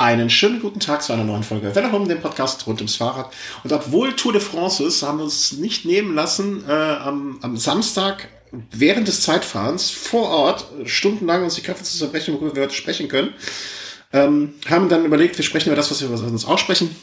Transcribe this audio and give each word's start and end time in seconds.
Einen 0.00 0.30
schönen 0.30 0.62
guten 0.62 0.80
Tag 0.80 1.02
zu 1.02 1.12
einer 1.12 1.24
neuen 1.24 1.42
Folge 1.42 1.74
Welle 1.74 1.92
Home, 1.92 2.08
dem 2.08 2.22
Podcast 2.22 2.66
rund 2.66 2.80
ums 2.80 2.96
Fahrrad. 2.96 3.30
Und 3.64 3.70
obwohl 3.70 4.16
Tour 4.16 4.32
de 4.32 4.40
France 4.40 4.82
ist, 4.82 5.02
haben 5.02 5.18
wir 5.18 5.24
uns 5.24 5.52
nicht 5.52 5.84
nehmen 5.84 6.14
lassen, 6.14 6.64
äh, 6.66 6.72
am, 6.72 7.38
am 7.42 7.58
Samstag 7.58 8.30
während 8.70 9.08
des 9.08 9.20
Zeitfahrens 9.20 9.90
vor 9.90 10.30
Ort 10.30 10.64
stundenlang 10.86 11.44
uns 11.44 11.56
die 11.56 11.60
Köpfe 11.60 11.84
zu 11.84 11.98
zerbrechen, 11.98 12.32
worüber 12.32 12.56
wir 12.56 12.62
heute 12.62 12.74
sprechen 12.74 13.08
können. 13.08 13.34
Ähm, 14.14 14.54
haben 14.70 14.88
dann 14.88 15.04
überlegt, 15.04 15.36
wir 15.36 15.44
sprechen 15.44 15.68
über 15.68 15.76
das, 15.76 15.90
was 15.90 16.00
wir 16.00 16.08
uns 16.10 16.46
aussprechen. 16.46 16.96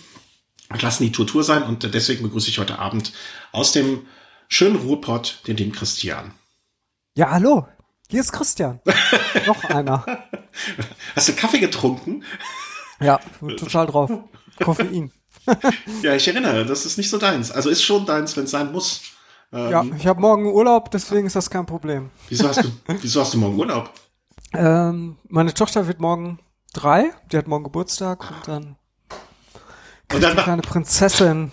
Wir 0.72 0.82
lassen 0.82 1.04
die 1.04 1.12
Tour 1.12 1.28
Tour 1.28 1.44
sein 1.44 1.62
und 1.62 1.94
deswegen 1.94 2.24
begrüße 2.24 2.50
ich 2.50 2.58
heute 2.58 2.80
Abend 2.80 3.14
aus 3.52 3.74
dem 3.74 4.08
schönen 4.48 4.76
Ruhrpott 4.76 5.44
den 5.46 5.56
lieben 5.56 5.72
Christian. 5.72 6.34
Ja, 7.16 7.30
hallo. 7.30 7.68
Hier 8.10 8.22
ist 8.22 8.32
Christian. 8.32 8.80
Noch 9.46 9.64
einer. 9.66 10.04
Hast 11.16 11.30
du 11.30 11.34
Kaffee 11.34 11.60
getrunken? 11.60 12.24
Ja, 13.00 13.20
total 13.58 13.88
drauf. 13.88 14.12
Koffein. 14.64 15.12
ja, 16.02 16.16
ich 16.16 16.28
erinnere, 16.28 16.66
das 16.66 16.86
ist 16.86 16.98
nicht 16.98 17.10
so 17.10 17.18
deins. 17.18 17.52
Also 17.52 17.70
ist 17.70 17.84
schon 17.84 18.06
deins, 18.06 18.36
wenn 18.36 18.46
es 18.46 18.52
sein 18.52 18.72
muss. 18.72 19.02
Ähm, 19.54 19.72
ja, 19.72 19.86
ich 19.98 20.08
habe 20.08 20.20
morgen 20.20 20.48
Urlaub, 20.48 20.92
deswegen 20.92 21.28
ist 21.28 21.36
das 21.36 21.50
kein 21.50 21.66
Problem. 21.66 22.10
Wieso 22.28 22.48
hast 22.50 22.64
du, 22.64 22.72
wieso 23.02 23.22
hast 23.22 23.34
du 23.34 23.38
morgen 23.38 23.58
Urlaub? 23.58 23.92
Ähm, 24.54 25.18
meine 25.30 25.54
Tochter 25.54 25.88
wird 25.88 26.00
morgen 26.00 26.40
drei, 26.74 27.12
die 27.32 27.38
hat 27.38 27.48
morgen 27.48 27.64
Geburtstag 27.64 28.30
und 28.30 28.48
dann 28.48 28.76
und 30.14 30.24
dann 30.24 30.38
die 30.38 30.44
kleine 30.44 30.62
Prinzessin 30.62 31.52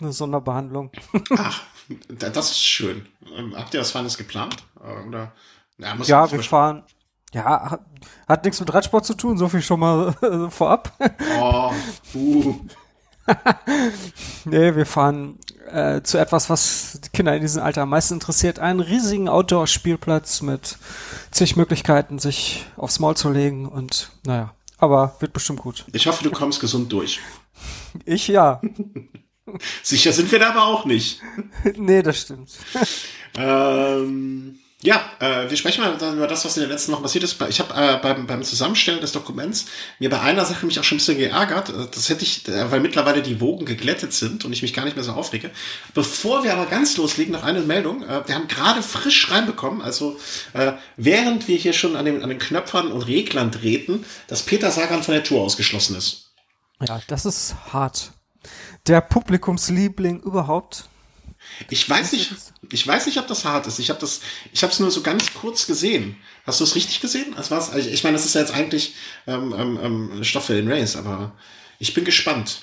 eine 0.00 0.12
Sonderbehandlung. 0.12 0.90
Ach, 1.36 1.62
das 2.08 2.50
ist 2.50 2.64
schön. 2.64 3.06
Ähm, 3.34 3.54
habt 3.56 3.72
ihr 3.74 3.80
was 3.80 3.90
Feines 3.90 4.16
geplant? 4.16 4.56
Oder? 5.06 5.32
Ja, 5.78 5.96
ja 6.02 6.30
wir 6.30 6.42
fahren, 6.42 6.84
ja, 7.32 7.70
hat, 7.70 7.80
hat 8.26 8.44
nichts 8.44 8.60
mit 8.60 8.72
Radsport 8.72 9.04
zu 9.04 9.14
tun, 9.14 9.38
so 9.38 9.48
viel 9.48 9.62
schon 9.62 9.80
mal 9.80 10.14
äh, 10.22 10.50
vorab. 10.50 10.92
Oh, 11.40 11.72
uh. 12.14 12.54
nee, 14.44 14.74
wir 14.74 14.86
fahren 14.86 15.38
äh, 15.70 16.02
zu 16.02 16.18
etwas, 16.18 16.48
was 16.48 17.00
die 17.04 17.10
Kinder 17.10 17.34
in 17.34 17.42
diesem 17.42 17.62
Alter 17.62 17.82
am 17.82 17.90
meisten 17.90 18.14
interessiert. 18.14 18.58
Einen 18.58 18.80
riesigen 18.80 19.28
Outdoor-Spielplatz 19.28 20.40
mit 20.42 20.78
zig 21.30 21.56
Möglichkeiten, 21.56 22.18
sich 22.18 22.64
aufs 22.76 23.00
Maul 23.00 23.16
zu 23.16 23.30
legen 23.30 23.66
und 23.66 24.10
naja, 24.24 24.54
aber 24.78 25.16
wird 25.20 25.32
bestimmt 25.32 25.60
gut. 25.60 25.84
Ich 25.92 26.06
hoffe, 26.06 26.24
du 26.24 26.30
kommst 26.30 26.60
gesund 26.60 26.92
durch. 26.92 27.20
Ich 28.04 28.28
ja. 28.28 28.60
Sicher 29.82 30.12
sind 30.12 30.30
wir 30.30 30.38
da 30.38 30.50
aber 30.50 30.66
auch 30.66 30.84
nicht. 30.84 31.20
nee, 31.74 32.02
das 32.02 32.20
stimmt. 32.20 32.52
ähm, 33.34 34.60
ja, 34.80 35.10
äh, 35.18 35.50
wir 35.50 35.56
sprechen 35.56 35.82
mal 35.82 36.14
über 36.14 36.28
das, 36.28 36.44
was 36.44 36.56
in 36.56 36.62
den 36.62 36.70
letzten 36.70 36.92
Wochen 36.92 37.02
passiert 37.02 37.24
ist. 37.24 37.42
Ich 37.48 37.58
habe 37.58 37.74
äh, 37.74 37.98
beim, 38.00 38.28
beim 38.28 38.44
Zusammenstellen 38.44 39.00
des 39.00 39.10
Dokuments 39.10 39.66
mir 39.98 40.08
bei 40.08 40.20
einer 40.20 40.44
Sache 40.44 40.66
mich 40.66 40.78
auch 40.78 40.84
schon 40.84 40.96
ein 40.96 41.00
bisschen 41.00 41.18
geärgert. 41.18 41.70
Äh, 41.70 41.88
das 41.92 42.08
hätte 42.08 42.22
ich, 42.22 42.46
äh, 42.46 42.70
weil 42.70 42.78
mittlerweile 42.78 43.20
die 43.20 43.40
Wogen 43.40 43.66
geglättet 43.66 44.12
sind 44.12 44.44
und 44.44 44.52
ich 44.52 44.62
mich 44.62 44.74
gar 44.74 44.84
nicht 44.84 44.94
mehr 44.94 45.04
so 45.04 45.12
aufrege. 45.12 45.50
Bevor 45.94 46.44
wir 46.44 46.52
aber 46.52 46.66
ganz 46.66 46.96
loslegen, 46.96 47.32
noch 47.32 47.42
eine 47.42 47.60
Meldung. 47.60 48.04
Äh, 48.04 48.28
wir 48.28 48.36
haben 48.36 48.46
gerade 48.46 48.82
frisch 48.82 49.32
reinbekommen, 49.32 49.82
also 49.82 50.16
äh, 50.52 50.74
während 50.96 51.48
wir 51.48 51.56
hier 51.56 51.72
schon 51.72 51.96
an 51.96 52.04
den, 52.04 52.22
an 52.22 52.28
den 52.28 52.38
Knöpfern 52.38 52.92
und 52.92 53.02
Reglern 53.02 53.50
drehten, 53.50 54.04
dass 54.28 54.44
Peter 54.44 54.70
Sagan 54.70 55.02
von 55.02 55.14
der 55.14 55.24
Tour 55.24 55.42
ausgeschlossen 55.42 55.96
ist. 55.96 56.30
Ja, 56.86 57.00
das 57.08 57.26
ist 57.26 57.56
hart. 57.72 58.12
Der 58.86 59.00
Publikumsliebling 59.00 60.20
überhaupt. 60.20 60.88
Ich 61.70 61.88
weiß 61.88 62.12
nicht, 62.12 62.32
ich 62.70 62.86
weiß 62.86 63.06
nicht, 63.06 63.18
ob 63.18 63.26
das 63.26 63.44
hart 63.44 63.66
ist. 63.66 63.78
Ich 63.78 63.90
habe 63.90 64.00
das, 64.00 64.20
ich 64.52 64.62
habe 64.62 64.72
es 64.72 64.80
nur 64.80 64.90
so 64.90 65.02
ganz 65.02 65.32
kurz 65.34 65.66
gesehen. 65.66 66.16
Hast 66.46 66.60
du 66.60 66.64
es 66.64 66.74
richtig 66.74 67.00
gesehen? 67.00 67.34
Das 67.36 67.50
war's. 67.50 67.70
Also 67.70 67.88
ich 67.88 68.04
meine, 68.04 68.16
das 68.16 68.24
ist 68.24 68.34
ja 68.34 68.40
jetzt 68.40 68.54
eigentlich 68.54 68.94
ähm, 69.26 69.54
ähm, 69.56 69.78
ähm, 69.82 70.24
Stoff 70.24 70.46
für 70.46 70.54
den 70.54 70.70
Race, 70.70 70.96
aber 70.96 71.32
ich 71.78 71.94
bin 71.94 72.04
gespannt. 72.04 72.62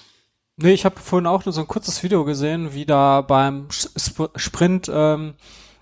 Nee, 0.57 0.73
ich 0.73 0.85
habe 0.85 0.99
vorhin 0.99 1.27
auch 1.27 1.45
nur 1.45 1.53
so 1.53 1.61
ein 1.61 1.67
kurzes 1.67 2.01
Video 2.01 2.23
gesehen, 2.23 2.73
wie 2.73 2.85
da 2.85 3.21
beim 3.21 3.67
Sp 3.69 4.31
Sprint 4.37 4.89
ähm, 4.91 5.33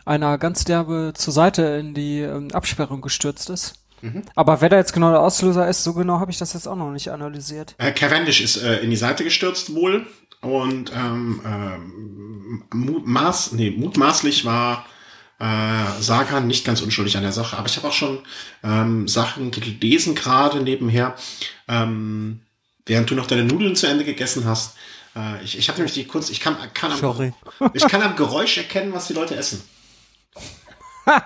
einer 0.06 0.38
ganz 0.38 0.64
derbe 0.64 1.14
zur 1.16 1.34
Seite 1.34 1.62
in 1.62 1.94
die 1.94 2.22
ähm, 2.22 2.50
Absperrung 2.52 3.02
gestürzt 3.02 3.50
ist. 3.50 3.76
Mhm. 4.02 4.24
Aber 4.36 4.60
wer 4.60 4.70
da 4.70 4.78
jetzt 4.78 4.92
genau 4.92 5.12
der 5.12 5.22
Auslöser 5.22 5.68
ist, 5.70 5.84
so 5.84 5.94
genau 5.94 6.20
habe 6.20 6.30
ich 6.30 6.38
das 6.38 6.54
jetzt 6.54 6.68
auch 6.68 6.76
noch 6.76 6.92
nicht 6.92 7.10
analysiert. 7.10 7.76
Äh, 7.78 7.94
Cavendish 7.94 8.42
ist 8.42 8.58
äh, 8.58 8.80
in 8.80 8.90
die 8.90 8.98
Seite 8.98 9.24
gestürzt 9.24 9.74
wohl 9.74 10.06
und 10.44 10.92
ähm, 10.94 11.42
ähm, 11.46 12.64
mutmaß, 12.72 13.54
nee, 13.54 13.72
mutmaßlich 13.72 14.46
war 14.46 14.86
äh, 15.40 16.02
Sagan 16.02 16.48
nicht 16.48 16.66
ganz 16.66 16.82
unschuldig 16.82 17.18
an 17.18 17.24
der 17.24 17.32
Sache. 17.32 17.58
Aber 17.58 17.68
ich 17.68 17.78
habe 17.78 17.88
auch 17.88 17.94
schon 17.94 18.20
ähm, 18.64 19.08
Sachen 19.08 19.52
gelesen 19.52 20.16
gerade 20.16 20.62
nebenher, 20.62 21.16
ähm, 21.68 22.42
während 22.86 23.10
du 23.10 23.16
noch 23.16 23.28
deine 23.28 23.46
Nudeln 23.46 23.76
zu 23.76 23.88
Ende 23.88 24.04
gegessen 24.04 24.46
hast. 24.46 24.76
Äh, 25.16 25.44
ich 25.44 25.58
ich 25.58 25.70
habe 25.70 25.80
nämlich 25.80 25.94
die 25.94 26.06
Kunst, 26.06 26.30
ich 26.30 26.40
kann, 26.40 26.58
kann 26.74 26.92
am, 26.92 27.00
Sorry. 27.00 27.34
ich 27.74 27.88
kann 27.88 28.02
am 28.02 28.16
Geräusch 28.16 28.58
erkennen, 28.58 28.94
was 28.94 29.08
die 29.08 29.14
Leute 29.14 29.36
essen. 29.36 29.64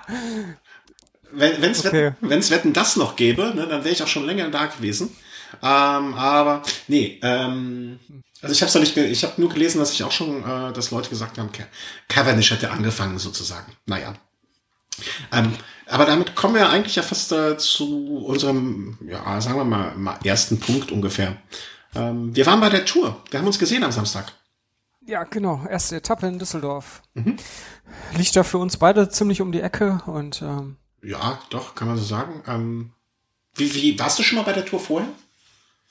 Wenn 1.31 1.71
es 1.71 1.85
okay. 1.85 2.13
Wetten, 2.21 2.49
Wetten 2.49 2.73
das 2.73 2.95
noch 2.95 3.15
gäbe, 3.15 3.51
ne, 3.53 3.67
dann 3.67 3.83
wäre 3.83 3.93
ich 3.93 4.01
auch 4.01 4.07
schon 4.07 4.25
länger 4.25 4.49
da 4.49 4.67
gewesen. 4.67 5.15
Ähm, 5.61 6.13
aber 6.13 6.63
nee, 6.87 7.19
ähm, 7.21 7.99
also 8.41 8.53
ich 8.53 8.61
habe 8.61 8.71
noch 8.71 8.79
nicht, 8.79 8.97
ich 8.97 9.23
habe 9.23 9.41
nur 9.41 9.49
gelesen, 9.49 9.79
dass 9.79 9.93
ich 9.93 10.03
auch 10.03 10.11
schon, 10.11 10.43
äh, 10.43 10.73
dass 10.73 10.91
Leute 10.91 11.09
gesagt 11.09 11.37
haben, 11.37 11.49
Cavendish 12.07 12.51
hätte 12.51 12.71
angefangen 12.71 13.19
sozusagen. 13.19 13.71
Naja. 13.85 14.13
Ähm, 15.31 15.53
aber 15.85 16.05
damit 16.05 16.35
kommen 16.35 16.55
wir 16.55 16.69
eigentlich 16.69 16.95
ja 16.95 17.03
fast 17.03 17.31
äh, 17.31 17.57
zu 17.57 18.25
unserem, 18.25 18.97
ja, 19.07 19.39
sagen 19.41 19.57
wir 19.57 19.65
mal, 19.65 19.95
mal 19.95 20.19
ersten 20.23 20.59
Punkt 20.59 20.91
ungefähr. 20.91 21.37
Ähm, 21.95 22.35
wir 22.35 22.45
waren 22.45 22.59
bei 22.59 22.69
der 22.69 22.85
Tour. 22.85 23.23
Wir 23.29 23.39
haben 23.39 23.47
uns 23.47 23.59
gesehen 23.59 23.83
am 23.83 23.91
Samstag. 23.91 24.33
Ja, 25.05 25.23
genau. 25.23 25.65
Erste 25.69 25.95
Etappe 25.95 26.27
in 26.27 26.39
Düsseldorf. 26.39 27.01
Mhm. 27.13 27.37
Liegt 28.17 28.35
da 28.35 28.43
für 28.43 28.57
uns 28.57 28.77
beide 28.77 29.07
ziemlich 29.09 29.41
um 29.41 29.51
die 29.51 29.61
Ecke 29.61 30.01
und 30.05 30.41
ähm, 30.41 30.77
ja, 31.01 31.39
doch, 31.49 31.75
kann 31.75 31.87
man 31.87 31.97
so 31.97 32.03
sagen. 32.03 32.43
Ähm, 32.47 32.91
wie, 33.55 33.73
wie, 33.73 33.99
warst 33.99 34.19
du 34.19 34.23
schon 34.23 34.37
mal 34.37 34.43
bei 34.43 34.53
der 34.53 34.65
Tour 34.65 34.79
vorher? 34.79 35.07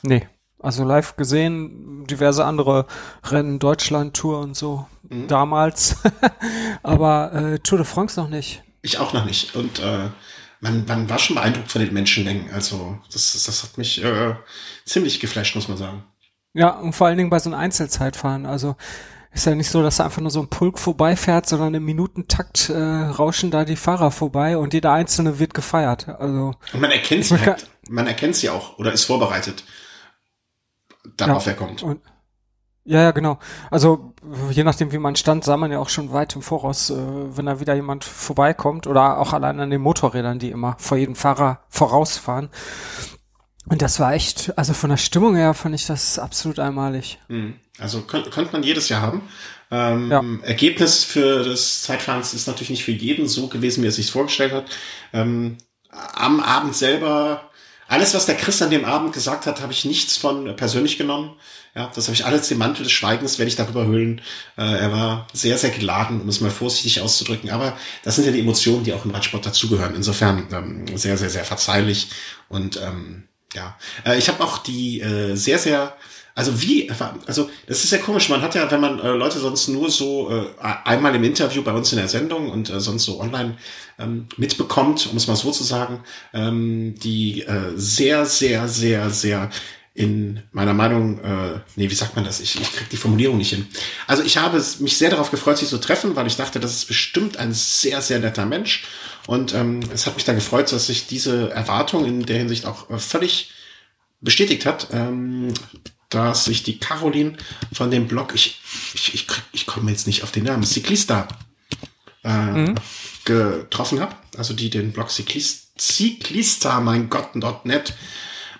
Nee. 0.03 0.29
Also 0.59 0.84
live 0.84 1.17
gesehen, 1.17 2.06
diverse 2.06 2.44
andere 2.44 2.87
Rennen, 3.25 3.59
Deutschland-Tour 3.59 4.41
und 4.41 4.56
so 4.56 4.87
mhm. 5.09 5.28
damals. 5.28 5.97
Aber 6.83 7.33
äh, 7.33 7.59
Tour 7.59 7.78
de 7.78 7.87
France 7.87 8.19
noch 8.19 8.28
nicht. 8.28 8.62
Ich 8.83 8.99
auch 8.99 9.12
noch 9.12 9.25
nicht. 9.25 9.55
Und 9.55 9.81
äh, 9.81 10.09
man, 10.61 10.84
man 10.87 11.09
war 11.09 11.19
schon 11.19 11.37
beeindruckt 11.37 11.71
von 11.71 11.83
den 11.83 11.93
Menschenmengen. 11.93 12.50
Also 12.53 12.99
das, 13.12 13.33
das 13.44 13.62
hat 13.62 13.77
mich 13.78 14.03
äh, 14.03 14.34
ziemlich 14.84 15.21
geflasht, 15.21 15.55
muss 15.55 15.69
man 15.69 15.77
sagen. 15.77 16.05
Ja, 16.55 16.71
und 16.71 16.94
vor 16.94 17.06
allen 17.06 17.19
Dingen 17.19 17.31
bei 17.31 17.38
so 17.38 17.50
einem 17.50 17.61
Einzelzeitfahren. 17.61 18.47
Also 18.47 18.77
ist 19.37 19.44
ja 19.44 19.55
nicht 19.55 19.69
so, 19.69 19.83
dass 19.83 19.99
da 19.99 20.06
einfach 20.06 20.23
nur 20.23 20.31
so 20.31 20.41
ein 20.41 20.49
Pulk 20.49 20.78
vorbeifährt, 20.78 21.47
sondern 21.47 21.75
im 21.75 21.84
Minutentakt 21.84 22.71
äh, 22.71 22.75
rauschen 22.75 23.50
da 23.50 23.67
die 23.67 23.77
Fahrer 23.77 24.11
vorbei 24.11 24.56
und 24.56 24.73
jeder 24.73 24.93
Einzelne 24.93 25.38
wird 25.38 25.53
gefeiert. 25.53 26.09
Also 26.09 26.55
und 26.73 26.81
man 26.81 26.91
erkennt 26.91 27.25
sie 27.27 27.38
halt, 27.38 27.69
man 27.91 28.06
erkennt 28.06 28.37
sie 28.37 28.49
auch 28.49 28.78
oder 28.78 28.93
ist 28.93 29.05
vorbereitet 29.05 29.65
darauf 31.17 31.47
ja, 31.47 31.53
er 31.53 31.59
kommt. 31.59 31.83
Und, 31.83 32.00
ja, 32.84 33.03
ja, 33.03 33.11
genau. 33.11 33.39
Also 33.71 34.15
je 34.50 34.62
nachdem, 34.62 34.93
wie 34.93 34.99
man 34.99 35.17
stand, 35.17 35.43
sah 35.44 35.56
man 35.56 35.72
ja 35.72 35.81
auch 35.81 35.89
schon 35.89 36.12
weit 36.12 36.37
im 36.37 36.43
Voraus, 36.43 36.91
äh, 36.91 36.97
wenn 36.97 37.47
da 37.47 37.59
wieder 37.59 37.75
jemand 37.75 38.05
vorbeikommt 38.05 38.87
oder 38.87 39.19
auch 39.19 39.33
allein 39.33 39.59
an 39.59 39.71
den 39.71 39.81
Motorrädern, 39.81 40.39
die 40.39 40.50
immer 40.50 40.77
vor 40.78 40.97
jedem 40.97 41.17
Fahrer 41.17 41.61
vorausfahren. 41.69 42.49
Und 43.69 43.83
das 43.83 43.99
war 43.99 44.15
echt, 44.15 44.56
also 44.56 44.72
von 44.72 44.91
der 44.91 44.97
Stimmung 44.97 45.34
her 45.34 45.53
fand 45.53 45.75
ich 45.75 45.87
das 45.87 46.21
absolut 46.21 46.61
einmalig. 46.61 47.19
Mhm. 47.27 47.55
Also 47.78 48.03
könnte 48.03 48.31
könnt 48.31 48.53
man 48.53 48.62
jedes 48.62 48.88
Jahr 48.88 49.03
haben. 49.03 49.23
Ähm, 49.71 50.11
ja. 50.11 50.23
Ergebnis 50.43 51.03
für 51.03 51.43
das 51.43 51.83
Zeitfahrens 51.83 52.33
ist 52.34 52.47
natürlich 52.47 52.71
nicht 52.71 52.84
für 52.84 52.93
jeden 52.93 53.27
so 53.27 53.49
gewesen, 53.49 53.83
wie 53.83 53.88
er 53.88 53.93
sich 53.93 54.12
vorgestellt 54.12 54.53
hat. 54.53 54.67
Ähm, 55.12 55.59
am 55.91 56.41
Abend 56.41 56.77
selber, 56.77 57.46
alles, 57.89 58.15
was 58.15 58.27
der 58.27 58.37
Chris 58.37 58.61
an 58.63 58.71
dem 58.71 58.85
Abend 58.85 59.13
gesagt 59.13 59.47
hat, 59.47 59.61
habe 59.61 59.73
ich 59.73 59.85
nichts 59.85 60.17
von 60.17 60.56
persönlich 60.56 60.99
genommen. 60.99 61.37
Ja, 61.75 61.91
das 61.94 62.06
habe 62.06 62.15
ich 62.15 62.25
alles 62.25 62.50
im 62.50 62.59
Mantel 62.59 62.85
des 62.85 62.93
Schweigens, 62.93 63.38
werde 63.38 63.49
ich 63.49 63.56
darüber 63.56 63.87
hüllen. 63.87 64.23
Äh, 64.56 64.62
er 64.62 64.93
war 64.93 65.27
sehr, 65.33 65.59
sehr 65.59 65.71
geladen, 65.71 66.21
um 66.21 66.29
es 66.29 66.41
mal 66.41 66.50
vorsichtig 66.50 67.00
auszudrücken. 67.03 67.50
Aber 67.50 67.77
das 68.03 68.17
sind 68.17 68.25
ja 68.25 68.33
die 68.33 68.41
Emotionen, 68.41 68.83
die 68.83 68.94
auch 68.94 69.05
im 69.05 69.11
Radsport 69.11 69.44
dazugehören. 69.44 69.94
Insofern 69.94 70.49
ähm, 70.53 70.97
sehr, 70.97 71.19
sehr, 71.19 71.31
sehr 71.31 71.44
verzeihlich. 71.44 72.09
Und 72.49 72.81
ähm, 72.83 73.29
ja, 73.55 73.77
äh, 74.05 74.19
ich 74.19 74.29
habe 74.29 74.43
auch 74.43 74.59
die 74.59 75.00
äh, 75.00 75.35
sehr, 75.37 75.59
sehr 75.59 75.97
also 76.37 76.61
wie, 76.61 76.91
also 77.27 77.50
das 77.67 77.83
ist 77.83 77.91
ja 77.91 77.99
komisch. 77.99 78.29
Man 78.29 78.43
hat 78.43 78.55
ja, 78.55 78.71
wenn 78.71 78.81
man 78.81 79.00
äh, 79.00 79.09
Leute 79.09 79.38
sonst 79.38 79.69
nur 79.69 79.91
so 79.91 80.31
äh, 80.31 80.44
einmal 80.85 81.15
im 81.15 81.25
Interview 81.25 81.62
bei 81.62 81.73
uns 81.73 81.91
in 81.93 81.99
der 81.99 82.09
Sendung 82.09 82.50
und 82.50 82.69
äh, 82.69 82.79
sonst 82.79 83.05
so 83.05 83.19
online 83.23 83.56
ähm, 83.99 84.27
mitbekommt, 84.37 85.09
um 85.11 85.17
es 85.17 85.29
mal 85.29 85.35
so 85.35 85.50
zu 85.50 85.65
sagen, 85.65 86.05
ähm, 86.35 86.94
die 87.03 87.41
äh, 87.41 87.73
sehr, 87.75 88.27
sehr, 88.27 88.69
sehr, 88.69 89.09
sehr 89.09 89.50
in 89.94 90.43
meiner 90.53 90.75
Meinung, 90.75 91.21
äh, 91.21 91.61
nee, 91.77 91.88
wie 91.88 91.94
sagt 91.94 92.17
man 92.17 92.27
das? 92.27 92.41
Ich, 92.41 92.61
ich 92.61 92.71
krieg 92.71 92.91
die 92.91 92.99
Formulierung 92.99 93.39
nicht 93.39 93.55
hin. 93.55 93.67
Also 94.06 94.23
ich 94.23 94.37
habe 94.37 94.62
mich 94.81 94.99
sehr 94.99 95.09
darauf 95.09 95.31
gefreut, 95.31 95.56
sie 95.56 95.65
zu 95.65 95.79
treffen, 95.79 96.17
weil 96.17 96.27
ich 96.27 96.37
dachte, 96.37 96.61
das 96.61 96.73
ist 96.73 96.85
bestimmt 96.87 97.39
ein 97.39 97.55
sehr, 97.55 98.03
sehr 98.03 98.19
netter 98.19 98.44
Mensch. 98.44 98.85
Und 99.27 99.55
ähm, 99.55 99.81
es 99.91 100.06
hat 100.06 100.17
mich 100.17 100.27
dann 100.27 100.37
gefreut, 100.37 100.71
dass 100.71 100.89
sich 100.89 101.06
diese 101.06 101.50
Erwartung 101.50 102.05
in 102.05 102.27
der 102.27 102.37
Hinsicht 102.37 102.67
auch 102.67 102.91
äh, 102.91 102.99
völlig 102.99 103.53
bestätigt 104.21 104.67
hat, 104.67 104.89
ähm, 104.93 105.55
dass 106.17 106.47
sich 106.47 106.63
die 106.63 106.79
Caroline 106.79 107.37
von 107.73 107.91
dem 107.91 108.09
Blog, 108.09 108.35
ich, 108.35 108.59
ich, 108.95 109.15
ich, 109.15 109.27
ich 109.53 109.67
komme 109.67 109.91
jetzt 109.91 110.07
nicht 110.07 110.23
auf 110.23 110.33
den 110.33 110.45
Namen, 110.45 110.65
Cyclista, 110.65 111.29
äh, 112.25 112.31
mhm. 112.31 112.75
getroffen 113.27 114.01
habe. 114.01 114.15
Also 114.39 114.55
die 114.55 114.71
den 114.71 114.93
Blog 114.93 115.11
Cyclista, 115.11 115.67
Cyclista 115.79 116.81
mein 116.81 117.11
Gott, 117.11 117.37
.net 117.65 117.95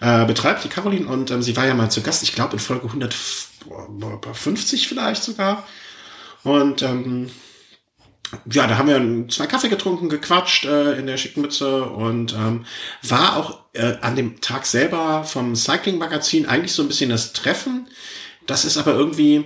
äh, 0.00 0.26
betreibt, 0.26 0.64
die 0.64 0.69
Caroline. 0.69 1.06
Und 1.06 1.31
ähm, 1.31 1.43
sie 1.43 1.56
war 1.56 1.67
ja 1.67 1.73
mal 1.73 1.91
zu 1.91 2.03
Gast, 2.03 2.23
ich 2.23 2.35
glaube 2.35 2.53
in 2.53 2.58
Folge 2.58 2.88
150 2.88 4.87
vielleicht 4.87 5.23
sogar. 5.23 5.67
Und 6.43 6.82
ähm, 6.82 7.31
ja, 8.50 8.66
da 8.66 8.78
haben 8.78 8.88
wir 8.88 9.28
zwei 9.28 9.46
Kaffee 9.46 9.68
getrunken, 9.68 10.08
gequatscht 10.08 10.64
äh, 10.64 10.98
in 10.98 11.06
der 11.06 11.16
schicken 11.16 11.40
Mütze 11.40 11.84
und 11.84 12.34
ähm, 12.34 12.66
war 13.02 13.36
auch 13.36 13.60
äh, 13.72 13.94
an 14.00 14.16
dem 14.16 14.40
Tag 14.40 14.66
selber 14.66 15.24
vom 15.24 15.54
Cycling 15.56 15.98
Magazin 15.98 16.46
eigentlich 16.46 16.72
so 16.72 16.82
ein 16.82 16.88
bisschen 16.88 17.10
das 17.10 17.32
Treffen. 17.32 17.88
Das 18.46 18.64
ist 18.64 18.76
aber 18.76 18.92
irgendwie 18.92 19.44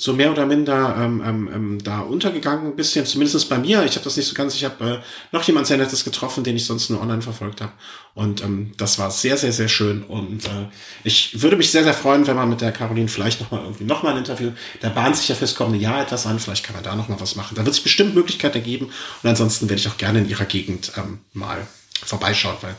so 0.00 0.14
mehr 0.14 0.30
oder 0.30 0.46
minder 0.46 0.96
ähm, 0.98 1.22
ähm, 1.22 1.50
ähm, 1.52 1.84
da 1.84 2.00
untergegangen, 2.00 2.68
ein 2.68 2.76
bisschen, 2.76 3.04
zumindest 3.04 3.50
bei 3.50 3.58
mir. 3.58 3.84
Ich 3.84 3.96
habe 3.96 4.04
das 4.04 4.16
nicht 4.16 4.26
so 4.26 4.34
ganz, 4.34 4.54
ich 4.54 4.64
habe 4.64 4.84
äh, 4.84 4.98
noch 5.30 5.42
jemand 5.42 5.66
sehr 5.66 5.76
Nettes 5.76 6.04
getroffen, 6.04 6.42
den 6.42 6.56
ich 6.56 6.64
sonst 6.64 6.88
nur 6.88 7.02
online 7.02 7.20
verfolgt 7.20 7.60
habe. 7.60 7.72
Und 8.14 8.42
ähm, 8.42 8.72
das 8.78 8.98
war 8.98 9.10
sehr, 9.10 9.36
sehr, 9.36 9.52
sehr 9.52 9.68
schön. 9.68 10.02
Und 10.02 10.46
äh, 10.46 10.68
ich 11.04 11.42
würde 11.42 11.58
mich 11.58 11.70
sehr, 11.70 11.84
sehr 11.84 11.92
freuen, 11.92 12.26
wenn 12.26 12.34
man 12.34 12.48
mit 12.48 12.62
der 12.62 12.72
Caroline 12.72 13.08
vielleicht 13.08 13.42
nochmal 13.42 13.60
irgendwie 13.60 13.84
nochmal 13.84 14.14
ein 14.14 14.18
Interview, 14.18 14.52
da 14.80 14.88
bahnt 14.88 15.16
sich 15.16 15.28
ja 15.28 15.34
fürs 15.34 15.54
kommende 15.54 15.78
Jahr 15.78 16.00
etwas 16.00 16.24
an, 16.24 16.38
vielleicht 16.38 16.64
kann 16.64 16.74
man 16.74 16.82
da 16.82 16.96
nochmal 16.96 17.20
was 17.20 17.36
machen. 17.36 17.54
Da 17.54 17.66
wird 17.66 17.74
es 17.74 17.82
bestimmt 17.82 18.14
Möglichkeiten 18.14 18.56
ergeben. 18.56 18.86
Und 19.22 19.28
ansonsten 19.28 19.68
werde 19.68 19.80
ich 19.80 19.88
auch 19.88 19.98
gerne 19.98 20.20
in 20.20 20.30
ihrer 20.30 20.46
Gegend 20.46 20.92
ähm, 20.96 21.18
mal 21.34 21.66
vorbeischauen, 21.92 22.56
weil 22.62 22.74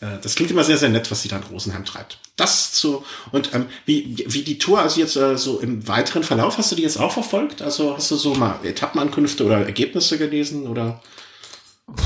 äh, 0.00 0.18
das 0.22 0.34
klingt 0.34 0.50
immer 0.50 0.64
sehr, 0.64 0.76
sehr 0.76 0.88
nett, 0.88 1.10
was 1.10 1.22
sie 1.22 1.28
da 1.28 1.36
in 1.36 1.42
Rosenheim 1.44 1.84
treibt. 1.84 2.18
Das 2.36 2.72
zu, 2.72 3.04
und 3.32 3.54
ähm, 3.54 3.66
wie, 3.84 4.24
wie 4.28 4.42
die 4.42 4.58
Tour, 4.58 4.80
also 4.80 5.00
jetzt 5.00 5.16
äh, 5.16 5.36
so 5.38 5.58
im 5.58 5.88
weiteren 5.88 6.22
Verlauf, 6.22 6.58
hast 6.58 6.70
du 6.70 6.76
die 6.76 6.82
jetzt 6.82 6.98
auch 6.98 7.12
verfolgt? 7.12 7.62
Also 7.62 7.96
hast 7.96 8.10
du 8.10 8.16
so 8.16 8.34
mal 8.34 8.58
Etappenankünfte 8.62 9.44
oder 9.44 9.64
Ergebnisse 9.64 10.18
gelesen 10.18 10.66
oder? 10.66 11.00
Puh, 11.86 12.02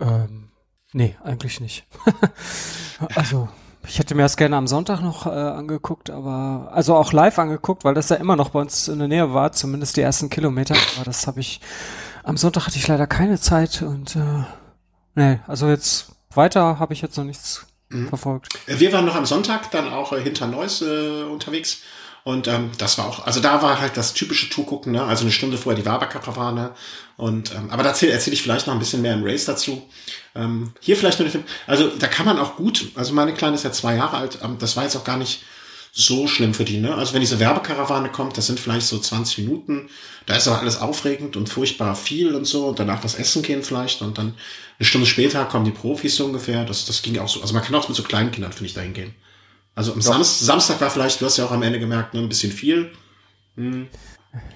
ähm, 0.00 0.48
nee, 0.92 1.16
eigentlich 1.24 1.60
nicht. 1.60 1.86
also, 3.14 3.48
ich 3.86 3.98
hätte 3.98 4.14
mir 4.14 4.22
das 4.22 4.36
gerne 4.36 4.56
am 4.56 4.66
Sonntag 4.66 5.00
noch 5.00 5.26
äh, 5.26 5.30
angeguckt, 5.30 6.10
aber 6.10 6.70
also 6.72 6.96
auch 6.96 7.12
live 7.12 7.38
angeguckt, 7.38 7.84
weil 7.84 7.94
das 7.94 8.10
ja 8.10 8.16
immer 8.16 8.36
noch 8.36 8.50
bei 8.50 8.60
uns 8.60 8.88
in 8.88 8.98
der 8.98 9.08
Nähe 9.08 9.32
war, 9.32 9.52
zumindest 9.52 9.96
die 9.96 10.02
ersten 10.02 10.28
Kilometer. 10.28 10.74
Aber 10.96 11.04
das 11.04 11.26
habe 11.26 11.40
ich 11.40 11.60
am 12.22 12.36
Sonntag 12.36 12.66
hatte 12.66 12.76
ich 12.76 12.86
leider 12.86 13.06
keine 13.06 13.40
Zeit 13.40 13.80
und 13.80 14.16
äh, 14.16 14.44
nee, 15.14 15.40
also 15.46 15.68
jetzt 15.68 16.12
weiter 16.34 16.78
habe 16.78 16.92
ich 16.92 17.02
jetzt 17.02 17.16
noch 17.16 17.24
nichts 17.24 17.66
mhm. 17.88 18.08
verfolgt. 18.08 18.48
Wir 18.66 18.92
waren 18.92 19.04
noch 19.04 19.14
am 19.14 19.26
Sonntag 19.26 19.70
dann 19.70 19.92
auch 19.92 20.12
äh, 20.12 20.20
hinter 20.20 20.46
Neuss 20.46 20.82
äh, 20.82 21.22
unterwegs. 21.24 21.82
Und 22.22 22.48
ähm, 22.48 22.70
das 22.76 22.98
war 22.98 23.06
auch, 23.06 23.26
also 23.26 23.40
da 23.40 23.62
war 23.62 23.80
halt 23.80 23.96
das 23.96 24.12
typische 24.12 24.50
Tourgucken, 24.50 24.92
ne? 24.92 25.02
also 25.02 25.22
eine 25.22 25.32
Stunde 25.32 25.56
vorher 25.56 25.80
die 25.80 25.86
Waberkarawane. 25.86 26.72
Und 27.16 27.54
ähm, 27.54 27.70
aber 27.70 27.82
da 27.82 27.90
erzähle 27.90 28.12
erzähl 28.12 28.34
ich 28.34 28.42
vielleicht 28.42 28.66
noch 28.66 28.74
ein 28.74 28.78
bisschen 28.78 29.00
mehr 29.00 29.14
im 29.14 29.24
Race 29.24 29.46
dazu. 29.46 29.88
Ähm, 30.34 30.72
hier 30.80 30.96
vielleicht 30.96 31.18
nur, 31.18 31.28
also 31.66 31.88
da 31.88 32.06
kann 32.08 32.26
man 32.26 32.38
auch 32.38 32.56
gut, 32.56 32.90
also 32.94 33.14
meine 33.14 33.32
Kleine 33.32 33.54
ist 33.54 33.64
ja 33.64 33.72
zwei 33.72 33.96
Jahre 33.96 34.18
alt, 34.18 34.38
ähm, 34.42 34.58
das 34.58 34.76
war 34.76 34.84
jetzt 34.84 34.96
auch 34.96 35.04
gar 35.04 35.16
nicht 35.16 35.42
so 35.92 36.26
schlimm 36.26 36.54
für 36.54 36.64
die. 36.64 36.78
Ne? 36.78 36.94
Also 36.94 37.14
wenn 37.14 37.20
diese 37.20 37.40
Werbekarawane 37.40 38.10
kommt, 38.10 38.36
das 38.36 38.46
sind 38.46 38.60
vielleicht 38.60 38.86
so 38.86 38.98
20 38.98 39.38
Minuten. 39.38 39.88
Da 40.26 40.36
ist 40.36 40.46
aber 40.46 40.60
alles 40.60 40.78
aufregend 40.78 41.36
und 41.36 41.48
furchtbar 41.48 41.96
viel 41.96 42.34
und 42.34 42.44
so. 42.44 42.68
Und 42.68 42.78
danach 42.78 43.02
was 43.02 43.14
essen 43.14 43.42
gehen 43.42 43.62
vielleicht. 43.62 44.02
Und 44.02 44.18
dann 44.18 44.34
eine 44.78 44.86
Stunde 44.86 45.06
später 45.06 45.44
kommen 45.46 45.64
die 45.64 45.70
Profis 45.70 46.16
so 46.16 46.26
ungefähr. 46.26 46.64
Das, 46.64 46.84
das 46.84 47.02
ging 47.02 47.18
auch 47.18 47.28
so. 47.28 47.40
Also 47.40 47.54
man 47.54 47.62
kann 47.62 47.74
auch 47.74 47.88
mit 47.88 47.96
so 47.96 48.02
kleinen 48.02 48.30
Kindern, 48.30 48.52
finde 48.52 48.66
ich, 48.66 48.74
dahin 48.74 48.92
gehen. 48.92 49.14
Also 49.74 49.92
am 49.92 50.00
Sam 50.00 50.22
Samstag 50.22 50.80
war 50.80 50.90
vielleicht, 50.90 51.20
du 51.20 51.26
hast 51.26 51.36
ja 51.36 51.44
auch 51.44 51.52
am 51.52 51.62
Ende 51.62 51.78
gemerkt, 51.78 52.14
ne, 52.14 52.20
ein 52.20 52.28
bisschen 52.28 52.52
viel. 52.52 52.92
Hm. 53.56 53.88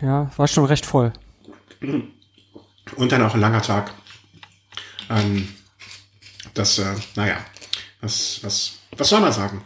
Ja, 0.00 0.30
war 0.36 0.48
schon 0.48 0.64
recht 0.64 0.86
voll. 0.86 1.12
Und 1.80 3.12
dann 3.12 3.22
auch 3.22 3.34
ein 3.34 3.40
langer 3.40 3.62
Tag. 3.62 3.92
Ähm, 5.10 5.48
das, 6.54 6.78
äh, 6.78 6.94
naja, 7.16 7.38
was, 8.00 8.40
was, 8.42 8.78
was 8.96 9.08
soll 9.08 9.20
man 9.20 9.32
sagen? 9.32 9.62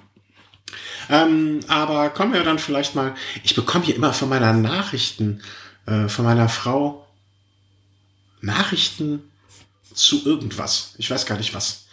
Ähm, 1.10 1.60
aber 1.68 2.10
kommen 2.10 2.32
wir 2.32 2.42
dann 2.42 2.58
vielleicht 2.58 2.94
mal. 2.94 3.14
Ich 3.42 3.54
bekomme 3.54 3.84
hier 3.84 3.96
immer 3.96 4.12
von 4.12 4.28
meiner 4.28 4.52
Nachrichten, 4.52 5.42
äh, 5.86 6.08
von 6.08 6.24
meiner 6.24 6.48
Frau 6.48 7.06
Nachrichten 8.40 9.30
zu 9.94 10.24
irgendwas. 10.24 10.94
Ich 10.98 11.10
weiß 11.10 11.26
gar 11.26 11.38
nicht 11.38 11.54
was. 11.54 11.86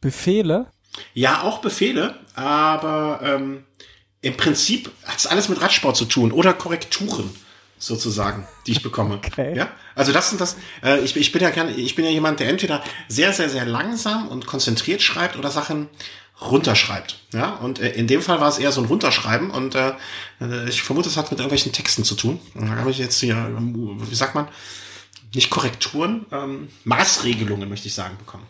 Befehle? 0.00 0.66
Ja, 1.14 1.42
auch 1.42 1.58
Befehle, 1.58 2.18
aber 2.34 3.20
ähm, 3.22 3.64
im 4.22 4.36
Prinzip 4.36 4.90
hat 5.04 5.18
es 5.18 5.26
alles 5.26 5.48
mit 5.48 5.60
Radsport 5.60 5.96
zu 5.96 6.04
tun 6.04 6.32
oder 6.32 6.52
Korrekturen 6.52 7.30
sozusagen, 7.78 8.46
die 8.66 8.72
ich 8.72 8.82
bekomme. 8.82 9.16
Okay. 9.16 9.56
Ja, 9.56 9.70
also 9.94 10.12
das 10.12 10.28
sind 10.28 10.40
das. 10.40 10.56
Äh, 10.82 11.00
ich, 11.00 11.16
ich 11.16 11.32
bin 11.32 11.40
ja 11.40 11.50
gerne, 11.50 11.72
ich 11.72 11.94
bin 11.94 12.04
ja 12.04 12.10
jemand, 12.10 12.38
der 12.38 12.48
entweder 12.48 12.84
sehr, 13.08 13.32
sehr, 13.32 13.48
sehr 13.48 13.64
langsam 13.64 14.28
und 14.28 14.46
konzentriert 14.46 15.00
schreibt 15.00 15.36
oder 15.36 15.50
Sachen 15.50 15.88
runterschreibt. 16.40 17.18
Ja, 17.32 17.54
und 17.56 17.78
äh, 17.78 17.90
in 17.92 18.06
dem 18.06 18.22
Fall 18.22 18.40
war 18.40 18.48
es 18.48 18.58
eher 18.58 18.72
so 18.72 18.80
ein 18.80 18.86
Runterschreiben 18.86 19.50
und 19.50 19.74
äh, 19.74 19.92
ich 20.68 20.82
vermute, 20.82 21.08
es 21.08 21.16
hat 21.16 21.30
mit 21.30 21.38
irgendwelchen 21.38 21.72
Texten 21.72 22.04
zu 22.04 22.14
tun. 22.14 22.40
Und 22.54 22.68
da 22.68 22.76
habe 22.76 22.90
ich 22.90 22.98
jetzt 22.98 23.20
hier, 23.20 23.50
wie 23.56 24.14
sagt 24.14 24.34
man, 24.34 24.48
nicht 25.34 25.50
Korrekturen, 25.50 26.26
ähm, 26.32 26.68
Maßregelungen, 26.84 27.68
möchte 27.68 27.88
ich 27.88 27.94
sagen, 27.94 28.16
bekommen. 28.18 28.46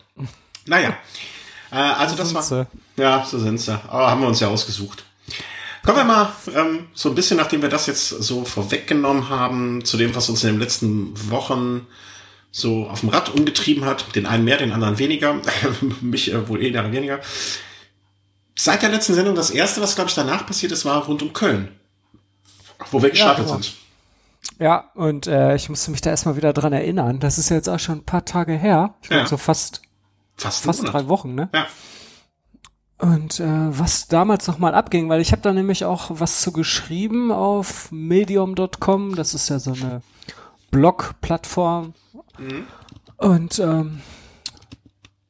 Naja, 0.65 0.97
äh, 1.71 1.75
also 1.75 2.15
das 2.15 2.33
war, 2.33 2.67
ja, 2.97 3.25
so 3.25 3.39
sind 3.39 3.59
sie. 3.59 3.73
Aber 3.87 4.09
haben 4.09 4.21
wir 4.21 4.27
uns 4.27 4.39
ja 4.39 4.47
ausgesucht. 4.47 5.03
Kommen 5.83 5.97
wir 5.97 6.03
mal 6.03 6.31
ähm, 6.55 6.87
so 6.93 7.09
ein 7.09 7.15
bisschen, 7.15 7.37
nachdem 7.37 7.63
wir 7.63 7.69
das 7.69 7.87
jetzt 7.87 8.09
so 8.09 8.45
vorweggenommen 8.45 9.29
haben, 9.29 9.83
zu 9.83 9.97
dem, 9.97 10.13
was 10.15 10.29
uns 10.29 10.43
in 10.43 10.51
den 10.51 10.59
letzten 10.59 11.31
Wochen 11.31 11.87
so 12.51 12.87
auf 12.87 12.99
dem 12.99 13.09
Rad 13.09 13.29
umgetrieben 13.33 13.85
hat. 13.85 14.15
Den 14.15 14.25
einen 14.27 14.43
mehr, 14.43 14.57
den 14.57 14.73
anderen 14.73 14.99
weniger. 14.99 15.41
Mich 16.01 16.31
äh, 16.31 16.47
wohl 16.47 16.61
eher 16.61 16.91
weniger. 16.91 17.19
Seit 18.55 18.81
der 18.81 18.89
letzten 18.89 19.13
Sendung, 19.13 19.35
das 19.35 19.49
erste, 19.49 19.81
was 19.81 19.95
glaube 19.95 20.09
ich 20.09 20.15
danach 20.15 20.45
passiert 20.45 20.71
ist, 20.71 20.85
war 20.85 21.05
rund 21.05 21.21
um 21.21 21.33
Köln. 21.33 21.69
Wo 22.89 23.01
wir 23.01 23.09
gestartet 23.09 23.45
ja, 23.45 23.51
genau. 23.51 23.61
sind. 23.61 23.75
Ja, 24.59 24.91
und 24.95 25.27
äh, 25.27 25.55
ich 25.55 25.69
musste 25.69 25.91
mich 25.91 26.01
da 26.01 26.09
erstmal 26.09 26.35
wieder 26.35 26.53
dran 26.53 26.73
erinnern. 26.73 27.19
Das 27.19 27.37
ist 27.37 27.49
jetzt 27.49 27.69
auch 27.69 27.79
schon 27.79 27.99
ein 27.99 28.05
paar 28.05 28.25
Tage 28.25 28.53
her. 28.53 28.95
Ich 29.01 29.09
glaube 29.09 29.23
ja. 29.23 29.27
so 29.27 29.37
fast, 29.37 29.81
fast, 30.35 30.63
fast 30.63 30.87
drei 30.87 31.07
Wochen, 31.07 31.35
ne? 31.35 31.49
Ja. 31.53 31.67
Und 32.97 33.39
äh, 33.39 33.45
was 33.47 34.07
damals 34.07 34.47
nochmal 34.47 34.75
abging, 34.75 35.09
weil 35.09 35.21
ich 35.21 35.31
habe 35.31 35.41
da 35.41 35.53
nämlich 35.53 35.85
auch 35.85 36.11
was 36.13 36.41
zu 36.41 36.51
geschrieben 36.51 37.31
auf 37.31 37.91
medium.com. 37.91 39.15
Das 39.15 39.33
ist 39.33 39.49
ja 39.49 39.57
so 39.57 39.73
eine 39.73 40.03
Blog-Plattform. 40.69 41.93
Mhm. 42.37 42.67
Und 43.17 43.59
ähm, 43.59 44.01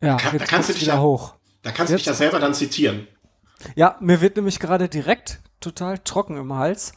ja, 0.02 0.18
Kann, 0.18 0.34
jetzt 0.34 0.42
da 0.42 0.46
kannst 0.48 0.70
du 0.70 0.74
dich 0.74 0.82
wieder 0.82 0.96
ja, 0.96 1.02
hoch. 1.02 1.34
Da 1.64 1.72
kannst 1.72 1.92
du 1.92 1.98
dich 1.98 2.06
ja 2.06 2.14
selber 2.14 2.40
dann 2.40 2.54
zitieren. 2.54 3.08
Ja, 3.76 3.98
mir 4.00 4.22
wird 4.22 4.36
nämlich 4.36 4.60
gerade 4.60 4.90
direkt 4.90 5.40
total 5.60 6.00
trocken 6.00 6.38
im 6.38 6.54
Hals, 6.54 6.94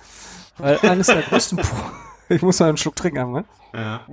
weil 0.57 0.79
eines 0.83 1.09
der 1.09 1.23
größten 1.23 1.61
ich 2.29 2.43
muss 2.43 2.59
mal 2.61 2.69
einen 2.69 2.77
Schluck 2.77 2.97
trinken 2.97 3.21
haben, 3.21 3.33
ne? 3.33 3.45
Ja. 3.75 4.07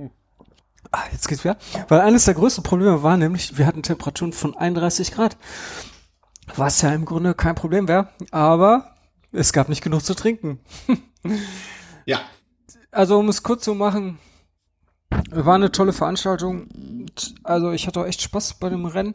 Ah, 0.90 1.04
jetzt 1.10 1.28
geht's 1.28 1.44
wieder. 1.44 1.56
Weil 1.88 2.00
eines 2.00 2.26
der 2.26 2.34
größten 2.34 2.64
Probleme 2.64 3.02
war 3.02 3.16
nämlich, 3.16 3.56
wir 3.56 3.66
hatten 3.66 3.82
Temperaturen 3.82 4.32
von 4.32 4.56
31 4.56 5.12
Grad. 5.12 5.38
Was 6.56 6.82
ja 6.82 6.92
im 6.92 7.04
Grunde 7.04 7.34
kein 7.34 7.54
Problem 7.54 7.88
wäre, 7.88 8.08
aber 8.30 8.94
es 9.30 9.52
gab 9.52 9.68
nicht 9.68 9.82
genug 9.82 10.04
zu 10.04 10.14
trinken. 10.14 10.60
ja. 12.04 12.20
Also 12.90 13.18
um 13.18 13.28
es 13.28 13.42
kurz 13.42 13.64
zu 13.64 13.74
machen, 13.74 14.18
war 15.30 15.54
eine 15.54 15.72
tolle 15.72 15.94
Veranstaltung. 15.94 16.68
Also 17.42 17.70
ich 17.70 17.86
hatte 17.86 18.00
auch 18.00 18.06
echt 18.06 18.20
Spaß 18.20 18.54
bei 18.54 18.68
dem 18.68 18.84
Rennen 18.84 19.14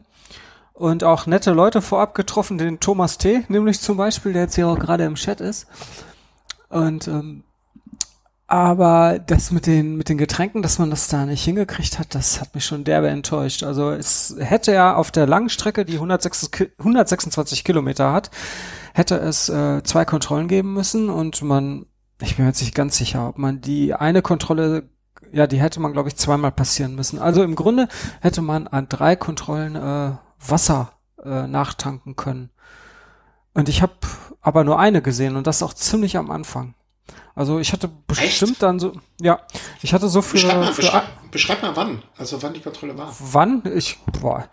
und 0.78 1.04
auch 1.04 1.26
nette 1.26 1.52
Leute 1.54 1.82
vorab 1.82 2.14
getroffen, 2.14 2.60
den 2.60 2.80
Thomas 2.80 3.18
T., 3.18 3.44
nämlich 3.48 3.82
zum 3.82 3.98
Beispiel, 3.98 4.34
der 4.34 4.44
jetzt 4.44 4.56
hier 4.56 4.68
auch 4.68 4.78
gerade 4.78 5.06
im 5.06 5.16
Chat 5.16 5.42
ist. 5.42 5.66
Und 6.70 7.08
ähm, 7.08 7.44
aber 8.46 9.20
das 9.20 9.52
mit 9.52 9.66
den, 9.66 9.98
mit 9.98 10.08
den 10.08 10.18
Getränken, 10.18 10.62
dass 10.62 10.80
man 10.80 10.90
das 10.90 11.10
da 11.10 11.26
nicht 11.26 11.44
hingekriegt 11.44 12.00
hat, 12.00 12.16
das 12.16 12.40
hat 12.40 12.56
mich 12.56 12.64
schon 12.64 12.86
derbe 12.86 13.10
enttäuscht. 13.10 13.64
Also 13.64 13.92
es 13.92 14.36
hätte 14.40 14.72
ja 14.72 14.96
auf 14.96 15.12
der 15.12 15.28
langen 15.28 15.50
Strecke, 15.50 15.84
die 15.84 15.96
126 15.96 17.66
Kilometer 17.66 18.14
hat, 18.14 18.30
hätte 18.94 19.18
es 19.18 19.50
äh, 19.50 19.84
zwei 19.84 20.06
Kontrollen 20.06 20.48
geben 20.48 20.74
müssen 20.74 21.10
und 21.10 21.42
man, 21.42 21.88
ich 22.22 22.38
bin 22.38 22.46
mir 22.46 22.52
jetzt 22.52 22.62
nicht 22.62 22.76
ganz 22.76 22.96
sicher, 22.98 23.28
ob 23.28 23.38
man 23.38 23.60
die 23.60 23.96
eine 23.96 24.22
Kontrolle, 24.22 24.88
ja, 25.34 25.48
die 25.48 25.60
hätte 25.60 25.82
man, 25.82 25.92
glaube 25.92 26.08
ich, 26.08 26.16
zweimal 26.16 26.52
passieren 26.52 26.96
müssen. 26.96 27.20
Also 27.20 27.44
im 27.44 27.56
Grunde 27.56 27.90
hätte 28.22 28.42
man 28.42 28.68
an 28.68 28.88
drei 28.88 29.18
Kontrollen 29.18 29.76
äh, 29.76 30.12
Wasser 30.50 30.94
äh, 31.24 31.48
nachtanken 31.48 32.16
können. 32.16 32.50
Und 33.54 33.70
ich 33.70 33.82
habe 33.82 33.94
aber 34.42 34.64
nur 34.64 34.80
eine 34.80 35.02
gesehen 35.02 35.36
und 35.36 35.48
das 35.48 35.64
auch 35.64 35.74
ziemlich 35.74 36.18
am 36.18 36.32
Anfang. 36.32 36.76
Also 37.36 37.60
ich 37.60 37.74
hatte 37.74 37.90
bestimmt 38.08 38.54
Echt? 38.54 38.64
dann 38.64 38.80
so, 38.80 38.94
ja, 39.22 39.40
ich 39.82 39.94
hatte 39.94 40.10
so 40.10 40.22
für, 40.22 40.34
beschreib 40.34 40.58
mal, 40.58 40.74
für 40.74 40.82
beschreib, 40.82 41.32
beschreib 41.32 41.62
mal 41.62 41.76
wann, 41.76 42.02
also 42.18 42.42
wann 42.42 42.54
die 42.54 42.62
Kontrolle 42.62 42.98
war. 42.98 43.16
Wann? 43.20 43.62
Ich, 43.76 44.00
boah, 44.22 44.48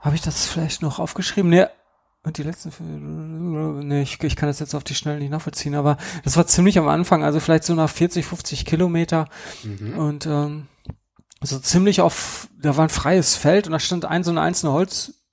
habe 0.00 0.14
ich 0.14 0.22
das 0.22 0.46
vielleicht 0.46 0.82
noch 0.82 0.98
aufgeschrieben? 0.98 1.50
Nee, 1.50 1.66
Und 2.24 2.38
die 2.38 2.44
letzten, 2.44 3.88
nee, 3.88 4.02
ich, 4.02 4.22
ich 4.22 4.36
kann 4.36 4.48
das 4.48 4.60
jetzt 4.60 4.74
auf 4.74 4.84
die 4.84 4.94
Schnelle 4.94 5.18
nicht 5.18 5.30
nachvollziehen, 5.30 5.74
aber 5.74 5.96
das 6.22 6.36
war 6.36 6.46
ziemlich 6.46 6.78
am 6.78 6.86
Anfang, 6.86 7.24
also 7.24 7.40
vielleicht 7.40 7.64
so 7.64 7.74
nach 7.74 7.90
40, 7.90 8.24
50 8.24 8.64
Kilometer. 8.66 9.28
Mhm. 9.64 9.98
Und 9.98 10.26
ähm, 10.26 10.68
so 11.40 11.58
ziemlich 11.58 12.00
auf, 12.00 12.48
da 12.56 12.76
war 12.76 12.84
ein 12.84 12.90
freies 12.90 13.34
Feld 13.34 13.66
und 13.66 13.72
da 13.72 13.80
stand 13.80 14.04
ein 14.04 14.22
so 14.22 14.30
eine 14.30 14.40
einzelne 14.40 14.72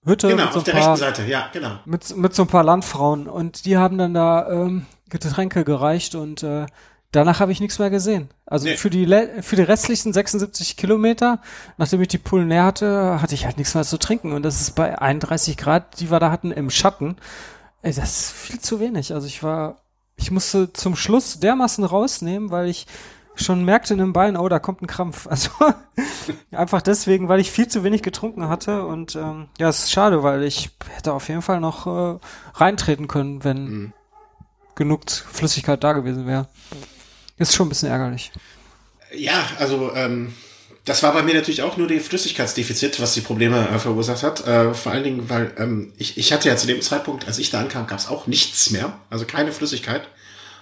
Holzhütte. 0.05 0.29
Genau, 0.29 0.45
mit 0.45 0.53
so 0.53 0.59
auf 0.59 0.63
der 0.63 0.71
paar, 0.73 0.81
rechten 0.81 0.97
Seite, 0.97 1.25
ja, 1.25 1.49
genau. 1.51 1.79
Mit, 1.85 2.15
mit 2.15 2.33
so 2.33 2.43
ein 2.43 2.47
paar 2.47 2.63
Landfrauen 2.63 3.27
und 3.27 3.65
die 3.65 3.77
haben 3.77 3.97
dann 3.97 4.13
da 4.13 4.49
ähm, 4.49 4.85
Getränke 5.09 5.63
gereicht 5.63 6.15
und 6.15 6.43
äh, 6.43 6.65
danach 7.11 7.39
habe 7.39 7.51
ich 7.51 7.59
nichts 7.59 7.79
mehr 7.79 7.89
gesehen. 7.89 8.29
Also 8.45 8.67
nee. 8.67 8.77
für 8.77 8.89
die 8.89 9.05
für 9.41 9.55
die 9.55 9.61
restlichen 9.61 10.13
76 10.13 10.77
Kilometer, 10.77 11.41
nachdem 11.77 12.01
ich 12.01 12.07
die 12.07 12.17
Pullen 12.17 12.49
leer 12.49 12.65
hatte, 12.65 13.21
hatte 13.21 13.35
ich 13.35 13.45
halt 13.45 13.57
nichts 13.57 13.73
mehr 13.75 13.83
zu 13.83 13.97
trinken 13.97 14.33
und 14.33 14.43
das 14.43 14.61
ist 14.61 14.75
bei 14.75 14.99
31 14.99 15.57
Grad, 15.57 15.99
die 15.99 16.11
wir 16.11 16.19
da 16.19 16.31
hatten 16.31 16.51
im 16.51 16.69
Schatten. 16.69 17.17
Ey, 17.81 17.93
das 17.93 18.21
ist 18.21 18.31
viel 18.31 18.59
zu 18.59 18.79
wenig. 18.79 19.13
Also 19.13 19.27
ich 19.27 19.43
war, 19.43 19.77
ich 20.15 20.31
musste 20.31 20.71
zum 20.73 20.95
Schluss 20.95 21.39
dermaßen 21.39 21.83
rausnehmen, 21.83 22.51
weil 22.51 22.67
ich 22.67 22.87
schon 23.39 23.65
merkte 23.65 23.93
in 23.93 23.99
dem 23.99 24.13
Bein, 24.13 24.37
oh, 24.37 24.47
da 24.49 24.59
kommt 24.59 24.81
ein 24.81 24.87
Krampf. 24.87 25.27
Also 25.29 25.49
einfach 26.51 26.81
deswegen, 26.81 27.29
weil 27.29 27.39
ich 27.39 27.51
viel 27.51 27.67
zu 27.67 27.83
wenig 27.83 28.01
getrunken 28.01 28.49
hatte 28.49 28.85
und 28.85 29.15
ähm, 29.15 29.47
ja, 29.57 29.69
es 29.69 29.85
ist 29.85 29.91
schade, 29.91 30.23
weil 30.23 30.43
ich 30.43 30.71
hätte 30.89 31.13
auf 31.13 31.27
jeden 31.27 31.41
Fall 31.41 31.59
noch 31.59 31.87
äh, 31.87 32.19
reintreten 32.55 33.07
können, 33.07 33.43
wenn 33.43 33.63
mhm. 33.63 33.93
genug 34.75 35.09
Flüssigkeit 35.09 35.83
da 35.83 35.93
gewesen 35.93 36.25
wäre. 36.27 36.47
Ist 37.37 37.55
schon 37.55 37.67
ein 37.67 37.69
bisschen 37.69 37.89
ärgerlich. 37.89 38.31
Ja, 39.15 39.43
also 39.57 39.93
ähm, 39.95 40.33
das 40.85 41.03
war 41.03 41.13
bei 41.13 41.21
mir 41.21 41.35
natürlich 41.35 41.61
auch 41.61 41.77
nur 41.77 41.87
die 41.87 41.99
Flüssigkeitsdefizit, 41.99 42.99
was 42.99 43.13
die 43.13 43.21
Probleme 43.21 43.69
äh, 43.69 43.79
verursacht 43.79 44.23
hat. 44.23 44.45
Äh, 44.47 44.73
vor 44.73 44.91
allen 44.91 45.03
Dingen, 45.03 45.29
weil 45.29 45.53
ähm, 45.57 45.93
ich, 45.97 46.17
ich 46.17 46.33
hatte 46.33 46.49
ja 46.49 46.57
zu 46.57 46.67
dem 46.67 46.81
Zeitpunkt, 46.81 47.27
als 47.27 47.39
ich 47.39 47.51
da 47.51 47.59
ankam, 47.59 47.87
gab 47.87 47.99
es 47.99 48.07
auch 48.07 48.27
nichts 48.27 48.71
mehr, 48.71 48.99
also 49.09 49.25
keine 49.25 49.51
Flüssigkeit. 49.51 50.07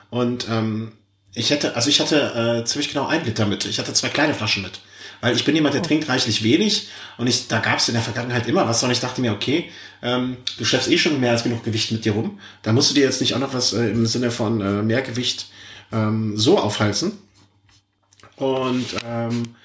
Und 0.10 0.48
ähm, 0.50 0.92
ich 1.38 1.52
hätte, 1.52 1.76
also 1.76 1.90
ich 1.90 2.00
hatte 2.00 2.62
äh, 2.62 2.66
ziemlich 2.66 2.90
genau 2.90 3.08
ein 3.08 3.24
Liter 3.24 3.46
mit. 3.46 3.66
Ich 3.66 3.80
hatte 3.80 3.94
zwei 3.94 4.10
kleine 4.10 4.34
Flaschen 4.34 4.64
mit. 4.64 4.80
Weil 5.22 5.36
ich 5.36 5.46
bin 5.46 5.56
jemand, 5.56 5.74
der 5.74 5.82
oh. 5.82 5.86
trinkt 5.86 6.10
reichlich 6.10 6.44
wenig 6.44 6.90
und 7.18 7.28
ich, 7.28 7.48
da 7.48 7.60
gab 7.60 7.78
es 7.78 7.88
in 7.88 7.94
der 7.94 8.04
Vergangenheit 8.04 8.48
immer 8.48 8.68
was 8.68 8.84
und 8.84 8.92
ich 8.92 9.00
dachte 9.00 9.22
mir, 9.22 9.34
okay, 9.34 9.72
ähm, 10.02 10.38
du 10.58 10.66
schleppst 10.66 10.90
eh 10.90 10.98
schon 10.98 11.20
mehr 11.20 11.32
als 11.32 11.44
genug 11.44 11.64
Gewicht 11.64 11.92
mit 11.92 12.06
dir 12.06 12.14
rum. 12.14 12.40
Da 12.62 12.74
musst 12.74 12.92
du 12.92 12.96
dir 12.96 13.04
jetzt 13.04 13.22
nicht 13.22 13.34
auch 13.34 13.40
noch 13.40 13.54
was 13.54 13.74
äh, 13.74 13.90
im 13.90 14.06
Sinne 14.06 14.32
von 14.32 14.62
äh, 14.62 14.82
mehr 14.84 15.02
Gewicht 15.02 15.48
ähm, 15.92 16.38
so 16.38 16.60
aufhalsen. 16.60 17.14
Und 18.36 18.86
ähm, 19.06 19.56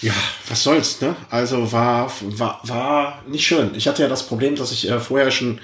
ja, 0.00 0.12
was 0.48 0.62
soll's, 0.62 1.00
ne? 1.00 1.16
Also 1.28 1.72
war, 1.72 2.12
war, 2.22 2.60
war 2.62 3.22
nicht 3.26 3.44
schön. 3.44 3.74
Ich 3.74 3.88
hatte 3.88 4.02
ja 4.02 4.08
das 4.08 4.26
Problem, 4.26 4.54
dass 4.54 4.70
ich 4.70 4.88
äh, 4.88 5.00
vorher 5.00 5.30
schon 5.32 5.60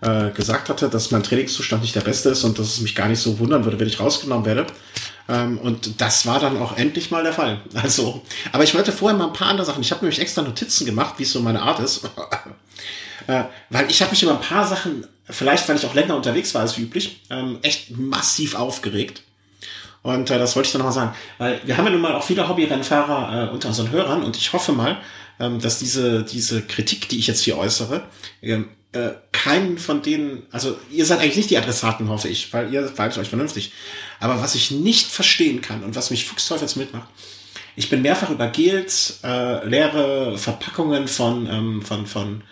äh, 0.00 0.30
gesagt 0.30 0.68
hatte, 0.68 0.88
dass 0.88 1.12
mein 1.12 1.22
Trainingszustand 1.22 1.82
nicht 1.82 1.94
der 1.94 2.00
beste 2.00 2.30
ist 2.30 2.42
und 2.42 2.58
dass 2.58 2.66
es 2.66 2.80
mich 2.80 2.96
gar 2.96 3.06
nicht 3.06 3.20
so 3.20 3.38
wundern 3.38 3.64
würde, 3.64 3.78
wenn 3.78 3.86
ich 3.86 4.00
rausgenommen 4.00 4.44
werde. 4.44 4.66
Ähm, 5.28 5.58
und 5.58 6.00
das 6.00 6.26
war 6.26 6.40
dann 6.40 6.56
auch 6.58 6.76
endlich 6.76 7.12
mal 7.12 7.22
der 7.22 7.32
Fall. 7.32 7.60
Also, 7.74 8.22
aber 8.50 8.64
ich 8.64 8.74
wollte 8.74 8.90
vorher 8.90 9.16
mal 9.16 9.28
ein 9.28 9.32
paar 9.32 9.48
andere 9.48 9.66
Sachen. 9.66 9.82
Ich 9.82 9.92
habe 9.92 10.04
nämlich 10.04 10.20
extra 10.20 10.42
Notizen 10.42 10.84
gemacht, 10.84 11.14
wie 11.18 11.22
es 11.22 11.32
so 11.32 11.40
meine 11.40 11.62
Art 11.62 11.78
ist. 11.78 12.04
äh, 13.28 13.44
weil 13.70 13.88
ich 13.88 14.02
habe 14.02 14.10
mich 14.10 14.22
über 14.22 14.32
ein 14.32 14.40
paar 14.40 14.66
Sachen, 14.66 15.06
vielleicht 15.30 15.68
weil 15.68 15.76
ich 15.76 15.86
auch 15.86 15.94
länger 15.94 16.16
unterwegs 16.16 16.54
war 16.54 16.62
als 16.62 16.76
üblich, 16.76 17.22
ähm, 17.30 17.60
echt 17.62 17.96
massiv 17.96 18.56
aufgeregt. 18.56 19.22
Und 20.02 20.30
äh, 20.30 20.38
das 20.38 20.54
wollte 20.56 20.68
ich 20.68 20.72
dann 20.72 20.80
nochmal 20.80 20.94
sagen. 20.94 21.14
Weil 21.38 21.60
wir 21.64 21.76
haben 21.76 21.86
ja 21.86 21.90
nun 21.90 22.00
mal 22.00 22.14
auch 22.14 22.22
viele 22.22 22.48
Hobby-Rennfahrer 22.48 23.48
äh, 23.48 23.52
unter 23.52 23.68
unseren 23.68 23.90
Hörern 23.90 24.22
und 24.22 24.36
ich 24.36 24.52
hoffe 24.52 24.72
mal, 24.72 24.98
ähm, 25.40 25.60
dass 25.60 25.78
diese, 25.78 26.22
diese 26.22 26.62
Kritik, 26.62 27.08
die 27.08 27.18
ich 27.18 27.26
jetzt 27.26 27.42
hier 27.42 27.58
äußere, 27.58 28.02
ähm, 28.42 28.68
äh, 28.92 29.10
keinen 29.32 29.78
von 29.78 30.02
denen, 30.02 30.44
also 30.50 30.76
ihr 30.90 31.04
seid 31.04 31.20
eigentlich 31.20 31.36
nicht 31.36 31.50
die 31.50 31.58
Adressaten, 31.58 32.08
hoffe 32.08 32.28
ich, 32.28 32.52
weil 32.52 32.72
ihr 32.72 32.82
bleibt 32.82 33.18
euch 33.18 33.28
vernünftig. 33.28 33.72
Aber 34.20 34.40
was 34.40 34.54
ich 34.54 34.70
nicht 34.70 35.06
verstehen 35.06 35.60
kann 35.60 35.84
und 35.84 35.94
was 35.94 36.10
mich 36.10 36.24
fuchsteufels 36.24 36.76
mitmacht, 36.76 37.08
ich 37.74 37.90
bin 37.90 38.00
mehrfach 38.00 38.30
über 38.30 38.46
Gels, 38.48 39.20
äh, 39.22 39.66
leere 39.68 40.38
Verpackungen 40.38 41.08
von, 41.08 41.46
ähm, 41.46 41.82
von, 41.82 42.06
von 42.06 42.42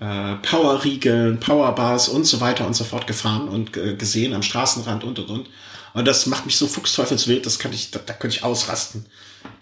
äh, 0.00 0.34
Powerriegeln, 0.42 1.40
Powerbars 1.40 2.08
und 2.10 2.24
so 2.24 2.40
weiter 2.42 2.66
und 2.66 2.76
so 2.76 2.84
fort 2.84 3.06
gefahren 3.06 3.48
und 3.48 3.76
äh, 3.76 3.94
gesehen 3.94 4.34
am 4.34 4.42
Straßenrand 4.42 5.02
und 5.02 5.18
und 5.18 5.30
und. 5.30 5.50
Und 5.96 6.04
das 6.04 6.26
macht 6.26 6.44
mich 6.44 6.58
so 6.58 6.66
fuchsteufelswild, 6.66 7.46
das 7.46 7.58
kann 7.58 7.72
ich, 7.72 7.90
da, 7.90 7.98
da 8.04 8.12
könnte 8.12 8.36
ich 8.36 8.44
ausrasten. 8.44 9.06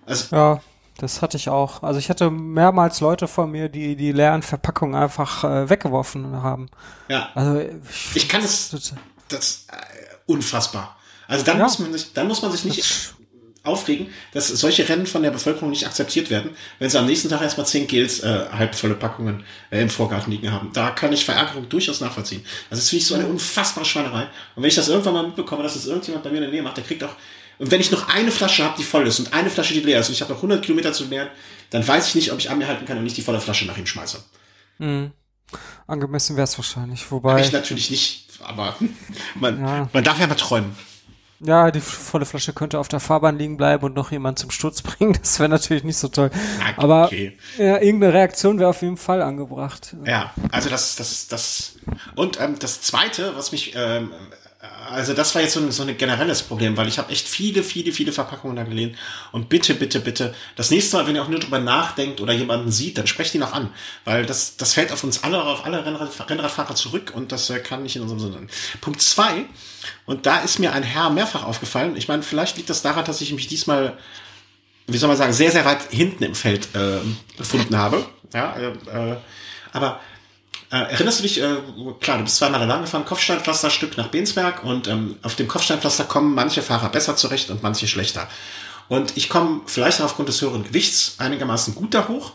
Also, 0.04 0.34
ja, 0.34 0.60
das 0.98 1.22
hatte 1.22 1.36
ich 1.36 1.48
auch. 1.48 1.84
Also 1.84 2.00
ich 2.00 2.10
hatte 2.10 2.28
mehrmals 2.28 2.98
Leute 2.98 3.28
von 3.28 3.52
mir, 3.52 3.68
die 3.68 3.94
die 3.94 4.10
leeren 4.10 4.42
Verpackungen 4.42 5.00
einfach 5.00 5.44
äh, 5.44 5.70
weggeworfen 5.70 6.42
haben. 6.42 6.70
Ja. 7.08 7.30
Also 7.36 7.60
ich, 7.60 8.16
ich 8.16 8.28
kann 8.28 8.42
es, 8.42 8.70
das, 8.70 8.94
das 9.28 9.66
äh, 9.70 9.76
unfassbar. 10.26 10.96
Also 11.28 11.44
dann 11.44 11.58
ja. 11.58 11.62
muss 11.62 11.78
man 11.78 11.92
sich, 11.92 12.12
dann 12.14 12.26
muss 12.26 12.42
man 12.42 12.50
sich 12.50 12.64
nicht 12.64 13.13
aufregen, 13.64 14.08
dass 14.32 14.48
solche 14.48 14.88
Rennen 14.88 15.06
von 15.06 15.22
der 15.22 15.30
Bevölkerung 15.30 15.70
nicht 15.70 15.86
akzeptiert 15.86 16.30
werden, 16.30 16.50
wenn 16.78 16.90
sie 16.90 16.98
am 16.98 17.06
nächsten 17.06 17.28
Tag 17.28 17.40
erstmal 17.40 17.66
zehn 17.66 17.86
Gels 17.86 18.20
äh, 18.20 18.46
halbvolle 18.52 18.94
Packungen 18.94 19.42
äh, 19.70 19.80
im 19.80 19.90
Vorgarten 19.90 20.30
liegen 20.30 20.52
haben. 20.52 20.70
Da 20.72 20.90
kann 20.90 21.12
ich 21.12 21.24
Verärgerung 21.24 21.68
durchaus 21.68 22.00
nachvollziehen. 22.00 22.44
Also 22.70 22.80
das 22.80 22.90
finde 22.90 23.00
ich 23.00 23.06
so 23.06 23.14
eine 23.14 23.26
unfassbare 23.26 23.86
Schweinerei. 23.86 24.28
Und 24.54 24.62
wenn 24.62 24.68
ich 24.68 24.74
das 24.74 24.88
irgendwann 24.88 25.14
mal 25.14 25.26
mitbekomme, 25.26 25.62
dass 25.62 25.74
das 25.74 25.86
irgendjemand 25.86 26.24
bei 26.24 26.30
mir 26.30 26.36
in 26.36 26.42
der 26.42 26.52
Nähe 26.52 26.62
macht, 26.62 26.76
der 26.76 26.84
kriegt 26.84 27.02
auch 27.02 27.16
und 27.58 27.70
wenn 27.70 27.80
ich 27.80 27.90
noch 27.90 28.08
eine 28.08 28.30
Flasche 28.30 28.64
habe, 28.64 28.74
die 28.76 28.82
voll 28.82 29.06
ist 29.06 29.20
und 29.20 29.32
eine 29.32 29.50
Flasche, 29.50 29.74
die 29.74 29.80
leer 29.80 30.00
ist 30.00 30.08
und 30.08 30.14
ich 30.14 30.22
habe 30.22 30.32
noch 30.32 30.38
100 30.38 30.64
Kilometer 30.64 30.92
zu 30.92 31.04
leeren, 31.04 31.28
dann 31.70 31.86
weiß 31.86 32.08
ich 32.08 32.14
nicht, 32.14 32.32
ob 32.32 32.38
ich 32.38 32.50
an 32.50 32.58
mir 32.58 32.66
halten 32.66 32.84
kann 32.84 32.98
und 32.98 33.04
nicht 33.04 33.16
die 33.16 33.22
volle 33.22 33.40
Flasche 33.40 33.66
nach 33.66 33.76
ihm 33.76 33.86
schmeiße. 33.86 34.22
Mhm. 34.78 35.12
Angemessen 35.86 36.36
wäre 36.36 36.44
es 36.44 36.58
wahrscheinlich, 36.58 37.10
wobei. 37.10 37.40
ich 37.40 37.52
natürlich 37.52 37.90
nicht, 37.90 38.28
aber 38.42 38.76
man, 39.34 39.60
ja. 39.60 39.88
man 39.92 40.04
darf 40.04 40.18
ja 40.18 40.26
mal 40.26 40.34
träumen. 40.34 40.74
Ja, 41.46 41.70
die 41.70 41.80
volle 41.80 42.24
Flasche 42.24 42.52
könnte 42.52 42.78
auf 42.78 42.88
der 42.88 43.00
Fahrbahn 43.00 43.38
liegen 43.38 43.56
bleiben 43.56 43.84
und 43.84 43.94
noch 43.94 44.10
jemand 44.12 44.38
zum 44.38 44.50
Sturz 44.50 44.82
bringen. 44.82 45.16
Das 45.20 45.38
wäre 45.38 45.48
natürlich 45.48 45.84
nicht 45.84 45.98
so 45.98 46.08
toll. 46.08 46.30
Na, 46.58 46.82
Aber 46.82 47.04
okay. 47.06 47.36
ja, 47.58 47.80
irgendeine 47.80 48.14
Reaktion 48.14 48.58
wäre 48.58 48.70
auf 48.70 48.82
jeden 48.82 48.96
Fall 48.96 49.22
angebracht. 49.22 49.94
Ja, 50.04 50.32
also 50.50 50.70
das, 50.70 50.96
das, 50.96 51.28
das. 51.28 51.76
Und 52.14 52.40
ähm, 52.40 52.58
das 52.58 52.80
Zweite, 52.80 53.36
was 53.36 53.52
mich 53.52 53.74
ähm, 53.76 54.10
also 54.90 55.12
das 55.14 55.34
war 55.34 55.42
jetzt 55.42 55.54
so 55.54 55.60
ein, 55.60 55.70
so 55.72 55.82
ein 55.82 55.96
generelles 55.96 56.42
Problem, 56.42 56.76
weil 56.76 56.88
ich 56.88 56.98
habe 56.98 57.12
echt 57.12 57.28
viele, 57.28 57.62
viele, 57.62 57.92
viele 57.92 58.12
Verpackungen 58.12 58.56
da 58.56 58.62
gelehnt. 58.64 58.96
Und 59.32 59.48
bitte, 59.48 59.74
bitte, 59.74 60.00
bitte, 60.00 60.34
das 60.56 60.70
nächste 60.70 60.96
Mal, 60.96 61.06
wenn 61.06 61.16
ihr 61.16 61.22
auch 61.22 61.28
nur 61.28 61.40
drüber 61.40 61.58
nachdenkt 61.58 62.20
oder 62.20 62.32
jemanden 62.32 62.70
sieht, 62.70 62.98
dann 62.98 63.06
sprecht 63.06 63.34
ihn 63.34 63.42
auch 63.42 63.52
an. 63.52 63.70
Weil 64.04 64.26
das, 64.26 64.56
das 64.56 64.74
fällt 64.74 64.92
auf 64.92 65.04
uns 65.04 65.22
alle, 65.22 65.42
auf 65.42 65.64
alle 65.64 65.84
Rennrad, 65.84 66.30
Rennradfahrer 66.30 66.74
zurück 66.74 67.12
und 67.14 67.32
das 67.32 67.50
äh, 67.50 67.58
kann 67.58 67.82
nicht 67.82 67.96
in 67.96 68.02
unserem 68.02 68.20
Sinne. 68.20 68.46
Punkt 68.80 69.00
zwei, 69.02 69.46
und 70.06 70.26
da 70.26 70.38
ist 70.40 70.58
mir 70.58 70.72
ein 70.72 70.82
Herr 70.82 71.10
mehrfach 71.10 71.44
aufgefallen. 71.44 71.96
Ich 71.96 72.08
meine, 72.08 72.22
vielleicht 72.22 72.56
liegt 72.56 72.70
das 72.70 72.82
daran, 72.82 73.04
dass 73.04 73.20
ich 73.20 73.32
mich 73.32 73.46
diesmal, 73.46 73.96
wie 74.86 74.98
soll 74.98 75.08
man 75.08 75.16
sagen, 75.16 75.32
sehr, 75.32 75.50
sehr 75.50 75.64
weit 75.64 75.90
hinten 75.90 76.24
im 76.24 76.34
Feld 76.34 76.68
äh, 76.74 76.98
befunden 77.36 77.76
habe. 77.76 78.04
Ja, 78.32 78.54
äh, 78.56 79.12
äh 79.12 79.16
aber 79.72 80.00
äh, 80.70 80.76
erinnerst 80.92 81.18
du 81.18 81.22
dich, 81.22 81.40
äh, 81.40 81.56
klar, 82.00 82.18
du 82.18 82.24
bist 82.24 82.36
zweimal 82.36 82.64
lang 82.66 82.82
gefahren, 82.82 83.04
Kopfsteinpflasterstück 83.04 83.96
nach 83.96 84.08
Bensberg 84.08 84.62
und 84.62 84.86
ähm, 84.88 85.16
auf 85.22 85.34
dem 85.34 85.48
Kopfsteinpflaster 85.48 86.04
kommen 86.04 86.34
manche 86.34 86.62
Fahrer 86.62 86.90
besser 86.90 87.16
zurecht 87.16 87.50
und 87.50 87.62
manche 87.62 87.86
schlechter. 87.86 88.28
Und 88.88 89.16
ich 89.16 89.28
komme 89.28 89.62
vielleicht 89.66 90.00
aufgrund 90.00 90.28
des 90.28 90.40
höheren 90.42 90.64
Gewichts 90.64 91.16
einigermaßen 91.18 91.74
gut 91.74 91.94
da 91.94 92.08
hoch, 92.08 92.32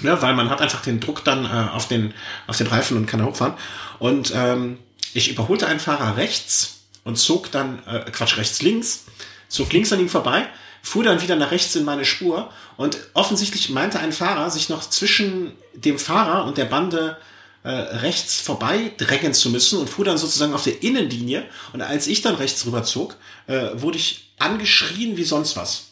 ne, 0.00 0.20
weil 0.20 0.34
man 0.34 0.50
hat 0.50 0.60
einfach 0.60 0.82
den 0.82 1.00
Druck 1.00 1.24
dann 1.24 1.44
äh, 1.44 1.70
auf, 1.72 1.88
den, 1.88 2.14
auf 2.46 2.56
den 2.56 2.66
Reifen 2.66 2.96
und 2.96 3.06
kann 3.06 3.20
da 3.20 3.26
hochfahren. 3.26 3.54
Und 3.98 4.32
ähm, 4.34 4.78
ich 5.14 5.30
überholte 5.30 5.66
einen 5.66 5.80
Fahrer 5.80 6.16
rechts 6.16 6.80
und 7.04 7.16
zog 7.16 7.50
dann, 7.50 7.82
äh, 7.86 8.10
Quatsch, 8.10 8.36
rechts 8.36 8.62
links, 8.62 9.04
zog 9.48 9.72
links 9.72 9.92
an 9.92 10.00
ihm 10.00 10.08
vorbei, 10.08 10.46
fuhr 10.82 11.04
dann 11.04 11.22
wieder 11.22 11.36
nach 11.36 11.50
rechts 11.50 11.74
in 11.76 11.84
meine 11.84 12.04
Spur 12.04 12.52
und 12.76 12.98
offensichtlich 13.14 13.70
meinte 13.70 13.98
ein 13.98 14.12
Fahrer, 14.12 14.50
sich 14.50 14.68
noch 14.68 14.88
zwischen 14.88 15.52
dem 15.74 15.98
Fahrer 15.98 16.44
und 16.44 16.58
der 16.58 16.66
Bande 16.66 17.16
äh, 17.62 17.70
rechts 17.70 18.40
vorbei 18.40 18.92
drängen 18.96 19.34
zu 19.34 19.50
müssen 19.50 19.78
und 19.78 19.90
fuhr 19.90 20.04
dann 20.04 20.18
sozusagen 20.18 20.54
auf 20.54 20.64
der 20.64 20.82
Innenlinie. 20.82 21.44
Und 21.72 21.82
als 21.82 22.06
ich 22.06 22.22
dann 22.22 22.36
rechts 22.36 22.64
rüber 22.66 22.84
zog, 22.84 23.16
äh, 23.46 23.70
wurde 23.74 23.98
ich 23.98 24.32
angeschrien 24.38 25.16
wie 25.16 25.24
sonst 25.24 25.56
was. 25.56 25.88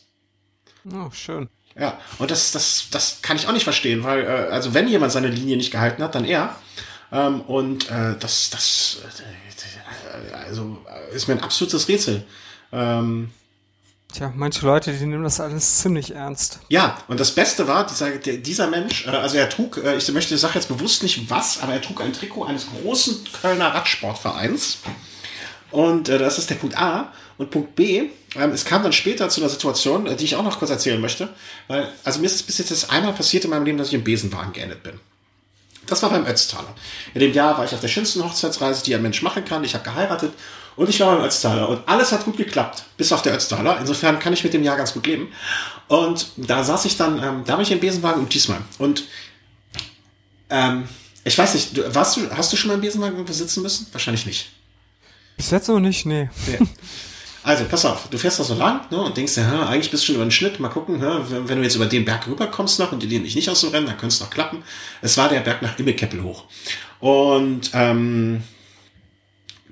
Oh, 0.91 1.11
schön. 1.11 1.49
Ja, 1.79 1.99
und 2.19 2.31
das, 2.31 2.53
das, 2.53 2.87
das 2.91 3.21
kann 3.21 3.37
ich 3.37 3.49
auch 3.49 3.53
nicht 3.53 3.65
verstehen, 3.65 4.05
weil, 4.05 4.25
äh, 4.25 4.53
also 4.53 4.73
wenn 4.73 4.89
jemand 4.89 5.13
seine 5.13 5.29
Linie 5.29 5.57
nicht 5.57 5.71
gehalten 5.71 6.03
hat, 6.03 6.15
dann 6.15 6.25
er. 6.25 6.57
Ähm, 7.13 7.41
und 7.43 7.91
äh, 7.91 8.17
das, 8.19 8.51
das, 8.51 8.99
äh, 9.19 10.35
also 10.49 10.79
ist 11.15 11.29
mir 11.29 11.35
ein 11.35 11.43
absolutes 11.43 11.89
Rätsel. 11.89 12.25
Ähm, 12.73 13.31
Tja, 14.13 14.33
manche 14.35 14.65
Leute, 14.65 14.93
die 14.93 15.05
nehmen 15.05 15.25
das 15.25 15.41
alles 15.41 15.79
ziemlich 15.79 16.15
ernst. 16.15 16.61
Ja, 16.69 16.99
und 17.09 17.21
das 17.21 17.33
Beste 17.33 17.67
war, 17.69 17.87
dieser, 17.87 18.11
dieser 18.11 18.69
Mensch, 18.69 19.07
äh, 19.07 19.11
also 19.11 19.37
er 19.37 19.49
trug, 19.49 19.79
äh, 19.85 19.97
ich 19.97 20.11
möchte, 20.13 20.35
ich 20.35 20.41
sage 20.41 20.55
jetzt 20.55 20.69
bewusst 20.69 21.03
nicht 21.03 21.29
was, 21.29 21.63
aber 21.63 21.75
er 21.75 21.83
trug 21.83 22.01
ein 22.01 22.13
Trikot 22.13 22.45
eines 22.45 22.67
großen 22.69 23.27
Kölner 23.43 23.75
Radsportvereins. 23.75 24.79
Und 25.71 26.09
äh, 26.09 26.19
das 26.19 26.39
ist 26.39 26.49
der 26.51 26.55
Punkt 26.55 26.79
A. 26.79 27.13
Und 27.39 27.51
Punkt 27.51 27.75
B, 27.75 28.09
ähm, 28.37 28.51
es 28.53 28.65
kam 28.65 28.83
dann 28.83 28.95
später 28.95 29.29
zu 29.29 29.43
einer 29.43 29.51
Situation, 29.51 30.17
die 30.17 30.25
ich 30.25 30.37
auch 30.37 30.43
noch 30.43 30.59
kurz 30.59 30.71
erzählen 30.71 31.01
möchte. 31.01 31.29
Weil, 31.69 31.89
also 32.03 32.21
mir 32.21 32.27
ist 32.27 32.37
es 32.37 32.43
bis 32.43 32.57
jetzt 32.59 32.71
das 32.71 32.89
einmal 32.89 33.13
passiert 33.13 33.45
in 33.45 33.51
meinem 33.51 33.67
Leben, 33.67 33.77
dass 33.77 33.89
ich 33.89 33.95
im 33.95 34.05
Besenwagen 34.05 34.55
geendet 34.55 34.83
bin. 34.83 34.99
Das 35.87 36.03
war 36.03 36.11
beim 36.11 36.27
Ötztaler. 36.27 36.75
In 37.15 37.21
dem 37.21 37.33
Jahr 37.33 37.57
war 37.57 37.65
ich 37.65 37.75
auf 37.75 37.81
der 37.81 37.89
schönsten 37.89 38.25
Hochzeitsreise, 38.25 38.83
die 38.85 38.95
ein 38.95 39.03
Mensch 39.03 39.23
machen 39.23 39.45
kann. 39.45 39.65
Ich 39.65 39.75
habe 39.75 39.85
geheiratet 39.85 40.33
und 40.77 40.89
ich 40.89 41.01
war 41.01 41.15
beim 41.15 41.25
Ötztaler 41.25 41.69
und 41.69 41.89
alles 41.89 42.13
hat 42.13 42.25
gut 42.25 42.37
geklappt, 42.37 42.85
bis 42.97 43.13
auf 43.13 43.23
der 43.23 43.35
Ötztaler. 43.35 43.79
Insofern 43.81 44.19
kann 44.19 44.33
ich 44.33 44.45
mit 44.45 44.53
dem 44.53 44.63
Jahr 44.63 44.77
ganz 44.77 44.93
gut 44.93 45.07
leben. 45.07 45.33
Und 45.89 46.29
da 46.37 46.63
saß 46.65 46.85
ich 46.85 46.97
dann, 46.97 47.23
ähm, 47.23 47.45
da 47.47 47.55
war 47.55 47.61
ich 47.61 47.73
im 47.73 47.81
Besenwagen 47.81 48.23
und 48.23 48.35
diesmal. 48.35 48.61
Und 48.79 49.05
ähm, 50.51 50.89
ich 51.25 51.37
weiß 51.37 51.55
nicht, 51.55 51.77
du, 51.77 51.95
warst 51.95 52.17
du, 52.17 52.31
hast 52.31 52.53
du 52.53 52.57
schon 52.57 52.69
mal 52.69 52.75
im 52.75 52.81
Besenwagen 52.81 53.27
sitzen 53.33 53.63
müssen? 53.63 53.87
Wahrscheinlich 53.93 54.27
nicht. 54.27 54.51
Bis 55.37 55.51
jetzt 55.51 55.69
noch 55.69 55.81
nicht, 55.81 56.07
nee. 56.07 56.29
nee. 56.47 56.59
Also, 57.47 57.65
pass 57.67 57.85
auf, 57.85 58.09
du 58.09 58.19
fährst 58.19 58.41
da 58.41 58.43
so 58.43 58.55
lang 58.55 58.81
ne, 58.91 59.01
und 59.01 59.17
denkst 59.17 59.37
ja, 59.37 59.69
eigentlich 59.69 59.93
bist 59.93 60.03
du 60.03 60.07
schon 60.07 60.17
über 60.17 60.25
den 60.25 60.33
Schnitt, 60.33 60.59
mal 60.59 60.69
gucken, 60.69 60.99
ne, 60.99 61.25
wenn 61.29 61.59
du 61.59 61.63
jetzt 61.63 61.77
über 61.77 61.87
den 61.87 62.05
Berg 62.05 62.27
rüberkommst 62.27 62.81
noch 62.81 62.91
und 62.91 63.01
die 63.05 63.07
dich 63.07 63.37
nicht 63.37 63.49
aus 63.49 63.61
dem 63.61 63.71
Rennen, 63.71 63.87
dann 63.87 63.97
könnte 63.97 64.17
es 64.17 64.21
noch 64.21 64.31
klappen. 64.31 64.65
Es 65.01 65.17
war 65.17 65.29
der 65.29 65.39
Berg 65.39 65.63
nach 65.63 65.79
Immekeppel 65.79 66.25
hoch. 66.25 66.47
Und 66.99 67.71
ähm, 67.73 68.43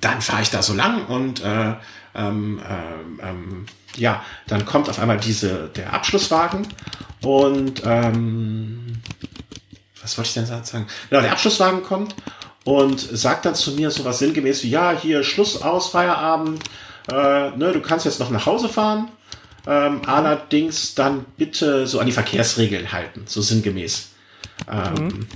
dann 0.01 0.23
fahre 0.23 0.43
ich 0.43 0.51
da 0.51 0.63
so 0.63 0.73
lang 0.73 1.05
und 1.07 1.43
äh, 1.43 1.75
ähm, 2.15 2.61
ähm, 2.65 3.21
ähm, 3.21 3.67
ja, 3.97 4.23
dann 4.47 4.67
kommt 4.67 4.89
auf 4.89 5.01
einmal 5.01 5.19
diese 5.19 5.69
der 5.75 5.93
Abschlusswagen 5.93 6.69
und 7.23 7.83
ähm, 7.85 9.03
was 10.01 10.17
wollte 10.17 10.29
ich 10.29 10.35
denn 10.35 10.47
sagen? 10.47 10.87
Genau, 11.11 11.23
der 11.23 11.33
Abschlusswagen 11.33 11.83
kommt 11.83 12.15
und 12.63 13.01
sagt 13.01 13.47
dann 13.47 13.57
zu 13.57 13.73
mir 13.73 13.91
so 13.91 14.05
was 14.05 14.21
sinngemäß 14.21 14.63
wie, 14.63 14.71
ja, 14.71 14.97
hier 14.97 15.25
Schluss 15.25 15.61
aus, 15.61 15.89
Feierabend, 15.89 16.63
äh, 17.11 17.51
ne, 17.51 17.73
du 17.73 17.81
kannst 17.81 18.05
jetzt 18.05 18.21
noch 18.21 18.31
nach 18.31 18.47
Hause 18.47 18.69
fahren, 18.69 19.09
ähm, 19.67 20.03
allerdings 20.07 20.95
dann 20.95 21.25
bitte 21.37 21.87
so 21.87 22.01
an 22.01 22.07
die 22.07 22.13
Verkehrsregeln 22.13 22.93
halten, 22.93 23.25
so 23.27 23.41
sinngemäß. 23.43 24.09
Ähm, 24.71 24.95
mhm. 24.95 25.27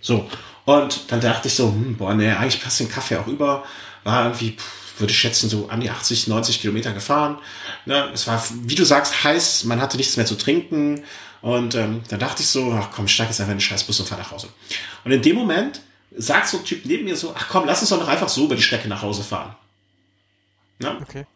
So, 0.00 0.28
und 0.64 1.10
dann 1.10 1.20
dachte 1.20 1.48
ich 1.48 1.54
so, 1.54 1.68
hm, 1.68 1.96
boah, 1.96 2.14
ne, 2.14 2.38
eigentlich 2.38 2.62
passt 2.62 2.80
den 2.80 2.88
Kaffee 2.88 3.16
auch 3.16 3.26
über, 3.26 3.64
war 4.04 4.24
irgendwie, 4.24 4.52
pff, 4.52 5.00
würde 5.00 5.12
ich 5.12 5.18
schätzen, 5.18 5.48
so 5.48 5.68
an 5.68 5.80
die 5.80 5.90
80, 5.90 6.28
90 6.28 6.60
Kilometer 6.60 6.92
gefahren. 6.92 7.38
Ne, 7.86 8.10
es 8.12 8.26
war, 8.26 8.42
wie 8.64 8.74
du 8.74 8.84
sagst, 8.84 9.24
heiß, 9.24 9.64
man 9.64 9.80
hatte 9.80 9.96
nichts 9.96 10.16
mehr 10.16 10.26
zu 10.26 10.36
trinken. 10.36 11.04
Und 11.40 11.74
ähm, 11.76 12.02
da 12.08 12.16
dachte 12.16 12.42
ich 12.42 12.48
so, 12.48 12.72
ach 12.72 12.88
komm, 12.94 13.06
steig 13.06 13.28
jetzt 13.28 13.40
einfach 13.40 13.52
in 13.52 13.58
den 13.58 13.62
Scheißbus 13.62 14.00
und 14.00 14.08
fahr 14.08 14.18
nach 14.18 14.32
Hause. 14.32 14.48
Und 15.04 15.12
in 15.12 15.22
dem 15.22 15.36
Moment 15.36 15.80
sagt 16.16 16.48
so 16.48 16.58
ein 16.58 16.64
Typ 16.64 16.84
neben 16.84 17.04
mir 17.04 17.16
so, 17.16 17.32
ach 17.36 17.48
komm, 17.48 17.64
lass 17.64 17.80
uns 17.80 17.90
doch 17.90 18.00
noch 18.00 18.08
einfach 18.08 18.28
so 18.28 18.44
über 18.44 18.56
die 18.56 18.62
Strecke 18.62 18.88
nach 18.88 19.02
Hause 19.02 19.22
fahren. 19.22 19.54
Ne? 20.78 20.98
Okay. 21.02 21.26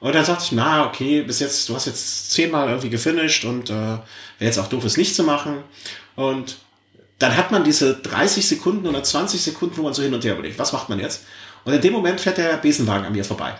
Und 0.00 0.14
dann 0.14 0.24
sagte 0.24 0.44
ich, 0.46 0.52
na, 0.52 0.86
okay, 0.86 1.22
bis 1.22 1.38
jetzt, 1.38 1.68
du 1.68 1.76
hast 1.76 1.86
jetzt 1.86 2.32
zehnmal 2.32 2.68
irgendwie 2.68 2.90
gefinisht 2.90 3.44
und 3.44 3.70
äh, 3.70 3.72
wäre 3.72 4.02
jetzt 4.40 4.58
auch 4.58 4.66
doof, 4.66 4.84
es 4.84 4.96
nicht 4.96 5.14
zu 5.14 5.22
machen. 5.22 5.62
Und 6.16 6.58
dann 7.20 7.36
hat 7.36 7.52
man 7.52 7.62
diese 7.62 7.94
30 7.94 8.48
Sekunden 8.48 8.86
oder 8.86 9.02
20 9.02 9.40
Sekunden, 9.40 9.76
wo 9.76 9.82
man 9.82 9.94
so 9.94 10.02
hin 10.02 10.12
und 10.12 10.24
her 10.24 10.32
überlegt, 10.34 10.58
was 10.58 10.72
macht 10.72 10.88
man 10.88 10.98
jetzt? 10.98 11.24
Und 11.64 11.72
in 11.72 11.80
dem 11.80 11.92
Moment 11.92 12.20
fährt 12.20 12.38
der 12.38 12.56
Besenwagen 12.56 13.06
an 13.06 13.12
mir 13.12 13.24
vorbei. 13.24 13.54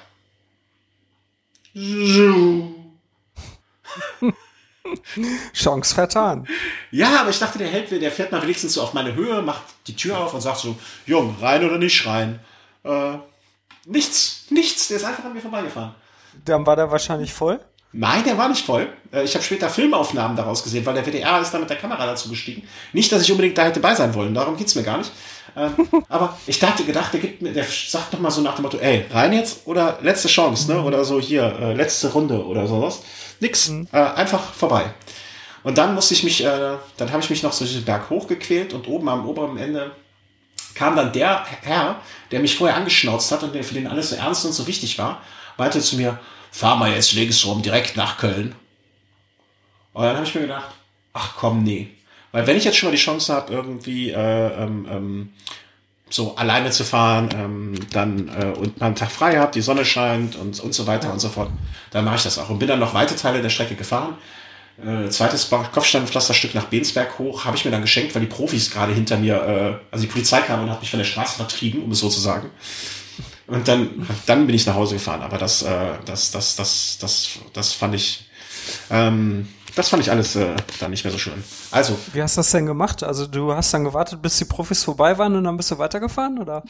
Chance 5.55 5.95
vertan. 5.95 6.47
Ja, 6.91 7.21
aber 7.21 7.31
ich 7.31 7.39
dachte, 7.39 7.59
der 7.59 7.69
hält, 7.69 7.91
der 7.91 8.11
fährt 8.11 8.33
mal 8.33 8.43
wenigstens 8.43 8.75
so 8.75 8.83
auf 8.83 8.95
meine 8.95 9.15
Höhe, 9.15 9.43
macht 9.43 9.63
die 9.87 9.95
Tür 9.95 10.19
auf 10.19 10.35
und 10.35 10.41
sagt 10.41 10.59
so, 10.59 10.77
Jung, 11.07 11.37
rein 11.41 11.65
oder 11.65 11.79
nicht 11.79 12.05
rein. 12.05 12.41
Äh, 12.83 13.19
Nichts, 13.87 14.45
nichts. 14.51 14.89
Der 14.89 14.99
ist 14.99 15.05
einfach 15.05 15.25
an 15.25 15.33
mir 15.33 15.41
vorbeigefahren. 15.41 15.95
Dann 16.45 16.67
war 16.67 16.77
der 16.77 16.91
wahrscheinlich 16.91 17.33
voll? 17.33 17.61
Nein, 17.93 18.25
der 18.25 18.39
war 18.39 18.49
nicht 18.49 18.65
voll. 18.65 18.89
Äh, 19.13 19.25
ich 19.25 19.35
habe 19.35 19.45
später 19.45 19.69
Filmaufnahmen 19.69 20.37
daraus 20.37 20.63
gesehen, 20.63 20.85
weil 20.87 20.95
der 20.95 21.05
WDR 21.05 21.41
ist 21.41 21.53
da 21.53 21.59
mit 21.59 21.69
der 21.69 21.77
Kamera 21.77 22.07
dazu 22.07 22.29
gestiegen. 22.31 22.67
Nicht, 22.93 23.13
dass 23.13 23.23
ich 23.23 23.31
unbedingt 23.31 23.59
da 23.59 23.65
hätte 23.65 23.81
bei 23.81 23.95
sein 23.95 24.15
wollen, 24.15 24.35
darum 24.35 24.57
geht's 24.57 24.75
mir 24.75 24.83
gar 24.83 24.99
nicht. 24.99 25.13
Ähm, 25.55 25.75
aber 26.09 26.39
ich 26.47 26.59
dachte, 26.59 26.85
gedacht, 26.85 27.13
der 27.13 27.21
gibt 27.21 27.43
mir, 27.43 27.53
der 27.53 27.65
sagt 27.65 28.15
doch 28.15 28.19
mal 28.19 28.31
so 28.31 28.41
nach 28.41 28.55
dem 28.55 28.63
Motto, 28.63 28.79
ey, 28.79 29.05
rein 29.11 29.35
jetzt 29.35 29.67
oder 29.67 29.99
letzte 30.01 30.29
Chance, 30.29 30.73
ne? 30.73 30.79
Mhm. 30.79 30.87
Oder 30.87 31.05
so 31.05 31.21
hier, 31.21 31.45
äh, 31.61 31.75
letzte 31.75 32.11
Runde 32.13 32.43
oder 32.47 32.67
sowas. 32.67 33.03
Nix. 33.41 33.69
Mhm. 33.69 33.89
Äh, 33.93 33.99
einfach 33.99 34.55
vorbei. 34.55 34.95
Und 35.63 35.77
dann 35.77 35.95
musste 35.95 36.15
ich 36.15 36.25
mich, 36.25 36.43
äh, 36.43 36.77
dann 36.97 37.13
habe 37.13 37.21
ich 37.23 37.29
mich 37.29 37.43
noch 37.43 37.53
so 37.53 37.65
diesen 37.65 37.85
Berg 37.85 38.09
hochgequält 38.09 38.73
und 38.73 38.89
oben 38.89 39.09
am 39.11 39.29
oberen 39.29 39.59
Ende 39.59 39.93
kam 40.75 40.97
dann 40.97 41.13
der 41.13 41.45
Herr, 41.63 41.97
der 42.33 42.41
mich 42.41 42.57
vorher 42.57 42.77
angeschnauzt 42.77 43.31
hat 43.31 43.43
und 43.43 43.55
der 43.55 43.63
für 43.63 43.75
den 43.75 43.87
alles 43.87 44.11
so 44.11 44.17
ernst 44.17 44.45
und 44.45 44.53
so 44.53 44.67
wichtig 44.67 44.99
war, 44.99 45.23
meinte 45.59 45.81
zu 45.81 45.97
mir, 45.97 46.19
fahr 46.51 46.77
mal 46.77 46.93
jetzt 46.93 47.13
links 47.13 47.45
rum, 47.45 47.63
direkt 47.63 47.97
nach 47.97 48.19
Köln. 48.19 48.55
Und 49.93 50.05
dann 50.05 50.17
habe 50.17 50.27
ich 50.27 50.35
mir 50.35 50.41
gedacht, 50.43 50.71
ach 51.13 51.35
komm, 51.37 51.63
nee. 51.63 51.91
Weil 52.33 52.47
wenn 52.47 52.57
ich 52.57 52.65
jetzt 52.65 52.79
schon 52.79 52.89
mal 52.89 52.97
die 52.97 53.03
Chance 53.03 53.33
habe, 53.33 53.53
irgendwie 53.53 54.11
äh, 54.11 54.63
ähm, 54.63 54.89
ähm, 54.91 55.33
so 56.09 56.35
alleine 56.37 56.71
zu 56.71 56.85
fahren, 56.85 57.29
ähm, 57.35 57.75
dann 57.91 58.29
äh, 58.29 58.47
und 58.47 58.81
mal 58.81 58.87
einen 58.87 58.97
Tag 58.97 59.11
frei 59.11 59.39
habe, 59.39 59.53
die 59.53 59.61
Sonne 59.61 59.85
scheint 59.85 60.37
und, 60.37 60.59
und 60.61 60.75
so 60.75 60.87
weiter 60.87 61.09
ja. 61.09 61.13
und 61.13 61.21
so 61.21 61.29
fort, 61.29 61.51
dann 61.91 62.05
mache 62.07 62.17
ich 62.17 62.23
das 62.23 62.39
auch. 62.39 62.49
Und 62.49 62.59
bin 62.59 62.69
dann 62.69 62.81
noch 62.81 62.95
weite 62.95 63.17
Teile 63.17 63.43
der 63.43 63.51
Strecke 63.51 63.75
gefahren 63.75 64.17
äh, 64.79 65.09
zweites 65.11 65.51
Kopfsteinpflasterstück 65.51 66.55
nach 66.55 66.65
Bensberg 66.65 67.19
hoch, 67.19 67.45
habe 67.45 67.57
ich 67.57 67.65
mir 67.65 67.71
dann 67.71 67.83
geschenkt, 67.83 68.15
weil 68.15 68.23
die 68.23 68.29
Profis 68.29 68.71
gerade 68.71 68.93
hinter 68.93 69.17
mir, 69.19 69.35
äh, 69.35 69.85
also 69.91 70.05
die 70.05 70.11
Polizei 70.11 70.41
kam 70.41 70.63
und 70.63 70.71
hat 70.71 70.81
mich 70.81 70.91
von 70.91 70.99
der 70.99 71.05
Straße 71.05 71.37
vertrieben, 71.37 71.83
um 71.83 71.91
es 71.93 72.01
so 72.01 72.09
zu 72.09 72.21
sagen. 72.21 72.51
Und 73.47 73.69
dann, 73.69 74.07
dann 74.27 74.47
bin 74.47 74.55
ich 74.55 74.67
nach 74.67 74.75
Hause 74.75 74.95
gefahren. 74.95 75.23
Aber 75.23 75.39
das, 75.39 75.63
äh, 75.63 75.93
das, 76.05 76.31
das, 76.31 76.57
das, 76.57 76.99
das, 77.01 77.29
das 77.53 77.73
fand 77.73 77.95
ich, 77.95 78.29
ähm, 78.91 79.49
das 79.75 79.89
fand 79.89 80.03
ich 80.03 80.11
alles 80.11 80.37
äh, 80.37 80.55
dann 80.81 80.91
nicht 80.91 81.05
mehr 81.05 81.13
so 81.13 81.19
schön. 81.19 81.43
Also. 81.71 81.99
Wie 82.13 82.23
hast 82.23 82.37
du 82.37 82.41
das 82.41 82.51
denn 82.51 82.67
gemacht? 82.67 83.03
Also 83.03 83.27
du 83.27 83.53
hast 83.53 83.73
dann 83.75 83.85
gewartet, 83.85 84.23
bis 84.23 84.39
die 84.39 84.45
Profis 84.45 84.85
vorbei 84.85 85.19
waren 85.19 85.37
und 85.37 85.45
dann 85.45 85.57
bist 85.57 85.71
du 85.71 85.79
weitergefahren, 85.79 86.39
oder? 86.39 86.63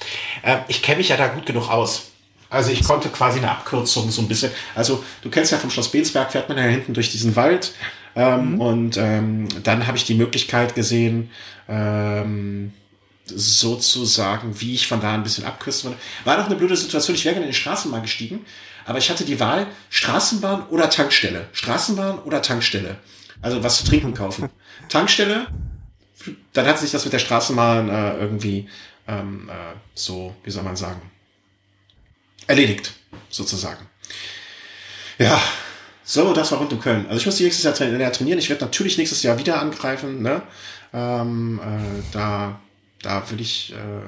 Äh, 0.42 0.58
ich 0.68 0.82
kenne 0.82 0.98
mich 0.98 1.08
ja 1.08 1.16
da 1.16 1.28
gut 1.28 1.46
genug 1.46 1.70
aus. 1.70 2.11
Also 2.52 2.70
ich 2.70 2.84
konnte 2.84 3.08
quasi 3.08 3.38
eine 3.38 3.50
Abkürzung 3.50 4.10
so 4.10 4.20
ein 4.20 4.28
bisschen. 4.28 4.52
Also 4.74 5.02
du 5.22 5.30
kennst 5.30 5.52
ja 5.52 5.58
vom 5.58 5.70
Schloss 5.70 5.90
Bensberg, 5.90 6.30
fährt 6.30 6.50
man 6.50 6.58
ja 6.58 6.64
hinten 6.64 6.92
durch 6.92 7.10
diesen 7.10 7.34
Wald. 7.34 7.72
Ähm, 8.14 8.52
mhm. 8.52 8.60
Und 8.60 8.96
ähm, 8.98 9.48
dann 9.62 9.86
habe 9.86 9.96
ich 9.96 10.04
die 10.04 10.14
Möglichkeit 10.14 10.74
gesehen, 10.74 11.30
ähm, 11.66 12.74
sozusagen, 13.24 14.60
wie 14.60 14.74
ich 14.74 14.86
von 14.86 15.00
da 15.00 15.14
ein 15.14 15.22
bisschen 15.22 15.46
abkürzen 15.46 15.90
würde. 15.90 16.00
War 16.24 16.36
doch 16.36 16.44
eine 16.44 16.56
blöde 16.56 16.76
Situation. 16.76 17.14
Ich 17.16 17.24
wäre 17.24 17.36
gerne 17.36 17.46
in 17.46 17.52
die 17.52 17.58
Straßenbahn 17.58 18.02
gestiegen, 18.02 18.44
aber 18.84 18.98
ich 18.98 19.08
hatte 19.08 19.24
die 19.24 19.40
Wahl 19.40 19.66
Straßenbahn 19.88 20.66
oder 20.68 20.90
Tankstelle. 20.90 21.48
Straßenbahn 21.52 22.18
oder 22.18 22.42
Tankstelle. 22.42 22.96
Also 23.40 23.62
was 23.62 23.78
zu 23.78 23.86
trinken 23.86 24.12
kaufen. 24.12 24.50
Tankstelle, 24.90 25.46
dann 26.52 26.66
hat 26.66 26.78
sich 26.78 26.90
das 26.90 27.04
mit 27.04 27.14
der 27.14 27.18
Straßenbahn 27.18 27.88
äh, 27.88 28.16
irgendwie 28.18 28.68
ähm, 29.08 29.48
äh, 29.48 29.76
so, 29.94 30.34
wie 30.44 30.50
soll 30.50 30.64
man 30.64 30.76
sagen, 30.76 31.11
erledigt, 32.46 32.92
sozusagen. 33.30 33.86
Ja, 35.18 35.40
so, 36.04 36.32
das 36.32 36.50
war 36.52 36.58
rund 36.58 36.72
um 36.72 36.80
Köln. 36.80 37.06
Also 37.06 37.20
ich 37.20 37.26
muss 37.26 37.40
nächstes 37.40 37.64
Jahr 37.64 37.74
trainieren. 37.74 38.38
Ich 38.38 38.48
werde 38.48 38.64
natürlich 38.64 38.98
nächstes 38.98 39.22
Jahr 39.22 39.38
wieder 39.38 39.60
angreifen. 39.60 40.22
Ne? 40.22 40.42
Ähm, 40.92 41.60
äh, 41.62 42.02
da, 42.12 42.60
da 43.00 43.30
will 43.30 43.40
ich, 43.40 43.72
äh, 43.72 44.02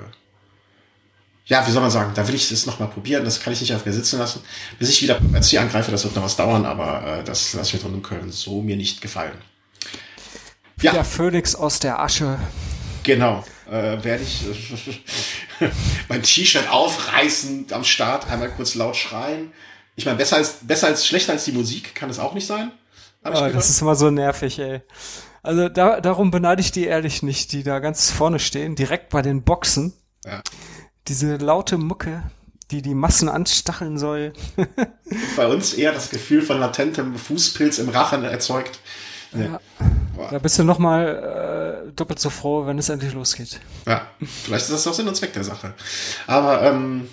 ja, 1.46 1.66
wie 1.66 1.70
soll 1.70 1.82
man 1.82 1.90
sagen, 1.90 2.12
da 2.14 2.26
will 2.26 2.34
ich 2.34 2.50
es 2.50 2.66
nochmal 2.66 2.88
probieren. 2.88 3.24
Das 3.24 3.40
kann 3.40 3.52
ich 3.52 3.60
nicht 3.60 3.74
auf 3.74 3.86
mir 3.86 3.92
sitzen 3.92 4.18
lassen. 4.18 4.42
Bis 4.78 4.88
ich 4.90 5.02
wieder 5.02 5.20
als 5.32 5.48
Ziel 5.48 5.60
angreife, 5.60 5.90
das 5.90 6.04
wird 6.04 6.16
noch 6.16 6.24
was 6.24 6.36
dauern, 6.36 6.66
aber 6.66 7.20
äh, 7.20 7.24
das 7.24 7.54
lasse 7.54 7.76
ich 7.76 7.82
mir 7.82 7.88
rund 7.88 7.94
um 7.96 8.02
Köln 8.02 8.32
so 8.32 8.60
mir 8.60 8.76
nicht 8.76 9.00
gefallen. 9.00 9.38
Ja. 10.82 10.92
Der 10.92 11.04
Phönix 11.04 11.54
aus 11.54 11.78
der 11.78 12.00
Asche. 12.00 12.38
Genau 13.04 13.44
äh, 13.70 14.02
werde 14.02 14.22
ich 14.22 14.46
äh, 14.46 14.52
mein 16.08 16.22
T-Shirt 16.22 16.68
aufreißen 16.70 17.66
am 17.70 17.84
Start, 17.84 18.30
einmal 18.30 18.50
kurz 18.50 18.74
laut 18.74 18.96
schreien. 18.96 19.52
Ich 19.96 20.06
meine, 20.06 20.18
besser 20.18 20.36
als, 20.36 20.58
besser 20.62 20.88
als 20.88 21.06
schlechter 21.06 21.32
als 21.32 21.44
die 21.44 21.52
Musik 21.52 21.94
kann 21.94 22.10
es 22.10 22.18
auch 22.18 22.34
nicht 22.34 22.46
sein. 22.46 22.72
Oh, 23.24 23.30
das 23.30 23.70
ist 23.70 23.80
immer 23.80 23.94
so 23.94 24.10
nervig, 24.10 24.58
ey. 24.58 24.82
Also 25.42 25.68
da, 25.68 26.00
darum 26.00 26.30
beneide 26.30 26.60
ich 26.60 26.72
die 26.72 26.84
ehrlich 26.84 27.22
nicht, 27.22 27.52
die 27.52 27.62
da 27.62 27.78
ganz 27.78 28.10
vorne 28.10 28.38
stehen, 28.38 28.76
direkt 28.76 29.10
bei 29.10 29.22
den 29.22 29.44
Boxen. 29.44 29.92
Ja. 30.24 30.42
Diese 31.06 31.36
laute 31.36 31.78
Mucke, 31.78 32.22
die 32.70 32.82
die 32.82 32.94
Massen 32.94 33.28
anstacheln 33.28 33.98
soll. 33.98 34.32
bei 35.36 35.46
uns 35.46 35.74
eher 35.74 35.92
das 35.92 36.10
Gefühl 36.10 36.42
von 36.42 36.58
latentem 36.58 37.16
Fußpilz 37.16 37.78
im 37.78 37.90
Rachen 37.90 38.24
erzeugt. 38.24 38.80
Ja. 39.32 39.60
Da 40.30 40.38
bist 40.38 40.58
du 40.58 40.64
nochmal 40.64 41.84
äh, 41.86 41.92
doppelt 41.92 42.18
so 42.18 42.30
froh, 42.30 42.66
wenn 42.66 42.78
es 42.78 42.88
endlich 42.88 43.12
losgeht. 43.12 43.60
Ja, 43.86 44.06
vielleicht 44.20 44.64
ist 44.64 44.72
das 44.72 44.86
auch 44.86 44.94
Sinn 44.94 45.08
und 45.08 45.16
Zweck 45.16 45.32
der 45.32 45.44
Sache. 45.44 45.74
Aber 46.26 46.62
ähm, 46.62 47.08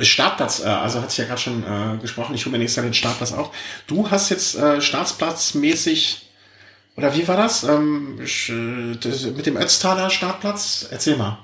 Startplatz, 0.00 0.60
äh, 0.60 0.68
also 0.68 1.00
hatte 1.00 1.12
ich 1.12 1.18
ja 1.18 1.24
gerade 1.24 1.40
schon 1.40 1.62
äh, 1.62 1.98
gesprochen, 1.98 2.34
ich 2.34 2.44
hole 2.44 2.52
mir 2.52 2.58
nächstes 2.58 2.76
Jahr 2.76 2.84
den 2.84 2.94
Startplatz 2.94 3.32
auch. 3.32 3.52
Du 3.86 4.10
hast 4.10 4.30
jetzt 4.30 4.56
äh, 4.56 4.80
Startplatzmäßig, 4.80 6.30
oder 6.96 7.14
wie 7.14 7.26
war 7.28 7.36
das? 7.36 7.64
Ähm, 7.64 8.18
äh, 8.20 9.30
mit 9.30 9.46
dem 9.46 9.56
Ötztaler 9.56 10.10
Startplatz? 10.10 10.86
Erzähl 10.90 11.16
mal. 11.16 11.38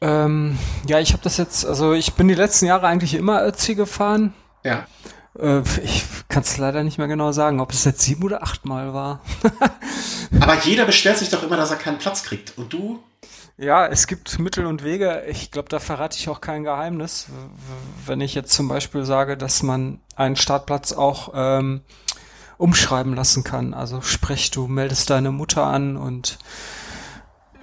Ähm, 0.00 0.58
ja, 0.86 1.00
ich 1.00 1.12
habe 1.12 1.22
das 1.22 1.36
jetzt, 1.36 1.64
also 1.64 1.94
ich 1.94 2.12
bin 2.14 2.28
die 2.28 2.34
letzten 2.34 2.66
Jahre 2.66 2.86
eigentlich 2.86 3.14
immer 3.14 3.46
Ötzi 3.46 3.74
gefahren. 3.74 4.34
Ja. 4.62 4.86
Äh, 5.38 5.62
ich 5.82 6.04
kannst 6.28 6.58
leider 6.58 6.82
nicht 6.84 6.98
mehr 6.98 7.08
genau 7.08 7.32
sagen, 7.32 7.60
ob 7.60 7.72
es 7.72 7.84
jetzt 7.84 8.02
sieben 8.02 8.22
oder 8.24 8.42
achtmal 8.42 8.94
war. 8.94 9.20
Aber 10.40 10.58
jeder 10.60 10.84
beschwert 10.84 11.18
sich 11.18 11.30
doch 11.30 11.42
immer, 11.42 11.56
dass 11.56 11.70
er 11.70 11.76
keinen 11.76 11.98
Platz 11.98 12.22
kriegt. 12.24 12.56
Und 12.56 12.72
du? 12.72 13.02
Ja, 13.56 13.86
es 13.86 14.06
gibt 14.08 14.38
Mittel 14.40 14.66
und 14.66 14.82
Wege. 14.82 15.22
Ich 15.28 15.52
glaube, 15.52 15.68
da 15.68 15.78
verrate 15.78 16.18
ich 16.18 16.28
auch 16.28 16.40
kein 16.40 16.64
Geheimnis. 16.64 17.26
Wenn 18.04 18.20
ich 18.20 18.34
jetzt 18.34 18.52
zum 18.52 18.66
Beispiel 18.66 19.04
sage, 19.04 19.36
dass 19.36 19.62
man 19.62 20.00
einen 20.16 20.34
Startplatz 20.34 20.92
auch 20.92 21.32
ähm, 21.34 21.82
umschreiben 22.58 23.14
lassen 23.14 23.44
kann. 23.44 23.72
Also 23.72 24.00
sprich, 24.00 24.50
du 24.50 24.66
meldest 24.66 25.10
deine 25.10 25.30
Mutter 25.30 25.64
an 25.64 25.96
und 25.96 26.38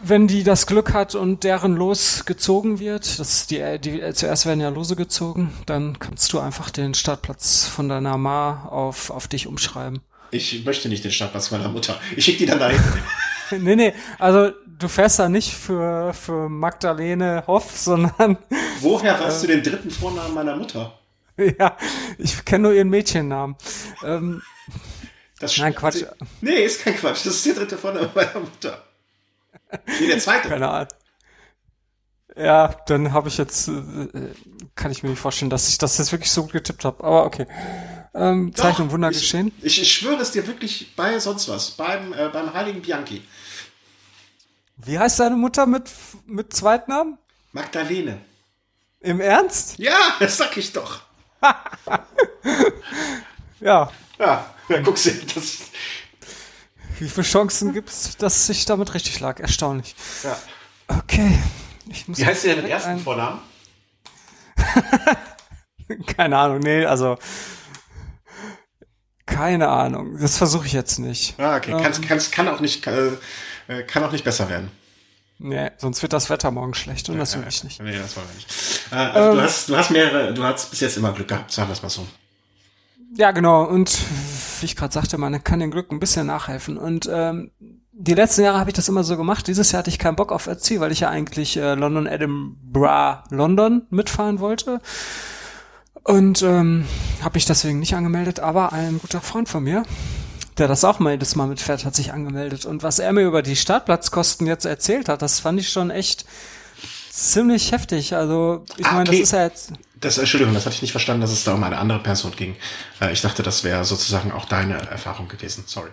wenn 0.04 0.28
die 0.28 0.44
das 0.44 0.68
Glück 0.68 0.94
hat 0.94 1.16
und 1.16 1.44
deren 1.44 1.76
Los 1.76 2.26
gezogen 2.26 2.80
wird, 2.80 3.20
das 3.20 3.48
die, 3.48 3.80
die 3.80 4.02
zuerst 4.14 4.46
werden 4.46 4.62
ja 4.62 4.70
Lose 4.70 4.96
gezogen, 4.96 5.54
dann 5.66 6.00
kannst 6.00 6.34
du 6.34 6.40
einfach 6.40 6.70
den 6.70 6.94
Startplatz 6.94 7.68
von 7.68 7.90
deiner 7.90 8.18
Ma 8.18 8.66
auf, 8.66 9.10
auf 9.10 9.28
dich 9.28 9.48
umschreiben. 9.48 10.02
Ich 10.32 10.66
möchte 10.66 10.90
nicht 10.90 11.04
den 11.04 11.12
Startplatz 11.12 11.52
meiner 11.52 11.70
Mutter. 11.70 12.00
Ich 12.16 12.26
schicke 12.26 12.40
die 12.40 12.46
dann 12.46 12.60
dahin. 12.60 12.80
nee, 13.60 13.76
nee, 13.76 13.94
also 14.18 14.52
du 14.66 14.88
fährst 14.88 15.20
da 15.20 15.30
nicht 15.30 15.54
für, 15.54 16.14
für 16.14 16.50
Magdalene 16.50 17.44
Hoff, 17.48 17.72
sondern. 17.78 18.38
Woher 18.80 19.20
weißt 19.20 19.44
äh, 19.44 19.48
du 19.48 19.54
den 19.54 19.64
dritten 19.64 19.92
Vornamen 19.92 20.34
meiner 20.34 20.56
Mutter? 20.56 20.98
Ja, 21.58 21.76
ich 22.20 22.46
kenne 22.46 22.64
nur 22.64 22.74
ihren 22.74 22.90
Mädchennamen. 22.90 23.56
Ähm, 24.04 24.44
das 25.40 25.58
Nein, 25.58 25.74
Quatsch. 25.74 26.04
Nee, 26.42 26.66
ist 26.66 26.84
kein 26.84 26.96
Quatsch. 26.96 27.26
Das 27.26 27.34
ist 27.34 27.46
der 27.48 27.54
dritte 27.56 27.78
Vorname 27.78 28.12
meiner 28.14 28.42
Mutter. 28.42 28.84
Nee, 30.00 30.08
der 30.08 30.20
zweite. 30.20 30.50
Keine 30.50 30.70
Ahnung. 30.70 30.88
Ja, 32.36 32.76
dann 32.86 33.12
habe 33.12 33.28
ich 33.28 33.38
jetzt, 33.38 33.68
äh, 33.68 34.34
kann 34.76 34.92
ich 34.92 35.04
mir 35.04 35.10
nicht 35.10 35.20
vorstellen, 35.20 35.50
dass 35.50 35.68
ich 35.70 35.78
das 35.78 35.98
jetzt 35.98 36.12
wirklich 36.12 36.32
so 36.32 36.44
gut 36.44 36.54
getippt 36.54 36.86
habe. 36.86 37.04
Aber 37.04 37.26
okay. 37.26 37.46
Ähm, 38.14 38.54
Zeichnung 38.56 38.88
Doch, 38.88 38.94
Wunder 38.94 39.10
ich, 39.10 39.20
geschehen. 39.20 39.52
Ich, 39.62 39.82
ich 39.82 39.94
schwöre 39.94 40.22
es 40.22 40.32
dir 40.32 40.46
wirklich 40.48 40.96
bei 40.96 41.18
sonst 41.20 41.48
was, 41.48 41.72
beim, 41.72 42.14
äh, 42.14 42.30
beim 42.30 42.54
heiligen 42.54 42.82
Bianchi. 42.82 43.22
Wie 44.78 44.98
heißt 44.98 45.20
deine 45.20 45.36
Mutter 45.36 45.66
mit, 45.66 45.92
mit 46.26 46.54
Zweitnamen? 46.54 47.18
Magdalene. 47.52 48.20
Im 49.00 49.20
Ernst? 49.20 49.78
Ja, 49.78 49.98
das 50.20 50.38
sag 50.38 50.56
ich 50.58 50.72
doch. 50.72 51.02
ja. 53.60 53.92
Ja, 54.20 54.46
ja 54.70 54.82
guck 54.84 54.98
sie, 54.98 55.26
das, 55.34 55.58
wie 57.02 57.10
viele 57.10 57.26
Chancen 57.26 57.74
gibt 57.74 57.90
es, 57.90 58.16
dass 58.18 58.48
ich 58.50 58.66
damit 58.66 58.94
richtig 58.94 59.20
lag? 59.20 59.40
Erstaunlich. 59.40 59.96
Ja. 60.24 60.38
Okay. 60.88 61.40
Wie 62.08 62.26
heißt 62.26 62.46
der 62.46 62.56
denn 62.56 62.68
ersten 62.68 62.92
ein... 62.92 63.00
Vornamen? 63.00 63.40
keine 66.18 66.38
Ahnung, 66.38 66.60
nee, 66.60 66.86
also 66.86 67.18
keine 69.26 69.70
Ahnung. 69.70 70.18
Das 70.20 70.38
versuche 70.38 70.68
ich 70.68 70.74
jetzt 70.74 71.00
nicht. 71.00 71.40
Ah, 71.40 71.58
okay. 71.58 71.72
Ähm, 71.72 71.82
kann's, 71.82 72.02
kann's, 72.02 72.32
kann 72.32 72.48
auch 72.48 72.60
nicht, 72.60 72.84
kann, 72.84 73.18
äh, 73.68 73.84
kann 73.84 74.04
auch 74.04 74.12
nicht 74.12 74.24
besser 74.24 74.50
werden. 74.50 74.70
Nee, 75.40 75.72
sonst 75.78 76.04
wird 76.04 76.14
das 76.14 76.30
Wetter 76.30 76.52
morgen 76.52 76.76
schlecht 76.76 77.10
und 77.10 77.16
ja, 77.16 77.22
das 77.22 77.36
will 77.36 77.44
ich 77.48 77.64
nicht. 77.64 77.82
Nee, 77.82 77.98
das 77.98 78.16
wollen 78.16 78.28
wir 78.28 78.36
nicht. 78.36 78.82
Äh, 78.92 78.96
also 78.96 79.30
ähm, 79.30 79.36
du, 79.38 79.42
hast, 79.42 79.70
du 79.70 79.78
hast 79.78 79.90
mehrere, 79.90 80.34
du 80.34 80.44
hast 80.44 80.70
bis 80.70 80.82
jetzt 80.82 80.98
immer 80.98 81.14
Glück 81.14 81.30
gehabt, 81.30 81.52
sagen 81.52 81.70
wir 81.70 81.74
es 81.74 81.82
mal 81.82 81.90
so. 81.90 82.06
Ja, 83.16 83.32
genau. 83.32 83.64
Und 83.64 83.98
ich 84.66 84.76
gerade 84.76 84.94
sagte, 84.94 85.18
man 85.18 85.44
kann 85.44 85.60
dem 85.60 85.72
Glück 85.72 85.92
ein 85.92 86.00
bisschen 86.00 86.28
nachhelfen. 86.28 86.78
Und 86.78 87.10
ähm, 87.12 87.52
die 87.92 88.14
letzten 88.14 88.44
Jahre 88.44 88.60
habe 88.60 88.70
ich 88.70 88.76
das 88.76 88.90
immer 88.90 89.04
so 89.04 89.18
gemacht. 89.18 89.48
Dieses 89.48 89.72
Jahr 89.72 89.80
hatte 89.80 89.90
ich 89.90 90.00
keinen 90.00 90.16
Bock 90.16 90.32
auf 90.32 90.48
RC, 90.48 90.80
weil 90.80 90.92
ich 90.92 91.02
ja 91.02 91.10
eigentlich 91.10 91.58
äh, 91.58 91.76
London, 91.76 92.08
Edinburgh, 92.08 93.24
London 93.30 93.84
mitfahren 93.90 94.40
wollte. 94.40 94.82
Und 96.04 96.42
ähm, 96.42 96.86
habe 97.22 97.36
mich 97.36 97.46
deswegen 97.46 97.80
nicht 97.80 97.96
angemeldet, 97.96 98.40
aber 98.40 98.74
ein 98.74 99.00
guter 99.00 99.22
Freund 99.22 99.48
von 99.48 99.64
mir, 99.64 99.84
der 100.58 100.68
das 100.68 100.84
auch 100.84 101.00
mal 101.00 101.12
jedes 101.12 101.36
Mal 101.36 101.48
mitfährt, 101.48 101.86
hat 101.86 101.96
sich 101.96 102.12
angemeldet. 102.12 102.66
Und 102.66 102.82
was 102.82 103.00
er 103.00 103.14
mir 103.14 103.22
über 103.22 103.44
die 103.44 103.56
Startplatzkosten 103.56 104.48
jetzt 104.48 104.66
erzählt 104.66 105.10
hat, 105.10 105.22
das 105.22 105.40
fand 105.40 105.60
ich 105.60 105.70
schon 105.70 105.92
echt 105.92 106.26
ziemlich 107.12 107.72
heftig. 107.72 108.16
Also, 108.16 108.66
ich 108.78 108.88
ah, 108.88 108.94
meine, 108.94 109.10
okay. 109.10 109.20
das 109.20 109.28
ist 109.28 109.34
ja 109.34 109.44
jetzt. 109.44 109.74
Das, 110.02 110.18
Entschuldigung, 110.18 110.54
das 110.54 110.66
hatte 110.66 110.76
ich 110.76 110.82
nicht 110.82 110.92
verstanden, 110.92 111.22
dass 111.22 111.32
es 111.32 111.44
da 111.44 111.54
um 111.54 111.64
eine 111.64 111.78
andere 111.78 112.00
Person 112.00 112.32
ging. 112.36 112.56
Äh, 113.00 113.14
ich 113.14 113.22
dachte, 113.22 113.44
das 113.44 113.64
wäre 113.64 113.86
sozusagen 113.86 114.32
auch 114.32 114.46
deine 114.46 114.74
Erfahrung 114.90 115.28
gewesen. 115.28 115.64
Sorry. 115.68 115.92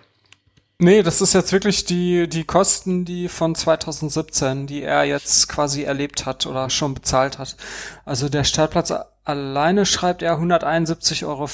Nee, 0.80 1.02
das 1.02 1.20
ist 1.20 1.34
jetzt 1.34 1.52
wirklich 1.52 1.84
die, 1.84 2.28
die 2.28 2.44
Kosten, 2.44 3.04
die 3.04 3.28
von 3.28 3.54
2017, 3.54 4.66
die 4.68 4.82
er 4.82 5.04
jetzt 5.04 5.48
quasi 5.48 5.82
erlebt 5.82 6.24
hat 6.24 6.46
oder 6.46 6.70
schon 6.70 6.94
bezahlt 6.94 7.38
hat. 7.38 7.56
Also 8.04 8.28
der 8.28 8.44
Startplatz 8.44 8.92
alleine 9.24 9.86
schreibt 9.86 10.22
er 10.22 10.38
171,50 10.38 11.26
Euro. 11.26 11.48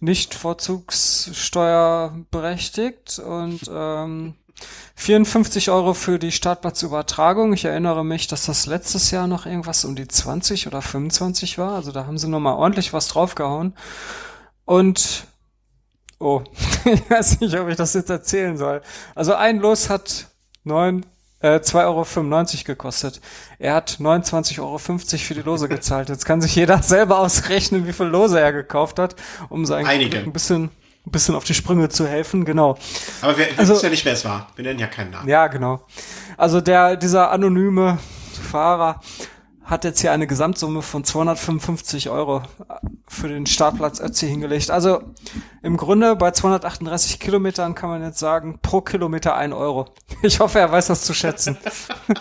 Nicht 0.00 0.34
vorzugssteuerberechtigt 0.34 3.18
und 3.18 3.60
ähm, 3.72 4.34
54 4.96 5.70
Euro 5.70 5.94
für 5.94 6.18
die 6.18 6.32
Startplatzübertragung. 6.32 7.52
Ich 7.52 7.64
erinnere 7.64 8.04
mich, 8.04 8.26
dass 8.26 8.46
das 8.46 8.66
letztes 8.66 9.10
Jahr 9.10 9.26
noch 9.26 9.46
irgendwas 9.46 9.84
um 9.84 9.96
die 9.96 10.06
20 10.06 10.66
oder 10.66 10.82
25 10.82 11.58
war. 11.58 11.74
Also 11.74 11.92
da 11.92 12.06
haben 12.06 12.18
sie 12.18 12.28
nochmal 12.28 12.54
ordentlich 12.54 12.92
was 12.92 13.08
draufgehauen. 13.08 13.74
Und, 14.64 15.24
oh, 16.18 16.42
ich 16.84 17.10
weiß 17.10 17.40
nicht, 17.40 17.58
ob 17.58 17.68
ich 17.68 17.76
das 17.76 17.94
jetzt 17.94 18.10
erzählen 18.10 18.56
soll. 18.56 18.82
Also 19.14 19.34
ein 19.34 19.58
Los 19.58 19.90
hat 19.90 20.28
neun, 20.64 21.04
äh, 21.40 21.56
2,95 21.56 21.78
Euro 21.84 22.64
gekostet. 22.64 23.20
Er 23.58 23.74
hat 23.74 23.98
29,50 23.98 24.60
Euro 24.60 24.78
für 24.78 25.34
die 25.34 25.42
Lose 25.42 25.68
gezahlt. 25.68 26.08
Jetzt 26.08 26.24
kann 26.24 26.40
sich 26.40 26.54
jeder 26.54 26.82
selber 26.82 27.18
ausrechnen, 27.18 27.86
wie 27.86 27.92
viel 27.92 28.06
Lose 28.06 28.40
er 28.40 28.52
gekauft 28.52 28.98
hat, 28.98 29.16
um 29.48 29.66
sein 29.66 29.86
Einige. 29.86 30.18
ein 30.18 30.32
bisschen 30.32 30.70
ein 31.06 31.10
bisschen 31.10 31.34
auf 31.34 31.44
die 31.44 31.54
Sprünge 31.54 31.88
zu 31.88 32.06
helfen, 32.06 32.44
genau. 32.44 32.78
Aber 33.22 33.36
wir, 33.36 33.46
wir 33.46 33.58
also, 33.58 33.74
wissen 33.74 33.86
ja 33.86 33.90
nicht, 33.90 34.04
wer 34.04 34.12
es 34.12 34.24
war. 34.24 34.48
Wir 34.54 34.64
nennen 34.64 34.78
ja 34.78 34.86
keinen 34.86 35.10
Namen. 35.10 35.28
Ja, 35.28 35.48
genau. 35.48 35.84
Also 36.36 36.60
der, 36.60 36.96
dieser 36.96 37.30
anonyme 37.30 37.98
Fahrer 38.50 39.00
hat 39.64 39.84
jetzt 39.84 40.00
hier 40.00 40.12
eine 40.12 40.26
Gesamtsumme 40.26 40.82
von 40.82 41.04
255 41.04 42.10
Euro 42.10 42.42
für 43.08 43.28
den 43.28 43.46
Startplatz 43.46 44.00
Ötzi 44.00 44.28
hingelegt. 44.28 44.70
Also 44.70 45.02
im 45.62 45.76
Grunde 45.76 46.16
bei 46.16 46.30
238 46.30 47.18
Kilometern 47.20 47.74
kann 47.74 47.88
man 47.88 48.02
jetzt 48.02 48.18
sagen, 48.18 48.58
pro 48.60 48.80
Kilometer 48.80 49.34
ein 49.34 49.52
Euro. 49.52 49.86
Ich 50.22 50.38
hoffe, 50.40 50.60
er 50.60 50.70
weiß 50.70 50.86
das 50.86 51.02
zu 51.02 51.14
schätzen. 51.14 51.56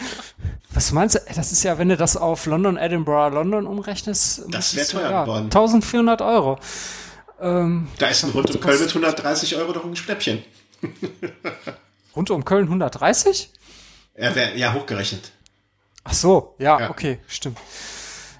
Was 0.74 0.92
meinst 0.92 1.16
du? 1.16 1.20
Das 1.36 1.52
ist 1.52 1.64
ja, 1.64 1.78
wenn 1.78 1.90
du 1.90 1.98
das 1.98 2.16
auf 2.16 2.46
London, 2.46 2.78
Edinburgh, 2.78 3.36
London 3.36 3.68
umrechnest, 3.68 4.44
das 4.50 4.76
wäre 4.76 4.88
teuer 4.88 5.12
ja, 5.12 5.24
geworden. 5.24 5.46
1400 5.46 6.22
Euro. 6.22 6.58
Ähm, 7.42 7.88
da 7.98 8.08
ist 8.08 8.24
ein 8.24 8.30
rund 8.30 8.52
um 8.52 8.62
Köln 8.62 8.80
mit 8.80 8.90
130 8.90 9.56
Euro 9.56 9.74
doch 9.74 9.84
ein 9.84 9.96
Schnäppchen. 9.96 10.44
rund 12.16 12.30
um 12.30 12.46
Köln 12.46 12.66
130? 12.66 13.50
Ja, 14.18 14.36
wär, 14.36 14.56
ja 14.56 14.74
hochgerechnet. 14.74 15.32
Ach 16.04 16.14
so, 16.14 16.56
ja, 16.60 16.80
ja, 16.80 16.90
okay, 16.90 17.20
stimmt. 17.28 17.58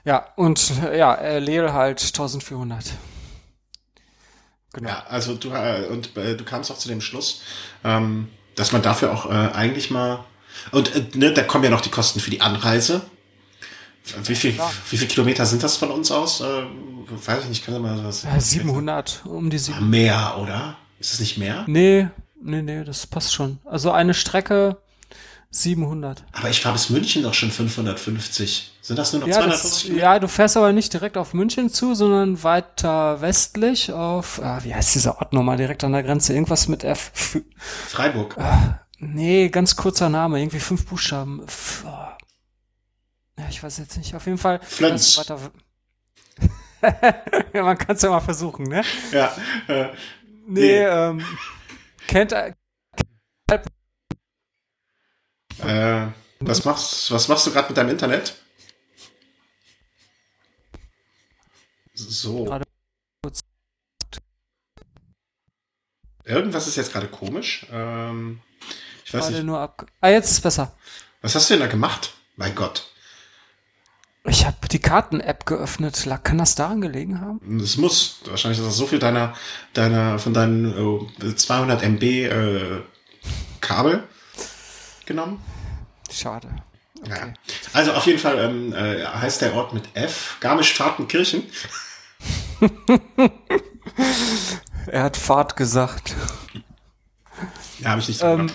Ja, 0.06 0.28
und 0.36 0.72
ja, 0.94 1.16
äh, 1.16 1.40
Leel 1.40 1.74
halt 1.74 2.02
1400. 2.02 2.94
Genau. 4.74 4.90
Ja, 4.90 5.06
also 5.10 5.36
du 5.36 5.50
äh, 5.50 5.88
und 5.90 6.16
äh, 6.16 6.36
du 6.36 6.44
kamst 6.44 6.72
auch 6.72 6.78
zu 6.78 6.88
dem 6.88 7.02
Schluss, 7.02 7.42
ähm, 7.84 8.30
dass 8.56 8.72
man 8.72 8.82
dafür 8.82 9.12
auch 9.12 9.26
äh, 9.26 9.34
eigentlich 9.54 9.92
mal 9.92 10.24
und 10.72 10.96
äh, 10.96 11.06
ne, 11.16 11.34
da 11.34 11.44
kommen 11.44 11.64
ja 11.64 11.70
noch 11.70 11.82
die 11.82 11.90
Kosten 11.90 12.20
für 12.20 12.32
die 12.32 12.42
Anreise. 12.42 13.02
Wie 14.26 14.36
viel, 14.36 14.60
wie 14.90 14.98
viel 14.98 15.08
Kilometer 15.08 15.46
sind 15.46 15.64
das 15.64 15.78
von 15.78 15.92
uns 15.92 16.12
aus? 16.12 16.42
Äh, 16.42 16.64
weiß 17.26 17.44
ich 17.44 17.50
nicht, 17.50 17.66
kann 17.66 17.82
mal 17.82 18.04
was. 18.04 18.24
Ja, 18.24 18.40
700, 18.40 19.22
um 19.26 19.50
die 19.50 19.58
700. 19.58 19.90
Mehr, 19.90 20.38
oder? 20.40 20.78
Ist 21.00 21.14
es 21.14 21.20
nicht 21.20 21.38
mehr? 21.38 21.64
Nee, 21.68 22.08
nee, 22.42 22.62
nee, 22.62 22.84
das 22.84 23.08
passt 23.08 23.34
schon. 23.34 23.60
Also 23.66 23.92
eine 23.92 24.14
Strecke 24.14 24.78
700. 25.52 26.24
Aber 26.32 26.50
ich 26.50 26.62
fahre 26.62 26.74
bis 26.74 26.90
München 26.90 27.24
doch 27.24 27.34
schon 27.34 27.52
550. 27.52 28.72
Sind 28.82 28.98
das 28.98 29.12
nur 29.14 29.22
noch 29.22 29.28
ja, 29.28 29.36
250 29.36 29.90
das, 29.90 29.98
Ja, 29.98 30.20
du 30.20 30.28
fährst 30.28 30.58
aber 30.58 30.72
nicht 30.74 30.94
direkt 30.94 31.18
auf 31.18 31.34
München 31.34 31.70
zu, 31.70 31.94
sondern 31.94 32.42
weiter 32.44 33.22
westlich 33.22 33.92
auf, 33.92 34.42
ah, 34.42 34.60
wie 34.64 34.74
heißt 34.74 34.96
dieser 34.96 35.18
Ort 35.20 35.34
nochmal, 35.34 35.58
direkt 35.58 35.84
an 35.84 35.92
der 35.92 36.04
Grenze? 36.04 36.34
Irgendwas 36.34 36.68
mit 36.68 36.84
F. 36.84 37.12
Freiburg. 37.88 38.38
Ah, 38.38 38.80
nee, 38.98 39.50
ganz 39.50 39.76
kurzer 39.76 40.10
Name, 40.10 40.40
irgendwie 40.40 40.60
fünf 40.60 40.86
Buchstaben. 40.86 41.44
F 41.46 41.84
oh. 41.86 42.01
Ja, 43.38 43.48
ich 43.50 43.62
weiß 43.62 43.78
jetzt 43.80 43.98
nicht. 43.98 44.14
Auf 44.16 44.26
jeden 44.26 44.38
Fall. 44.38 44.60
Flens. 44.62 45.24
ja, 47.54 47.64
man 47.64 47.78
kann 47.78 47.96
es 47.96 48.02
ja 48.02 48.10
mal 48.10 48.20
versuchen, 48.22 48.66
ne? 48.66 48.84
Ja. 49.12 49.36
Äh, 49.68 49.86
nee, 50.48 50.62
nee. 50.62 50.78
Ähm, 50.78 51.26
kennt 52.08 52.34
äh, 55.64 56.08
was 56.40 56.66
machst, 56.66 57.12
was 57.12 57.28
machst 57.28 57.46
du 57.46 57.52
gerade 57.52 57.68
mit 57.68 57.78
deinem 57.78 57.90
Internet? 57.90 58.36
So. 61.94 62.60
Irgendwas 66.24 66.68
ist 66.68 66.78
jetzt 66.78 66.92
gerade 66.94 67.08
komisch. 67.08 67.66
Ähm, 67.72 68.42
ich 69.06 69.14
weiß 69.14 69.30
nicht. 69.32 69.44
Nur 69.44 69.60
ab 69.60 69.86
ah, 70.00 70.10
jetzt 70.10 70.32
ist 70.32 70.42
besser. 70.42 70.76
Was 71.22 71.36
hast 71.36 71.50
du 71.50 71.56
denn 71.56 71.62
da 71.62 71.68
gemacht? 71.68 72.14
Mein 72.36 72.56
Gott. 72.56 72.91
Ich 74.26 74.46
habe 74.46 74.68
die 74.70 74.80
Karten-App 74.80 75.46
geöffnet. 75.46 76.08
Kann 76.24 76.38
das 76.38 76.56
daran 76.56 76.80
gelegen 76.82 77.22
haben? 77.22 77.60
Es 77.60 77.78
muss. 77.78 78.20
Wahrscheinlich 78.26 78.60
ist 78.60 78.68
das 78.68 78.78
so 78.78 78.86
viel 78.86 79.00
deiner, 79.00 79.34
deiner, 79.74 80.20
von 80.20 80.34
deinen 80.34 80.78
oh, 80.78 81.10
200 81.36 81.82
MB 81.84 82.04
äh, 82.04 82.82
Kabel 83.62 84.04
genommen. 85.06 85.42
Schade. 86.12 86.50
Okay. 87.02 87.14
Ja. 87.20 87.34
Also 87.74 87.94
auf 87.94 88.06
jeden 88.06 88.20
Fall 88.20 88.38
ähm, 88.38 88.74
äh, 88.74 89.04
heißt 89.06 89.42
der 89.42 89.56
Ort 89.56 89.74
mit 89.74 89.86
F, 89.96 90.38
Garmisch-Fahrtenkirchen. 90.40 91.44
er 94.86 95.04
hat 95.04 95.18
Fahrt 95.18 95.56
gesagt. 95.56 96.16
Ja, 97.80 97.90
habe 97.90 98.02
ich 98.02 98.08
nicht 98.08 98.20
so 98.20 98.28
ähm, 98.28 98.52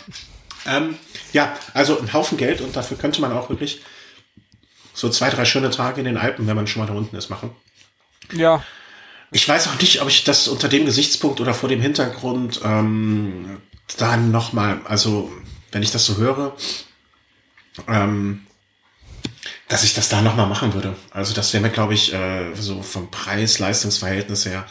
ähm, 0.66 0.96
Ja, 1.32 1.56
also 1.74 1.98
ein 1.98 2.12
Haufen 2.12 2.38
Geld 2.38 2.60
und 2.60 2.76
dafür 2.76 2.96
könnte 2.96 3.20
man 3.20 3.32
auch 3.32 3.50
wirklich 3.50 3.82
so 4.96 5.10
zwei, 5.10 5.28
drei 5.28 5.44
schöne 5.44 5.70
Tage 5.70 6.00
in 6.00 6.06
den 6.06 6.16
Alpen, 6.16 6.46
wenn 6.46 6.56
man 6.56 6.66
schon 6.66 6.80
mal 6.80 6.88
da 6.88 6.94
unten 6.94 7.14
ist, 7.16 7.28
machen. 7.28 7.50
Ja. 8.32 8.64
Ich 9.30 9.46
weiß 9.46 9.68
auch 9.68 9.78
nicht, 9.78 10.00
ob 10.00 10.08
ich 10.08 10.24
das 10.24 10.48
unter 10.48 10.68
dem 10.68 10.86
Gesichtspunkt 10.86 11.40
oder 11.40 11.52
vor 11.52 11.68
dem 11.68 11.82
Hintergrund 11.82 12.60
ähm, 12.64 13.60
dann 13.98 14.30
nochmal, 14.30 14.80
also 14.84 15.30
wenn 15.70 15.82
ich 15.82 15.90
das 15.90 16.06
so 16.06 16.16
höre, 16.16 16.56
ähm, 17.86 18.46
dass 19.68 19.84
ich 19.84 19.92
das 19.92 20.08
da 20.08 20.22
nochmal 20.22 20.46
machen 20.46 20.72
würde. 20.72 20.96
Also 21.10 21.34
das 21.34 21.52
wäre 21.52 21.62
mir, 21.62 21.70
glaube 21.70 21.92
ich, 21.92 22.14
äh, 22.14 22.54
so 22.54 22.82
vom 22.82 23.10
Preis-Leistungsverhältnis 23.10 24.46
her, 24.46 24.64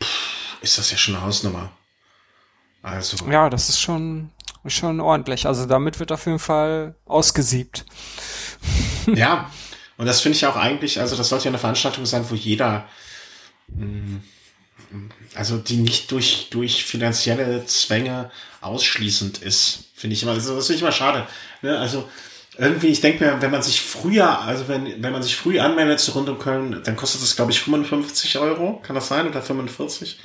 pff, 0.00 0.58
ist 0.60 0.78
das 0.78 0.92
ja 0.92 0.96
schon 0.96 1.16
eine 1.16 1.24
Hausnummer. 1.24 1.72
Also. 2.82 3.16
Ja, 3.28 3.50
das 3.50 3.68
ist 3.68 3.80
schon, 3.80 4.30
schon 4.66 5.00
ordentlich. 5.00 5.46
Also 5.46 5.66
damit 5.66 5.98
wird 5.98 6.12
auf 6.12 6.26
jeden 6.26 6.38
Fall 6.38 6.94
ausgesiebt. 7.04 7.84
Ja, 9.14 9.50
und 9.96 10.06
das 10.06 10.20
finde 10.20 10.36
ich 10.36 10.46
auch 10.46 10.56
eigentlich, 10.56 11.00
also 11.00 11.16
das 11.16 11.28
sollte 11.28 11.46
ja 11.46 11.50
eine 11.50 11.58
Veranstaltung 11.58 12.06
sein, 12.06 12.24
wo 12.28 12.34
jeder, 12.34 12.88
mm, 13.68 14.16
also 15.34 15.58
die 15.58 15.76
nicht 15.76 16.10
durch, 16.10 16.48
durch 16.50 16.84
finanzielle 16.84 17.64
Zwänge 17.66 18.30
ausschließend 18.60 19.38
ist, 19.38 19.84
finde 19.94 20.14
ich 20.14 20.22
immer, 20.22 20.32
also 20.32 20.56
das 20.56 20.66
finde 20.66 20.76
ich 20.76 20.82
immer 20.82 20.92
schade. 20.92 21.26
Ne? 21.62 21.78
Also 21.78 22.08
irgendwie, 22.58 22.88
ich 22.88 23.00
denke 23.00 23.24
mir, 23.24 23.42
wenn 23.42 23.50
man 23.50 23.62
sich 23.62 23.82
früher, 23.82 24.40
also 24.40 24.68
wenn, 24.68 25.02
wenn 25.02 25.12
man 25.12 25.22
sich 25.22 25.36
früh 25.36 25.58
anmeldet 25.58 26.00
zur 26.00 26.14
Runde 26.14 26.32
um 26.32 26.38
Köln, 26.38 26.80
dann 26.84 26.96
kostet 26.96 27.22
das, 27.22 27.36
glaube 27.36 27.52
ich, 27.52 27.60
55 27.60 28.38
Euro. 28.38 28.80
Kann 28.82 28.94
das 28.94 29.08
sein? 29.08 29.28
Oder 29.28 29.42
45? 29.42 30.18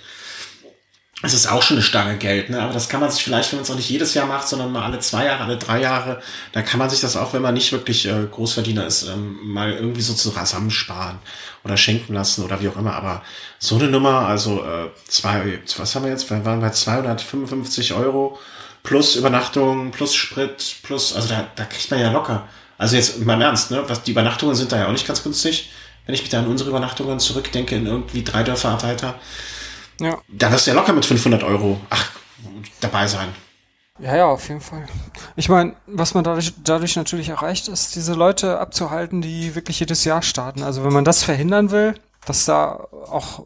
Es 1.23 1.33
ist 1.33 1.47
auch 1.47 1.61
schon 1.61 1.77
eine 1.77 1.83
Stange 1.83 2.17
Geld, 2.17 2.49
ne? 2.49 2.59
aber 2.59 2.73
das 2.73 2.89
kann 2.89 2.99
man 2.99 3.11
sich 3.11 3.23
vielleicht, 3.23 3.51
wenn 3.51 3.59
man 3.59 3.63
es 3.63 3.69
auch 3.69 3.75
nicht 3.75 3.89
jedes 3.89 4.15
Jahr 4.15 4.25
macht, 4.25 4.47
sondern 4.47 4.71
mal 4.71 4.83
alle 4.83 4.99
zwei 4.99 5.25
Jahre, 5.25 5.43
alle 5.43 5.57
drei 5.57 5.79
Jahre, 5.79 6.19
dann 6.51 6.65
kann 6.65 6.79
man 6.79 6.89
sich 6.89 6.99
das 6.99 7.15
auch, 7.15 7.33
wenn 7.33 7.43
man 7.43 7.53
nicht 7.53 7.71
wirklich 7.71 8.07
äh, 8.07 8.25
Großverdiener 8.31 8.87
ist, 8.87 9.03
ähm, 9.03 9.37
mal 9.43 9.71
irgendwie 9.71 10.01
so 10.01 10.15
zusammensparen 10.15 11.19
oder 11.63 11.77
schenken 11.77 12.15
lassen 12.15 12.43
oder 12.43 12.59
wie 12.61 12.69
auch 12.69 12.75
immer. 12.75 12.95
Aber 12.95 13.21
so 13.59 13.75
eine 13.75 13.87
Nummer, 13.87 14.27
also 14.27 14.63
äh, 14.63 14.89
zwei, 15.07 15.59
was 15.77 15.93
haben 15.93 16.05
wir 16.05 16.11
jetzt? 16.11 16.27
Wir 16.29 16.43
waren 16.43 16.59
bei 16.59 16.71
255 16.71 17.93
Euro 17.93 18.39
plus 18.81 19.15
Übernachtung, 19.15 19.91
plus 19.91 20.15
Sprit, 20.15 20.77
plus, 20.81 21.15
also 21.15 21.29
da, 21.29 21.47
da 21.55 21.65
kriegt 21.65 21.91
man 21.91 21.99
ja 21.99 22.11
locker. 22.11 22.47
Also 22.77 22.95
jetzt 22.95 23.19
mal 23.23 23.35
im 23.35 23.41
Ernst, 23.41 23.69
ne? 23.69 23.83
Was, 23.85 24.01
die 24.01 24.11
Übernachtungen 24.11 24.55
sind 24.55 24.71
da 24.71 24.79
ja 24.79 24.87
auch 24.87 24.91
nicht 24.91 25.05
ganz 25.05 25.21
günstig. 25.21 25.69
Wenn 26.07 26.15
ich 26.15 26.21
mich 26.21 26.31
da 26.31 26.39
an 26.39 26.47
unsere 26.47 26.71
Übernachtungen 26.71 27.19
zurückdenke, 27.19 27.75
in 27.75 27.85
irgendwie 27.85 28.23
drei 28.23 28.41
Dörfer 28.41 28.81
weiter, 28.81 29.19
ja. 29.99 30.17
da 30.27 30.51
wirst 30.51 30.67
du 30.67 30.71
ja 30.71 30.75
locker 30.75 30.93
mit 30.93 31.05
500 31.05 31.43
Euro, 31.43 31.79
ach, 31.89 32.11
dabei 32.79 33.07
sein. 33.07 33.29
Ja, 33.99 34.15
ja, 34.15 34.25
auf 34.25 34.47
jeden 34.47 34.61
Fall. 34.61 34.87
Ich 35.35 35.47
meine, 35.47 35.75
was 35.85 36.15
man 36.15 36.23
dadurch, 36.23 36.53
dadurch 36.63 36.95
natürlich 36.95 37.29
erreicht, 37.29 37.67
ist, 37.67 37.95
diese 37.95 38.13
Leute 38.13 38.59
abzuhalten, 38.59 39.21
die 39.21 39.53
wirklich 39.53 39.79
jedes 39.79 40.05
Jahr 40.05 40.23
starten. 40.23 40.63
Also 40.63 40.83
wenn 40.83 40.93
man 40.93 41.05
das 41.05 41.23
verhindern 41.23 41.69
will, 41.69 41.93
dass 42.25 42.45
da 42.45 42.87
auch 43.11 43.45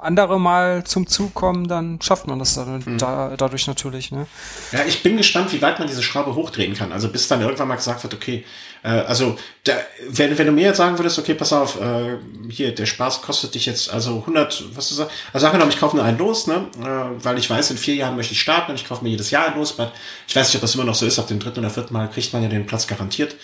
andere 0.00 0.38
mal 0.38 0.84
zum 0.84 1.08
Zug 1.08 1.34
kommen, 1.34 1.66
dann 1.66 2.00
schafft 2.00 2.28
man 2.28 2.38
das 2.38 2.54
dann, 2.54 2.84
hm. 2.84 2.98
da, 2.98 3.34
dadurch 3.36 3.66
natürlich. 3.66 4.12
Ne? 4.12 4.26
Ja, 4.70 4.84
ich 4.86 5.02
bin 5.02 5.16
gespannt, 5.16 5.52
wie 5.52 5.60
weit 5.62 5.80
man 5.80 5.88
diese 5.88 6.02
Schraube 6.02 6.34
hochdrehen 6.34 6.74
kann. 6.74 6.92
Also 6.92 7.08
bis 7.08 7.26
dann 7.26 7.40
irgendwann 7.40 7.68
mal 7.68 7.76
gesagt 7.76 8.02
wird, 8.04 8.14
okay, 8.14 8.44
äh, 8.82 8.88
also 8.88 9.38
da, 9.64 9.74
wenn, 10.08 10.36
wenn 10.38 10.46
du 10.46 10.52
mir 10.52 10.64
jetzt 10.64 10.76
sagen 10.76 10.98
würdest, 10.98 11.18
okay, 11.18 11.34
pass 11.34 11.52
auf, 11.52 11.80
äh, 11.80 12.18
hier, 12.48 12.74
der 12.74 12.86
Spaß 12.86 13.22
kostet 13.22 13.54
dich 13.54 13.66
jetzt 13.66 13.90
also 13.90 14.20
100, 14.20 14.76
was 14.76 14.88
du 14.88 14.94
sagst, 14.94 15.14
also 15.32 15.46
sag 15.46 15.58
mal, 15.58 15.68
ich 15.68 15.78
kaufe 15.78 15.96
nur 15.96 16.04
einen 16.04 16.18
los, 16.18 16.46
ne, 16.46 16.66
äh, 16.80 17.24
weil 17.24 17.38
ich 17.38 17.48
weiß, 17.48 17.70
in 17.70 17.78
vier 17.78 17.94
Jahren 17.94 18.16
möchte 18.16 18.32
ich 18.32 18.40
starten 18.40 18.72
und 18.72 18.80
ich 18.80 18.88
kaufe 18.88 19.04
mir 19.04 19.10
jedes 19.10 19.30
Jahr 19.30 19.46
einen 19.46 19.56
los, 19.56 19.78
aber 19.78 19.92
ich 20.26 20.34
weiß 20.34 20.48
nicht, 20.48 20.56
ob 20.56 20.62
das 20.62 20.74
immer 20.74 20.84
noch 20.84 20.94
so 20.94 21.06
ist, 21.06 21.18
ab 21.18 21.26
dem 21.26 21.40
dritten 21.40 21.60
oder 21.60 21.70
vierten 21.70 21.92
Mal 21.92 22.08
kriegt 22.08 22.32
man 22.32 22.42
ja 22.42 22.48
den 22.48 22.66
Platz 22.66 22.86
garantiert. 22.86 23.36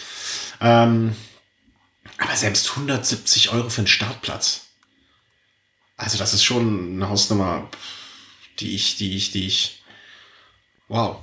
Ähm, 0.61 1.15
aber 2.19 2.37
selbst 2.37 2.71
170 2.71 3.53
Euro 3.53 3.69
für 3.69 3.79
einen 3.79 3.87
Startplatz. 3.87 4.67
Also 5.97 6.19
das 6.19 6.35
ist 6.35 6.45
schon 6.45 6.97
eine 6.97 7.09
Hausnummer, 7.09 7.69
die 8.61 8.75
ich, 8.75 8.97
die 8.97 9.17
ich, 9.17 9.31
die 9.33 9.47
ich. 9.47 9.83
Wow. 10.89 11.17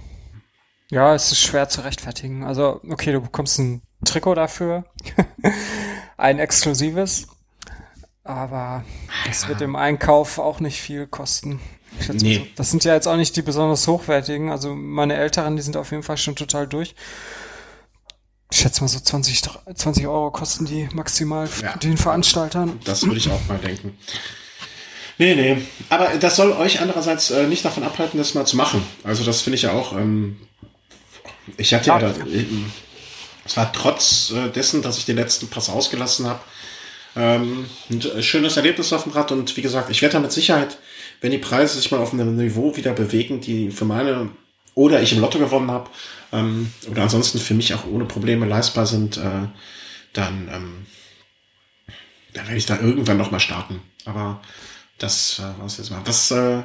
Ja, 0.89 1.15
es 1.15 1.31
ist 1.31 1.39
schwer 1.39 1.69
zu 1.69 1.81
rechtfertigen. 1.81 2.43
Also, 2.43 2.81
okay, 2.89 3.13
du 3.13 3.21
bekommst 3.21 3.59
ein 3.59 3.81
Trikot 4.05 4.35
dafür. 4.35 4.85
ein 6.17 6.39
exklusives. 6.39 7.27
Aber 8.23 8.83
das 9.25 9.47
wird 9.47 9.61
im 9.61 9.75
Einkauf 9.75 10.37
auch 10.37 10.59
nicht 10.59 10.79
viel 10.79 11.07
kosten. 11.07 11.59
Nee. 12.13 12.35
So. 12.35 12.47
Das 12.55 12.71
sind 12.71 12.83
ja 12.83 12.93
jetzt 12.93 13.07
auch 13.07 13.17
nicht 13.17 13.35
die 13.35 13.41
besonders 13.41 13.87
hochwertigen. 13.87 14.49
Also 14.49 14.73
meine 14.75 15.15
Älteren, 15.15 15.55
die 15.55 15.61
sind 15.61 15.75
auf 15.75 15.91
jeden 15.91 16.03
Fall 16.03 16.17
schon 16.17 16.35
total 16.35 16.67
durch. 16.67 16.95
Ich 18.51 18.59
schätze 18.59 18.81
mal 18.81 18.87
so 18.87 18.99
20, 18.99 19.41
20 19.75 20.07
Euro 20.07 20.29
kosten 20.29 20.65
die 20.65 20.89
maximal 20.93 21.47
ja. 21.61 21.75
den 21.77 21.97
Veranstaltern. 21.97 22.79
Das 22.83 23.03
würde 23.03 23.17
ich 23.17 23.29
auch 23.29 23.39
mal 23.47 23.57
denken. 23.57 23.97
Nee, 25.17 25.35
nee. 25.35 25.57
Aber 25.89 26.09
das 26.17 26.35
soll 26.35 26.51
euch 26.51 26.81
andererseits 26.81 27.31
äh, 27.31 27.47
nicht 27.47 27.63
davon 27.63 27.83
abhalten, 27.83 28.17
das 28.17 28.33
mal 28.33 28.45
zu 28.45 28.57
machen. 28.57 28.83
Also 29.03 29.23
das 29.23 29.41
finde 29.41 29.55
ich 29.55 29.61
ja 29.61 29.71
auch. 29.71 29.93
Ähm, 29.93 30.37
ich 31.57 31.73
hatte 31.73 31.87
ja, 31.87 31.99
ja 31.99 32.09
da, 32.09 32.25
äh, 32.25 32.45
es 33.51 33.57
war 33.57 33.73
trotz 33.73 34.31
äh, 34.31 34.49
dessen, 34.49 34.81
dass 34.81 34.97
ich 34.97 35.03
den 35.03 35.17
letzten 35.17 35.49
Pass 35.49 35.69
ausgelassen 35.69 36.25
habe, 36.25 36.39
ähm, 37.17 37.65
ein 37.89 37.99
äh, 37.99 38.23
schönes 38.23 38.55
Erlebnis 38.55 38.93
auf 38.93 39.03
dem 39.03 39.11
Rad. 39.11 39.33
Und 39.33 39.57
wie 39.57 39.61
gesagt, 39.61 39.89
ich 39.89 40.01
werde 40.01 40.13
da 40.13 40.19
mit 40.21 40.31
Sicherheit, 40.31 40.77
wenn 41.19 41.31
die 41.31 41.37
Preise 41.37 41.77
sich 41.77 41.91
mal 41.91 41.99
auf 41.99 42.13
einem 42.13 42.37
Niveau 42.37 42.77
wieder 42.77 42.93
bewegen, 42.93 43.41
die 43.41 43.69
für 43.69 43.83
meine 43.83 44.29
oder 44.73 45.01
ich 45.01 45.11
im 45.11 45.19
Lotto 45.19 45.37
gewonnen 45.37 45.69
habe, 45.69 45.89
ähm, 46.31 46.71
oder 46.89 47.01
ansonsten 47.01 47.39
für 47.39 47.53
mich 47.53 47.73
auch 47.73 47.85
ohne 47.85 48.05
Probleme 48.05 48.45
leistbar 48.45 48.85
sind, 48.85 49.17
äh, 49.17 49.49
dann, 50.13 50.49
ähm, 50.49 50.85
dann 52.33 52.45
werde 52.45 52.57
ich 52.57 52.65
da 52.65 52.79
irgendwann 52.79 53.17
noch 53.17 53.31
mal 53.31 53.41
starten. 53.41 53.81
Aber 54.05 54.39
das 54.97 55.39
äh, 55.39 55.61
was 55.61 55.77
jetzt 55.77 55.91
mal. 55.91 55.99
Was, 56.05 56.31
äh, 56.31 56.63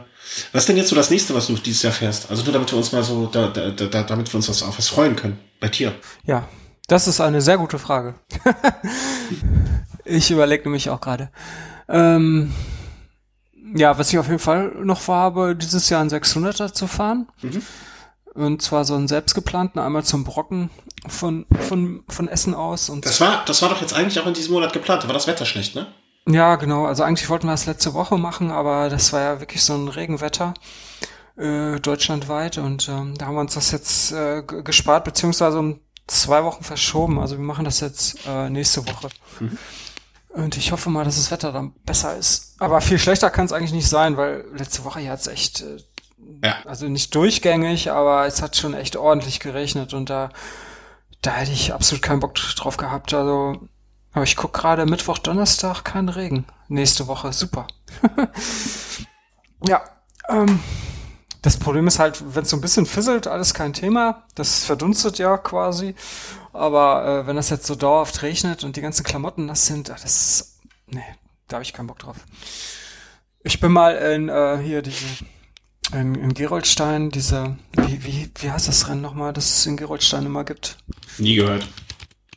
was 0.52 0.66
denn 0.66 0.76
jetzt 0.76 0.90
so 0.90 0.94
das 0.94 1.10
nächste, 1.10 1.34
was 1.34 1.48
du 1.48 1.54
dieses 1.54 1.82
Jahr 1.82 1.92
fährst? 1.92 2.30
Also 2.30 2.44
nur 2.44 2.52
damit 2.52 2.70
wir 2.70 2.78
uns 2.78 2.92
mal 2.92 3.02
so, 3.02 3.26
da, 3.26 3.48
da, 3.48 3.70
da, 3.70 4.02
damit 4.04 4.32
wir 4.32 4.36
uns 4.36 4.48
was 4.48 4.62
auf 4.62 4.78
was 4.78 4.86
freuen 4.86 5.16
können. 5.16 5.40
Bei 5.58 5.66
dir. 5.66 5.92
Ja, 6.24 6.48
das 6.86 7.08
ist 7.08 7.20
eine 7.20 7.40
sehr 7.40 7.58
gute 7.58 7.78
Frage. 7.78 8.14
ich 10.04 10.30
überlege 10.30 10.64
nämlich 10.64 10.90
auch 10.90 11.00
gerade. 11.00 11.30
Ähm, 11.88 12.52
ja, 13.74 13.98
was 13.98 14.12
ich 14.12 14.18
auf 14.18 14.26
jeden 14.26 14.38
Fall 14.38 14.72
noch 14.82 15.00
vorhabe, 15.00 15.56
dieses 15.56 15.88
Jahr 15.90 16.00
ein 16.00 16.10
600er 16.10 16.72
zu 16.72 16.86
fahren. 16.86 17.28
Mhm. 17.42 17.62
Und 18.34 18.62
zwar 18.62 18.84
so 18.84 18.94
einen 18.94 19.08
selbstgeplanten, 19.08 19.80
einmal 19.80 20.04
zum 20.04 20.24
Brocken 20.24 20.70
von, 21.08 21.46
von, 21.68 22.04
von 22.08 22.28
Essen 22.28 22.54
aus. 22.54 22.88
Und 22.88 23.06
das 23.06 23.20
war, 23.20 23.44
das 23.46 23.62
war 23.62 23.70
doch 23.70 23.80
jetzt 23.80 23.94
eigentlich 23.94 24.20
auch 24.20 24.26
in 24.26 24.34
diesem 24.34 24.52
Monat 24.52 24.72
geplant. 24.72 25.02
Da 25.02 25.08
war 25.08 25.14
das 25.14 25.26
Wetter 25.26 25.46
schlecht, 25.46 25.74
ne? 25.74 25.86
Ja, 26.28 26.56
genau. 26.56 26.86
Also 26.86 27.02
eigentlich 27.02 27.28
wollten 27.30 27.46
wir 27.46 27.52
das 27.52 27.66
letzte 27.66 27.94
Woche 27.94 28.18
machen, 28.18 28.50
aber 28.50 28.88
das 28.88 29.12
war 29.12 29.20
ja 29.20 29.40
wirklich 29.40 29.62
so 29.62 29.74
ein 29.74 29.88
Regenwetter 29.88 30.54
äh, 31.36 31.78
deutschlandweit 31.80 32.58
und 32.58 32.88
ähm, 32.88 33.14
da 33.16 33.26
haben 33.26 33.34
wir 33.34 33.40
uns 33.40 33.54
das 33.54 33.70
jetzt 33.70 34.12
äh, 34.12 34.42
gespart, 34.42 35.04
beziehungsweise 35.04 35.58
um 35.58 35.80
zwei 36.06 36.44
Wochen 36.44 36.64
verschoben. 36.64 37.18
Also 37.18 37.36
wir 37.36 37.44
machen 37.44 37.64
das 37.64 37.80
jetzt 37.80 38.26
äh, 38.26 38.48
nächste 38.50 38.86
Woche. 38.86 39.08
Mhm. 39.40 39.58
Und 40.30 40.56
ich 40.56 40.70
hoffe 40.72 40.90
mal, 40.90 41.04
dass 41.04 41.16
das 41.16 41.30
Wetter 41.30 41.52
dann 41.52 41.72
besser 41.84 42.16
ist. 42.16 42.54
Aber 42.58 42.80
viel 42.80 42.98
schlechter 42.98 43.30
kann 43.30 43.46
es 43.46 43.52
eigentlich 43.52 43.72
nicht 43.72 43.88
sein, 43.88 44.16
weil 44.16 44.44
letzte 44.54 44.84
Woche 44.84 45.08
hat 45.08 45.20
es 45.20 45.26
echt, 45.28 45.62
äh, 45.62 45.78
ja. 46.44 46.56
also 46.66 46.88
nicht 46.88 47.14
durchgängig, 47.14 47.90
aber 47.90 48.26
es 48.26 48.42
hat 48.42 48.56
schon 48.56 48.74
echt 48.74 48.96
ordentlich 48.96 49.40
geregnet 49.40 49.94
und 49.94 50.10
da, 50.10 50.30
da 51.22 51.32
hätte 51.32 51.52
ich 51.52 51.72
absolut 51.72 52.02
keinen 52.02 52.20
Bock 52.20 52.34
drauf 52.34 52.76
gehabt. 52.76 53.14
Also 53.14 53.68
aber 54.16 54.24
ich 54.24 54.36
guck 54.36 54.54
gerade 54.54 54.86
Mittwoch, 54.86 55.18
Donnerstag, 55.18 55.84
kein 55.84 56.08
Regen. 56.08 56.46
Nächste 56.68 57.06
Woche, 57.06 57.34
super. 57.34 57.66
ja, 59.68 59.84
ähm, 60.30 60.58
das 61.46 61.58
Problem 61.58 61.86
ist 61.86 62.00
halt, 62.00 62.24
wenn 62.34 62.42
es 62.42 62.50
so 62.50 62.56
ein 62.56 62.60
bisschen 62.60 62.86
fisselt, 62.86 63.28
alles 63.28 63.54
kein 63.54 63.72
Thema. 63.72 64.24
Das 64.34 64.64
verdunstet 64.64 65.18
ja 65.18 65.38
quasi. 65.38 65.94
Aber 66.52 67.06
äh, 67.22 67.26
wenn 67.28 67.36
das 67.36 67.50
jetzt 67.50 67.68
so 67.68 67.76
dauerhaft 67.76 68.20
regnet 68.22 68.64
und 68.64 68.74
die 68.74 68.80
ganzen 68.80 69.04
Klamotten 69.04 69.46
nass 69.46 69.66
sind, 69.66 69.88
das 69.88 70.04
ist, 70.04 70.58
nee, 70.88 71.04
da 71.46 71.54
habe 71.54 71.62
ich 71.62 71.72
keinen 71.72 71.86
Bock 71.86 72.00
drauf. 72.00 72.16
Ich 73.44 73.60
bin 73.60 73.70
mal 73.70 73.94
in 73.94 74.28
äh, 74.28 74.58
hier 74.60 74.82
diese 74.82 75.04
in, 75.92 76.16
in 76.16 76.34
Geroldstein, 76.34 77.10
diese 77.10 77.56
wie, 77.76 78.02
wie, 78.02 78.30
wie 78.40 78.50
heißt 78.50 78.66
das 78.66 78.88
Rennen 78.88 79.02
nochmal, 79.02 79.32
das 79.32 79.58
es 79.58 79.66
in 79.66 79.76
Geroldstein 79.76 80.26
immer 80.26 80.42
gibt? 80.42 80.78
Nie 81.18 81.36
gehört. 81.36 81.68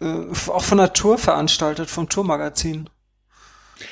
äh, 0.02 0.28
auch 0.50 0.64
von 0.64 0.78
der 0.78 0.94
Tour 0.94 1.18
veranstaltet, 1.18 1.90
vom 1.90 2.10
Tourmagazin. 2.10 2.92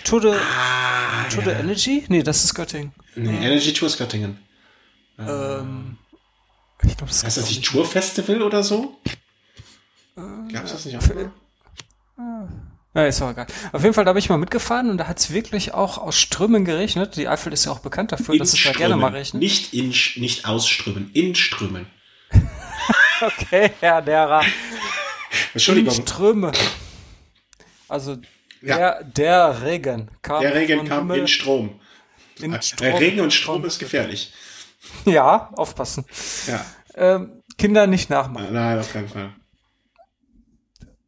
Tour 0.03 0.21
de, 0.21 0.35
ah, 0.35 1.23
Tour 1.31 1.41
ja. 1.41 1.53
de 1.53 1.59
Energy? 1.59 2.05
Nee, 2.07 2.21
das 2.21 2.43
ist 2.43 2.53
Göttingen. 2.53 2.91
Nee, 3.15 3.43
Energy 3.43 3.73
Tour 3.73 3.87
ist 3.87 3.97
Göttingen. 3.97 4.45
Ähm, 5.19 5.97
ich 6.83 6.95
glaube, 6.97 7.11
das 7.11 7.23
ist 7.23 7.37
das 7.37 7.49
nicht 7.49 7.65
Tour 7.65 7.85
Festival 7.85 8.41
oder 8.41 8.63
so? 8.63 8.97
Äh, 10.15 10.53
Gab 10.53 10.65
es 10.65 10.71
das 10.71 10.85
nicht 10.85 10.97
auch? 10.97 11.01
Für, 11.01 11.31
ja, 12.97 13.05
ist 13.05 13.21
auch 13.21 13.29
egal. 13.29 13.45
Auf 13.73 13.83
jeden 13.83 13.93
Fall, 13.93 14.05
da 14.05 14.13
bin 14.13 14.19
ich 14.19 14.29
mal 14.29 14.39
mitgefahren 14.39 14.89
und 14.89 14.97
da 14.97 15.07
hat 15.07 15.19
es 15.19 15.31
wirklich 15.31 15.71
auch 15.71 15.99
aus 15.99 16.17
Strömen 16.17 16.65
geregnet. 16.65 17.15
Die 17.15 17.27
Eifel 17.27 17.53
ist 17.53 17.65
ja 17.65 17.71
auch 17.71 17.79
bekannt 17.79 18.11
dafür, 18.11 18.33
in 18.33 18.39
dass 18.39 18.53
es 18.53 18.63
da 18.63 18.71
gerne 18.71 18.97
mal 18.97 19.11
regnet. 19.11 19.35
Nicht, 19.35 19.73
in, 19.75 19.89
nicht 19.89 20.45
ausströmen, 20.47 21.11
in 21.13 21.35
Strömen. 21.35 21.85
okay, 23.21 23.69
Herr 23.81 24.01
Lehrer. 24.01 24.43
Entschuldigung. 25.53 25.95
In 25.95 26.01
Ströme. 26.01 26.51
Also 27.87 28.17
ja. 28.63 28.77
der, 28.77 29.03
der 29.03 29.61
Regen 29.61 30.09
kam. 30.23 30.41
Der 30.41 30.55
Regen 30.55 30.87
kam 30.87 31.11
in 31.11 31.27
Strom. 31.27 31.79
In 32.39 32.53
äh, 32.53 32.61
Strom. 32.63 32.95
Regen 32.95 33.19
und 33.19 33.31
Strom 33.31 33.63
ist 33.63 33.77
gefährlich. 33.77 34.33
Ja, 35.05 35.51
aufpassen. 35.55 36.05
Ja. 36.47 36.65
Ähm, 36.95 37.43
Kinder 37.57 37.87
nicht 37.87 38.09
nachmachen. 38.09 38.51
Nein, 38.51 38.79
auf 38.79 38.91
keinen 38.91 39.07
Fall 39.07 39.33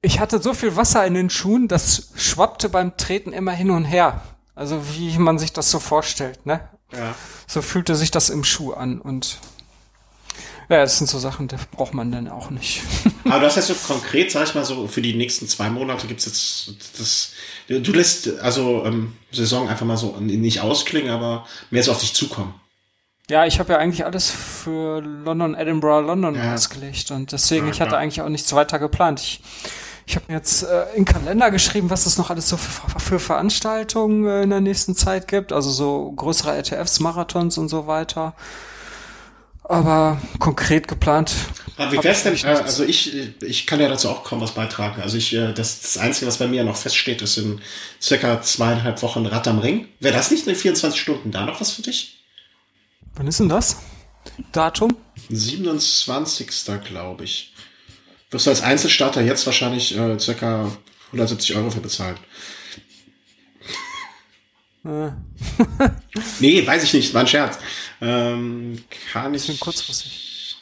ich 0.02 0.20
hatte 0.20 0.42
so 0.42 0.54
viel 0.54 0.76
Wasser 0.76 1.06
in 1.06 1.14
den 1.14 1.30
Schuhen, 1.30 1.68
das 1.68 2.10
schwappte 2.16 2.70
beim 2.70 2.96
Treten 2.98 3.34
immer 3.34 3.52
hin 3.52 3.70
und 3.70 3.86
her. 3.86 4.22
Also 4.56 4.82
wie 4.96 5.18
man 5.18 5.40
sich 5.40 5.54
das 5.54 5.72
so 5.72 5.80
vorstellt, 5.80 6.46
ne? 6.46 6.68
Ja. 6.94 7.16
So 7.48 7.62
fühlte 7.62 7.96
sich 7.96 8.12
das 8.12 8.30
im 8.30 8.44
Schuh 8.44 8.74
an 8.74 9.00
und 9.00 9.40
ja, 10.70 10.82
das 10.82 11.00
sind 11.00 11.08
so 11.08 11.18
Sachen, 11.18 11.48
die 11.48 11.56
braucht 11.72 11.96
man 11.96 12.12
dann 12.12 12.28
auch 12.28 12.52
nicht. 12.52 12.84
Aber 13.26 13.40
du 13.40 13.46
hast 13.48 13.56
jetzt 13.56 13.68
so 13.68 13.74
konkret, 13.74 14.32
sag 14.32 14.48
ich 14.48 14.56
mal 14.56 14.64
so, 14.64 14.88
für 14.88 15.02
die 15.02 15.16
nächsten 15.16 15.48
zwei 15.48 15.70
Monate 15.70 16.08
gibt's 16.08 16.26
jetzt 16.26 17.00
das, 17.00 17.32
du 17.68 17.92
lässt 17.92 18.40
also 18.40 18.86
ähm, 18.86 19.14
Saison 19.32 19.68
einfach 19.68 19.86
mal 19.86 19.98
so 19.98 20.16
nicht 20.20 20.62
ausklingen, 20.62 21.12
aber 21.12 21.48
mehr 21.72 21.84
so 21.84 21.92
auf 21.92 22.00
dich 22.00 22.14
zukommen. 22.14 22.54
Ja, 23.30 23.46
ich 23.46 23.60
habe 23.60 23.74
ja 23.74 23.80
eigentlich 23.80 24.06
alles 24.06 24.30
für 24.30 25.02
London, 25.02 25.56
Edinburgh, 25.56 26.06
London 26.06 26.36
ja. 26.36 26.54
ausgelegt 26.54 27.12
und 27.12 27.32
deswegen, 27.32 27.68
ja, 27.68 27.72
ich 27.72 27.82
hatte 27.82 27.98
eigentlich 27.98 28.22
auch 28.22 28.30
nichts 28.30 28.52
weiter 28.54 28.80
geplant. 28.80 29.22
Ich 29.22 29.42
ich 30.10 30.16
habe 30.16 30.26
mir 30.28 30.38
jetzt 30.38 30.64
äh, 30.64 30.86
in 30.96 31.06
Kalender 31.06 31.52
geschrieben, 31.52 31.92
was 31.92 32.08
es 32.08 32.18
noch 32.18 32.32
alles 32.32 32.50
so 32.50 32.58
für, 32.58 33.00
für 33.00 33.20
Veranstaltungen 33.20 34.26
äh, 34.26 34.42
in 34.42 34.50
der 34.50 34.60
nächsten 34.60 34.96
Zeit 34.96 35.28
gibt. 35.28 35.54
Also 35.54 35.70
so 35.70 36.12
größere 36.16 36.56
RTFs, 36.56 37.00
Marathons 37.00 37.60
und 37.60 37.70
so 37.70 37.86
weiter. 37.86 38.34
Aber 39.64 40.20
konkret 40.40 40.88
geplant. 40.88 41.36
Aber 41.78 41.92
wie 41.92 42.04
wär's 42.04 42.24
denn? 42.24 42.36
Äh, 42.36 42.48
also 42.48 42.84
ich, 42.84 43.36
ich 43.44 43.68
kann 43.68 43.80
ja 43.80 43.88
dazu 43.88 44.10
auch 44.10 44.24
kaum 44.24 44.42
was 44.42 44.54
beitragen. 44.54 45.00
Also 45.04 45.16
ich, 45.18 45.32
äh, 45.36 45.54
das, 45.54 45.82
das 45.82 46.00
Einzige, 46.00 46.26
was 46.26 46.40
bei 46.40 46.48
mir 46.48 46.64
noch 46.64 46.76
feststeht, 46.76 47.22
ist 47.22 47.38
in 47.38 47.62
circa 48.02 48.42
zweieinhalb 48.42 49.04
Wochen 49.04 49.28
Rad 49.28 49.48
am 49.48 49.60
Ring. 49.60 49.90
Wäre 50.00 50.16
das 50.16 50.32
nicht 50.32 50.48
in 50.48 50.56
24 50.56 51.00
Stunden 51.00 51.30
da 51.30 51.46
noch 51.46 51.62
was 51.62 51.70
für 51.70 51.84
dich? 51.84 52.19
Wann 53.16 53.28
ist 53.28 53.40
denn 53.40 53.50
das? 53.50 53.78
Datum? 54.52 54.96
27. 55.30 56.50
glaube 56.86 57.24
ich 57.24 57.54
wirst 58.32 58.46
du 58.46 58.52
als 58.52 58.62
Einzelstarter 58.62 59.22
jetzt 59.22 59.46
wahrscheinlich 59.46 59.96
äh, 59.98 60.20
circa 60.20 60.72
170 61.08 61.56
Euro 61.56 61.72
für 61.72 61.82
bezahlen. 61.82 62.18
Äh. 64.86 65.10
nee, 66.40 66.66
weiß 66.66 66.84
ich 66.84 66.94
nicht, 66.94 67.14
war 67.14 67.22
ein 67.22 67.28
Scherz. 67.28 67.60
Ähm, 68.02 68.84
kann 69.12 69.34
ich. 69.34 69.42
Bisschen 69.42 69.60
kurzfristig. 69.60 70.58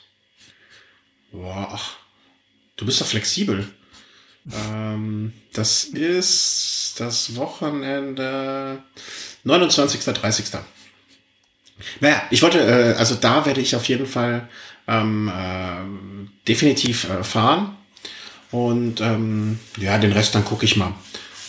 Boah, 1.32 1.70
ach, 1.72 1.98
du 2.78 2.86
bist 2.86 3.02
doch 3.02 3.06
flexibel. 3.08 3.70
ähm, 4.52 5.34
das 5.54 5.84
ist 5.84 6.96
das 6.98 7.36
Wochenende 7.36 8.82
29. 9.44 10.04
30. 10.04 10.46
Naja, 12.00 12.22
ich 12.30 12.42
wollte, 12.42 12.60
äh, 12.60 12.98
also 12.98 13.16
da 13.16 13.46
werde 13.46 13.62
ich 13.62 13.76
auf 13.76 13.88
jeden 13.88 14.08
Fall 14.08 14.48
ähm, 14.88 15.30
äh, 15.30 16.48
definitiv 16.48 17.10
äh, 17.10 17.24
fahren. 17.24 17.76
Und 18.52 19.02
ähm, 19.02 19.60
ja, 19.78 19.98
den 19.98 20.14
Rest 20.14 20.34
dann 20.36 20.46
gucke 20.46 20.66
ich 20.66 20.78
mal. 20.78 20.94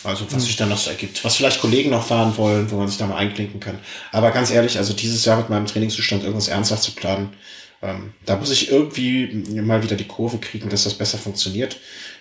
Also 0.03 0.25
was 0.31 0.45
sich 0.45 0.55
dann 0.55 0.69
noch 0.69 0.77
so 0.77 0.89
ergibt. 0.89 1.23
Was 1.25 1.35
vielleicht 1.35 1.59
Kollegen 1.59 1.89
noch 1.89 2.05
fahren 2.05 2.35
wollen, 2.37 2.71
wo 2.71 2.77
man 2.77 2.87
sich 2.87 2.97
da 2.97 3.05
mal 3.05 3.17
einklinken 3.17 3.59
kann. 3.59 3.79
Aber 4.11 4.31
ganz 4.31 4.51
ehrlich, 4.51 4.77
also 4.77 4.93
dieses 4.93 5.25
Jahr 5.25 5.37
mit 5.37 5.49
meinem 5.49 5.65
Trainingszustand 5.65 6.23
irgendwas 6.23 6.47
ernsthaft 6.47 6.83
zu 6.83 6.91
planen, 6.93 7.33
ähm, 7.81 8.13
da 8.25 8.35
muss 8.35 8.51
ich 8.51 8.71
irgendwie 8.71 9.61
mal 9.61 9.83
wieder 9.83 9.95
die 9.95 10.07
Kurve 10.07 10.37
kriegen, 10.37 10.69
dass 10.69 10.83
das 10.83 10.93
besser 10.93 11.17
funktioniert. 11.17 11.77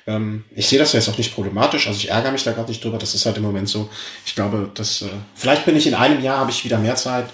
Ähm, 0.07 0.45
ich 0.55 0.69
sehe 0.69 0.79
das 0.79 0.93
jetzt 0.93 1.09
auch 1.09 1.19
nicht 1.19 1.35
problematisch, 1.35 1.89
also 1.89 1.99
ich 1.99 2.11
ärgere 2.11 2.31
mich 2.31 2.45
da 2.45 2.53
gerade 2.53 2.69
nicht 2.69 2.83
drüber, 2.83 2.99
das 2.99 3.15
ist 3.15 3.27
halt 3.27 3.37
im 3.37 3.43
Moment 3.43 3.69
so. 3.69 3.91
Ich 4.25 4.37
glaube, 4.37 4.71
dass 4.75 5.03
äh, 5.03 5.09
vielleicht 5.35 5.65
bin 5.65 5.77
ich 5.77 5.87
in 5.87 5.95
einem 5.95 6.23
Jahr, 6.23 6.39
habe 6.39 6.51
ich 6.51 6.65
wieder 6.65 6.79
mehr 6.79 6.95
Zeit 6.95 7.27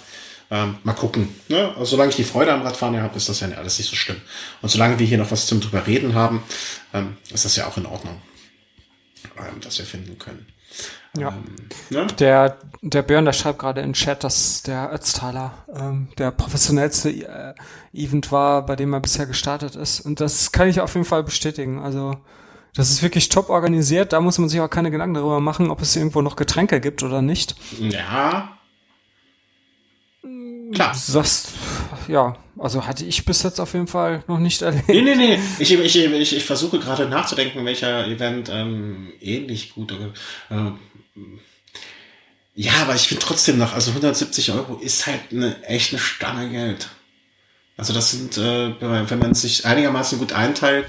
ähm, 0.50 0.76
mal 0.84 0.92
gucken. 0.92 1.34
Ne? 1.48 1.68
Also, 1.70 1.84
solange 1.92 2.10
ich 2.10 2.16
die 2.16 2.24
Freude 2.24 2.52
am 2.52 2.62
Radfahren 2.62 3.00
habe, 3.00 3.16
ist 3.16 3.28
das 3.28 3.40
ja 3.40 3.48
alles 3.48 3.78
nicht 3.78 3.88
so 3.88 3.96
schlimm. 3.96 4.20
Und 4.62 4.68
solange 4.68 4.98
wir 4.98 5.06
hier 5.06 5.18
noch 5.18 5.30
was 5.30 5.46
zum 5.46 5.60
drüber 5.60 5.86
reden 5.86 6.14
haben, 6.14 6.42
ähm, 6.92 7.16
ist 7.32 7.44
das 7.44 7.56
ja 7.56 7.66
auch 7.66 7.76
in 7.76 7.86
Ordnung, 7.86 8.20
ähm, 9.38 9.60
dass 9.60 9.78
wir 9.78 9.86
finden 9.86 10.18
können. 10.18 10.46
Ja. 11.16 11.28
Ähm, 11.28 11.44
ne? 11.90 12.06
Der, 12.18 12.58
der 12.82 13.02
Björn, 13.02 13.24
der 13.24 13.32
schreibt 13.32 13.60
gerade 13.60 13.80
in 13.80 13.92
Chat, 13.92 14.24
dass 14.24 14.62
der 14.62 14.92
Ötztaler 14.92 15.52
ähm, 15.74 16.08
der 16.18 16.30
professionellste 16.30 17.10
äh, 17.10 17.54
Event 17.92 18.32
war, 18.32 18.66
bei 18.66 18.76
dem 18.76 18.92
er 18.92 19.00
bisher 19.00 19.26
gestartet 19.26 19.76
ist. 19.76 20.00
Und 20.00 20.20
das 20.20 20.52
kann 20.52 20.68
ich 20.68 20.80
auf 20.80 20.94
jeden 20.94 21.06
Fall 21.06 21.22
bestätigen. 21.22 21.78
Also 21.78 22.16
das 22.74 22.90
ist 22.90 23.02
wirklich 23.02 23.28
top 23.28 23.50
organisiert. 23.50 24.12
Da 24.12 24.20
muss 24.20 24.38
man 24.38 24.48
sich 24.48 24.60
auch 24.60 24.68
keine 24.68 24.90
Gedanken 24.90 25.14
darüber 25.14 25.40
machen, 25.40 25.70
ob 25.70 25.80
es 25.80 25.94
irgendwo 25.94 26.22
noch 26.22 26.36
Getränke 26.36 26.80
gibt 26.80 27.02
oder 27.02 27.22
nicht. 27.22 27.54
Ja, 27.78 28.58
Klar. 30.74 30.94
Sagst, 30.94 31.48
ja, 32.08 32.36
also 32.58 32.86
hatte 32.86 33.04
ich 33.04 33.24
bis 33.24 33.42
jetzt 33.42 33.60
auf 33.60 33.72
jeden 33.74 33.86
Fall 33.86 34.22
noch 34.26 34.38
nicht 34.38 34.62
erlebt. 34.62 34.88
Nee, 34.88 35.02
nee, 35.02 35.14
nee. 35.14 35.38
Ich, 35.58 35.72
ich, 35.72 35.96
ich, 35.96 36.36
ich 36.36 36.44
versuche 36.44 36.78
gerade 36.78 37.08
nachzudenken, 37.08 37.64
welcher 37.64 38.06
Event 38.06 38.48
ähm, 38.52 39.12
ähnlich 39.20 39.74
gut. 39.74 39.92
Äh, 39.92 40.54
ja, 42.54 42.72
aber 42.82 42.94
ich 42.94 43.08
finde 43.08 43.24
trotzdem 43.24 43.58
noch, 43.58 43.74
also 43.74 43.90
170 43.90 44.52
Euro 44.52 44.76
ist 44.76 45.06
halt 45.06 45.32
eine 45.32 45.62
echt 45.64 45.92
eine 45.92 46.00
Stange 46.00 46.50
Geld. 46.50 46.88
Also 47.76 47.92
das 47.92 48.12
sind, 48.12 48.38
äh, 48.38 48.74
wenn 48.80 49.18
man 49.18 49.34
sich 49.34 49.66
einigermaßen 49.66 50.18
gut 50.18 50.32
einteilt, 50.32 50.86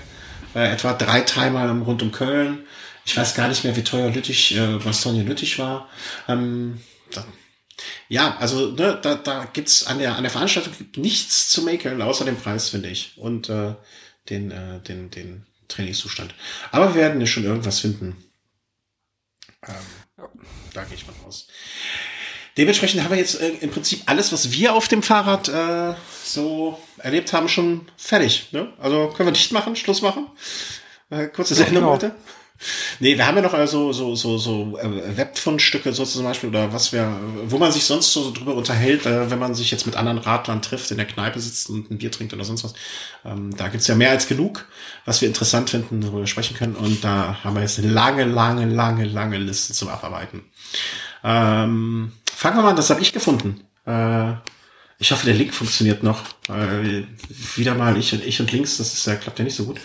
äh, 0.53 0.71
etwa 0.71 0.93
drei 0.93 1.21
Timer 1.21 1.67
rund 1.83 2.03
um 2.03 2.11
Köln. 2.11 2.59
Ich 3.05 3.17
weiß 3.17 3.35
gar 3.35 3.47
nicht 3.47 3.63
mehr, 3.63 3.75
wie 3.75 3.83
teuer 3.83 4.09
Lüttich, 4.11 4.55
äh, 4.55 4.77
Bastogne 4.83 5.23
Lüttich 5.23 5.57
war. 5.57 5.89
Ähm, 6.27 6.79
ja, 8.07 8.37
also 8.37 8.71
ne, 8.71 8.99
da, 9.01 9.15
da 9.15 9.45
gibt's 9.51 9.85
an 9.85 9.99
der 9.99 10.15
an 10.15 10.23
der 10.23 10.31
Veranstaltung 10.31 10.73
nichts 10.95 11.49
zu 11.49 11.63
mäkeln, 11.63 12.01
außer 12.01 12.25
dem 12.25 12.37
Preis, 12.37 12.69
finde 12.69 12.89
ich. 12.89 13.17
Und 13.17 13.49
äh, 13.49 13.75
den, 14.29 14.51
äh, 14.51 14.79
den, 14.79 15.09
den 15.09 15.45
Trainingszustand. 15.67 16.33
Aber 16.71 16.93
wir 16.93 17.01
werden 17.01 17.19
ja 17.19 17.27
schon 17.27 17.43
irgendwas 17.43 17.79
finden. 17.79 18.15
Ähm, 19.67 19.75
ja. 20.17 20.29
Da 20.73 20.83
gehe 20.83 20.95
ich 20.95 21.07
mal 21.07 21.15
raus. 21.23 21.47
Dementsprechend 22.57 23.03
haben 23.03 23.11
wir 23.11 23.17
jetzt 23.17 23.39
äh, 23.41 23.49
im 23.49 23.69
Prinzip 23.69 24.03
alles, 24.05 24.31
was 24.31 24.51
wir 24.51 24.73
auf 24.73 24.87
dem 24.87 25.03
Fahrrad 25.03 25.49
äh, 25.49 25.95
so 26.23 26.79
erlebt 26.97 27.33
haben, 27.33 27.49
schon 27.49 27.89
fertig. 27.97 28.51
Ne? 28.51 28.71
Also 28.79 29.09
können 29.09 29.27
wir 29.27 29.33
dicht 29.33 29.51
machen, 29.51 29.75
Schluss 29.75 30.01
machen. 30.01 30.27
Äh, 31.09 31.27
kurze 31.27 31.55
Sendung 31.55 31.75
genau. 31.75 31.93
heute. 31.93 32.15
Nee, 32.99 33.17
wir 33.17 33.27
haben 33.27 33.35
ja 33.35 33.41
noch 33.41 33.53
also 33.53 33.91
so, 33.91 34.15
so, 34.15 34.37
so 34.37 34.77
äh, 34.77 35.17
Webfundstücke 35.17 35.91
so 35.91 36.05
zum 36.05 36.23
Beispiel 36.23 36.49
oder 36.49 36.71
was 36.71 36.93
wir, 36.93 37.11
wo 37.47 37.57
man 37.57 37.71
sich 37.71 37.83
sonst 37.83 38.13
so 38.13 38.31
drüber 38.31 38.55
unterhält, 38.55 39.05
äh, 39.05 39.29
wenn 39.29 39.39
man 39.39 39.53
sich 39.55 39.71
jetzt 39.71 39.85
mit 39.85 39.97
anderen 39.97 40.17
Radlern 40.17 40.61
trifft, 40.61 40.91
in 40.91 40.97
der 40.97 41.05
Kneipe 41.05 41.39
sitzt 41.39 41.69
und 41.69 41.91
ein 41.91 41.97
Bier 41.97 42.11
trinkt 42.11 42.33
oder 42.33 42.45
sonst 42.45 42.63
was. 42.63 42.73
Ähm, 43.25 43.55
da 43.57 43.67
gibt's 43.67 43.87
ja 43.87 43.95
mehr 43.95 44.11
als 44.11 44.27
genug, 44.27 44.65
was 45.03 45.21
wir 45.21 45.27
interessant 45.27 45.69
finden, 45.69 46.01
worüber 46.03 46.19
wir 46.19 46.27
sprechen 46.27 46.55
können. 46.55 46.75
Und 46.75 47.03
da 47.03 47.43
haben 47.43 47.55
wir 47.55 47.61
jetzt 47.61 47.77
eine 47.77 47.89
lange, 47.89 48.23
lange, 48.23 48.65
lange, 48.65 49.03
lange 49.03 49.37
Liste 49.37 49.73
zum 49.73 49.89
Abarbeiten. 49.89 50.43
Ähm, 51.23 52.13
fangen 52.33 52.57
wir 52.57 52.61
mal 52.63 52.69
an, 52.69 52.75
das 52.75 52.89
habe 52.89 53.01
ich 53.01 53.11
gefunden. 53.11 53.61
Äh, 53.85 54.33
ich 54.97 55.11
hoffe, 55.11 55.25
der 55.25 55.35
Link 55.35 55.53
funktioniert 55.53 56.03
noch. 56.03 56.23
Äh, 56.47 57.03
wieder 57.55 57.75
mal 57.75 57.97
ich 57.97 58.13
und 58.13 58.23
ich 58.25 58.39
und 58.39 58.51
links, 58.51 58.77
das 58.77 58.93
ist 58.93 59.05
ja, 59.05 59.15
klappt 59.15 59.39
ja 59.39 59.45
nicht 59.45 59.55
so 59.55 59.65
gut. 59.65 59.79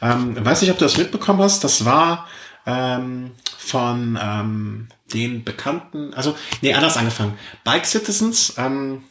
Ähm, 0.00 0.42
weiß 0.44 0.62
nicht, 0.62 0.70
ob 0.70 0.78
du 0.78 0.84
das 0.84 0.96
mitbekommen 0.96 1.40
hast. 1.40 1.64
Das 1.64 1.84
war 1.84 2.28
ähm, 2.66 3.32
von 3.58 4.18
ähm, 4.20 4.88
den 5.12 5.44
bekannten, 5.44 6.14
also, 6.14 6.36
nee, 6.60 6.72
anders 6.72 6.96
angefangen. 6.96 7.36
Bike 7.64 7.86
Citizens 7.86 8.54
ähm, 8.56 9.04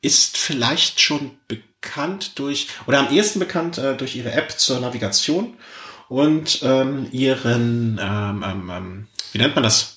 ist 0.00 0.38
vielleicht 0.38 1.00
schon 1.00 1.32
bekannt 1.48 2.38
durch, 2.38 2.68
oder 2.86 3.00
am 3.00 3.10
ehesten 3.10 3.38
bekannt 3.38 3.78
äh, 3.78 3.96
durch 3.96 4.16
ihre 4.16 4.32
App 4.32 4.58
zur 4.58 4.80
Navigation 4.80 5.54
und 6.08 6.60
ähm, 6.62 7.08
ihren, 7.12 8.00
ähm, 8.02 8.44
ähm, 8.46 8.70
ähm 8.70 9.08
wie 9.32 9.38
nennt 9.38 9.54
man 9.54 9.64
das? 9.64 9.95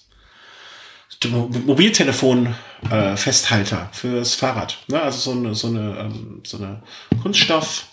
Mobiltelefon-Festhalter 1.27 3.89
äh, 3.91 3.95
fürs 3.95 4.35
Fahrrad. 4.35 4.77
Ne? 4.87 5.01
Also 5.01 5.31
so 5.31 5.37
eine, 5.37 5.55
so 5.55 5.67
eine, 5.67 5.97
ähm, 5.99 6.41
so 6.45 6.57
eine 6.57 6.81
Kunststoff 7.21 7.87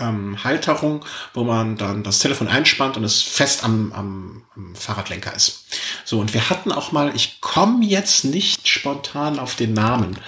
ähm, 0.00 0.42
Halterung, 0.44 1.04
wo 1.34 1.44
man 1.44 1.76
dann 1.76 2.02
das 2.02 2.18
Telefon 2.18 2.48
einspannt 2.48 2.96
und 2.96 3.04
es 3.04 3.22
fest 3.22 3.64
am, 3.64 3.92
am, 3.92 4.42
am 4.54 4.74
Fahrradlenker 4.74 5.34
ist. 5.34 5.64
So, 6.04 6.20
und 6.20 6.34
wir 6.34 6.50
hatten 6.50 6.72
auch 6.72 6.92
mal, 6.92 7.14
ich 7.14 7.40
komme 7.40 7.84
jetzt 7.84 8.24
nicht 8.24 8.68
spontan 8.68 9.38
auf 9.38 9.54
den 9.54 9.72
Namen, 9.72 10.18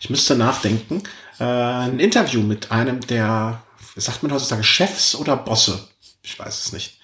ich 0.00 0.10
müsste 0.10 0.36
nachdenken, 0.36 1.02
äh, 1.38 1.44
ein 1.44 1.98
Interview 1.98 2.42
mit 2.42 2.70
einem 2.70 3.00
der, 3.00 3.62
sagt 3.96 4.22
man 4.22 4.32
heutzutage, 4.32 4.64
Chefs 4.64 5.14
oder 5.14 5.36
Bosse, 5.36 5.88
ich 6.22 6.38
weiß 6.38 6.66
es 6.66 6.72
nicht, 6.72 6.98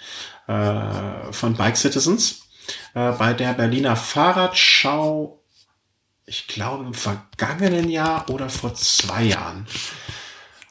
äh, 0.47 1.33
von 1.33 1.55
Bike 1.55 1.77
Citizens, 1.77 2.43
äh, 2.95 3.13
bei 3.13 3.33
der 3.33 3.55
Berliner 3.55 3.97
Fahrradschau, 3.97 5.43
ich 6.27 6.47
glaube 6.47 6.85
im 6.85 6.95
vergangenen 6.95 7.89
Jahr 7.89 8.29
oder 8.31 8.49
vor 8.49 8.75
zwei 8.75 9.25
Jahren. 9.25 9.67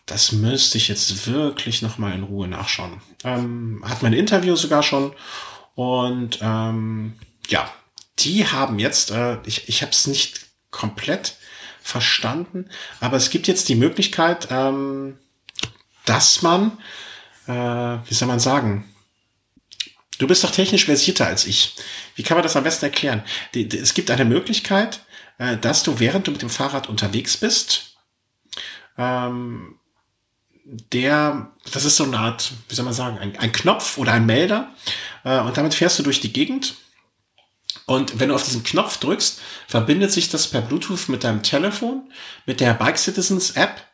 Das 0.06 0.32
müsste 0.32 0.78
ich 0.78 0.88
jetzt 0.88 1.28
wirklich 1.28 1.82
noch 1.82 1.98
mal 1.98 2.14
in 2.14 2.24
Ruhe 2.24 2.48
nachschauen. 2.48 3.02
Ähm, 3.24 3.84
hat 3.88 4.02
mein 4.02 4.14
Interview 4.14 4.56
sogar 4.56 4.84
schon. 4.84 5.14
Und 5.76 6.40
ähm, 6.42 7.14
ja, 7.48 7.72
die 8.20 8.46
haben 8.46 8.80
jetzt, 8.80 9.12
äh, 9.12 9.38
ich, 9.46 9.70
ich 9.70 9.82
habe 9.82 9.92
es 9.92 10.08
nicht 10.08 10.48
komplett 10.70 11.38
verstanden, 11.82 12.70
aber 13.00 13.18
es 13.18 13.30
gibt 13.30 13.48
jetzt 13.48 13.70
die 13.70 13.76
Möglichkeit, 13.76 14.50
ähm, 14.52 15.18
dass 16.06 16.42
man, 16.42 16.78
äh, 17.48 17.52
wie 17.54 18.14
soll 18.14 18.28
man 18.28 18.40
sagen, 18.40 18.91
du 20.22 20.28
bist 20.28 20.44
doch 20.44 20.52
technisch 20.52 20.86
versierter 20.86 21.28
als 21.28 21.46
ich. 21.46 21.76
Wie 22.16 22.24
kann 22.24 22.38
man 22.38 22.44
das 22.44 22.56
am 22.56 22.64
besten 22.64 22.86
erklären? 22.86 23.24
Es 23.54 23.94
gibt 23.94 24.12
eine 24.12 24.26
Möglichkeit, 24.26 25.02
äh, 25.38 25.58
dass 25.58 25.84
du, 25.84 26.00
während 26.00 26.28
du 26.28 26.32
mit 26.32 26.42
dem 26.42 26.50
Fahrrad 26.50 26.90
unterwegs 26.90 27.38
bist, 27.38 27.96
ähm, 28.98 29.80
der, 30.64 31.52
das 31.74 31.86
ist 31.86 31.98
so 31.98 32.04
eine 32.04 32.20
Art, 32.20 32.52
wie 32.70 32.76
soll 32.76 32.86
man 32.86 32.94
sagen, 32.94 33.18
ein, 33.18 33.38
ein 33.38 33.52
Knopf 33.52 33.98
oder 33.98 34.14
ein 34.14 34.26
Melder. 34.26 34.72
Äh, 35.24 35.40
und 35.40 35.58
damit 35.58 35.74
fährst 35.74 35.98
du 36.00 36.04
durch 36.04 36.22
die 36.22 36.32
Gegend. 36.32 36.76
Und 37.88 38.20
wenn 38.20 38.30
du 38.30 38.36
auf 38.36 38.44
diesen 38.44 38.64
Knopf 38.64 38.98
drückst, 38.98 39.42
verbindet 39.68 40.12
sich 40.12 40.30
das 40.30 40.48
per 40.48 40.62
Bluetooth 40.62 41.10
mit 41.10 41.24
deinem 41.24 41.42
Telefon, 41.42 42.12
mit 42.46 42.60
der 42.60 42.74
Bike 42.74 42.98
Citizens 42.98 43.52
App. 43.52 43.88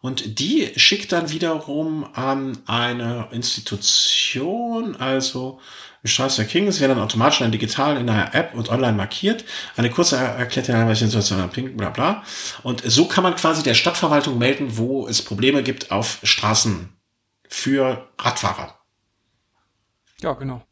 Und 0.00 0.38
die 0.38 0.72
schickt 0.76 1.12
dann 1.12 1.30
wiederum 1.30 2.06
an 2.14 2.58
eine 2.66 3.28
Institution, 3.32 4.96
also 4.96 5.60
Straße 6.04 6.42
der 6.42 6.50
King, 6.50 6.66
es 6.68 6.80
wird 6.80 6.90
dann 6.90 6.98
automatisch 6.98 7.40
dann 7.40 7.52
digital 7.52 7.98
in 7.98 8.06
der 8.06 8.34
App 8.34 8.54
und 8.54 8.70
online 8.70 8.94
markiert. 8.96 9.44
Eine 9.76 9.90
kurze 9.90 10.16
Erklärung, 10.16 10.88
welche 10.88 11.04
Situation 11.04 11.46
pink, 11.50 11.76
bla 11.76 11.90
bla. 11.90 12.24
Und 12.62 12.82
so 12.84 13.06
kann 13.06 13.22
man 13.22 13.36
quasi 13.36 13.62
der 13.62 13.74
Stadtverwaltung 13.74 14.38
melden, 14.38 14.78
wo 14.78 15.06
es 15.06 15.20
Probleme 15.20 15.62
gibt 15.62 15.90
auf 15.90 16.20
Straßen 16.22 16.88
für 17.48 18.08
Radfahrer. 18.18 18.78
Ja, 20.22 20.32
genau 20.32 20.62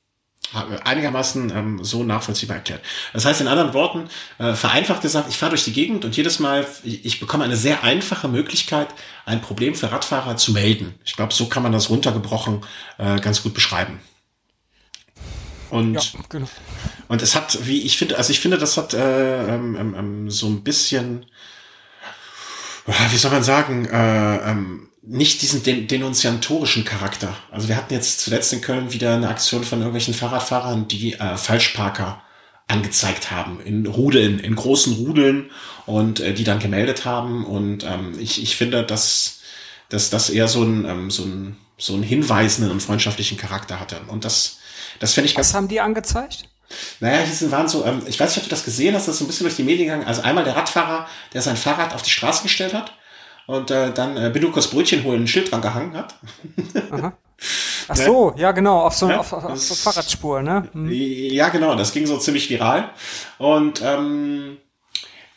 einigermaßen 0.85 1.51
ähm, 1.51 1.85
so 1.85 2.05
nachvollziehbar 2.05 2.57
erklärt. 2.57 2.83
Das 3.13 3.25
heißt 3.25 3.41
in 3.41 3.49
anderen 3.49 3.75
Worten, 3.75 4.09
äh, 4.39 4.55
vereinfacht 4.55 5.03
gesagt, 5.03 5.29
ich 5.29 5.37
fahre 5.37 5.51
durch 5.51 5.65
die 5.65 5.73
Gegend 5.73 6.05
und 6.05 6.17
jedes 6.17 6.39
Mal, 6.39 6.67
ich, 6.85 7.05
ich 7.05 7.21
bekomme 7.21 7.45
eine 7.45 7.57
sehr 7.57 7.85
einfache 7.85 8.29
Möglichkeit, 8.29 8.89
ein 9.27 9.41
Problem 9.41 9.75
für 9.75 9.93
Radfahrer 9.93 10.37
zu 10.37 10.53
melden. 10.53 10.95
Ich 11.05 11.17
glaube, 11.17 11.35
so 11.35 11.47
kann 11.47 11.63
man 11.63 11.73
das 11.73 11.91
runtergebrochen 11.91 12.63
äh, 12.99 13.21
ganz 13.21 13.43
gut 13.43 13.55
beschreiben. 13.55 14.01
Und, 15.71 15.95
ja, 15.95 16.21
genau. 16.31 16.49
und 17.09 17.21
es 17.21 17.35
hat, 17.35 17.67
wie 17.67 17.83
ich 17.83 17.99
finde, 17.99 18.17
also 18.17 18.31
ich 18.31 18.41
finde, 18.41 18.57
das 18.57 18.79
hat 18.79 18.95
äh, 18.95 19.55
ähm, 19.55 19.77
ähm, 19.79 19.95
ähm 19.99 20.31
so 20.31 20.47
ein 20.47 20.63
bisschen, 20.63 21.27
wie 23.11 23.17
soll 23.17 23.33
man 23.33 23.43
sagen, 23.43 23.85
äh, 23.85 24.51
ähm, 24.51 24.88
nicht 25.09 25.41
diesen 25.41 25.63
den 25.63 25.89
denunziatorischen 25.89 26.85
Charakter. 26.85 27.35
Also 27.51 27.69
wir 27.69 27.77
hatten 27.77 27.95
jetzt 27.95 28.21
zuletzt 28.21 28.53
in 28.53 28.61
Köln 28.61 28.93
wieder 28.93 29.15
eine 29.15 29.29
Aktion 29.29 29.65
von 29.65 29.79
irgendwelchen 29.79 30.13
Fahrradfahrern, 30.13 30.87
die 30.87 31.15
äh, 31.15 31.37
Falschparker 31.37 32.23
angezeigt 32.67 33.31
haben, 33.31 33.61
in 33.61 33.87
Rudeln, 33.87 34.39
in 34.39 34.55
großen 34.55 34.93
Rudeln 34.93 35.51
und 35.87 36.21
äh, 36.21 36.35
die 36.35 36.45
dann 36.45 36.59
gemeldet 36.59 37.07
haben. 37.07 37.47
Und 37.47 37.85
ähm, 37.85 38.19
ich, 38.19 38.43
ich 38.43 38.57
finde, 38.57 38.85
dass, 38.85 39.41
dass 39.89 40.11
das 40.11 40.29
eher 40.29 40.47
so 40.47 40.63
ein, 40.63 40.85
ähm, 40.85 41.11
so 41.11 41.25
ein 41.25 41.57
so 41.81 41.95
einen 41.95 42.03
hinweisenden 42.03 42.73
und 42.73 42.83
freundschaftlichen 42.83 43.39
Charakter 43.39 43.79
hatte. 43.79 44.01
Und 44.09 44.25
das 44.25 44.59
das 44.99 45.15
fände 45.15 45.29
ich 45.29 45.37
ganz. 45.37 45.49
Was 45.49 45.55
haben 45.55 45.69
die 45.69 45.81
angezeigt? 45.81 46.49
Naja, 47.01 47.25
die 47.25 47.51
waren 47.51 47.69
so, 47.69 47.85
ähm, 47.85 48.03
ich 48.07 48.21
weiß 48.21 48.31
nicht, 48.31 48.39
ob 48.39 48.45
du 48.45 48.51
das 48.51 48.65
gesehen 48.65 48.95
hast, 48.95 49.07
das 49.07 49.15
ist 49.15 49.19
so 49.21 49.25
ein 49.25 49.29
bisschen 49.29 49.45
durch 49.45 49.57
die 49.57 49.63
Medien 49.63 49.87
gegangen. 49.87 50.07
Also 50.07 50.23
einmal 50.23 50.45
der 50.45 50.57
Radfahrer, 50.57 51.07
der 51.33 51.41
sein 51.41 51.57
Fahrrad 51.57 51.95
auf 51.95 52.03
die 52.03 52.11
Straße 52.11 52.43
gestellt 52.43 52.75
hat 52.75 52.93
und 53.49 53.71
äh, 53.71 53.93
dann 53.93 54.17
äh, 54.19 54.31
Bilukas 54.31 54.69
Brötchen 54.69 55.03
holen 55.05 55.23
ein 55.23 55.27
Schild 55.27 55.51
dran 55.51 55.63
gehangen 55.63 55.97
hat. 55.97 56.15
Aha. 56.91 57.15
Ach 57.91 57.97
so, 57.97 58.35
ja 58.37 58.53
genau, 58.53 58.81
auf 58.81 58.95
so, 58.95 59.09
ja, 59.09 59.21
auf, 59.21 59.33
auf, 59.33 59.45
auf 59.45 59.59
so 59.59 59.75
Fahrradspur, 59.75 60.43
ne? 60.43 60.69
Hm. 60.73 60.91
Ja, 60.91 61.49
genau, 61.49 61.75
das 61.75 61.93
ging 61.93 62.07
so 62.07 62.19
ziemlich 62.19 62.51
viral. 62.51 62.91
Und 63.39 63.81
ähm, 63.83 64.59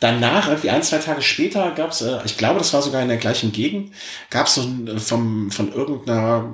danach, 0.02 0.50
irgendwie 0.50 0.72
ein, 0.72 0.84
zwei 0.84 0.98
Tage 0.98 1.22
später, 1.22 1.72
gab's, 1.72 2.02
äh, 2.02 2.20
ich 2.26 2.38
glaube, 2.38 2.58
das 2.58 2.74
war 2.74 2.82
sogar 2.82 3.02
in 3.02 3.08
der 3.08 3.16
gleichen 3.16 3.54
Gegend, 3.54 3.94
gab's 4.30 4.56
so 4.56 4.64
ein, 4.64 5.00
vom, 5.00 5.50
von 5.50 5.72
irgendeiner 5.72 6.54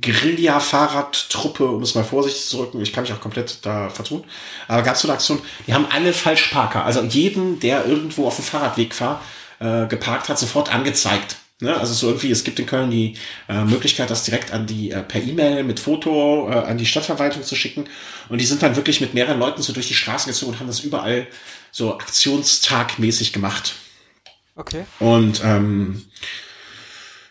Guerilla-Fahrradtruppe, 0.00 1.66
um 1.66 1.82
es 1.82 1.96
mal 1.96 2.04
vorsichtig 2.04 2.46
zu 2.46 2.58
drücken, 2.58 2.80
ich 2.80 2.92
kann 2.92 3.02
mich 3.02 3.12
auch 3.12 3.20
komplett 3.20 3.66
da 3.66 3.88
vertun, 3.88 4.22
aber 4.68 4.82
gab 4.82 4.94
es 4.94 5.00
so 5.00 5.08
eine 5.08 5.14
Aktion, 5.14 5.40
die 5.66 5.74
haben 5.74 5.86
alle 5.90 6.12
Falschparker, 6.12 6.84
also 6.84 7.02
jeden, 7.02 7.58
der 7.58 7.86
irgendwo 7.86 8.28
auf 8.28 8.36
dem 8.36 8.44
Fahrradweg 8.44 9.00
war, 9.00 9.20
äh, 9.60 9.86
geparkt 9.86 10.28
hat, 10.28 10.38
sofort 10.38 10.74
angezeigt. 10.74 11.36
Ne? 11.60 11.76
Also 11.76 11.92
so 11.92 12.08
irgendwie, 12.08 12.30
es 12.30 12.44
gibt 12.44 12.58
in 12.58 12.66
Köln 12.66 12.90
die 12.90 13.14
äh, 13.48 13.64
Möglichkeit, 13.64 14.10
das 14.10 14.24
direkt 14.24 14.52
an 14.52 14.66
die 14.66 14.90
äh, 14.90 15.02
per 15.02 15.22
E-Mail 15.22 15.62
mit 15.62 15.78
Foto 15.78 16.48
äh, 16.50 16.54
an 16.54 16.78
die 16.78 16.86
Stadtverwaltung 16.86 17.42
zu 17.42 17.54
schicken. 17.54 17.84
Und 18.28 18.40
die 18.40 18.46
sind 18.46 18.62
dann 18.62 18.76
wirklich 18.76 19.00
mit 19.00 19.14
mehreren 19.14 19.38
Leuten 19.38 19.62
so 19.62 19.72
durch 19.72 19.88
die 19.88 19.94
Straßen 19.94 20.32
gezogen 20.32 20.52
und 20.52 20.60
haben 20.60 20.66
das 20.66 20.80
überall 20.80 21.26
so 21.70 21.94
aktionstagmäßig 21.94 23.32
gemacht. 23.32 23.74
Okay. 24.56 24.84
Und 24.98 25.42
ähm, 25.44 26.06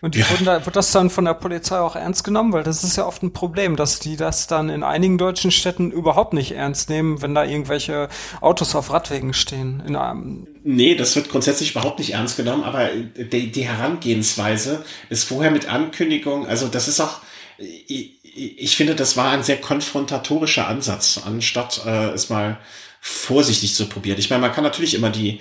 und 0.02 0.16
die 0.16 0.20
ja. 0.20 0.30
wurden 0.30 0.46
da, 0.46 0.66
wird 0.66 0.76
das 0.76 0.92
dann 0.92 1.10
von 1.10 1.26
der 1.26 1.34
Polizei 1.34 1.78
auch 1.80 1.96
ernst 1.96 2.24
genommen? 2.24 2.54
Weil 2.54 2.64
das 2.64 2.84
ist 2.84 2.96
ja 2.96 3.06
oft 3.06 3.22
ein 3.22 3.34
Problem, 3.34 3.76
dass 3.76 4.00
die 4.00 4.16
das 4.16 4.48
dann 4.48 4.70
in 4.70 4.84
einigen 4.84 5.18
deutschen 5.18 5.52
Städten 5.52 5.92
überhaupt 5.92 6.34
nicht 6.34 6.52
ernst 6.52 6.90
nehmen, 6.90 7.22
wenn 7.22 7.36
da 7.36 7.44
irgendwelche 7.44 8.08
Autos 8.40 8.76
auf 8.76 8.92
Radwegen 8.92 9.34
stehen. 9.34 9.84
In 9.86 9.96
einem 9.96 10.48
nee, 10.64 10.96
das 10.96 11.16
wird 11.16 11.30
grundsätzlich 11.30 11.72
überhaupt 11.72 12.00
nicht 12.00 12.14
ernst 12.14 12.38
genommen, 12.38 12.64
aber 12.64 12.90
die, 12.90 13.52
die 13.52 13.68
Herangehensweise 13.68 14.86
ist 15.10 15.26
vorher 15.26 15.52
mit 15.52 15.68
Ankündigung, 15.68 16.48
also 16.48 16.68
das 16.68 16.88
ist 16.88 17.00
auch, 17.00 17.20
ich, 17.58 18.20
ich 18.24 18.78
finde, 18.78 18.96
das 18.96 19.18
war 19.18 19.32
ein 19.32 19.44
sehr 19.44 19.60
konfrontatorischer 19.60 20.68
Ansatz, 20.68 21.20
anstatt 21.26 21.82
äh, 21.86 22.12
es 22.12 22.30
mal 22.30 22.58
vorsichtig 23.02 23.76
zu 23.76 23.88
probieren. 23.88 24.20
Ich 24.20 24.30
meine, 24.30 24.42
man 24.42 24.52
kann 24.52 24.64
natürlich 24.64 24.94
immer 24.94 25.10
die 25.10 25.40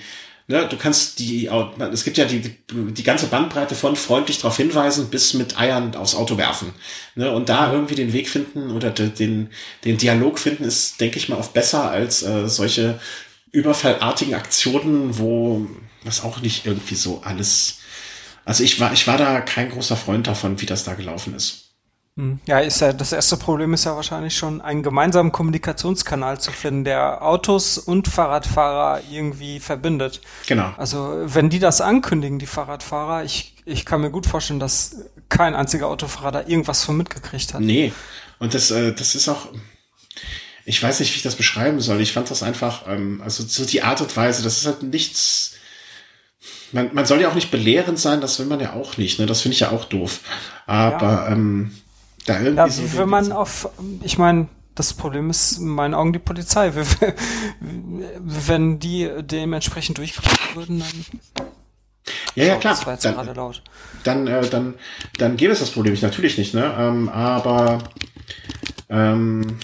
ne, 0.49 0.67
du 0.69 0.77
kannst 0.77 1.19
die, 1.21 1.49
es 1.93 2.05
gibt 2.05 2.17
ja 2.17 2.25
die, 2.25 2.57
die 2.71 3.03
ganze 3.03 3.29
Bandbreite 3.29 3.75
von 3.75 3.95
freundlich 3.95 4.39
darauf 4.39 4.57
hinweisen 4.57 5.09
bis 5.09 5.35
mit 5.35 5.59
Eiern 5.59 5.95
aufs 5.95 6.15
Auto 6.15 6.37
werfen. 6.37 6.73
Ne, 7.15 7.31
und 7.31 7.49
da 7.49 7.73
irgendwie 7.73 7.95
den 7.95 8.13
Weg 8.13 8.29
finden 8.29 8.73
oder 8.73 8.91
den, 8.91 9.51
den 9.85 9.97
Dialog 9.99 10.39
finden, 10.39 10.65
ist, 10.65 11.01
denke 11.01 11.19
ich 11.19 11.29
mal, 11.29 11.37
oft 11.37 11.53
besser 11.53 11.91
als 11.91 12.23
äh, 12.23 12.49
solche 12.49 12.99
überfallartigen 13.53 14.35
Aktionen, 14.35 15.19
wo 15.19 15.67
das 16.05 16.23
auch 16.25 16.41
nicht 16.41 16.67
irgendwie 16.67 16.97
so 16.97 17.23
alles. 17.23 17.79
Also 18.45 18.65
ich 18.65 18.81
war, 18.81 18.93
ich 18.93 19.07
war 19.07 19.19
da 19.19 19.41
kein 19.41 19.71
großer 19.71 19.97
Freund 19.97 20.27
davon, 20.27 20.61
wie 20.61 20.67
das 20.67 20.85
da 20.85 20.95
gelaufen 20.95 21.35
ist. 21.35 21.68
Hm. 22.19 22.41
Ja, 22.47 22.59
ist 22.59 22.81
ja, 22.81 22.93
das 22.93 23.13
erste 23.13 23.37
Problem 23.37 23.73
ist 23.75 23.85
ja 23.85 23.95
wahrscheinlich 23.95 24.37
schon, 24.37 24.61
einen 24.61 24.83
gemeinsamen 24.83 25.31
Kommunikationskanal 25.31 26.41
zu 26.41 26.51
finden, 26.51 26.83
der 26.83 27.23
Autos 27.23 27.79
und 27.79 28.09
Fahrradfahrer 28.09 29.03
irgendwie 29.09 29.61
verbindet. 29.61 30.21
Genau. 30.49 30.75
Also, 30.77 31.17
wenn 31.27 31.49
die 31.49 31.61
das 31.61 31.81
ankündigen, 31.81 32.41
die 32.41 32.47
Fahrradfahrer, 32.47 33.23
ich, 33.23 33.55
ich 33.65 33.87
kann 33.87 34.01
mir 34.01 34.11
gut 34.11 34.27
vorstellen, 34.27 34.59
dass 34.59 34.97
kein 35.29 35.55
einziger 35.55 35.87
Autofahrer 35.87 36.33
da 36.33 36.41
irgendwas 36.41 36.85
von 36.85 36.97
mitgekriegt 36.97 37.55
hat. 37.55 37.61
Nee. 37.61 37.93
Und 38.41 38.53
das, 38.53 38.73
äh, 38.73 38.93
das 38.93 39.15
ist 39.15 39.29
auch, 39.29 39.51
ich 40.65 40.83
weiß 40.83 40.99
nicht, 40.99 41.13
wie 41.13 41.19
ich 41.19 41.23
das 41.23 41.37
beschreiben 41.37 41.81
soll. 41.81 42.01
Ich 42.01 42.13
fand 42.13 42.33
das 42.33 42.43
einfach, 42.43 42.89
ähm, 42.89 43.21
also 43.23 43.45
so 43.45 43.65
die 43.65 43.83
Art 43.83 44.01
und 44.01 44.17
Weise, 44.17 44.43
das 44.43 44.59
ist 44.59 44.67
halt 44.67 44.83
nichts, 44.83 45.53
man, 46.73 46.93
man 46.95 47.07
soll 47.07 47.21
ja 47.21 47.29
auch 47.29 47.37
nicht 47.37 47.53
belehrend 47.53 48.01
sein, 48.01 48.21
das 48.21 48.41
will 48.41 48.47
man 48.47 48.59
ja 48.59 48.73
auch 48.73 48.97
nicht, 48.97 49.21
ne? 49.21 49.27
Das 49.27 49.43
finde 49.43 49.55
ich 49.55 49.61
ja 49.61 49.71
auch 49.71 49.85
doof. 49.85 50.21
Aber, 50.67 51.07
ja. 51.07 51.29
ähm, 51.29 51.71
da 52.29 52.41
irgendwie 52.41 52.57
ja, 52.57 52.69
so 52.69 52.99
wenn 52.99 53.09
man 53.09 53.33
auf, 53.33 53.69
ich 54.03 54.19
meine, 54.19 54.49
das 54.79 54.95
Problem 54.95 55.29
ist 55.29 55.59
in 55.59 55.69
meinen 55.69 55.95
Augen 55.95 56.13
die 56.13 56.21
Polizei. 56.21 56.73
Wenn 57.61 58.79
die 58.79 59.11
dementsprechend 59.23 59.99
durchgeführt 59.99 60.55
würden, 60.55 60.79
dann. 60.79 61.45
Ja, 62.37 62.45
ja, 62.45 62.57
klar. 62.57 62.79
Das 62.85 63.01
dann, 63.01 63.35
laut. 63.35 63.63
dann, 64.05 64.27
äh, 64.29 64.49
dann, 64.49 64.75
dann 65.19 65.37
gäbe 65.37 65.53
es 65.53 65.59
das 65.59 65.71
Problem 65.71 65.93
nicht, 65.93 66.03
natürlich 66.03 66.39
nicht, 66.39 66.55
ne? 66.55 66.73
Ähm, 66.79 67.09
aber 67.09 67.79
ähm, 68.89 69.59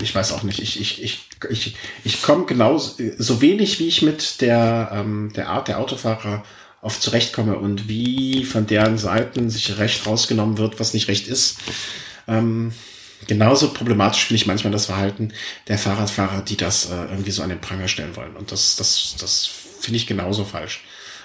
ich 0.00 0.14
weiß 0.14 0.32
auch 0.32 0.42
nicht. 0.42 0.60
Ich, 0.60 0.80
ich, 0.80 1.02
ich, 1.02 1.28
ich, 1.50 1.76
ich 2.02 2.22
komme 2.22 2.46
genauso 2.46 2.96
so 3.18 3.40
wenig 3.42 3.78
wie 3.78 3.86
ich 3.86 4.00
mit 4.00 4.40
der, 4.40 4.90
ähm, 4.92 5.30
der 5.36 5.50
Art 5.50 5.68
der 5.68 5.78
Autofahrer 5.78 6.42
oft 6.84 7.02
zurechtkomme 7.02 7.56
und 7.56 7.88
wie 7.88 8.44
von 8.44 8.66
deren 8.66 8.98
Seiten 8.98 9.48
sich 9.48 9.78
Recht 9.78 10.06
rausgenommen 10.06 10.58
wird, 10.58 10.78
was 10.78 10.92
nicht 10.92 11.08
Recht 11.08 11.26
ist. 11.26 11.58
Ähm, 12.28 12.72
genauso 13.26 13.72
problematisch 13.72 14.26
finde 14.26 14.36
ich 14.36 14.46
manchmal 14.46 14.72
das 14.72 14.86
Verhalten 14.86 15.32
der 15.68 15.78
Fahrradfahrer, 15.78 16.42
die 16.42 16.58
das 16.58 16.90
äh, 16.90 17.04
irgendwie 17.06 17.30
so 17.30 17.42
an 17.42 17.48
den 17.48 17.60
Pranger 17.60 17.88
stellen 17.88 18.14
wollen. 18.16 18.36
Und 18.36 18.52
das, 18.52 18.76
das, 18.76 19.16
das 19.18 19.48
finde 19.80 19.96
ich 19.96 20.06
genauso 20.06 20.44
falsch. 20.44 20.84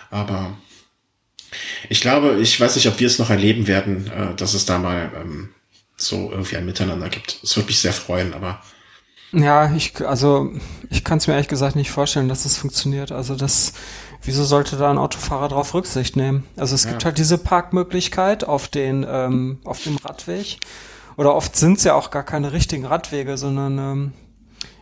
Aber 0.10 0.58
ich 1.90 2.00
glaube, 2.00 2.40
ich 2.40 2.60
weiß 2.60 2.76
nicht, 2.76 2.88
ob 2.88 3.00
wir 3.00 3.08
es 3.08 3.20
noch 3.20 3.30
erleben 3.30 3.68
werden, 3.68 4.10
äh, 4.12 4.36
dass 4.36 4.54
es 4.54 4.66
da 4.66 4.78
mal 4.78 5.12
ähm, 5.16 5.50
so 5.98 6.32
irgendwie 6.32 6.56
ein 6.56 6.66
Miteinander 6.66 7.10
gibt. 7.10 7.40
Es 7.44 7.58
würde 7.58 7.68
mich 7.68 7.80
sehr 7.80 7.94
freuen, 7.94 8.34
aber. 8.34 8.62
Ja, 9.34 9.76
ich, 9.76 9.94
also 10.06 10.54
ich 10.90 11.04
kann 11.04 11.18
es 11.18 11.28
mir 11.28 11.34
ehrlich 11.34 11.50
gesagt 11.50 11.76
nicht 11.76 11.92
vorstellen, 11.92 12.30
dass 12.30 12.46
es 12.46 12.54
das 12.54 12.58
funktioniert. 12.58 13.12
Also 13.12 13.36
das, 13.36 13.74
wieso 14.30 14.44
sollte 14.44 14.78
da 14.78 14.92
ein 14.92 15.00
Autofahrer 15.00 15.50
drauf 15.50 15.74
Rücksicht 15.74 16.16
nehmen? 16.16 16.46
Also 16.56 16.76
es 16.76 16.84
ja. 16.84 16.92
gibt 16.92 17.04
halt 17.04 17.18
diese 17.18 17.40
Parkmöglichkeit 17.40 18.44
auf 18.44 18.68
den, 18.68 19.04
ähm, 19.10 19.58
auf 19.66 19.84
dem 19.84 19.98
Radweg. 19.98 20.60
Oder 21.18 21.34
oft 21.36 21.56
sind 21.56 21.80
es 21.80 21.84
ja 21.84 21.96
auch 21.96 22.12
gar 22.12 22.24
keine 22.24 22.54
richtigen 22.54 22.86
Radwege, 22.86 23.38
sondern 23.38 23.78
ähm, 23.80 24.14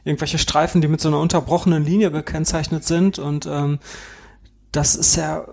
irgendwelche 0.04 0.38
Streifen, 0.38 0.82
die 0.82 0.90
mit 0.90 1.00
so 1.00 1.08
einer 1.08 1.20
unterbrochenen 1.20 1.86
Linie 1.86 2.12
gekennzeichnet 2.12 2.84
sind 2.84 3.20
und 3.20 3.46
ähm, 3.46 3.80
das 4.74 4.96
ist 4.96 5.16
ja, 5.16 5.46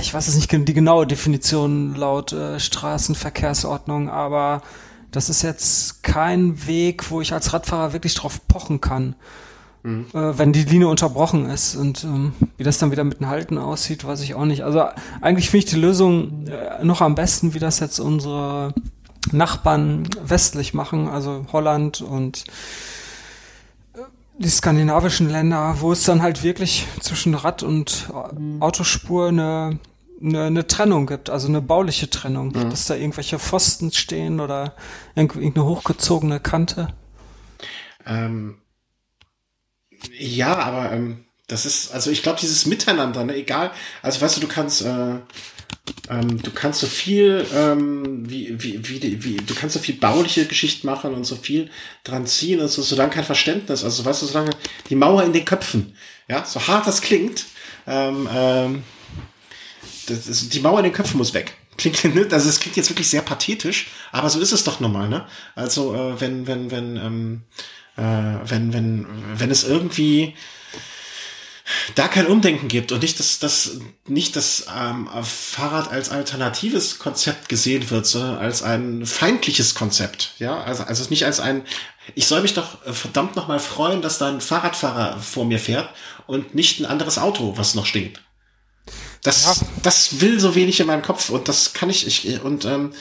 ich 0.00 0.14
weiß 0.14 0.28
es 0.28 0.36
nicht 0.36 0.50
die 0.50 0.74
genaue 0.74 1.06
Definition 1.06 1.94
laut 1.96 2.32
äh, 2.32 2.60
Straßenverkehrsordnung, 2.60 4.08
aber 4.08 4.62
das 5.10 5.28
ist 5.28 5.42
jetzt 5.42 6.02
kein 6.02 6.66
Weg, 6.66 7.10
wo 7.10 7.20
ich 7.20 7.32
als 7.32 7.52
Radfahrer 7.52 7.92
wirklich 7.92 8.14
drauf 8.14 8.40
pochen 8.48 8.80
kann. 8.80 9.16
Mhm. 9.82 10.06
Äh, 10.12 10.38
wenn 10.38 10.52
die 10.52 10.64
Linie 10.64 10.88
unterbrochen 10.88 11.46
ist 11.46 11.74
und 11.74 12.04
ähm, 12.04 12.32
wie 12.56 12.64
das 12.64 12.78
dann 12.78 12.90
wieder 12.90 13.04
mit 13.04 13.20
dem 13.20 13.28
Halten 13.28 13.58
aussieht, 13.58 14.04
weiß 14.04 14.20
ich 14.22 14.34
auch 14.34 14.44
nicht. 14.44 14.62
Also 14.62 14.84
eigentlich 15.20 15.50
finde 15.50 15.66
ich 15.66 15.72
die 15.72 15.80
Lösung 15.80 16.46
äh, 16.46 16.84
noch 16.84 17.00
am 17.00 17.14
besten, 17.14 17.54
wie 17.54 17.58
das 17.58 17.80
jetzt 17.80 17.98
unsere 17.98 18.74
Nachbarn 19.32 20.08
westlich 20.24 20.74
machen, 20.74 21.08
also 21.08 21.46
Holland 21.52 22.00
und 22.00 22.44
die 24.38 24.48
skandinavischen 24.48 25.30
Länder, 25.30 25.76
wo 25.80 25.92
es 25.92 26.04
dann 26.04 26.22
halt 26.22 26.42
wirklich 26.42 26.86
zwischen 27.00 27.34
Rad 27.34 27.62
und 27.62 28.08
Autospur 28.60 29.28
eine, 29.28 29.78
eine, 30.20 30.44
eine 30.44 30.66
Trennung 30.66 31.06
gibt, 31.06 31.30
also 31.30 31.48
eine 31.48 31.60
bauliche 31.60 32.10
Trennung, 32.10 32.48
mhm. 32.48 32.70
dass 32.70 32.86
da 32.86 32.94
irgendwelche 32.94 33.38
Pfosten 33.38 33.92
stehen 33.92 34.40
oder 34.40 34.74
irgendeine 35.14 35.64
hochgezogene 35.64 36.40
Kante. 36.40 36.88
Ähm, 38.06 38.56
ja, 40.10 40.56
aber 40.56 40.92
ähm, 40.92 41.24
das 41.48 41.66
ist, 41.66 41.92
also 41.92 42.10
ich 42.10 42.22
glaube, 42.22 42.40
dieses 42.40 42.66
Miteinander, 42.66 43.24
ne, 43.24 43.36
egal, 43.36 43.72
also 44.02 44.20
weißt 44.20 44.36
du, 44.36 44.40
du 44.40 44.48
kannst, 44.48 44.82
äh, 44.82 45.16
ähm, 46.08 46.42
du 46.42 46.50
kannst 46.50 46.80
so 46.80 46.86
viel, 46.86 47.44
ähm, 47.54 48.28
wie, 48.28 48.54
wie, 48.62 48.88
wie, 48.88 49.24
wie, 49.24 49.36
du 49.36 49.54
kannst 49.54 49.74
so 49.74 49.80
viel 49.80 49.96
bauliche 49.96 50.46
Geschichte 50.46 50.86
machen 50.86 51.14
und 51.14 51.24
so 51.24 51.36
viel 51.36 51.70
dran 52.04 52.26
ziehen 52.26 52.60
und 52.60 52.68
so, 52.68 52.82
solange 52.82 53.12
kein 53.12 53.24
Verständnis, 53.24 53.84
also 53.84 54.04
weißt 54.04 54.22
du, 54.22 54.26
solange 54.26 54.52
die 54.88 54.94
Mauer 54.94 55.24
in 55.24 55.32
den 55.32 55.44
Köpfen, 55.44 55.96
ja, 56.28 56.44
so 56.44 56.66
hart 56.66 56.86
das 56.86 57.00
klingt, 57.00 57.44
ähm, 57.86 58.28
ähm, 58.32 58.82
das 60.06 60.26
ist, 60.26 60.54
die 60.54 60.60
Mauer 60.60 60.78
in 60.78 60.84
den 60.84 60.92
Köpfen 60.92 61.18
muss 61.18 61.34
weg. 61.34 61.54
Klingt, 61.76 62.04
also 62.32 62.48
es 62.48 62.60
klingt 62.60 62.76
jetzt 62.76 62.90
wirklich 62.90 63.08
sehr 63.08 63.22
pathetisch, 63.22 63.88
aber 64.10 64.28
so 64.30 64.40
ist 64.40 64.52
es 64.52 64.64
doch 64.64 64.80
normal, 64.80 65.08
ne? 65.08 65.26
Also 65.54 65.94
äh, 65.94 66.20
wenn, 66.20 66.46
wenn, 66.46 66.70
wenn, 66.70 66.96
ähm, 66.96 67.42
äh, 67.96 68.02
wenn, 68.02 68.72
wenn, 68.72 69.06
wenn 69.36 69.50
es 69.50 69.64
irgendwie 69.64 70.34
da 71.94 72.08
kein 72.08 72.26
Umdenken 72.26 72.68
gibt 72.68 72.92
und 72.92 73.02
nicht 73.02 73.18
das, 73.18 73.38
das, 73.38 73.78
nicht 74.06 74.36
das 74.36 74.66
ähm, 74.74 75.08
Fahrrad 75.22 75.90
als 75.90 76.10
alternatives 76.10 76.98
Konzept 76.98 77.48
gesehen 77.48 77.90
wird, 77.90 78.06
sondern 78.06 78.38
als 78.38 78.62
ein 78.62 79.06
feindliches 79.06 79.74
Konzept. 79.74 80.34
Ja, 80.38 80.62
also, 80.62 80.84
also 80.84 81.08
nicht 81.10 81.24
als 81.24 81.40
ein, 81.40 81.62
ich 82.14 82.26
soll 82.26 82.42
mich 82.42 82.54
doch 82.54 82.84
äh, 82.86 82.92
verdammt 82.92 83.36
nochmal 83.36 83.60
freuen, 83.60 84.02
dass 84.02 84.18
da 84.18 84.28
ein 84.28 84.40
Fahrradfahrer 84.40 85.20
vor 85.20 85.44
mir 85.44 85.58
fährt 85.58 85.90
und 86.26 86.54
nicht 86.54 86.80
ein 86.80 86.86
anderes 86.86 87.18
Auto, 87.18 87.56
was 87.56 87.74
noch 87.74 87.86
stinkt. 87.86 88.20
Das, 89.22 89.44
ja. 89.44 89.66
das 89.82 90.20
will 90.20 90.40
so 90.40 90.54
wenig 90.54 90.80
in 90.80 90.88
meinem 90.88 91.02
Kopf 91.02 91.30
und 91.30 91.48
das 91.48 91.74
kann 91.74 91.90
ich, 91.90 92.06
ich 92.06 92.42
und 92.42 92.64
ähm, 92.64 92.92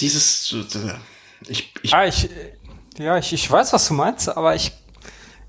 dieses, 0.00 0.52
äh, 0.52 0.94
ich, 1.48 1.72
ich, 1.82 1.94
ah, 1.94 2.06
ich 2.06 2.28
ja, 3.00 3.18
ich, 3.18 3.32
ich 3.32 3.50
weiß, 3.50 3.72
was 3.72 3.88
du 3.88 3.94
meinst, 3.94 4.28
aber 4.28 4.54
ich 4.54 4.72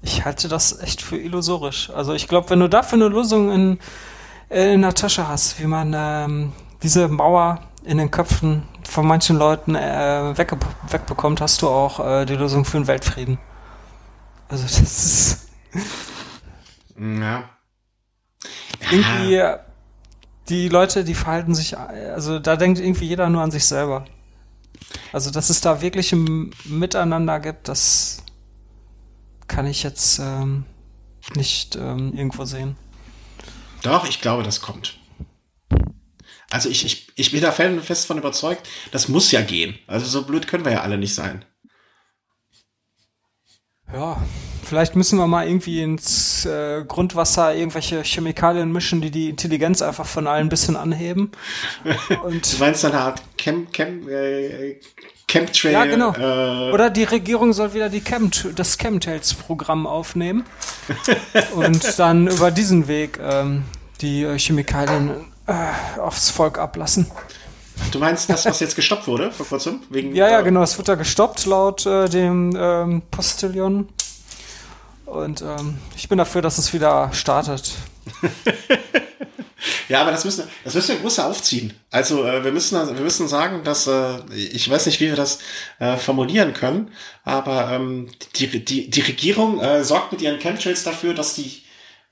ich 0.02 0.26
halte 0.26 0.48
das 0.48 0.80
echt 0.80 1.02
für 1.02 1.18
illusorisch. 1.18 1.90
Also 1.92 2.14
ich 2.14 2.28
glaube, 2.28 2.50
wenn 2.50 2.60
du 2.60 2.68
dafür 2.68 2.98
eine 2.98 3.08
Lösung 3.08 3.52
in, 3.52 3.80
in 4.50 4.82
der 4.82 4.94
Tasche 4.94 5.28
hast, 5.28 5.60
wie 5.60 5.68
man 5.68 5.94
ähm, 5.96 6.54
diese 6.82 7.08
Mauer 7.08 7.60
in 7.84 7.98
den 7.98 8.10
Köpfen 8.10 8.64
von 8.88 9.06
manchen 9.06 9.38
Leuten 9.38 9.76
äh, 9.76 10.38
wegge 10.38 10.58
wegbekommt, 10.90 11.42
hast 11.42 11.62
du 11.62 11.70
auch 11.70 12.00
äh, 12.00 12.26
die 12.26 12.36
Lösung 12.36 12.66
für 12.66 12.78
den 12.78 12.88
Weltfrieden. 12.88 13.38
Also 14.50 14.64
das 14.80 14.80
ist 14.80 15.50
ja. 16.98 17.44
irgendwie 18.90 19.44
die 20.50 20.68
Leute, 20.68 21.04
die 21.04 21.14
verhalten 21.14 21.56
sich, 21.56 21.78
also 21.78 22.40
da 22.40 22.56
denkt 22.56 22.80
irgendwie 22.80 23.06
jeder 23.06 23.30
nur 23.30 23.42
an 23.42 23.52
sich 23.52 23.66
selber. 23.66 24.06
Also 25.14 25.32
dass 25.32 25.50
es 25.50 25.62
da 25.62 25.82
wirklich 25.82 26.12
ein 26.14 26.52
Miteinander 26.66 27.40
gibt, 27.40 27.68
das 27.68 28.24
kann 29.48 29.66
ich 29.66 29.84
jetzt 29.84 30.20
ähm, 30.20 30.66
nicht 31.36 31.76
ähm, 31.76 32.14
irgendwo 32.16 32.46
sehen. 32.46 32.78
Doch, 33.84 34.08
ich 34.08 34.22
glaube, 34.22 34.44
das 34.44 34.62
kommt. 34.62 34.98
Also 36.50 36.70
ich, 36.70 36.86
ich, 36.86 37.08
ich 37.16 37.32
bin 37.32 37.42
da 37.42 37.52
fest 37.52 38.06
von 38.06 38.18
überzeugt, 38.18 38.68
das 38.92 39.08
muss 39.08 39.32
ja 39.32 39.42
gehen. 39.42 39.80
Also 39.88 40.06
so 40.06 40.24
blöd 40.24 40.48
können 40.48 40.66
wir 40.66 40.74
ja 40.74 40.82
alle 40.82 40.98
nicht 40.98 41.16
sein. 41.16 41.46
Ja, 43.94 44.18
vielleicht 44.64 44.96
müssen 44.96 45.20
wir 45.20 45.28
mal 45.28 45.48
irgendwie 45.48 45.82
ins 45.82 46.46
äh, 46.46 46.84
Grundwasser 46.88 47.54
irgendwelche 47.54 48.04
Chemikalien 48.04 48.72
mischen, 48.72 49.02
die 49.02 49.12
die 49.12 49.30
Intelligenz 49.30 49.82
einfach 49.82 50.06
von 50.06 50.28
allen 50.28 50.48
ein 50.48 50.50
bisschen 50.50 50.76
anheben. 50.76 51.32
Und 52.24 52.54
du 52.54 52.58
meinst 52.58 52.86
eine 52.86 53.00
Art 53.00 53.22
Chem, 53.38 53.70
Chem, 53.72 54.08
äh, 54.08 54.80
Chemtrail. 55.28 55.74
Ja, 55.74 55.86
genau. 55.86 56.14
Äh, 56.14 56.72
Oder 56.72 56.90
die 56.90 57.04
Regierung 57.04 57.54
soll 57.54 57.74
wieder 57.74 57.90
die 57.90 58.02
Chem 58.02 58.32
das 58.56 58.78
Chemtrails-Programm 58.78 59.88
aufnehmen 59.88 60.46
und 61.56 62.00
dann 62.00 62.28
über 62.28 62.52
diesen 62.52 62.88
Weg 62.88 63.20
ähm, 63.22 63.64
die 64.02 64.26
Chemikalien 64.38 65.26
äh, 65.48 66.00
aufs 66.00 66.30
Volk 66.30 66.58
ablassen. 66.58 67.08
Du 67.92 68.00
meinst 68.00 68.30
das, 68.30 68.46
was 68.46 68.60
jetzt 68.60 68.76
gestoppt 68.76 69.08
wurde 69.08 69.32
vor 69.32 69.46
kurzem? 69.46 69.82
Wegen, 69.90 70.16
ja, 70.16 70.30
ja, 70.30 70.42
genau. 70.42 70.64
Es 70.64 70.78
wird 70.78 70.88
da 70.88 70.96
gestoppt 70.96 71.46
laut 71.46 71.86
äh, 71.86 72.08
dem 72.08 72.56
ähm, 72.56 73.02
Postillon. 73.12 73.90
Und 75.06 75.42
ähm, 75.42 75.78
ich 75.98 76.08
bin 76.08 76.18
dafür, 76.18 76.42
dass 76.42 76.58
es 76.58 76.74
wieder 76.74 77.10
startet. 77.14 77.74
Ja, 79.92 80.02
aber 80.02 80.12
das 80.12 80.24
müssen, 80.26 80.48
das 80.64 80.74
müssen 80.74 80.96
wir 80.96 81.02
größer 81.02 81.28
aufziehen. 81.28 81.74
Also 81.92 82.26
äh, 82.26 82.44
wir 82.44 82.52
müssen, 82.52 82.78
wir 82.96 83.04
müssen 83.04 83.28
sagen, 83.28 83.64
dass 83.64 83.88
äh, 83.88 84.20
ich 84.34 84.70
weiß 84.70 84.86
nicht, 84.86 85.02
wie 85.02 85.08
wir 85.08 85.16
das 85.16 85.40
äh, 85.80 85.98
formulieren 85.98 86.54
können, 86.54 86.92
aber 87.26 87.72
ähm, 87.72 88.08
die, 88.38 88.48
die, 88.64 88.90
die 88.90 89.02
Regierung 89.02 89.60
äh, 89.60 89.84
sorgt 89.84 90.14
mit 90.14 90.22
ihren 90.22 90.40
Chemtrails 90.40 90.84
dafür, 90.84 91.14
dass 91.14 91.36
die, 91.36 91.64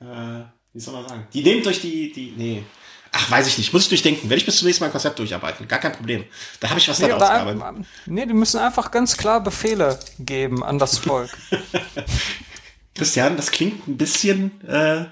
äh, 0.02 0.44
wie 0.74 0.80
soll 0.80 0.94
man 0.94 1.08
sagen, 1.08 1.28
die 1.34 1.42
nehmen 1.42 1.64
durch 1.64 1.82
die, 1.82 2.12
die, 2.12 2.34
nee, 2.36 2.64
Ach, 3.12 3.32
weiß 3.32 3.48
ich 3.48 3.58
nicht. 3.58 3.74
Muss 3.74 3.84
ich 3.84 3.90
durchdenken. 3.90 4.30
Werde 4.30 4.40
ich 4.40 4.46
bis 4.46 4.58
zum 4.58 4.68
nächsten 4.68 4.84
Mal 4.84 4.88
ein 4.88 4.92
Konzept 4.92 5.18
durcharbeiten. 5.20 5.68
Gar 5.68 5.80
kein 5.80 5.94
Problem. 5.94 6.26
Da 6.60 6.70
habe 6.70 6.80
ich 6.80 6.88
was 6.88 7.00
nee, 7.00 7.08
daraus 7.08 7.28
gearbeitet. 7.28 7.86
Nee, 8.06 8.26
die 8.26 8.34
müssen 8.34 8.60
einfach 8.60 8.92
ganz 8.92 9.18
klar 9.18 9.42
Befehle 9.42 10.00
geben 10.20 10.64
an 10.64 10.80
das 10.80 10.98
Volk. 10.98 11.30
Christian, 12.96 13.38
das 13.38 13.52
klingt 13.52 13.88
ein 13.88 13.98
bisschen 13.98 14.62
äh, 14.68 15.06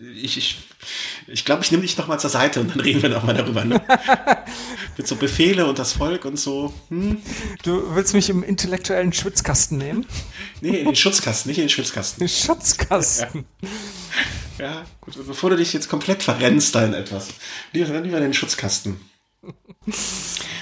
ich, 0.00 0.38
ich, 0.38 0.58
ich 1.26 1.44
glaube, 1.44 1.62
ich 1.62 1.70
nehme 1.70 1.82
dich 1.82 1.96
noch 1.98 2.06
mal 2.06 2.18
zur 2.18 2.30
Seite 2.30 2.60
und 2.60 2.70
dann 2.70 2.80
reden 2.80 3.02
wir 3.02 3.10
noch 3.10 3.22
mal 3.22 3.34
darüber. 3.34 3.64
Ne? 3.64 3.82
Mit 4.96 5.06
so 5.06 5.16
Befehle 5.16 5.66
und 5.66 5.78
das 5.78 5.92
Volk 5.92 6.24
und 6.24 6.38
so. 6.38 6.72
Hm? 6.88 7.18
Du 7.62 7.94
willst 7.94 8.14
mich 8.14 8.30
im 8.30 8.42
intellektuellen 8.42 9.12
Schwitzkasten 9.12 9.76
nehmen? 9.76 10.06
Nee, 10.62 10.78
in 10.78 10.86
den 10.86 10.96
Schutzkasten, 10.96 11.50
nicht 11.50 11.58
in 11.58 11.64
den 11.64 11.70
Schwitzkasten. 11.70 12.20
Den 12.20 12.28
Schutzkasten. 12.34 13.44
Ja. 13.60 13.68
Ja, 14.60 14.84
gut. 15.00 15.14
Bevor 15.26 15.50
du 15.50 15.56
dich 15.56 15.72
jetzt 15.72 15.88
komplett 15.88 16.22
verrennst 16.22 16.74
da 16.74 16.84
in 16.84 16.94
etwas. 16.94 17.28
Lieber, 17.72 18.00
lieber 18.00 18.20
den 18.20 18.34
Schutzkasten. 18.34 19.00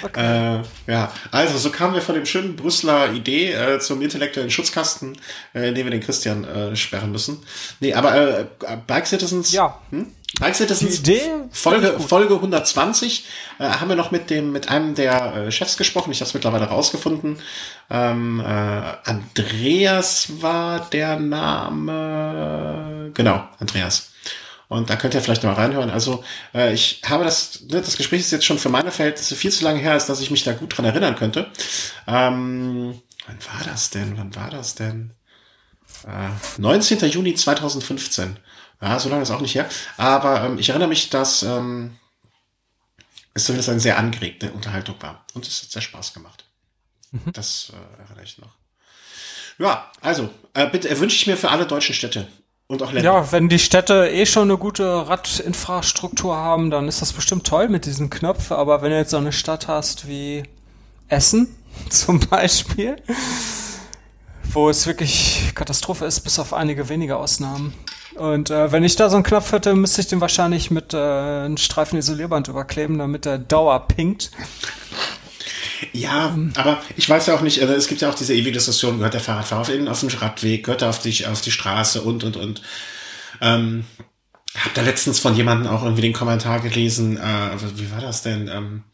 Okay. 0.01 0.61
Äh, 0.61 0.63
ja, 0.87 1.13
also 1.33 1.59
so 1.59 1.71
kamen 1.71 1.95
wir 1.95 2.03
von 2.03 2.15
dem 2.15 2.25
schönen 2.25 2.55
Brüsseler 2.55 3.13
Idee 3.13 3.53
äh, 3.53 3.81
zum 3.81 4.01
intellektuellen 4.01 4.51
Schutzkasten, 4.51 5.19
äh, 5.55 5.69
in 5.69 5.75
dem 5.75 5.87
wir 5.87 5.91
den 5.91 6.01
Christian 6.01 6.45
äh, 6.45 6.77
sperren 6.77 7.11
müssen. 7.11 7.43
Nee, 7.81 7.95
aber 7.95 8.39
äh, 8.39 8.47
Bike 8.87 9.09
Citizens. 9.09 9.51
Ja. 9.53 9.81
Hm? 9.91 10.13
Bike 10.39 10.55
Citizens 10.55 11.03
Folge, 11.51 11.99
Folge 11.99 12.35
120 12.35 13.27
äh, 13.59 13.65
haben 13.65 13.89
wir 13.89 13.97
noch 13.97 14.13
mit 14.13 14.31
dem 14.31 14.53
mit 14.53 14.69
einem 14.69 14.95
der 14.95 15.35
äh, 15.35 15.51
Chefs 15.51 15.77
gesprochen. 15.77 16.13
Ich 16.13 16.21
habe 16.21 16.29
es 16.29 16.35
mittlerweile 16.35 16.67
rausgefunden. 16.67 17.39
Ähm, 17.91 18.41
äh, 18.41 18.45
Andreas 18.45 20.41
war 20.41 20.89
der 20.91 21.19
Name. 21.19 23.11
Genau, 23.15 23.49
Andreas. 23.59 24.13
Und 24.69 24.91
da 24.91 24.97
könnt 24.97 25.15
ihr 25.15 25.23
vielleicht 25.23 25.45
mal 25.45 25.55
reinhören. 25.55 25.91
Also 25.91 26.23
äh, 26.55 26.75
ich 26.75 27.01
habe 27.09 27.25
das, 27.25 27.63
ne, 27.63 27.81
das 27.81 27.97
Gespräch 27.97 28.21
ist 28.21 28.31
jetzt 28.31 28.45
schon 28.45 28.59
für 28.59 28.69
meine 28.69 28.93
Verhältnisse 28.93 29.35
viel 29.35 29.51
zu 29.51 29.65
lange 29.65 29.81
her, 29.81 29.93
als 29.93 30.07
dass 30.07 30.21
ich 30.21 30.31
mich 30.31 30.45
da 30.45 30.53
gut 30.53 30.77
dran 30.77 30.85
erinnern 30.85 31.17
könnte. 31.17 31.51
Ähm, 32.07 33.01
wann 33.27 33.39
war 33.53 33.65
das 33.65 33.91
denn? 33.91 34.19
Wann 34.19 34.37
war 34.37 34.51
das 34.51 34.75
denn? 34.75 35.15
Äh, 36.07 36.61
19. 36.61 36.99
Juni 37.11 37.35
2015. 37.35 38.39
Ja, 38.81 38.99
so 38.99 39.09
lange 39.09 39.23
ist 39.23 39.31
auch 39.31 39.41
nicht 39.41 39.55
her. 39.55 39.69
Aber 39.97 40.45
ähm, 40.45 40.59
ich 40.59 40.69
erinnere 40.69 40.89
mich, 40.89 41.09
dass 41.09 41.43
ähm, 41.43 41.97
es 43.33 43.45
zumindest 43.45 43.71
eine 43.71 43.81
sehr 43.81 43.99
angeregte 43.99 44.53
Unterhaltung 44.53 44.97
war. 45.01 45.25
Und 45.33 45.47
es 45.47 45.63
hat 45.63 45.71
sehr 45.71 45.83
Spaß 45.83 46.13
gemacht. 46.13 46.45
Mhm. 47.11 47.33
Das 47.33 47.73
äh, 47.73 48.03
erinnere 48.03 48.25
ich 48.25 48.37
noch. 48.39 48.55
Ja, 49.59 49.91
also, 50.03 50.31
äh, 50.53 50.69
bitte 50.69 50.89
äh, 50.91 50.99
wünsche 51.01 51.17
ich 51.17 51.27
mir 51.27 51.39
für 51.39 51.51
alle 51.51 51.67
deutschen 51.67 51.95
Städte 51.95 52.29
und 52.69 52.83
auch 52.83 52.93
Länder. 52.93 53.13
Ja, 53.13 53.33
wenn 53.33 53.49
die 53.49 53.59
Städte 53.59 54.09
eh 54.11 54.27
schon 54.27 54.51
eine 54.51 54.59
gute 54.59 55.09
Radinfrastruktur 55.09 56.37
haben, 56.37 56.71
dann 56.71 56.87
ist 56.87 57.01
das 57.01 57.15
bestimmt 57.15 57.47
toll 57.47 57.69
mit 57.69 57.87
diesem 57.87 58.11
Knopf. 58.11 58.53
Aber 58.53 58.83
wenn 58.83 58.91
du 58.91 58.97
jetzt 58.97 59.11
so 59.11 59.17
eine 59.17 59.33
Stadt 59.33 59.69
hast 59.69 60.07
wie 60.07 60.43
Essen 61.09 61.49
zum 61.89 62.21
Beispiel, 62.21 62.97
wo 64.45 64.69
es 64.69 64.87
wirklich 64.87 65.53
Katastrophe 65.55 66.05
ist, 66.05 66.21
bis 66.21 66.39
auf 66.39 66.53
einige 66.53 66.89
wenige 66.89 67.17
Ausnahmen. 67.17 67.73
Und 68.17 68.51
äh, 68.51 68.71
wenn 68.73 68.85
ich 68.85 68.97
da 68.97 69.09
so 69.09 69.17
einen 69.17 69.25
Knopf 69.25 69.53
hätte, 69.53 69.75
müsste 69.75 70.01
ich 70.01 70.09
den 70.09 70.21
wahrscheinlich 70.21 70.71
mit 70.71 70.93
äh, 70.93 70.99
einem 70.99 71.57
Streifen 71.57 71.99
Isolierband 71.99 72.49
überkleben, 72.49 72.99
damit 72.99 73.25
der 73.25 73.39
Dauer 73.39 73.87
pinkt. 73.87 74.31
Ja, 75.93 76.37
aber 76.57 76.83
ich 76.97 77.09
weiß 77.09 77.27
ja 77.27 77.35
auch 77.35 77.41
nicht, 77.41 77.61
also 77.61 77.75
es 77.75 77.89
gibt 77.89 78.01
ja 78.01 78.11
auch 78.11 78.15
diese 78.15 78.35
ewige 78.35 78.53
Diskussion, 78.53 78.99
gehört 78.99 79.15
der 79.15 79.21
Fahrradfahrer 79.21 79.63
auf, 79.63 79.69
auf 79.89 80.01
den 80.01 80.09
Radweg, 80.11 80.65
gehört 80.65 80.83
er 80.83 80.89
auf 80.91 81.01
die, 81.01 81.27
auf 81.27 81.41
die 81.41 81.51
Straße 81.51 82.03
und, 82.03 82.25
und, 82.25 82.37
und. 82.37 82.63
Ähm, 83.41 83.85
hab 84.57 84.75
da 84.75 84.83
letztens 84.83 85.19
von 85.19 85.37
jemandem 85.37 85.71
auch 85.71 85.83
irgendwie 85.83 86.03
den 86.03 86.13
Kommentar 86.13 86.61
gelesen, 86.61 87.17
äh, 87.17 87.51
wie 87.77 87.91
war 87.91 88.01
das 88.01 88.23
denn? 88.23 88.49
Ähm, 88.49 88.85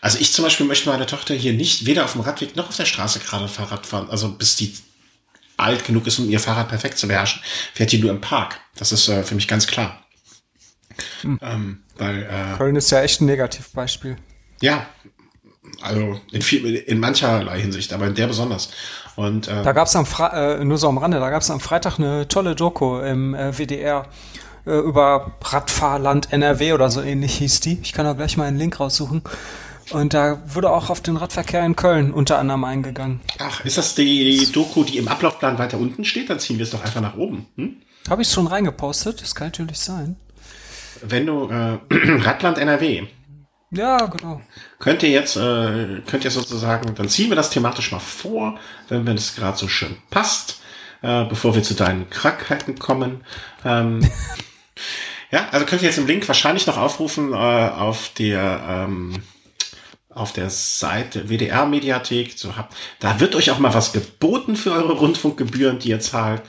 also 0.00 0.18
ich 0.20 0.32
zum 0.32 0.44
Beispiel 0.44 0.66
möchte 0.66 0.88
meine 0.88 1.06
Tochter 1.06 1.34
hier 1.34 1.52
nicht 1.52 1.86
weder 1.86 2.04
auf 2.04 2.12
dem 2.12 2.22
Radweg 2.22 2.56
noch 2.56 2.68
auf 2.68 2.76
der 2.76 2.86
Straße 2.86 3.20
gerade 3.20 3.48
Fahrrad 3.48 3.86
fahren, 3.86 4.08
also 4.10 4.30
bis 4.30 4.56
die 4.56 4.74
alt 5.56 5.84
genug 5.84 6.06
ist, 6.06 6.18
um 6.18 6.28
ihr 6.28 6.40
Fahrrad 6.40 6.68
perfekt 6.68 6.98
zu 6.98 7.08
beherrschen, 7.08 7.42
fährt 7.74 7.92
die 7.92 7.98
nur 7.98 8.10
im 8.10 8.20
Park. 8.20 8.60
Das 8.76 8.92
ist 8.92 9.08
äh, 9.08 9.22
für 9.22 9.34
mich 9.34 9.48
ganz 9.48 9.66
klar. 9.66 10.04
Hm. 11.22 11.38
Ähm, 11.42 11.82
weil, 11.96 12.22
äh, 12.22 12.56
Köln 12.56 12.76
ist 12.76 12.90
ja 12.90 13.02
echt 13.02 13.20
ein 13.20 13.26
Negativbeispiel. 13.26 14.16
Ja, 14.60 14.86
also 15.80 16.20
in, 16.32 16.42
viel, 16.42 16.74
in 16.74 17.00
mancherlei 17.00 17.60
Hinsicht, 17.60 17.92
aber 17.92 18.06
in 18.06 18.14
der 18.14 18.26
besonders. 18.26 18.70
Und, 19.16 19.48
äh, 19.48 19.62
da 19.62 19.72
gab 19.72 19.86
es 19.86 19.96
am 19.96 20.06
Fre 20.06 20.58
äh, 20.60 20.64
nur 20.64 20.78
so 20.78 20.88
am 20.88 20.98
Rande, 20.98 21.18
da 21.18 21.30
gab 21.30 21.42
es 21.42 21.50
am 21.50 21.60
Freitag 21.60 21.98
eine 21.98 22.28
tolle 22.28 22.54
Doku 22.54 22.98
im 22.98 23.34
äh, 23.34 23.52
WDR 23.56 24.06
äh, 24.66 24.78
über 24.78 25.32
Radfahrland 25.42 26.32
NRW 26.32 26.72
oder 26.72 26.90
so 26.90 27.02
ähnlich 27.02 27.36
hieß 27.36 27.60
die. 27.60 27.78
Ich 27.82 27.92
kann 27.92 28.04
da 28.04 28.12
gleich 28.12 28.36
mal 28.36 28.44
einen 28.44 28.58
Link 28.58 28.80
raussuchen. 28.80 29.22
Und 29.90 30.14
da 30.14 30.42
wurde 30.48 30.70
auch 30.70 30.90
auf 30.90 31.00
den 31.00 31.16
Radverkehr 31.16 31.64
in 31.64 31.76
Köln 31.76 32.12
unter 32.12 32.38
anderem 32.38 32.64
eingegangen. 32.64 33.20
Ach, 33.38 33.64
ist 33.64 33.78
das 33.78 33.94
die 33.94 34.50
Doku, 34.52 34.82
die 34.82 34.98
im 34.98 35.06
Ablaufplan 35.06 35.58
weiter 35.58 35.78
unten 35.78 36.04
steht? 36.04 36.28
Dann 36.28 36.40
ziehen 36.40 36.58
wir 36.58 36.64
es 36.64 36.70
doch 36.70 36.84
einfach 36.84 37.00
nach 37.00 37.16
oben. 37.16 37.46
Hm? 37.54 37.76
Habe 38.10 38.22
ich 38.22 38.28
schon 38.28 38.48
reingepostet? 38.48 39.22
Das 39.22 39.36
kann 39.36 39.48
natürlich 39.48 39.78
sein. 39.78 40.16
Wenn 41.02 41.26
du 41.26 41.48
äh, 41.48 41.78
Radland 42.24 42.58
NRW 42.58 43.06
ja, 43.70 44.06
genau. 44.06 44.40
Könnt 44.78 45.02
ihr 45.02 45.10
jetzt, 45.10 45.36
äh, 45.36 46.00
könnt 46.06 46.24
ihr 46.24 46.30
sozusagen, 46.30 46.94
dann 46.94 47.08
ziehen 47.08 47.30
wir 47.30 47.36
das 47.36 47.50
thematisch 47.50 47.92
mal 47.92 47.98
vor, 47.98 48.58
wenn 48.88 49.16
es 49.16 49.34
gerade 49.34 49.56
so 49.56 49.68
schön 49.68 49.96
passt, 50.10 50.60
äh, 51.02 51.24
bevor 51.24 51.54
wir 51.54 51.62
zu 51.62 51.74
deinen 51.74 52.10
Krankheiten 52.10 52.78
kommen. 52.78 53.24
Ähm, 53.64 54.00
ja, 55.30 55.48
also 55.50 55.64
könnt 55.64 55.82
ihr 55.82 55.88
jetzt 55.88 55.98
im 55.98 56.06
Link 56.06 56.28
wahrscheinlich 56.28 56.66
noch 56.66 56.76
aufrufen 56.76 57.32
äh, 57.32 57.36
auf 57.36 58.10
der 58.18 58.60
ähm, 58.68 59.22
auf 60.16 60.32
der 60.32 60.48
Seite 60.48 61.28
WDR 61.28 61.66
Mediathek. 61.66 62.32
So 62.36 62.56
habt, 62.56 62.74
da 63.00 63.20
wird 63.20 63.34
euch 63.34 63.50
auch 63.50 63.58
mal 63.58 63.74
was 63.74 63.92
geboten 63.92 64.56
für 64.56 64.72
eure 64.72 64.94
Rundfunkgebühren, 64.94 65.78
die 65.78 65.90
ihr 65.90 66.00
zahlt. 66.00 66.42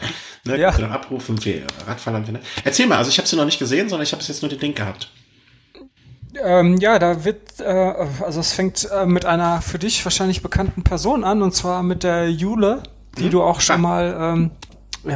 Ne, 0.45 0.57
ja. 0.57 0.69
Abrufen, 0.69 1.37
Radfahrland. 1.85 2.31
Ne? 2.31 2.39
Erzähl 2.63 2.87
mal, 2.87 2.97
also 2.97 3.09
ich 3.09 3.17
habe 3.17 3.27
sie 3.27 3.35
noch 3.35 3.45
nicht 3.45 3.59
gesehen, 3.59 3.89
sondern 3.89 4.05
ich 4.05 4.13
habe 4.13 4.23
jetzt 4.23 4.41
nur 4.41 4.49
den 4.49 4.59
Link 4.59 4.77
gehabt. 4.77 5.09
Ähm, 6.35 6.77
ja, 6.77 6.99
da 6.99 7.23
wird, 7.23 7.59
äh, 7.59 7.93
also 8.23 8.39
es 8.39 8.53
fängt 8.53 8.89
äh, 8.91 9.05
mit 9.05 9.25
einer 9.25 9.61
für 9.61 9.79
dich 9.79 10.03
wahrscheinlich 10.05 10.41
bekannten 10.41 10.83
Person 10.83 11.23
an, 11.23 11.41
und 11.41 11.53
zwar 11.53 11.83
mit 11.83 12.03
der 12.03 12.29
Jule, 12.29 12.83
die 13.17 13.25
mhm. 13.25 13.31
du 13.31 13.43
auch 13.43 13.61
schon 13.61 13.81
mal, 13.81 14.15
ähm, 14.19 14.51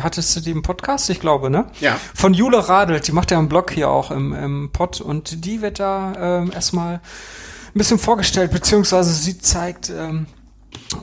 hattest 0.01 0.35
du 0.35 0.39
die 0.39 0.51
im 0.51 0.61
Podcast, 0.61 1.09
ich 1.09 1.19
glaube, 1.19 1.49
ne? 1.49 1.65
Ja. 1.79 1.97
Von 2.15 2.33
Jule 2.33 2.67
Radelt, 2.69 3.07
die 3.07 3.11
macht 3.11 3.31
ja 3.31 3.37
einen 3.37 3.49
Blog 3.49 3.71
hier 3.71 3.89
auch 3.89 4.11
im, 4.11 4.33
im 4.33 4.69
Pod 4.71 5.01
und 5.01 5.45
die 5.45 5.61
wird 5.61 5.79
da 5.79 6.13
ähm, 6.41 6.51
erstmal 6.53 6.95
ein 6.95 7.01
bisschen 7.77 7.99
vorgestellt, 7.99 8.51
beziehungsweise 8.51 9.13
sie 9.13 9.37
zeigt 9.37 9.89
ähm, 9.89 10.27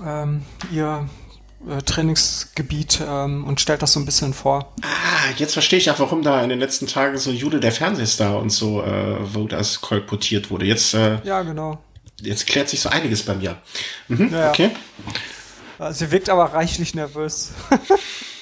ähm, 0.07 0.43
ihr 0.73 1.09
äh, 1.67 1.83
Trainingsgebiet 1.83 3.01
ähm, 3.07 3.45
und 3.45 3.61
stellt 3.61 3.83
das 3.83 3.93
so 3.93 4.01
ein 4.01 4.07
bisschen 4.07 4.35
vor. 4.35 4.73
Ah, 4.83 5.31
jetzt 5.37 5.55
verstehe 5.55 5.79
ich 5.79 5.91
auch, 5.91 5.99
warum 5.99 6.23
da 6.23 6.43
in 6.43 6.49
den 6.49 6.59
letzten 6.61 6.87
Tagen 6.87 7.19
so 7.19 7.31
Jude 7.31 7.61
der 7.61 7.73
Fernsehstar 7.73 8.39
und 8.39 8.51
so, 8.51 8.83
äh, 8.83 9.17
wo 9.35 9.47
das 9.47 9.81
kolportiert 9.81 10.51
wurde. 10.51 10.67
Jetzt, 10.67 10.95
äh, 10.95 11.19
ja, 11.25 11.43
genau. 11.43 11.79
Jetzt 12.21 12.47
klärt 12.47 12.69
sich 12.69 12.81
so 12.81 12.89
einiges 12.89 13.23
bei 13.23 13.35
mir. 13.35 13.57
Mhm, 14.09 14.33
ja, 14.33 14.51
okay. 14.51 14.71
Sie 15.91 16.11
wirkt 16.11 16.29
aber 16.29 16.47
reichlich 16.47 16.95
nervös. 16.95 17.53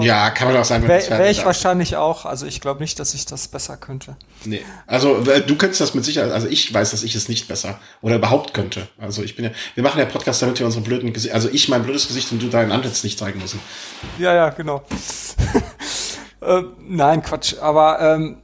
ja, 0.00 0.30
kann 0.30 0.48
man 0.48 0.56
auch 0.56 0.64
sagen. 0.64 0.86
Wäre 0.88 1.08
wär 1.10 1.30
ich 1.30 1.44
wahrscheinlich 1.44 1.96
auch. 1.96 2.24
Also 2.24 2.46
ich 2.46 2.60
glaube 2.60 2.80
nicht, 2.80 2.98
dass 2.98 3.14
ich 3.14 3.26
das 3.26 3.48
besser 3.48 3.76
könnte. 3.76 4.16
Nee. 4.44 4.64
Also 4.86 5.20
du 5.20 5.56
könntest 5.56 5.80
das 5.80 5.94
mit 5.94 6.04
Sicherheit, 6.04 6.32
also 6.32 6.48
ich 6.48 6.72
weiß, 6.72 6.90
dass 6.90 7.02
ich 7.02 7.14
es 7.14 7.28
nicht 7.28 7.48
besser 7.48 7.78
oder 8.02 8.16
überhaupt 8.16 8.54
könnte. 8.54 8.88
Also 8.98 9.22
ich 9.22 9.36
bin 9.36 9.46
ja, 9.46 9.50
wir 9.74 9.82
machen 9.82 9.98
ja 9.98 10.04
Podcast, 10.06 10.42
damit 10.42 10.58
wir 10.58 10.66
unsere 10.66 10.84
blöden 10.84 11.12
Gesicht, 11.12 11.34
also 11.34 11.48
ich 11.50 11.68
mein 11.68 11.82
blödes 11.82 12.06
Gesicht 12.06 12.32
und 12.32 12.42
du 12.42 12.48
dein 12.48 12.72
Antlitz 12.72 13.04
nicht 13.04 13.18
zeigen 13.18 13.40
müssen. 13.40 13.60
Ja, 14.18 14.34
ja, 14.34 14.50
genau. 14.50 14.82
äh, 16.40 16.62
nein, 16.88 17.22
Quatsch. 17.22 17.56
Aber 17.60 18.00
ähm, 18.00 18.38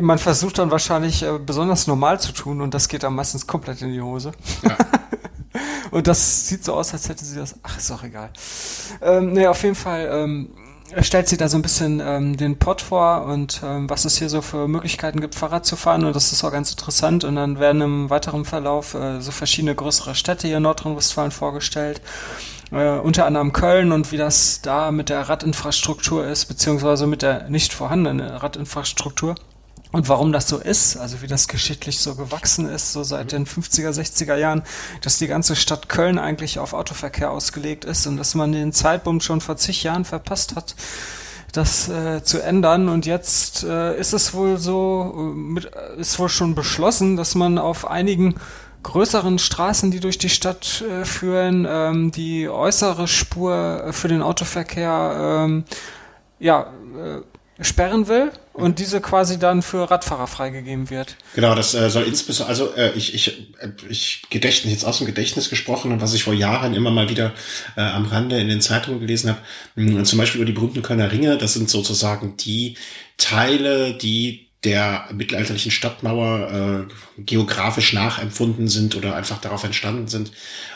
man 0.00 0.18
versucht 0.18 0.58
dann 0.58 0.70
wahrscheinlich 0.70 1.22
äh, 1.22 1.38
besonders 1.38 1.86
normal 1.86 2.20
zu 2.20 2.32
tun 2.32 2.60
und 2.60 2.74
das 2.74 2.88
geht 2.88 3.02
dann 3.02 3.14
meistens 3.14 3.46
komplett 3.46 3.82
in 3.82 3.92
die 3.92 4.00
Hose. 4.00 4.32
Ja. 4.62 4.76
und 5.90 6.06
das 6.06 6.48
sieht 6.48 6.64
so 6.64 6.74
aus, 6.74 6.92
als 6.92 7.08
hätte 7.08 7.24
sie 7.24 7.36
das. 7.36 7.56
Ach, 7.62 7.76
ist 7.76 7.90
auch 7.90 8.02
egal. 8.02 8.30
Ähm, 9.02 9.32
nee, 9.32 9.46
auf 9.46 9.62
jeden 9.62 9.74
Fall 9.74 10.08
ähm, 10.10 10.50
stellt 11.02 11.28
sie 11.28 11.36
da 11.36 11.48
so 11.48 11.58
ein 11.58 11.62
bisschen 11.62 12.00
ähm, 12.04 12.36
den 12.36 12.58
Pott 12.58 12.80
vor 12.80 13.26
und 13.26 13.60
ähm, 13.64 13.88
was 13.90 14.04
es 14.04 14.18
hier 14.18 14.28
so 14.28 14.40
für 14.40 14.68
Möglichkeiten 14.68 15.20
gibt, 15.20 15.34
Fahrrad 15.34 15.66
zu 15.66 15.76
fahren. 15.76 16.04
Und 16.04 16.16
das 16.16 16.32
ist 16.32 16.42
auch 16.44 16.52
ganz 16.52 16.70
interessant. 16.70 17.24
Und 17.24 17.36
dann 17.36 17.58
werden 17.58 17.82
im 17.82 18.10
weiteren 18.10 18.44
Verlauf 18.44 18.94
äh, 18.94 19.20
so 19.20 19.30
verschiedene 19.30 19.74
größere 19.74 20.14
Städte 20.14 20.46
hier 20.46 20.56
in 20.56 20.62
Nordrhein-Westfalen 20.62 21.30
vorgestellt. 21.30 22.00
Äh, 22.72 22.98
unter 22.98 23.26
anderem 23.26 23.52
Köln 23.52 23.92
und 23.92 24.10
wie 24.10 24.16
das 24.16 24.60
da 24.62 24.90
mit 24.90 25.08
der 25.08 25.28
Radinfrastruktur 25.28 26.26
ist, 26.26 26.46
beziehungsweise 26.46 27.06
mit 27.06 27.22
der 27.22 27.48
nicht 27.48 27.72
vorhandenen 27.72 28.20
Radinfrastruktur. 28.20 29.36
Und 29.96 30.10
warum 30.10 30.30
das 30.30 30.46
so 30.46 30.58
ist, 30.58 30.98
also 30.98 31.22
wie 31.22 31.26
das 31.26 31.48
geschichtlich 31.48 32.00
so 32.00 32.16
gewachsen 32.16 32.68
ist, 32.68 32.92
so 32.92 33.02
seit 33.02 33.32
den 33.32 33.46
50er, 33.46 33.92
60er 33.92 34.36
Jahren, 34.36 34.62
dass 35.00 35.16
die 35.16 35.26
ganze 35.26 35.56
Stadt 35.56 35.88
Köln 35.88 36.18
eigentlich 36.18 36.58
auf 36.58 36.74
Autoverkehr 36.74 37.30
ausgelegt 37.30 37.86
ist 37.86 38.06
und 38.06 38.18
dass 38.18 38.34
man 38.34 38.52
den 38.52 38.74
Zeitpunkt 38.74 39.24
schon 39.24 39.40
vor 39.40 39.56
zig 39.56 39.82
Jahren 39.84 40.04
verpasst 40.04 40.54
hat, 40.54 40.74
das 41.52 41.88
äh, 41.88 42.22
zu 42.22 42.42
ändern. 42.42 42.90
Und 42.90 43.06
jetzt 43.06 43.64
äh, 43.64 43.98
ist 43.98 44.12
es 44.12 44.34
wohl 44.34 44.58
so, 44.58 45.14
äh, 45.16 45.34
mit, 45.34 45.64
ist 45.96 46.18
wohl 46.18 46.28
schon 46.28 46.54
beschlossen, 46.54 47.16
dass 47.16 47.34
man 47.34 47.56
auf 47.56 47.88
einigen 47.88 48.34
größeren 48.82 49.38
Straßen, 49.38 49.90
die 49.90 50.00
durch 50.00 50.18
die 50.18 50.28
Stadt 50.28 50.84
äh, 50.86 51.06
führen, 51.06 51.66
ähm, 51.66 52.10
die 52.10 52.50
äußere 52.50 53.08
Spur 53.08 53.86
für 53.92 54.08
den 54.08 54.20
Autoverkehr 54.20 55.46
ähm, 55.46 55.64
ja, 56.38 56.66
äh, 57.02 57.64
sperren 57.64 58.08
will 58.08 58.30
und 58.56 58.78
diese 58.78 59.00
quasi 59.00 59.38
dann 59.38 59.62
für 59.62 59.90
Radfahrer 59.90 60.26
freigegeben 60.26 60.90
wird. 60.90 61.16
Genau, 61.34 61.54
das 61.54 61.74
äh, 61.74 61.90
soll 61.90 62.04
insbesondere, 62.04 62.48
also 62.48 62.74
äh, 62.74 62.92
ich, 62.96 63.14
ich, 63.14 63.52
äh, 63.58 63.68
ich 63.88 64.22
Gedächtnis, 64.30 64.72
jetzt 64.72 64.84
aus 64.84 64.98
dem 64.98 65.06
Gedächtnis 65.06 65.50
gesprochen 65.50 65.92
und 65.92 66.00
was 66.00 66.14
ich 66.14 66.24
vor 66.24 66.34
Jahren 66.34 66.74
immer 66.74 66.90
mal 66.90 67.08
wieder 67.08 67.32
äh, 67.76 67.80
am 67.80 68.06
Rande 68.06 68.40
in 68.40 68.48
den 68.48 68.60
Zeitungen 68.60 69.00
gelesen 69.00 69.30
habe, 69.30 69.40
hm, 69.74 70.04
zum 70.04 70.18
Beispiel 70.18 70.40
über 70.40 70.46
die 70.46 70.52
berühmten 70.52 70.82
Kölner 70.82 71.12
Ringe, 71.12 71.36
das 71.36 71.54
sind 71.54 71.68
sozusagen 71.68 72.36
die 72.36 72.76
Teile, 73.18 73.94
die 73.94 74.46
der 74.64 75.08
mittelalterlichen 75.12 75.70
Stadtmauer 75.70 76.88
äh, 76.88 77.22
geografisch 77.22 77.92
nachempfunden 77.92 78.66
sind 78.66 78.96
oder 78.96 79.14
einfach 79.14 79.40
darauf 79.40 79.62
entstanden 79.62 80.08
sind, 80.08 80.32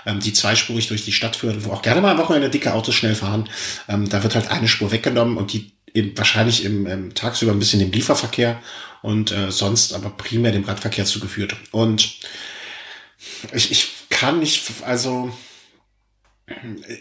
ähm, 0.06 0.20
die 0.20 0.32
zweispurig 0.32 0.86
durch 0.86 1.04
die 1.04 1.12
Stadt 1.12 1.34
führen, 1.34 1.64
wo 1.64 1.72
auch 1.72 1.82
gerne 1.82 2.00
mal 2.00 2.12
am 2.12 2.18
Wochenende 2.18 2.50
dicke 2.50 2.72
Autos 2.72 2.94
schnell 2.94 3.16
fahren. 3.16 3.48
Ähm, 3.88 4.08
da 4.08 4.22
wird 4.22 4.36
halt 4.36 4.48
eine 4.48 4.68
Spur 4.68 4.92
weggenommen 4.92 5.36
und 5.36 5.52
die 5.52 5.72
im, 5.92 6.16
wahrscheinlich 6.16 6.64
im, 6.64 6.86
im 6.86 7.14
tagsüber 7.14 7.52
ein 7.52 7.58
bisschen 7.58 7.80
dem 7.80 7.92
Lieferverkehr 7.92 8.60
und 9.02 9.32
äh, 9.32 9.50
sonst 9.50 9.92
aber 9.92 10.10
primär 10.10 10.52
dem 10.52 10.64
Radverkehr 10.64 11.04
zugeführt. 11.04 11.56
Und 11.70 12.18
ich, 13.52 13.70
ich 13.70 13.88
kann 14.08 14.40
nicht, 14.40 14.62
also 14.84 15.32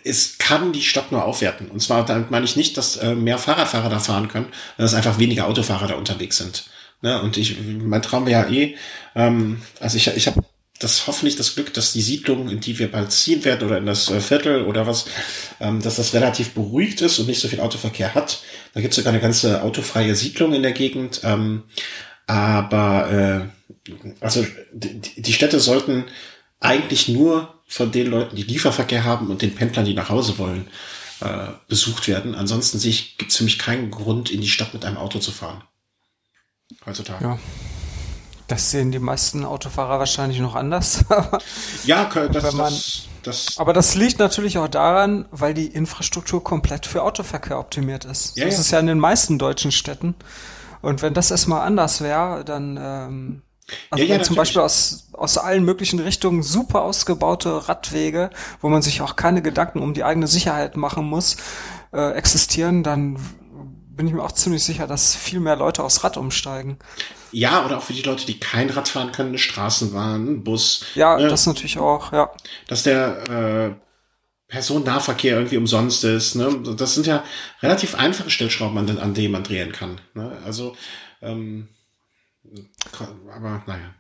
es 0.04 0.38
kann 0.38 0.74
die 0.74 0.82
Stadt 0.82 1.12
nur 1.12 1.26
aufwerten. 1.26 1.70
Und 1.70 1.82
zwar 1.82 2.06
damit 2.06 2.32
meine 2.32 2.46
ich 2.46 2.56
nicht, 2.56 2.78
dass 2.78 2.98
äh, 2.98 3.16
mehr 3.16 3.38
Fahrradfahrer 3.38 3.90
da 3.90 4.00
fahren 4.00 4.28
können, 4.28 4.48
sondern 4.78 4.86
dass 4.86 4.94
einfach 4.94 5.20
weniger 5.20 5.48
Autofahrer 5.48 5.88
da 5.88 5.96
unterwegs 5.96 6.38
sind. 6.38 6.70
Ne? 7.02 7.22
Und 7.22 7.38
ich, 7.38 7.58
mein 7.62 8.02
Traum 8.02 8.26
wäre 8.26 8.44
ja 8.44 8.50
eh, 8.50 8.76
ähm, 9.16 9.62
also 9.80 9.98
ich, 9.98 10.08
ich 10.08 10.28
habe 10.28 10.42
das 10.80 11.08
hoffentlich 11.08 11.36
das 11.36 11.56
Glück, 11.56 11.74
dass 11.74 11.92
die 11.92 12.02
Siedlung, 12.02 12.50
in 12.50 12.62
die 12.62 12.80
wir 12.80 12.90
bald 12.90 13.12
ziehen 13.12 13.44
werden 13.44 13.68
oder 13.68 13.78
in 13.78 13.86
das 13.86 14.10
äh, 14.10 14.22
Viertel 14.22 14.66
oder 14.66 14.88
was, 14.88 15.06
ähm, 15.60 15.82
dass 15.82 15.98
das 15.98 16.14
relativ 16.14 16.52
beruhigt 16.54 17.02
ist 17.02 17.20
und 17.20 17.28
nicht 17.28 17.42
so 17.42 17.50
viel 17.50 17.60
Autoverkehr 17.60 18.16
hat. 18.16 18.42
Da 18.74 18.80
gibt 18.80 18.94
es 18.94 18.96
sogar 18.96 19.12
eine 19.12 19.22
ganze 19.22 19.62
autofreie 19.62 20.16
Siedlung 20.16 20.54
in 20.54 20.64
der 20.64 20.72
Gegend. 20.72 21.20
Ähm, 21.24 21.64
aber 22.28 23.52
äh, 23.88 23.94
also 24.22 24.46
die, 24.72 25.02
die 25.22 25.34
Städte 25.34 25.60
sollten 25.60 26.06
eigentlich 26.62 27.10
nur 27.10 27.56
von 27.68 27.92
den 27.92 28.08
Leuten, 28.08 28.36
die 28.38 28.44
Lieferverkehr 28.44 29.04
haben 29.04 29.28
und 29.28 29.42
den 29.42 29.56
Pendlern, 29.56 29.86
die 29.86 29.94
nach 29.94 30.10
Hause 30.10 30.38
wollen, 30.38 30.68
äh, 31.20 31.48
besucht 31.68 32.08
werden. 32.08 32.36
Ansonsten 32.36 32.80
gibt 32.80 33.32
es 33.32 33.38
für 33.38 33.44
mich 33.44 33.60
keinen 33.60 33.92
Grund, 33.92 34.32
in 34.32 34.40
die 34.40 34.48
Stadt 34.48 34.74
mit 34.74 34.86
einem 34.86 34.98
Auto 34.98 35.20
zu 35.20 35.32
fahren. 35.32 35.62
Heutzutage. 36.86 37.24
Ja. 37.24 37.40
Das 38.50 38.72
sehen 38.72 38.92
die 38.92 39.00
meisten 39.00 39.46
Autofahrer 39.46 40.00
wahrscheinlich 40.00 40.40
noch 40.40 40.56
anders. 40.56 41.06
ja, 41.86 42.10
das, 42.34 42.54
man, 42.54 42.74
das, 42.74 43.08
das, 43.24 43.58
aber 43.58 43.74
das 43.74 43.94
liegt 43.94 44.18
natürlich 44.18 44.58
auch 44.58 44.68
daran, 44.68 45.26
weil 45.30 45.54
die 45.54 45.68
Infrastruktur 45.68 46.44
komplett 46.44 46.88
für 46.88 47.04
Autoverkehr 47.04 47.60
optimiert 47.60 48.06
ist. 48.06 48.36
Ja, 48.36 48.46
das 48.46 48.56
ja. 48.56 48.62
ist 48.62 48.72
ja 48.72 48.80
in 48.80 48.88
den 48.88 49.00
meisten 49.00 49.38
deutschen 49.38 49.72
Städten. 49.72 50.16
Und 50.82 51.04
wenn 51.04 51.14
das 51.14 51.30
erstmal 51.30 51.62
anders 51.62 52.02
wäre, 52.02 52.44
dann 52.44 52.78
ähm, 52.82 53.42
also 53.92 54.04
ja, 54.04 54.16
ja, 54.16 54.24
zum 54.24 54.36
Beispiel 54.36 54.62
aus, 54.62 55.10
aus 55.14 55.38
allen 55.38 55.64
möglichen 55.64 56.00
Richtungen 56.00 56.42
super 56.42 56.82
ausgebaute 56.82 57.70
Radwege, 57.70 58.32
wo 58.62 58.70
man 58.70 58.82
sich 58.82 59.02
auch 59.02 59.16
keine 59.16 59.44
Gedanken 59.44 59.80
um 59.80 59.94
die 59.94 60.04
eigene 60.04 60.26
Sicherheit 60.26 60.76
machen 60.76 61.06
muss, 61.06 61.38
äh, 61.94 62.14
existieren, 62.14 62.82
dann 62.82 63.18
bin 64.00 64.08
ich 64.08 64.14
mir 64.14 64.24
auch 64.24 64.32
ziemlich 64.32 64.64
sicher, 64.64 64.88
dass 64.88 65.14
viel 65.14 65.42
mehr 65.42 65.58
Leute 65.58 65.84
aufs 65.84 66.06
Rad 66.06 66.16
umsteigen. 66.16 66.80
Ja, 67.34 67.66
oder 67.66 67.80
auch 67.80 67.84
für 67.84 67.92
die 67.92 68.02
Leute, 68.02 68.26
die 68.26 68.40
kein 68.40 68.70
Rad 68.70 68.88
fahren 68.88 69.12
können, 69.12 69.28
eine 69.28 69.38
Straßenbahn, 69.38 70.42
Bus. 70.46 70.86
Ja, 70.96 71.18
ne? 71.18 71.28
das 71.28 71.46
natürlich 71.46 71.80
auch, 71.80 72.14
ja. 72.14 72.32
Dass 72.70 72.84
der 72.84 73.30
äh, 73.30 73.76
Personennahverkehr 74.48 75.36
irgendwie 75.36 75.58
umsonst 75.58 76.06
ist. 76.06 76.36
Ne? 76.36 76.64
Das 76.78 76.96
sind 76.96 77.08
ja 77.08 77.26
relativ 77.62 77.96
einfache 77.96 78.30
Stellschrauben, 78.30 78.78
an, 78.78 79.00
an 79.00 79.14
denen 79.14 79.34
man 79.34 79.44
drehen 79.44 79.74
kann. 79.74 80.00
Ne? 80.14 80.32
Also, 80.46 80.78
ähm, 81.22 81.68
aber 83.36 83.64
naja. 83.68 83.96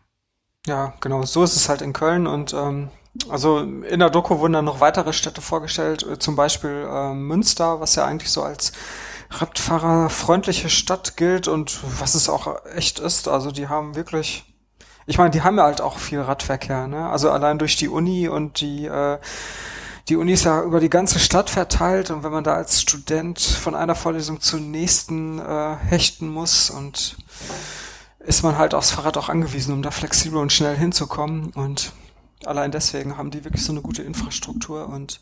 Ja, 0.65 0.93
genau, 1.01 1.23
so 1.23 1.43
ist 1.43 1.57
es 1.57 1.67
halt 1.67 1.81
in 1.81 1.91
Köln 1.91 2.25
und 2.25 2.53
ähm, 2.53 2.89
also 3.27 3.59
in 3.59 3.99
der 3.99 4.09
Doku 4.09 4.39
wurden 4.39 4.53
dann 4.53 4.63
noch 4.63 4.79
weitere 4.79 5.11
Städte 5.11 5.41
vorgestellt, 5.41 6.07
äh, 6.09 6.17
zum 6.19 6.37
Beispiel 6.37 6.87
äh, 6.89 7.13
Münster, 7.13 7.81
was 7.81 7.95
ja 7.95 8.05
eigentlich 8.05 8.31
so 8.31 8.43
als 8.43 8.71
Radfahrerfreundliche 9.29 10.69
Stadt 10.69 11.17
gilt 11.17 11.47
und 11.47 11.79
was 11.99 12.15
es 12.15 12.29
auch 12.29 12.65
echt 12.75 12.99
ist. 12.99 13.27
Also 13.27 13.51
die 13.51 13.67
haben 13.67 13.95
wirklich, 13.95 14.43
ich 15.05 15.17
meine, 15.17 15.29
die 15.29 15.41
haben 15.41 15.57
ja 15.57 15.63
halt 15.63 15.81
auch 15.81 15.99
viel 15.99 16.21
Radverkehr, 16.21 16.87
ne? 16.87 17.09
Also 17.09 17.29
allein 17.29 17.59
durch 17.59 17.75
die 17.75 17.89
Uni 17.89 18.27
und 18.27 18.61
die, 18.61 18.85
äh, 18.85 19.19
die 20.09 20.15
Uni 20.15 20.33
ist 20.33 20.45
ja 20.45 20.63
über 20.63 20.79
die 20.79 20.89
ganze 20.89 21.19
Stadt 21.19 21.51
verteilt 21.51 22.09
und 22.09 22.23
wenn 22.23 22.31
man 22.31 22.43
da 22.43 22.55
als 22.55 22.81
Student 22.81 23.39
von 23.39 23.75
einer 23.75 23.93
Vorlesung 23.93 24.41
zur 24.41 24.59
nächsten 24.59 25.37
äh, 25.37 25.75
hechten 25.75 26.29
muss 26.29 26.71
und 26.71 27.17
ist 28.19 28.43
man 28.43 28.57
halt 28.57 28.73
aufs 28.73 28.91
Fahrrad 28.91 29.17
auch 29.17 29.29
angewiesen, 29.29 29.73
um 29.73 29.83
da 29.83 29.91
flexibel 29.91 30.39
und 30.39 30.51
schnell 30.51 30.75
hinzukommen 30.75 31.51
und 31.53 31.93
allein 32.45 32.71
deswegen 32.71 33.17
haben 33.17 33.31
die 33.31 33.43
wirklich 33.43 33.63
so 33.63 33.71
eine 33.71 33.81
gute 33.81 34.01
Infrastruktur 34.01 34.89
und 34.89 35.19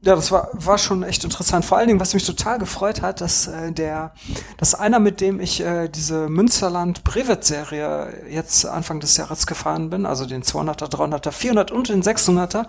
ja, 0.00 0.14
das 0.14 0.30
war, 0.30 0.50
war 0.52 0.78
schon 0.78 1.02
echt 1.02 1.24
interessant. 1.24 1.64
Vor 1.64 1.76
allen 1.76 1.88
Dingen, 1.88 1.98
was 1.98 2.14
mich 2.14 2.24
total 2.24 2.58
gefreut 2.58 3.02
hat, 3.02 3.20
dass 3.20 3.48
äh, 3.48 3.72
der, 3.72 4.12
dass 4.56 4.74
einer, 4.74 5.00
mit 5.00 5.20
dem 5.20 5.40
ich 5.40 5.60
äh, 5.60 5.88
diese 5.88 6.28
Münsterland 6.28 7.02
Brevet 7.02 7.44
Serie 7.44 8.24
jetzt 8.30 8.64
Anfang 8.64 9.00
des 9.00 9.16
Jahres 9.16 9.46
gefahren 9.46 9.90
bin, 9.90 10.06
also 10.06 10.24
den 10.24 10.42
200er, 10.44 10.88
300er, 10.88 11.32
400 11.32 11.72
und 11.72 11.88
den 11.88 12.02
600er, 12.02 12.66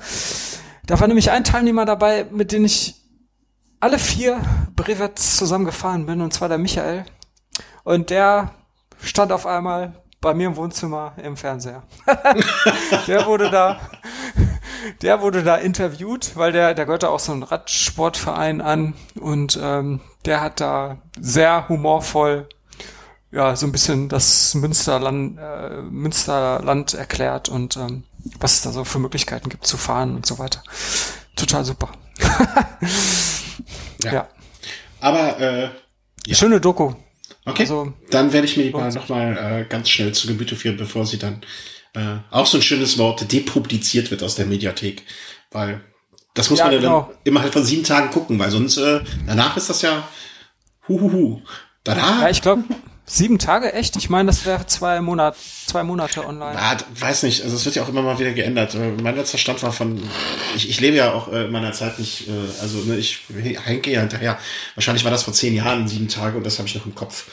da 0.88 1.00
war 1.00 1.08
nämlich 1.08 1.30
ein 1.30 1.44
Teilnehmer 1.44 1.86
dabei, 1.86 2.26
mit 2.32 2.52
dem 2.52 2.66
ich 2.66 2.96
alle 3.80 4.00
vier 4.00 4.42
Brevets 4.76 5.38
zusammen 5.38 5.66
gefahren 5.66 6.08
bin, 6.08 6.22
und 6.22 6.34
zwar 6.34 6.50
der 6.50 6.58
Michael. 6.58 7.06
Und 7.84 8.10
der 8.10 8.52
stand 9.02 9.32
auf 9.32 9.46
einmal 9.46 10.02
bei 10.20 10.34
mir 10.34 10.48
im 10.48 10.56
Wohnzimmer 10.56 11.14
im 11.24 11.38
Fernseher. 11.38 11.84
der 13.08 13.26
wurde 13.28 13.52
da 13.52 13.80
der 15.02 15.22
wurde 15.22 15.44
da 15.44 15.56
interviewt, 15.56 16.36
weil 16.36 16.52
der, 16.52 16.74
der 16.74 16.86
gehört 16.86 17.04
da 17.04 17.10
auch 17.10 17.20
so 17.20 17.32
einen 17.32 17.44
Radsportverein 17.44 18.62
an 18.62 18.94
und 19.20 19.60
ähm, 19.62 20.02
der 20.26 20.42
hat 20.42 20.60
da 20.60 20.98
sehr 21.20 21.70
humorvoll 21.70 22.48
ja 23.32 23.56
so 23.56 23.66
ein 23.66 23.72
bisschen 23.72 24.10
das 24.10 24.56
Münsterland, 24.56 25.38
äh, 25.38 25.82
Münsterland 25.82 26.94
erklärt 26.94 27.50
und 27.50 27.78
ähm, 27.78 28.04
was 28.40 28.56
es 28.56 28.62
da 28.62 28.72
so 28.72 28.84
für 28.84 29.00
Möglichkeiten 29.00 29.50
gibt 29.50 29.66
zu 29.66 29.78
fahren 29.78 30.16
und 30.16 30.26
so 30.26 30.40
weiter. 30.40 30.64
Total 31.36 31.64
super. 31.64 31.92
ja. 34.04 34.12
ja. 34.12 34.28
Aber 35.00 35.40
äh, 35.40 35.70
ja. 36.26 36.36
schöne 36.36 36.60
Doku. 36.60 36.94
Okay. 37.46 37.64
Also, 37.64 37.94
dann 38.12 38.34
werde 38.34 38.46
ich 38.46 38.58
mir 38.58 38.64
die 38.64 38.72
mal 38.72 38.92
nochmal 38.92 39.38
äh, 39.38 39.66
ganz 39.70 39.90
schnell 39.90 40.12
zu 40.12 40.28
Gemüte 40.28 40.56
führen, 40.56 40.78
bevor 40.78 41.06
sie 41.06 41.18
dann 41.18 41.42
äh, 41.96 42.18
auch 42.32 42.46
so 42.46 42.58
ein 42.58 42.62
schönes 42.62 42.98
Wort, 42.98 43.32
depubliziert 43.32 44.12
wird 44.12 44.24
aus 44.24 44.36
der 44.36 44.46
Mediathek. 44.46 45.04
Weil 45.52 45.82
das 46.34 46.50
muss 46.50 46.60
ja, 46.60 46.66
man 46.66 46.74
ja 46.74 46.80
genau. 46.80 47.02
dann 47.02 47.18
immer 47.24 47.42
halt 47.42 47.54
von 47.54 47.64
sieben 47.64 47.84
Tagen 47.84 48.12
gucken, 48.12 48.40
weil 48.40 48.52
sonst 48.52 48.78
äh, 48.78 49.02
danach 49.26 49.58
ist 49.58 49.70
das 49.70 49.82
ja 49.82 50.08
huhuhu. 50.88 51.42
Danach. 51.84 52.22
Ja, 52.22 52.30
ich 52.30 52.42
glaube, 52.42 52.64
sieben 53.06 53.40
Tage 53.40 53.74
echt? 53.74 53.96
Ich 53.96 54.10
meine, 54.10 54.28
das 54.28 54.46
wäre 54.46 54.66
zwei 54.68 55.02
Monate, 55.02 55.38
zwei 55.66 55.84
Monate 55.84 56.26
online. 56.26 56.54
Ja, 56.54 56.78
weiß 57.00 57.24
nicht. 57.24 57.44
Also 57.44 57.56
es 57.56 57.66
wird 57.66 57.76
ja 57.76 57.84
auch 57.84 57.90
immer 57.90 58.02
mal 58.02 58.20
wieder 58.20 58.32
geändert. 58.32 58.76
Äh, 58.76 58.92
mein 59.02 59.16
letzter 59.16 59.38
Stand 59.38 59.64
war 59.64 59.72
von, 59.72 60.02
ich, 60.56 60.70
ich 60.70 60.80
lebe 60.80 60.98
ja 60.98 61.14
auch 61.14 61.32
äh, 61.32 61.46
in 61.46 61.52
meiner 61.52 61.74
Zeit 61.74 62.00
nicht, 62.00 62.28
äh, 62.28 62.32
also 62.62 62.78
ne, 62.80 62.98
ich 62.98 63.22
henke 63.66 63.92
ja 63.92 64.02
hinterher. 64.02 64.38
Wahrscheinlich 64.76 65.04
war 65.04 65.12
das 65.12 65.24
vor 65.24 65.34
zehn 65.34 65.56
Jahren 65.56 65.88
sieben 65.88 66.08
Tage 66.08 66.38
und 66.38 66.46
das 66.46 66.60
habe 66.60 66.68
ich 66.68 66.76
noch 66.76 66.86
im 66.86 66.96
Kopf. 66.96 67.26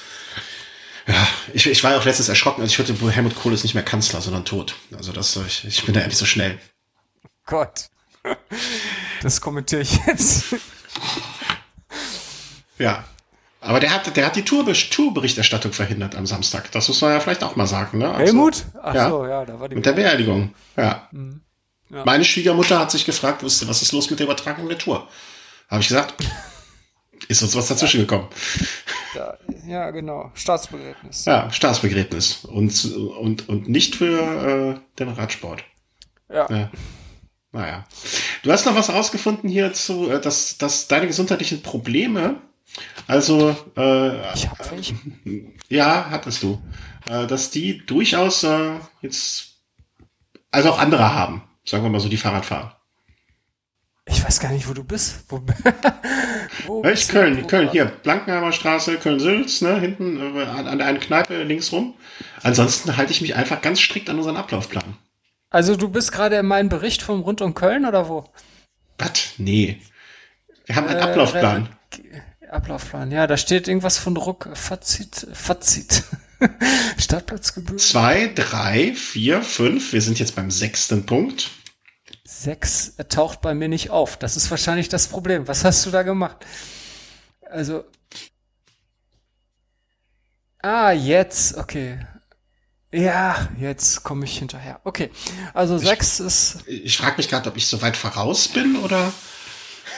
Ja, 1.06 1.28
ich, 1.52 1.66
ich 1.66 1.84
war 1.84 1.92
ja 1.92 1.98
auch 1.98 2.04
letztens 2.04 2.28
erschrocken, 2.28 2.62
als 2.62 2.72
ich 2.72 2.78
hörte, 2.78 2.94
Helmut 3.12 3.36
Kohl 3.36 3.52
ist 3.52 3.62
nicht 3.62 3.74
mehr 3.74 3.84
Kanzler, 3.84 4.20
sondern 4.20 4.44
tot. 4.44 4.74
Also 4.96 5.12
das, 5.12 5.36
ich, 5.36 5.64
ich 5.64 5.84
bin 5.84 5.94
da 5.94 6.00
endlich 6.00 6.18
so 6.18 6.26
schnell. 6.26 6.58
Gott. 7.44 7.88
Das 9.22 9.40
kommentiere 9.40 9.82
ich 9.82 9.98
jetzt. 10.06 10.56
Ja. 12.78 13.04
Aber 13.60 13.80
der 13.80 13.92
hat, 13.92 14.16
der 14.16 14.26
hat 14.26 14.36
die 14.36 14.44
Tour, 14.44 14.64
Tourberichterstattung 14.72 15.72
verhindert 15.72 16.14
am 16.14 16.26
Samstag. 16.26 16.70
Das 16.72 16.86
muss 16.88 17.00
man 17.00 17.12
ja 17.12 17.20
vielleicht 17.20 17.42
auch 17.42 17.56
mal 17.56 17.66
sagen, 17.66 17.98
ne? 17.98 18.10
Also, 18.10 18.24
Helmut? 18.24 18.64
Ach 18.80 18.94
ja, 18.94 19.08
so, 19.08 19.26
ja, 19.26 19.44
da 19.44 19.58
war 19.58 19.68
die. 19.68 19.74
Mit 19.74 19.86
der 19.86 19.92
Beerdigung. 19.92 20.54
Ja. 20.76 21.08
Mhm. 21.10 21.40
ja. 21.90 22.04
Meine 22.04 22.24
Schwiegermutter 22.24 22.78
hat 22.78 22.90
sich 22.90 23.04
gefragt, 23.04 23.42
wusste, 23.42 23.66
was 23.66 23.82
ist 23.82 23.92
los 23.92 24.08
mit 24.10 24.20
der 24.20 24.26
Übertragung 24.26 24.68
der 24.68 24.78
Tour? 24.78 25.08
Habe 25.68 25.80
ich 25.80 25.88
gesagt, 25.88 26.14
ist 27.28 27.42
uns 27.42 27.54
was 27.56 27.68
dazwischen 27.68 28.00
gekommen. 28.00 28.28
Ja, 29.14 29.36
ja, 29.66 29.90
genau. 29.90 30.30
Staatsbegräbnis. 30.34 31.24
Ja, 31.24 31.50
Staatsbegräbnis. 31.50 32.44
Und, 32.44 32.84
und, 32.94 33.48
und 33.48 33.68
nicht 33.68 33.96
für 33.96 34.76
äh, 34.76 34.80
den 34.98 35.08
Radsport. 35.08 35.64
Ja. 36.28 36.46
ja. 36.50 36.70
Naja. 37.52 37.86
Du 38.42 38.52
hast 38.52 38.66
noch 38.66 38.74
was 38.74 38.90
rausgefunden 38.90 39.48
hier 39.48 39.72
zu, 39.72 40.10
äh, 40.10 40.20
dass, 40.20 40.58
dass 40.58 40.88
deine 40.88 41.06
gesundheitlichen 41.06 41.62
Probleme, 41.62 42.36
also 43.06 43.56
äh, 43.76 44.34
ich 44.34 44.48
hab 44.48 44.70
welche. 44.70 44.94
ja, 45.68 46.06
hattest 46.10 46.42
du, 46.42 46.62
äh, 47.08 47.26
dass 47.26 47.50
die 47.50 47.84
durchaus 47.86 48.42
äh, 48.42 48.72
jetzt, 49.00 49.56
also 50.50 50.70
auch 50.70 50.78
andere 50.78 51.14
haben, 51.14 51.42
sagen 51.64 51.82
wir 51.82 51.90
mal 51.90 52.00
so, 52.00 52.08
die 52.08 52.16
Fahrrad 52.16 52.44
fahren. 52.44 52.72
Ich 54.08 54.24
weiß 54.24 54.38
gar 54.38 54.52
nicht, 54.52 54.68
wo 54.68 54.72
du 54.72 54.84
bist. 54.84 55.24
Wo, 55.28 55.42
wo 56.66 56.84
ich 56.84 57.08
Köln, 57.08 57.42
wo 57.42 57.46
Köln, 57.46 57.70
hier, 57.70 57.86
Blankenheimer 57.86 58.52
Straße, 58.52 58.96
Köln-Sülz, 58.98 59.62
ne, 59.62 59.80
hinten 59.80 60.36
äh, 60.36 60.44
an, 60.44 60.78
der 60.78 60.86
einen 60.86 61.00
Kneipe 61.00 61.42
links 61.42 61.72
rum. 61.72 61.94
Ansonsten 62.42 62.96
halte 62.96 63.12
ich 63.12 63.20
mich 63.20 63.34
einfach 63.34 63.60
ganz 63.62 63.80
strikt 63.80 64.08
an 64.08 64.18
unseren 64.18 64.36
Ablaufplan. 64.36 64.96
Also 65.50 65.76
du 65.76 65.88
bist 65.88 66.12
gerade 66.12 66.36
in 66.36 66.46
meinem 66.46 66.68
Bericht 66.68 67.02
vom 67.02 67.20
Rund 67.20 67.40
um 67.40 67.54
Köln 67.54 67.84
oder 67.84 68.08
wo? 68.08 68.30
Was? 68.98 69.34
Nee. 69.38 69.80
Wir 70.66 70.76
haben 70.76 70.86
einen 70.86 70.98
äh, 70.98 71.02
Ablaufplan. 71.02 71.68
Ablaufplan, 72.48 73.10
ja, 73.10 73.26
da 73.26 73.36
steht 73.36 73.66
irgendwas 73.66 73.98
von 73.98 74.16
Ruck, 74.16 74.48
Fazit, 74.54 75.26
Fazit. 75.32 76.04
Stadtplatzgebühr. 76.98 77.78
Zwei, 77.78 78.30
drei, 78.34 78.92
vier, 78.94 79.42
fünf. 79.42 79.92
Wir 79.92 80.02
sind 80.02 80.18
jetzt 80.18 80.36
beim 80.36 80.50
sechsten 80.50 81.06
Punkt. 81.06 81.50
Sechs 82.38 82.92
taucht 83.08 83.40
bei 83.40 83.54
mir 83.54 83.68
nicht 83.68 83.88
auf. 83.88 84.18
Das 84.18 84.36
ist 84.36 84.50
wahrscheinlich 84.50 84.90
das 84.90 85.08
Problem. 85.08 85.48
Was 85.48 85.64
hast 85.64 85.86
du 85.86 85.90
da 85.90 86.02
gemacht? 86.02 86.36
Also. 87.50 87.84
Ah, 90.60 90.90
jetzt, 90.90 91.56
okay. 91.56 91.98
Ja, 92.92 93.48
jetzt 93.58 94.02
komme 94.02 94.26
ich 94.26 94.38
hinterher. 94.38 94.80
Okay, 94.84 95.10
also 95.54 95.76
ich, 95.76 95.82
sechs 95.82 96.20
ist. 96.20 96.58
Ich 96.66 96.98
frage 96.98 97.16
mich 97.16 97.28
gerade, 97.28 97.48
ob 97.48 97.56
ich 97.56 97.66
so 97.66 97.80
weit 97.80 97.96
voraus 97.96 98.48
bin 98.48 98.76
oder. 98.76 99.12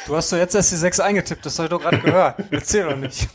Du 0.06 0.16
hast 0.16 0.30
doch 0.32 0.36
jetzt 0.36 0.54
erst 0.54 0.70
die 0.70 0.76
6 0.76 1.00
eingetippt, 1.00 1.44
das 1.44 1.58
habe 1.58 1.66
ich 1.66 1.70
doch 1.70 1.80
gerade 1.80 1.98
gehört. 1.98 2.44
Erzähl 2.50 2.84
doch 2.84 2.96
nicht. 2.96 3.28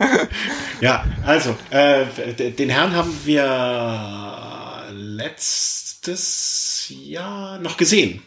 ja, 0.80 1.04
also, 1.24 1.56
äh, 1.70 2.04
den 2.52 2.68
Herrn 2.68 2.94
haben 2.94 3.18
wir 3.24 4.84
letztes 4.92 6.65
Jahr 6.90 7.58
noch 7.58 7.76
gesehen. 7.76 8.22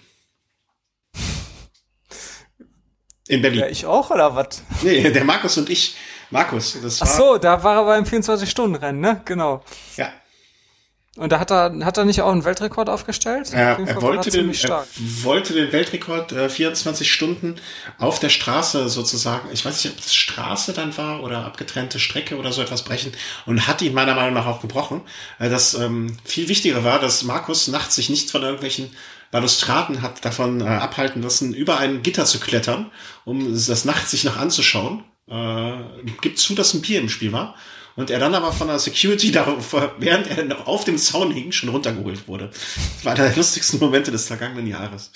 In 3.27 3.41
Berlin. 3.41 3.59
Ja, 3.59 3.67
ich 3.67 3.85
auch, 3.85 4.09
oder 4.09 4.35
was? 4.35 4.63
Nee, 4.81 5.11
der 5.11 5.23
Markus 5.23 5.57
und 5.57 5.69
ich. 5.69 5.95
Markus, 6.31 6.77
das 6.81 6.99
war. 7.01 7.07
Ach 7.07 7.17
so, 7.17 7.37
da 7.37 7.63
war 7.63 7.77
er 7.77 7.85
beim 7.85 8.03
24-Stunden-Rennen, 8.03 8.99
ne? 8.99 9.21
Genau. 9.25 9.63
Ja. 9.97 10.11
Und 11.19 11.33
da 11.33 11.39
hat 11.41 11.51
er, 11.51 11.73
hat 11.83 11.97
er 11.97 12.05
nicht 12.05 12.21
auch 12.21 12.31
einen 12.31 12.45
Weltrekord 12.45 12.89
aufgestellt? 12.89 13.51
Ja, 13.51 13.73
er, 13.73 14.01
wollte 14.01 14.31
den, 14.31 14.53
er 14.53 14.87
wollte 15.23 15.53
den 15.53 15.73
Weltrekord 15.73 16.31
äh, 16.31 16.47
24 16.47 17.11
Stunden 17.11 17.55
auf 17.97 18.19
der 18.19 18.29
Straße 18.29 18.87
sozusagen, 18.87 19.49
ich 19.51 19.65
weiß 19.65 19.83
nicht, 19.83 19.93
ob 19.93 19.99
es 19.99 20.15
Straße 20.15 20.71
dann 20.71 20.95
war 20.97 21.21
oder 21.21 21.43
abgetrennte 21.43 21.99
Strecke 21.99 22.37
oder 22.37 22.53
so 22.53 22.61
etwas 22.61 22.83
brechen 22.83 23.11
und 23.45 23.67
hat 23.67 23.81
ihn 23.81 23.93
meiner 23.93 24.15
Meinung 24.15 24.33
nach 24.33 24.45
auch 24.45 24.61
gebrochen. 24.61 25.01
Äh, 25.39 25.49
das 25.49 25.73
ähm, 25.73 26.15
viel 26.23 26.47
wichtiger 26.47 26.85
war, 26.85 26.99
dass 26.99 27.23
Markus 27.23 27.67
nachts 27.67 27.95
sich 27.95 28.09
nicht 28.09 28.31
von 28.31 28.41
irgendwelchen 28.43 28.89
Balustraden 29.29 30.01
hat 30.01 30.23
davon 30.23 30.61
äh, 30.61 30.63
abhalten 30.63 31.21
lassen, 31.21 31.53
über 31.53 31.79
ein 31.79 32.01
Gitter 32.01 32.23
zu 32.23 32.39
klettern, 32.39 32.91
um 33.25 33.53
das 33.53 33.83
nachts 33.83 34.11
sich 34.11 34.23
noch 34.23 34.37
anzuschauen. 34.37 35.03
Äh, 35.27 35.73
gibt 36.21 36.39
zu, 36.39 36.55
dass 36.55 36.73
ein 36.73 36.81
Bier 36.81 37.01
im 37.01 37.09
Spiel 37.09 37.33
war. 37.33 37.55
Und 37.99 38.09
er 38.09 38.19
dann 38.19 38.33
aber 38.33 38.53
von 38.53 38.69
der 38.69 38.79
Security, 38.79 39.29
darauf, 39.29 39.75
während 39.97 40.27
er 40.27 40.45
noch 40.45 40.67
auf 40.67 40.85
dem 40.85 40.97
Zaun 40.97 41.33
hing, 41.33 41.51
schon 41.51 41.67
runtergeholt 41.67 42.29
wurde. 42.29 42.47
Das 42.47 43.03
war 43.03 43.13
einer 43.13 43.25
der 43.25 43.35
lustigsten 43.35 43.77
Momente 43.77 44.09
des 44.09 44.27
vergangenen 44.27 44.67
Jahres. 44.67 45.11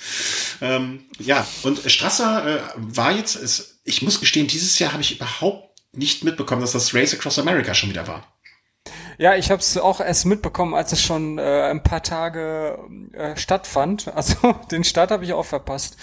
Ähm, 0.60 1.06
ja, 1.18 1.48
und 1.62 1.80
Strasser 1.90 2.46
äh, 2.46 2.62
war 2.76 3.14
jetzt, 3.14 3.38
ist, 3.38 3.80
ich 3.86 4.02
muss 4.02 4.20
gestehen, 4.20 4.48
dieses 4.48 4.80
Jahr 4.80 4.92
habe 4.92 5.02
ich 5.02 5.16
überhaupt 5.16 5.80
nicht 5.94 6.26
mitbekommen, 6.26 6.60
dass 6.60 6.74
das 6.74 6.94
Race 6.94 7.14
Across 7.14 7.40
America 7.40 7.74
schon 7.74 7.90
wieder 7.90 8.06
war. 8.06 8.28
Ja, 9.18 9.38
ich 9.38 9.50
habe 9.50 9.62
es 9.62 9.78
auch 9.78 10.02
erst 10.02 10.26
mitbekommen, 10.26 10.74
als 10.74 10.92
es 10.92 11.02
schon 11.02 11.38
äh, 11.38 11.70
ein 11.70 11.84
paar 11.84 12.04
Tage 12.04 12.80
äh, 13.14 13.38
stattfand. 13.38 14.10
Also 14.14 14.36
den 14.72 14.84
Start 14.84 15.12
habe 15.12 15.24
ich 15.24 15.32
auch 15.32 15.46
verpasst. 15.46 15.96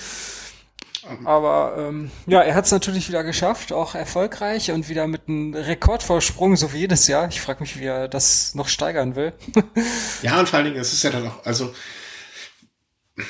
Aber 1.25 1.77
ähm, 1.79 2.11
ja, 2.27 2.43
er 2.43 2.55
hat 2.55 2.67
es 2.67 2.73
natürlich 2.73 3.09
wieder 3.09 3.25
geschafft, 3.25 3.73
auch 3.73 3.95
erfolgreich 3.95 4.71
und 4.71 4.89
wieder 4.89 5.07
mit 5.07 5.29
einem 5.29 5.55
Rekordvorsprung, 5.55 6.57
so 6.57 6.73
wie 6.73 6.79
jedes 6.79 7.07
Jahr. 7.07 7.29
Ich 7.29 7.41
frage 7.41 7.61
mich, 7.61 7.79
wie 7.79 7.87
er 7.87 8.09
das 8.09 8.55
noch 8.55 8.69
steigern 8.69 9.17
will. 9.17 9.33
ja, 10.23 10.39
und 10.39 10.49
vor 10.49 10.59
allen 10.59 10.67
Dingen, 10.67 10.81
es 10.81 10.93
ist 10.93 11.03
ja 11.03 11.11
dann 11.11 11.29
auch, 11.29 11.45
also 11.45 11.73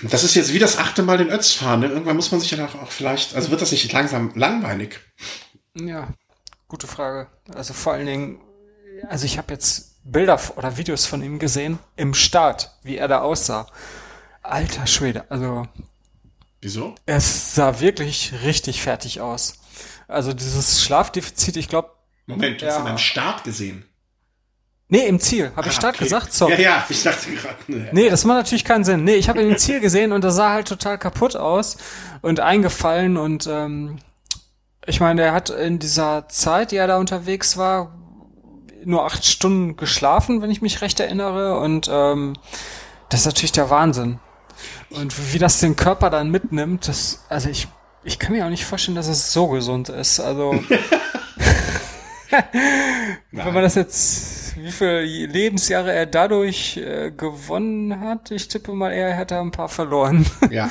das 0.02 0.24
ist 0.24 0.34
jetzt 0.34 0.52
wie 0.52 0.58
das 0.58 0.78
achte 0.78 1.02
Mal 1.02 1.18
den 1.18 1.30
Ötz 1.30 1.52
fahren. 1.52 1.80
Ne? 1.80 1.86
Irgendwann 1.86 2.16
muss 2.16 2.30
man 2.30 2.40
sich 2.40 2.50
ja 2.50 2.64
auch 2.64 2.90
vielleicht, 2.90 3.34
also 3.34 3.50
wird 3.50 3.60
das 3.60 3.72
nicht 3.72 3.92
langsam 3.92 4.32
langweilig? 4.34 5.00
Ja, 5.74 6.08
gute 6.68 6.86
Frage. 6.86 7.28
Also 7.54 7.74
vor 7.74 7.94
allen 7.94 8.06
Dingen, 8.06 8.40
also 9.08 9.24
ich 9.24 9.38
habe 9.38 9.52
jetzt 9.52 10.02
Bilder 10.04 10.40
oder 10.56 10.76
Videos 10.76 11.06
von 11.06 11.22
ihm 11.22 11.38
gesehen 11.38 11.78
im 11.96 12.14
Start, 12.14 12.72
wie 12.82 12.96
er 12.96 13.08
da 13.08 13.20
aussah. 13.20 13.66
Alter 14.42 14.86
Schwede, 14.86 15.30
also 15.30 15.66
Wieso? 16.60 16.94
Es 17.06 17.54
sah 17.54 17.80
wirklich 17.80 18.32
richtig 18.44 18.82
fertig 18.82 19.20
aus. 19.20 19.54
Also 20.08 20.32
dieses 20.32 20.82
Schlafdefizit, 20.82 21.56
ich 21.56 21.68
glaube. 21.68 21.90
Moment, 22.26 22.60
du 22.60 22.66
ja, 22.66 22.72
hast 22.72 22.80
ihn 22.80 22.84
beim 22.84 22.98
Start 22.98 23.44
gesehen. 23.44 23.84
Nee, 24.88 25.06
im 25.06 25.20
Ziel. 25.20 25.52
Habe 25.54 25.68
ich 25.68 25.76
ah, 25.76 25.78
Start 25.78 25.94
okay. 25.96 26.04
gesagt? 26.04 26.32
Sorry. 26.32 26.54
Ja, 26.54 26.58
ja, 26.58 26.86
ich 26.88 27.02
dachte 27.02 27.30
gerade. 27.30 27.56
Nee. 27.68 27.88
nee, 27.92 28.10
das 28.10 28.24
macht 28.24 28.38
natürlich 28.38 28.64
keinen 28.64 28.82
Sinn. 28.82 29.04
Nee, 29.04 29.14
ich 29.14 29.28
habe 29.28 29.40
ihn 29.40 29.50
im 29.50 29.56
Ziel 29.56 29.78
gesehen 29.78 30.10
und 30.10 30.24
das 30.24 30.34
sah 30.34 30.50
halt 30.50 30.66
total 30.66 30.98
kaputt 30.98 31.36
aus 31.36 31.76
und 32.22 32.40
eingefallen 32.40 33.16
und 33.16 33.46
ähm, 33.46 33.98
ich 34.86 34.98
meine, 34.98 35.22
er 35.22 35.32
hat 35.32 35.50
in 35.50 35.78
dieser 35.78 36.28
Zeit, 36.28 36.72
die 36.72 36.76
er 36.76 36.88
da 36.88 36.98
unterwegs 36.98 37.56
war, 37.56 37.96
nur 38.84 39.04
acht 39.04 39.24
Stunden 39.24 39.76
geschlafen, 39.76 40.42
wenn 40.42 40.50
ich 40.50 40.60
mich 40.60 40.80
recht 40.80 40.98
erinnere 40.98 41.60
und 41.60 41.88
ähm, 41.90 42.34
das 43.10 43.20
ist 43.20 43.26
natürlich 43.26 43.52
der 43.52 43.70
Wahnsinn. 43.70 44.18
Und 44.90 45.32
wie 45.32 45.38
das 45.38 45.60
den 45.60 45.76
Körper 45.76 46.10
dann 46.10 46.30
mitnimmt, 46.30 46.88
das, 46.88 47.24
also 47.28 47.48
ich, 47.48 47.68
ich 48.04 48.18
kann 48.18 48.32
mir 48.32 48.44
auch 48.44 48.50
nicht 48.50 48.64
vorstellen, 48.64 48.96
dass 48.96 49.08
es 49.08 49.32
so 49.32 49.48
gesund 49.48 49.88
ist. 49.88 50.20
Also, 50.20 50.62
wenn 53.32 53.54
man 53.54 53.62
das 53.62 53.74
jetzt, 53.74 54.56
wie 54.56 54.70
viele 54.70 55.02
Lebensjahre 55.02 55.92
er 55.92 56.06
dadurch 56.06 56.76
äh, 56.76 57.10
gewonnen 57.10 58.00
hat, 58.00 58.30
ich 58.30 58.48
tippe 58.48 58.72
mal, 58.72 58.92
er 58.92 59.14
hätte 59.14 59.38
ein 59.38 59.50
paar 59.50 59.68
verloren. 59.68 60.26
ja. 60.50 60.70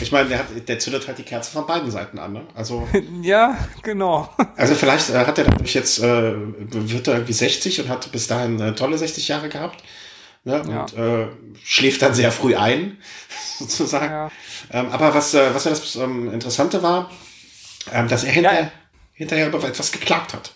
Ich 0.00 0.12
meine, 0.12 0.30
der, 0.30 0.38
hat, 0.38 0.46
der 0.66 0.78
zündet 0.78 1.06
halt 1.06 1.18
die 1.18 1.24
Kerze 1.24 1.50
von 1.50 1.66
beiden 1.66 1.90
Seiten 1.90 2.18
an, 2.18 2.32
ne? 2.32 2.42
Also. 2.54 2.88
ja, 3.22 3.58
genau. 3.82 4.30
Also 4.56 4.74
vielleicht 4.74 5.10
äh, 5.10 5.26
hat 5.26 5.36
er 5.36 5.44
dadurch 5.44 5.74
jetzt, 5.74 5.98
äh, 5.98 6.32
wird 6.32 7.08
er 7.08 7.14
irgendwie 7.14 7.34
60 7.34 7.82
und 7.82 7.88
hat 7.90 8.10
bis 8.10 8.26
dahin 8.26 8.58
äh, 8.60 8.74
tolle 8.74 8.96
60 8.96 9.28
Jahre 9.28 9.50
gehabt 9.50 9.82
ne? 10.44 10.62
Ja. 10.68 10.82
und 10.82 10.96
äh, 10.96 11.28
schläft 11.62 12.02
dann 12.02 12.14
sehr 12.14 12.32
früh 12.32 12.56
ein, 12.56 12.98
sozusagen. 13.58 14.10
Ja. 14.10 14.30
Ähm, 14.70 14.90
aber 14.90 15.14
was, 15.14 15.34
äh, 15.34 15.54
was 15.54 15.64
ja 15.64 15.70
das 15.70 15.96
ähm, 15.96 16.32
Interessante 16.32 16.82
war, 16.82 17.10
ähm, 17.92 18.08
dass 18.08 18.24
er 18.24 18.32
hinterher, 18.32 18.62
ja. 18.62 18.72
hinterher 19.12 19.48
über 19.48 19.62
etwas 19.64 19.92
geklagt 19.92 20.34
hat. 20.34 20.54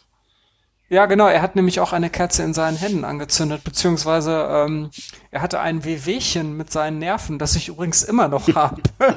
Ja, 0.89 1.07
genau. 1.07 1.27
Er 1.27 1.41
hat 1.41 1.57
nämlich 1.57 1.81
auch 1.81 1.93
eine 1.93 2.11
Kerze 2.11 2.43
in 2.43 2.53
seinen 2.53 2.77
Händen 2.77 3.05
angezündet, 3.05 3.65
beziehungsweise 3.65 4.47
ähm, 4.51 4.91
er 5.31 5.41
hatte 5.41 5.61
ein 5.61 5.85
Wehwehchen 5.85 6.57
mit 6.57 6.71
seinen 6.71 6.99
Nerven, 6.99 7.39
das 7.39 7.57
ich 7.57 7.69
übrigens 7.69 8.03
immer 8.03 8.29
noch 8.29 8.47
habe. 8.55 8.83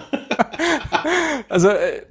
also 1.49 1.70
äh, 1.70 2.03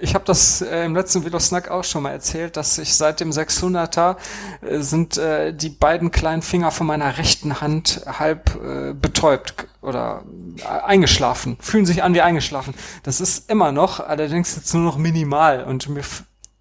ich 0.00 0.14
habe 0.14 0.24
das 0.24 0.60
äh, 0.62 0.84
im 0.84 0.94
letzten 0.94 1.24
Velosnack 1.24 1.70
auch 1.70 1.84
schon 1.84 2.02
mal 2.02 2.10
erzählt, 2.10 2.56
dass 2.56 2.78
ich 2.78 2.94
seit 2.94 3.20
dem 3.20 3.30
600er 3.30 4.16
äh, 4.62 4.80
sind 4.80 5.16
äh, 5.16 5.52
die 5.54 5.70
beiden 5.70 6.10
kleinen 6.10 6.42
Finger 6.42 6.70
von 6.70 6.86
meiner 6.86 7.18
rechten 7.18 7.60
Hand 7.60 8.02
halb 8.06 8.54
äh, 8.56 8.92
betäubt 8.92 9.66
oder 9.80 10.24
äh, 10.58 10.66
eingeschlafen, 10.84 11.56
fühlen 11.60 11.86
sich 11.86 12.02
an 12.02 12.14
wie 12.14 12.22
eingeschlafen. 12.22 12.74
Das 13.02 13.20
ist 13.20 13.50
immer 13.50 13.72
noch, 13.72 14.00
allerdings 14.00 14.56
jetzt 14.56 14.74
nur 14.74 14.82
noch 14.82 14.96
minimal 14.96 15.64
und 15.64 15.88
mir 15.88 16.02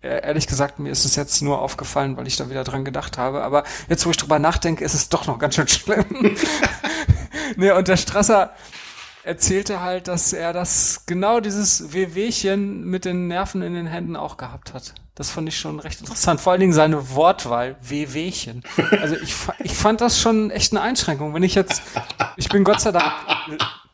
äh, 0.03 0.21
ehrlich 0.21 0.47
gesagt, 0.47 0.79
mir 0.79 0.91
ist 0.91 1.05
es 1.05 1.15
jetzt 1.15 1.41
nur 1.41 1.61
aufgefallen, 1.61 2.17
weil 2.17 2.27
ich 2.27 2.35
da 2.35 2.49
wieder 2.49 2.63
dran 2.63 2.83
gedacht 2.83 3.17
habe. 3.17 3.41
Aber 3.43 3.63
jetzt, 3.87 4.05
wo 4.05 4.11
ich 4.11 4.17
drüber 4.17 4.37
nachdenke, 4.37 4.83
ist 4.83 4.93
es 4.93 5.09
doch 5.09 5.27
noch 5.27 5.39
ganz 5.39 5.55
schön 5.55 5.67
schlimm. 5.67 6.05
nee, 7.55 7.71
und 7.71 7.87
der 7.87 7.97
Strasser, 7.97 8.51
erzählte 9.23 9.81
halt, 9.81 10.07
dass 10.07 10.33
er 10.33 10.53
das 10.53 11.05
genau 11.05 11.39
dieses 11.39 11.93
Wehwehchen 11.93 12.83
mit 12.83 13.05
den 13.05 13.27
Nerven 13.27 13.61
in 13.61 13.73
den 13.73 13.87
Händen 13.87 14.15
auch 14.15 14.37
gehabt 14.37 14.73
hat. 14.73 14.93
Das 15.15 15.29
fand 15.29 15.47
ich 15.47 15.57
schon 15.57 15.79
recht 15.79 15.99
interessant. 16.01 16.41
Vor 16.41 16.51
allen 16.51 16.59
Dingen 16.59 16.73
seine 16.73 17.11
Wortwahl, 17.11 17.75
Wehwehchen. 17.81 18.63
Also 18.99 19.15
ich, 19.15 19.35
ich 19.63 19.75
fand 19.75 20.01
das 20.01 20.19
schon 20.19 20.49
echt 20.49 20.73
eine 20.73 20.81
Einschränkung. 20.81 21.33
Wenn 21.33 21.43
ich 21.43 21.55
jetzt, 21.55 21.81
ich 22.35 22.49
bin 22.49 22.63
Gott 22.63 22.81
sei 22.81 22.91
Dank, 22.91 23.13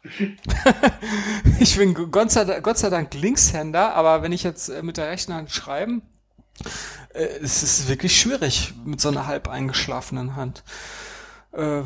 ich 1.59 1.77
bin 1.77 1.93
Gott 1.93 2.31
sei, 2.31 2.45
Dank, 2.45 2.63
Gott 2.63 2.77
sei 2.77 2.89
Dank 2.89 3.13
Linkshänder, 3.13 3.93
aber 3.95 4.21
wenn 4.21 4.31
ich 4.31 4.43
jetzt 4.43 4.71
mit 4.81 4.97
der 4.97 5.09
rechten 5.09 5.33
Hand 5.33 5.51
schreiben, 5.51 6.01
äh, 7.13 7.25
es 7.41 7.63
ist 7.63 7.89
wirklich 7.89 8.19
schwierig 8.19 8.73
mit 8.85 9.01
so 9.01 9.09
einer 9.09 9.27
halb 9.27 9.49
eingeschlafenen 9.49 10.35
Hand. 10.35 10.63
Äh, 11.53 11.81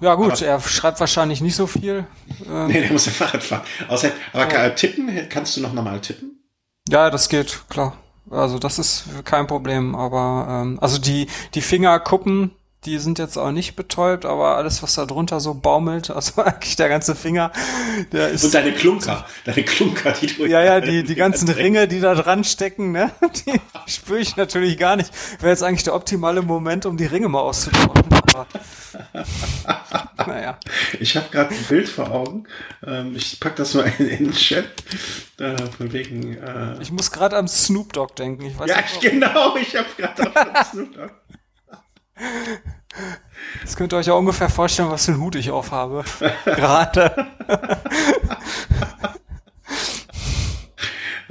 ja 0.00 0.14
gut, 0.14 0.32
aber, 0.32 0.42
er 0.42 0.60
schreibt 0.60 1.00
wahrscheinlich 1.00 1.40
nicht 1.40 1.56
so 1.56 1.66
viel. 1.66 2.06
Ähm, 2.48 2.68
nee, 2.68 2.80
der 2.80 2.92
muss 2.92 3.06
ja 3.06 3.12
Fahrrad 3.12 3.42
fahren. 3.42 3.62
Außer, 3.88 4.10
aber 4.32 4.52
ja. 4.52 4.70
tippen, 4.70 5.10
kannst 5.28 5.56
du 5.56 5.60
noch 5.60 5.72
normal 5.72 6.00
tippen? 6.00 6.44
Ja, 6.88 7.10
das 7.10 7.28
geht, 7.28 7.64
klar. 7.68 7.96
Also 8.30 8.58
das 8.58 8.78
ist 8.78 9.04
kein 9.24 9.46
Problem, 9.46 9.94
aber 9.94 10.62
ähm, 10.62 10.78
also 10.80 10.98
die 10.98 11.28
die 11.54 11.62
Fingerkuppen 11.62 12.52
die 12.84 12.98
sind 12.98 13.18
jetzt 13.18 13.36
auch 13.36 13.50
nicht 13.50 13.74
betäubt, 13.74 14.24
aber 14.24 14.56
alles, 14.56 14.82
was 14.82 14.94
da 14.94 15.04
drunter 15.04 15.40
so 15.40 15.54
baumelt, 15.54 16.10
also 16.10 16.42
eigentlich 16.42 16.76
der 16.76 16.88
ganze 16.88 17.14
Finger, 17.14 17.52
der 18.12 18.28
ist. 18.28 18.44
Und 18.44 18.54
deine 18.54 18.72
Klunker, 18.72 19.26
deine 19.44 19.64
Klunker, 19.64 20.12
die 20.12 20.28
du. 20.28 20.46
Ja, 20.46 20.62
ja, 20.62 20.80
die, 20.80 21.02
die 21.02 21.14
ganzen 21.14 21.48
Ringe, 21.48 21.88
die 21.88 22.00
da 22.00 22.14
dran 22.14 22.44
stecken, 22.44 22.92
ne, 22.92 23.10
die 23.46 23.60
spüre 23.86 24.20
ich 24.20 24.36
natürlich 24.36 24.78
gar 24.78 24.96
nicht. 24.96 25.10
Wäre 25.40 25.50
jetzt 25.50 25.62
eigentlich 25.62 25.84
der 25.84 25.94
optimale 25.94 26.42
Moment, 26.42 26.86
um 26.86 26.96
die 26.96 27.06
Ringe 27.06 27.28
mal 27.28 27.40
auszubauen, 27.40 28.04
aber. 28.38 28.46
naja. 30.26 30.58
Ich 31.00 31.16
habe 31.16 31.28
gerade 31.30 31.54
ein 31.54 31.64
Bild 31.64 31.88
vor 31.88 32.10
Augen. 32.10 32.46
Ähm, 32.86 33.14
ich 33.16 33.40
pack 33.40 33.56
das 33.56 33.74
mal 33.74 33.92
in, 33.98 34.08
den 34.08 34.32
Chat. 34.32 34.66
Äh, 35.38 35.56
von 35.76 35.92
wegen. 35.92 36.36
Äh 36.36 36.80
ich 36.80 36.90
muss 36.90 37.10
gerade 37.10 37.36
am 37.36 37.48
Snoop 37.48 37.92
Dogg 37.92 38.14
denken. 38.16 38.46
Ich 38.46 38.58
weiß 38.58 38.68
ja, 38.68 38.76
nicht, 38.80 39.00
genau. 39.00 39.56
Ich 39.56 39.76
habe 39.76 39.88
gerade 39.96 40.36
am 40.36 40.64
Snoop 40.72 40.94
Dogg. 40.94 41.10
Das 43.62 43.76
könnt 43.76 43.92
ihr 43.92 43.96
euch 43.96 44.06
ja 44.06 44.14
ungefähr 44.14 44.48
vorstellen, 44.48 44.90
was 44.90 45.04
für 45.04 45.12
einen 45.12 45.20
Hut 45.20 45.36
ich 45.36 45.50
aufhabe. 45.50 46.04
Gerade. 46.44 47.28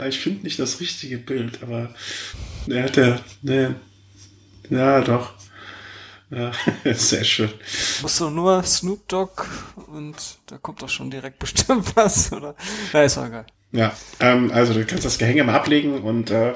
ich 0.08 0.20
finde 0.20 0.44
nicht 0.44 0.60
das 0.60 0.80
richtige 0.80 1.18
Bild, 1.18 1.62
aber 1.64 1.90
er 2.70 2.84
hat 2.84 2.98
ja, 2.98 3.20
ne, 3.42 3.76
ja, 4.70 5.02
doch. 5.02 5.37
Ja, 6.30 6.52
sehr 6.94 7.24
schön. 7.24 7.50
Musst 8.02 8.20
du 8.20 8.30
nur 8.30 8.64
Snoop 8.64 9.08
Dogg 9.08 9.44
und 9.88 10.16
da 10.48 10.58
kommt 10.58 10.82
doch 10.82 10.90
schon 10.90 11.10
direkt 11.10 11.40
bestimmt 11.40 11.92
was, 11.96 12.32
oder? 12.32 12.56
Ja, 12.94 13.04
ist 13.04 13.18
auch 13.18 13.26
egal. 13.26 13.46
Ja, 13.72 13.94
ähm, 14.20 14.52
also 14.52 14.74
du 14.74 14.86
kannst 14.86 15.06
das 15.06 15.18
Gehänge 15.18 15.44
mal 15.44 15.56
ablegen 15.56 16.02
und 16.02 16.32
äh, 16.32 16.54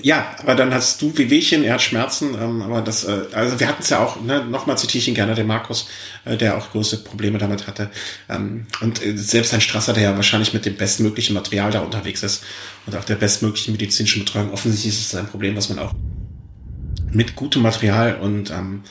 ja, 0.00 0.36
aber 0.38 0.54
dann 0.54 0.72
hast 0.72 1.02
du 1.02 1.16
Wehwehchen, 1.16 1.64
er 1.64 1.74
hat 1.74 1.82
Schmerzen, 1.82 2.34
ähm, 2.40 2.62
aber 2.62 2.82
das, 2.82 3.04
äh, 3.04 3.26
also 3.32 3.58
wir 3.58 3.66
hatten 3.66 3.82
es 3.82 3.90
ja 3.90 3.98
auch, 3.98 4.20
ne, 4.20 4.44
nochmal 4.44 4.78
zitiere 4.78 5.02
ich 5.02 5.08
ihn 5.08 5.14
gerne, 5.14 5.34
den 5.34 5.46
Markus, 5.46 5.88
äh, 6.24 6.36
der 6.36 6.56
auch 6.56 6.70
große 6.70 7.02
Probleme 7.02 7.38
damit 7.38 7.66
hatte. 7.66 7.90
Ähm, 8.28 8.66
und 8.80 9.04
äh, 9.04 9.16
selbst 9.16 9.54
ein 9.54 9.60
Strasser, 9.60 9.92
der 9.92 10.04
ja 10.04 10.16
wahrscheinlich 10.16 10.54
mit 10.54 10.66
dem 10.66 10.76
bestmöglichen 10.76 11.34
Material 11.34 11.72
da 11.72 11.80
unterwegs 11.80 12.22
ist 12.22 12.44
und 12.86 12.94
auch 12.94 13.04
der 13.04 13.16
bestmöglichen 13.16 13.72
medizinischen 13.72 14.24
Betreuung, 14.24 14.52
offensichtlich 14.52 14.94
ist 14.94 15.12
es 15.12 15.14
ein 15.16 15.26
Problem, 15.26 15.56
was 15.56 15.68
man 15.68 15.80
auch 15.80 15.94
mit 17.12 17.36
gutem 17.36 17.62
Material 17.62 18.16
und 18.16 18.50
ähm, 18.50 18.82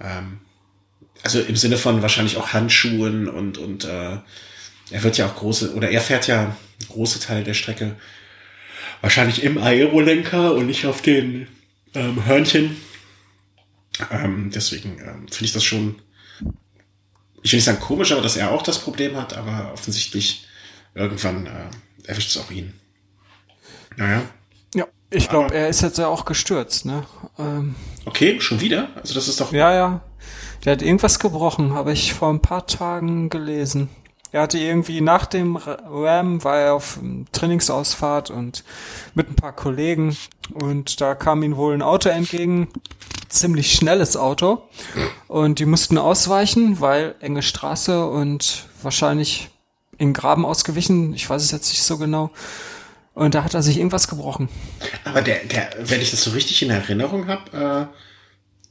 ähm, 0.00 0.40
also 1.22 1.40
im 1.40 1.56
Sinne 1.56 1.76
von 1.76 2.02
wahrscheinlich 2.02 2.36
auch 2.36 2.52
Handschuhen 2.52 3.28
und, 3.28 3.58
und 3.58 3.84
äh, 3.84 4.18
er 4.90 5.02
wird 5.02 5.18
ja 5.18 5.26
auch 5.26 5.36
große, 5.36 5.74
oder 5.74 5.90
er 5.90 6.00
fährt 6.00 6.26
ja 6.26 6.56
große 6.88 7.20
Teile 7.20 7.44
der 7.44 7.54
Strecke 7.54 7.96
wahrscheinlich 9.00 9.42
im 9.42 9.58
Aerolenker 9.58 10.54
und 10.54 10.66
nicht 10.66 10.86
auf 10.86 11.02
den 11.02 11.46
ähm, 11.94 12.24
Hörnchen. 12.24 12.76
Ähm, 14.10 14.50
deswegen 14.54 14.98
ähm, 14.98 15.28
finde 15.28 15.44
ich 15.44 15.52
das 15.52 15.64
schon, 15.64 16.00
ich 17.42 17.52
will 17.52 17.58
nicht 17.58 17.64
sagen 17.64 17.80
komisch, 17.80 18.12
aber 18.12 18.22
dass 18.22 18.36
er 18.36 18.50
auch 18.50 18.62
das 18.62 18.80
Problem 18.80 19.16
hat, 19.16 19.36
aber 19.36 19.72
offensichtlich 19.72 20.46
irgendwann 20.94 21.46
äh, 21.46 21.70
erwischt 22.04 22.30
es 22.30 22.38
auch 22.38 22.50
ihn. 22.50 22.72
Naja. 23.96 24.22
Ich 25.10 25.28
glaube, 25.28 25.54
er 25.54 25.68
ist 25.68 25.82
jetzt 25.82 25.98
ja 25.98 26.06
auch 26.06 26.24
gestürzt, 26.24 26.86
ne? 26.86 27.04
Ähm, 27.38 27.74
okay, 28.06 28.40
schon 28.40 28.60
wieder? 28.60 28.88
Also 28.94 29.14
das 29.14 29.26
ist 29.26 29.40
doch. 29.40 29.52
Ja, 29.52 29.74
ja. 29.74 30.00
Der 30.64 30.72
hat 30.72 30.82
irgendwas 30.82 31.18
gebrochen, 31.18 31.74
habe 31.74 31.92
ich 31.92 32.14
vor 32.14 32.30
ein 32.30 32.40
paar 32.40 32.66
Tagen 32.66 33.28
gelesen. 33.28 33.88
Er 34.32 34.42
hatte 34.42 34.58
irgendwie 34.58 35.00
nach 35.00 35.26
dem 35.26 35.56
Ram, 35.56 36.44
war 36.44 36.58
er 36.58 36.74
auf 36.74 37.00
Trainingsausfahrt 37.32 38.30
und 38.30 38.62
mit 39.14 39.28
ein 39.28 39.34
paar 39.34 39.52
Kollegen 39.52 40.16
und 40.54 41.00
da 41.00 41.16
kam 41.16 41.42
ihm 41.42 41.56
wohl 41.56 41.74
ein 41.74 41.82
Auto 41.82 42.10
entgegen, 42.10 42.68
ziemlich 43.28 43.72
schnelles 43.72 44.16
Auto 44.16 44.62
und 45.26 45.58
die 45.58 45.66
mussten 45.66 45.98
ausweichen, 45.98 46.80
weil 46.80 47.16
enge 47.18 47.42
Straße 47.42 48.06
und 48.08 48.66
wahrscheinlich 48.82 49.48
in 49.98 50.12
Graben 50.12 50.46
ausgewichen, 50.46 51.12
ich 51.12 51.28
weiß 51.28 51.42
es 51.42 51.50
jetzt 51.50 51.70
nicht 51.70 51.82
so 51.82 51.98
genau. 51.98 52.30
Und 53.14 53.34
da 53.34 53.44
hat 53.44 53.54
er 53.54 53.62
sich 53.62 53.76
irgendwas 53.76 54.08
gebrochen. 54.08 54.48
Aber 55.04 55.20
der, 55.20 55.44
der, 55.44 55.70
wenn 55.80 56.00
ich 56.00 56.10
das 56.10 56.22
so 56.22 56.30
richtig 56.30 56.62
in 56.62 56.70
Erinnerung 56.70 57.26
habe, 57.26 57.88
äh, 57.90 57.96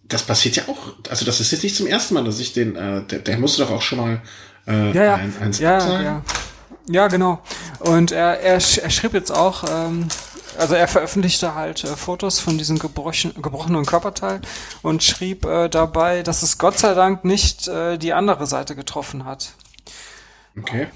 das 0.07 0.23
passiert 0.23 0.55
ja 0.55 0.63
auch, 0.67 0.93
also 1.09 1.25
das 1.25 1.39
ist 1.39 1.51
jetzt 1.51 1.63
nicht 1.63 1.75
zum 1.75 1.87
ersten 1.87 2.15
Mal, 2.15 2.23
dass 2.23 2.39
ich 2.39 2.53
den, 2.53 2.75
äh, 2.75 3.03
der, 3.03 3.19
der 3.19 3.37
musste 3.37 3.63
doch 3.63 3.71
auch 3.71 3.81
schon 3.81 3.99
mal 3.99 4.21
äh, 4.67 4.91
ja, 4.91 5.03
ja. 5.03 5.15
Ein, 5.15 5.33
ein 5.41 5.51
ja, 5.53 6.01
ja. 6.01 6.21
ja, 6.87 7.07
genau. 7.07 7.41
Und 7.79 8.11
er, 8.11 8.39
er, 8.39 8.53
er 8.53 8.89
schrieb 8.89 9.13
jetzt 9.13 9.31
auch, 9.31 9.63
ähm, 9.69 10.07
also 10.57 10.75
er 10.75 10.87
veröffentlichte 10.87 11.55
halt 11.55 11.83
äh, 11.83 11.95
Fotos 11.95 12.39
von 12.39 12.57
diesem 12.57 12.79
gebrochen, 12.79 13.33
gebrochenen 13.41 13.85
Körperteil 13.85 14.41
und 14.81 15.03
schrieb 15.03 15.45
äh, 15.45 15.69
dabei, 15.69 16.23
dass 16.23 16.43
es 16.43 16.57
Gott 16.57 16.77
sei 16.77 16.93
Dank 16.93 17.23
nicht 17.23 17.67
äh, 17.67 17.97
die 17.97 18.13
andere 18.13 18.45
Seite 18.47 18.75
getroffen 18.75 19.25
hat. 19.25 19.53
Okay. 20.57 20.87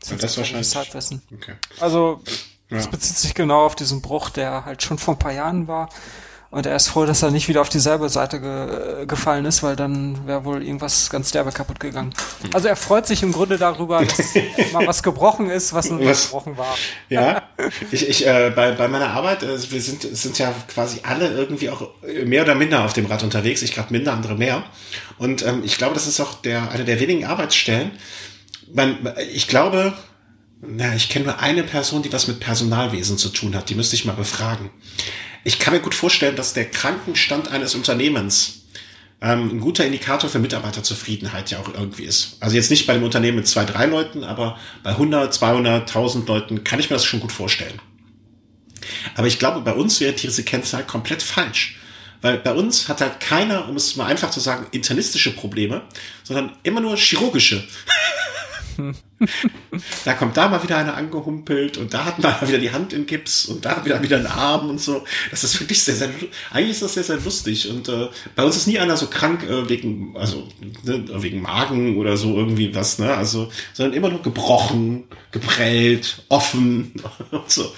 Das, 0.00 0.18
das 0.18 0.36
wahrscheinlich. 0.36 0.76
Okay. 0.76 1.54
Also, 1.80 2.20
es 2.70 2.84
ja. 2.84 2.90
bezieht 2.90 3.16
sich 3.16 3.34
genau 3.34 3.64
auf 3.66 3.74
diesen 3.74 4.00
Bruch, 4.00 4.30
der 4.30 4.64
halt 4.64 4.82
schon 4.82 4.98
vor 4.98 5.14
ein 5.14 5.18
paar 5.18 5.32
Jahren 5.32 5.68
war. 5.68 5.88
Und 6.54 6.66
er 6.66 6.76
ist 6.76 6.86
froh, 6.86 7.04
dass 7.04 7.20
er 7.20 7.32
nicht 7.32 7.48
wieder 7.48 7.62
auf 7.62 7.68
dieselbe 7.68 8.08
Seite 8.08 8.40
ge 8.40 9.02
äh, 9.02 9.06
gefallen 9.06 9.44
ist, 9.44 9.64
weil 9.64 9.74
dann 9.74 10.24
wäre 10.24 10.44
wohl 10.44 10.62
irgendwas 10.62 11.10
ganz 11.10 11.32
derbe 11.32 11.50
kaputt 11.50 11.80
gegangen. 11.80 12.14
Also 12.52 12.68
er 12.68 12.76
freut 12.76 13.08
sich 13.08 13.24
im 13.24 13.32
Grunde 13.32 13.58
darüber, 13.58 14.04
dass 14.04 14.36
mal 14.72 14.86
was 14.86 15.02
gebrochen 15.02 15.50
ist, 15.50 15.74
was 15.74 15.90
noch 15.90 15.98
nicht 15.98 16.26
gebrochen 16.26 16.56
war. 16.56 16.76
Ja, 17.08 17.42
ich, 17.90 18.08
ich 18.08 18.24
äh, 18.24 18.52
bei, 18.54 18.70
bei 18.70 18.86
meiner 18.86 19.08
Arbeit, 19.08 19.42
äh, 19.42 19.58
wir 19.72 19.80
sind, 19.80 20.02
sind 20.02 20.38
ja 20.38 20.54
quasi 20.68 21.00
alle 21.02 21.28
irgendwie 21.32 21.70
auch 21.70 21.88
mehr 22.24 22.44
oder 22.44 22.54
minder 22.54 22.84
auf 22.84 22.92
dem 22.92 23.06
Rad 23.06 23.24
unterwegs. 23.24 23.62
Ich 23.62 23.74
gerade 23.74 23.92
minder, 23.92 24.12
andere 24.12 24.36
mehr. 24.36 24.62
Und 25.18 25.44
ähm, 25.44 25.62
ich 25.64 25.76
glaube, 25.76 25.94
das 25.94 26.06
ist 26.06 26.20
auch 26.20 26.34
der, 26.34 26.70
eine 26.70 26.84
der 26.84 27.00
wenigen 27.00 27.24
Arbeitsstellen. 27.24 27.90
Man, 28.72 29.12
ich 29.32 29.48
glaube, 29.48 29.92
na, 30.68 30.94
ich 30.94 31.08
kenne 31.08 31.26
nur 31.26 31.38
eine 31.38 31.62
Person, 31.62 32.02
die 32.02 32.12
was 32.12 32.28
mit 32.28 32.40
Personalwesen 32.40 33.18
zu 33.18 33.28
tun 33.28 33.54
hat. 33.54 33.70
Die 33.70 33.74
müsste 33.74 33.96
ich 33.96 34.04
mal 34.04 34.12
befragen. 34.12 34.70
Ich 35.44 35.58
kann 35.58 35.74
mir 35.74 35.80
gut 35.80 35.94
vorstellen, 35.94 36.36
dass 36.36 36.54
der 36.54 36.70
Krankenstand 36.70 37.48
eines 37.50 37.74
Unternehmens 37.74 38.64
ähm, 39.20 39.50
ein 39.50 39.60
guter 39.60 39.86
Indikator 39.86 40.28
für 40.28 40.38
Mitarbeiterzufriedenheit 40.38 41.50
ja 41.50 41.58
auch 41.58 41.72
irgendwie 41.72 42.04
ist. 42.04 42.36
Also 42.40 42.56
jetzt 42.56 42.70
nicht 42.70 42.86
bei 42.86 42.94
dem 42.94 43.02
Unternehmen 43.02 43.38
mit 43.38 43.48
zwei, 43.48 43.64
drei 43.64 43.86
Leuten, 43.86 44.24
aber 44.24 44.58
bei 44.82 44.90
100, 44.90 45.32
200, 45.32 45.82
1000 45.82 46.28
Leuten 46.28 46.64
kann 46.64 46.80
ich 46.80 46.90
mir 46.90 46.96
das 46.96 47.04
schon 47.04 47.20
gut 47.20 47.32
vorstellen. 47.32 47.80
Aber 49.16 49.26
ich 49.26 49.38
glaube, 49.38 49.60
bei 49.60 49.72
uns 49.72 50.00
wäre 50.00 50.12
diese 50.12 50.44
Kennzahl 50.44 50.84
komplett 50.84 51.22
falsch. 51.22 51.78
Weil 52.20 52.38
bei 52.38 52.54
uns 52.54 52.88
hat 52.88 53.02
halt 53.02 53.20
keiner, 53.20 53.68
um 53.68 53.76
es 53.76 53.96
mal 53.96 54.06
einfach 54.06 54.30
zu 54.30 54.40
sagen, 54.40 54.66
internistische 54.70 55.34
Probleme, 55.34 55.82
sondern 56.22 56.56
immer 56.62 56.80
nur 56.80 56.96
chirurgische. 56.96 57.62
da 60.04 60.14
kommt 60.14 60.36
da 60.36 60.48
mal 60.48 60.62
wieder 60.62 60.76
einer 60.76 60.96
angehumpelt 60.96 61.76
und 61.76 61.94
da 61.94 62.04
hat 62.04 62.18
man 62.18 62.48
wieder 62.48 62.58
die 62.58 62.72
Hand 62.72 62.92
in 62.92 63.06
Gips 63.06 63.46
und 63.46 63.64
da 63.64 63.84
wieder 63.84 64.02
wieder 64.02 64.16
einen 64.16 64.26
Arm 64.26 64.68
und 64.68 64.80
so. 64.80 65.04
Das 65.30 65.44
ist 65.44 65.58
wirklich 65.60 65.82
sehr, 65.82 65.94
sehr, 65.94 66.10
eigentlich 66.50 66.72
ist 66.72 66.82
das 66.82 66.94
sehr, 66.94 67.04
sehr 67.04 67.18
lustig 67.18 67.70
und 67.70 67.88
äh, 67.88 68.08
bei 68.34 68.44
uns 68.44 68.56
ist 68.56 68.66
nie 68.66 68.78
einer 68.78 68.96
so 68.96 69.06
krank 69.06 69.42
äh, 69.44 69.68
wegen, 69.68 70.16
also 70.16 70.48
ne, 70.82 71.04
wegen 71.22 71.42
Magen 71.42 71.96
oder 71.96 72.16
so 72.16 72.36
irgendwie 72.36 72.74
was, 72.74 72.98
ne, 72.98 73.14
also, 73.14 73.50
sondern 73.72 73.94
immer 73.96 74.10
nur 74.10 74.22
gebrochen, 74.22 75.04
geprellt, 75.30 76.22
offen 76.28 76.92
und 77.30 77.50
so. 77.50 77.72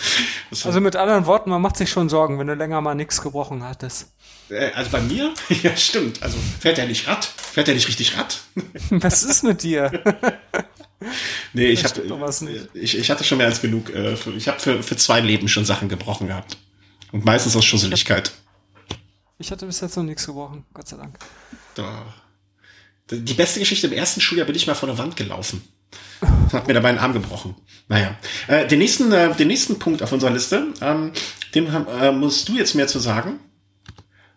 Das 0.51 0.67
also 0.67 0.81
mit 0.81 0.97
anderen 0.97 1.27
Worten, 1.27 1.51
man 1.51 1.63
macht 1.63 1.77
sich 1.77 1.91
schon 1.91 2.09
Sorgen, 2.09 2.39
wenn 2.39 2.47
du 2.47 2.55
länger 2.55 2.81
mal 2.81 2.95
nichts 2.95 3.23
gebrochen 3.23 3.63
hattest. 3.63 4.09
Äh, 4.49 4.71
also 4.75 4.91
bei 4.91 5.01
mir? 5.01 5.33
Ja, 5.63 5.77
stimmt. 5.77 6.23
Also 6.23 6.39
fährt 6.61 6.79
er 6.79 6.87
nicht 6.87 7.09
Rad? 7.09 7.25
Fährt 7.25 7.69
er 7.69 7.75
nicht 7.75 7.89
richtig 7.89 8.17
Rad? 8.17 8.41
Was 8.91 9.23
ist 9.23 9.43
mit 9.43 9.63
dir? 9.63 9.91
nee, 11.53 11.67
ich, 11.67 11.85
hab, 11.85 11.93
ich, 12.75 12.99
ich 12.99 13.11
hatte 13.11 13.25
schon 13.25 13.39
mehr 13.39 13.47
als 13.47 13.61
genug. 13.61 13.91
Äh, 13.91 14.17
für, 14.17 14.33
ich 14.33 14.49
habe 14.49 14.61
für, 14.61 14.83
für 14.83 14.97
zwei 14.97 15.21
Leben 15.21 15.49
schon 15.49 15.65
Sachen 15.65 15.89
gebrochen 15.89 16.29
gehabt. 16.29 16.57
Und 17.13 17.25
meistens 17.25 17.57
aus 17.57 17.65
Schusseligkeit. 17.65 18.33
Ich 19.39 19.51
hatte 19.51 19.67
bis 19.67 19.81
jetzt 19.81 19.97
noch 19.97 20.05
nichts 20.05 20.27
gebrochen, 20.27 20.65
Gott 20.73 20.89
sei 20.89 20.97
Dank. 20.97 21.19
Da. 21.75 22.15
Die 23.11 23.35
beste 23.35 23.61
Geschichte 23.61 23.87
im 23.87 23.93
ersten 23.93 24.21
Schuljahr 24.21 24.47
bin 24.47 24.57
ich 24.57 24.67
mal 24.67 24.75
vor 24.75 24.89
der 24.89 24.99
Wand 24.99 25.17
gelaufen. 25.17 25.63
Hat 26.53 26.67
mir 26.67 26.75
dabei 26.75 26.89
einen 26.89 26.99
Arm 26.99 27.13
gebrochen. 27.13 27.55
Naja. 27.89 28.19
Äh, 28.49 28.67
den, 28.67 28.79
nächsten, 28.79 29.13
äh, 29.13 29.35
den 29.35 29.49
nächsten 29.49 29.79
Punkt 29.79 30.03
auf 30.03 30.13
unserer 30.13 30.31
Liste, 30.31 30.73
ähm, 30.81 31.13
dem 31.55 31.67
äh, 31.67 32.11
musst 32.11 32.49
du 32.49 32.57
jetzt 32.57 32.75
mehr 32.75 32.89
zu 32.89 32.99
sagen. 32.99 33.39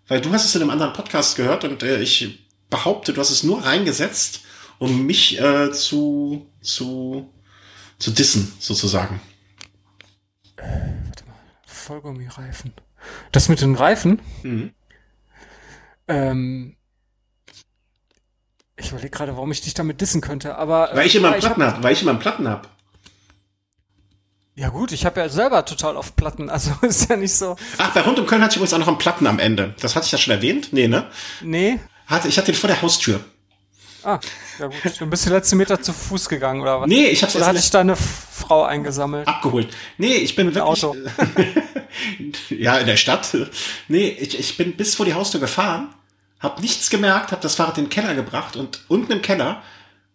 Weil 0.07 0.21
du 0.21 0.31
hast 0.31 0.45
es 0.45 0.55
in 0.55 0.61
einem 0.61 0.71
anderen 0.71 0.93
Podcast 0.93 1.35
gehört 1.35 1.63
und 1.63 1.83
äh, 1.83 2.01
ich 2.01 2.47
behaupte, 2.69 3.13
du 3.13 3.21
hast 3.21 3.29
es 3.29 3.43
nur 3.43 3.63
reingesetzt, 3.63 4.41
um 4.79 5.05
mich 5.05 5.39
äh, 5.39 5.71
zu, 5.71 6.49
zu, 6.61 7.31
zu 7.99 8.11
dissen, 8.11 8.51
sozusagen. 8.59 9.21
Äh, 10.55 10.63
warte 11.05 11.25
mal. 11.25 11.35
Vollgummi-Reifen. 11.67 12.73
Das 13.31 13.49
mit 13.49 13.61
den 13.61 13.75
Reifen? 13.75 14.21
Mhm. 14.43 14.73
Ähm, 16.07 16.75
ich 18.77 18.89
überlege 18.89 19.09
gerade, 19.09 19.35
warum 19.35 19.51
ich 19.51 19.61
dich 19.61 19.73
damit 19.73 20.01
dissen 20.01 20.21
könnte, 20.21 20.55
aber. 20.55 20.93
Äh, 20.93 20.95
weil 20.95 21.07
ich 21.07 21.15
immer 21.15 21.31
einen 21.31 21.41
Platten 21.41 21.63
hab, 21.63 21.75
hab, 21.75 21.83
weil 21.83 21.93
ich 21.93 22.01
immer 22.01 22.11
einen 22.11 22.19
Platten 22.19 22.47
hab. 22.47 22.69
Ja 24.55 24.69
gut, 24.69 24.91
ich 24.91 25.05
habe 25.05 25.21
ja 25.21 25.29
selber 25.29 25.63
total 25.63 25.95
oft 25.95 26.15
Platten, 26.15 26.49
also 26.49 26.71
ist 26.81 27.09
ja 27.09 27.15
nicht 27.15 27.33
so. 27.33 27.55
Ach, 27.77 27.93
bei 27.93 28.01
Rund 28.01 28.19
um 28.19 28.25
Köln 28.25 28.41
hatte 28.41 28.51
ich 28.53 28.57
übrigens 28.57 28.73
auch 28.73 28.79
noch 28.79 28.87
einen 28.87 28.97
Platten 28.97 29.27
am 29.27 29.39
Ende. 29.39 29.75
Das 29.79 29.95
hatte 29.95 30.05
ich 30.05 30.11
ja 30.11 30.17
schon 30.17 30.33
erwähnt? 30.33 30.69
Nee, 30.71 30.87
ne? 30.87 31.09
Nee. 31.41 31.79
Hatte, 32.07 32.27
ich 32.27 32.37
hatte 32.37 32.51
den 32.51 32.59
vor 32.59 32.67
der 32.67 32.81
Haustür. 32.81 33.23
Ah, 34.03 34.19
ja 34.59 34.67
gut. 34.67 34.99
Du 34.99 35.05
bist 35.05 35.25
die 35.25 35.29
letzten 35.29 35.57
Meter 35.57 35.81
zu 35.81 35.93
Fuß 35.93 36.29
gegangen, 36.29 36.61
oder 36.61 36.81
was? 36.81 36.87
Nee, 36.87 37.07
ich 37.07 37.21
hab's 37.23 37.35
Oder 37.35 37.47
hatte 37.47 37.59
ich 37.59 37.69
deine 37.69 37.95
Frau 37.95 38.63
eingesammelt? 38.63 39.27
Abgeholt. 39.27 39.69
Nee, 39.97 40.15
ich 40.15 40.35
bin 40.35 40.53
wirklich... 40.53 40.83
Auto. 40.83 40.95
ja, 42.49 42.77
in 42.77 42.87
der 42.87 42.97
Stadt. 42.97 43.35
Nee, 43.87 44.09
ich, 44.19 44.37
ich 44.37 44.57
bin 44.57 44.75
bis 44.75 44.95
vor 44.95 45.05
die 45.05 45.13
Haustür 45.13 45.39
gefahren, 45.39 45.93
hab 46.39 46.61
nichts 46.61 46.89
gemerkt, 46.89 47.31
hab 47.31 47.41
das 47.41 47.55
Fahrrad 47.55 47.77
in 47.77 47.85
den 47.85 47.89
Keller 47.89 48.15
gebracht 48.15 48.55
und 48.55 48.81
unten 48.87 49.11
im 49.11 49.21
Keller 49.21 49.61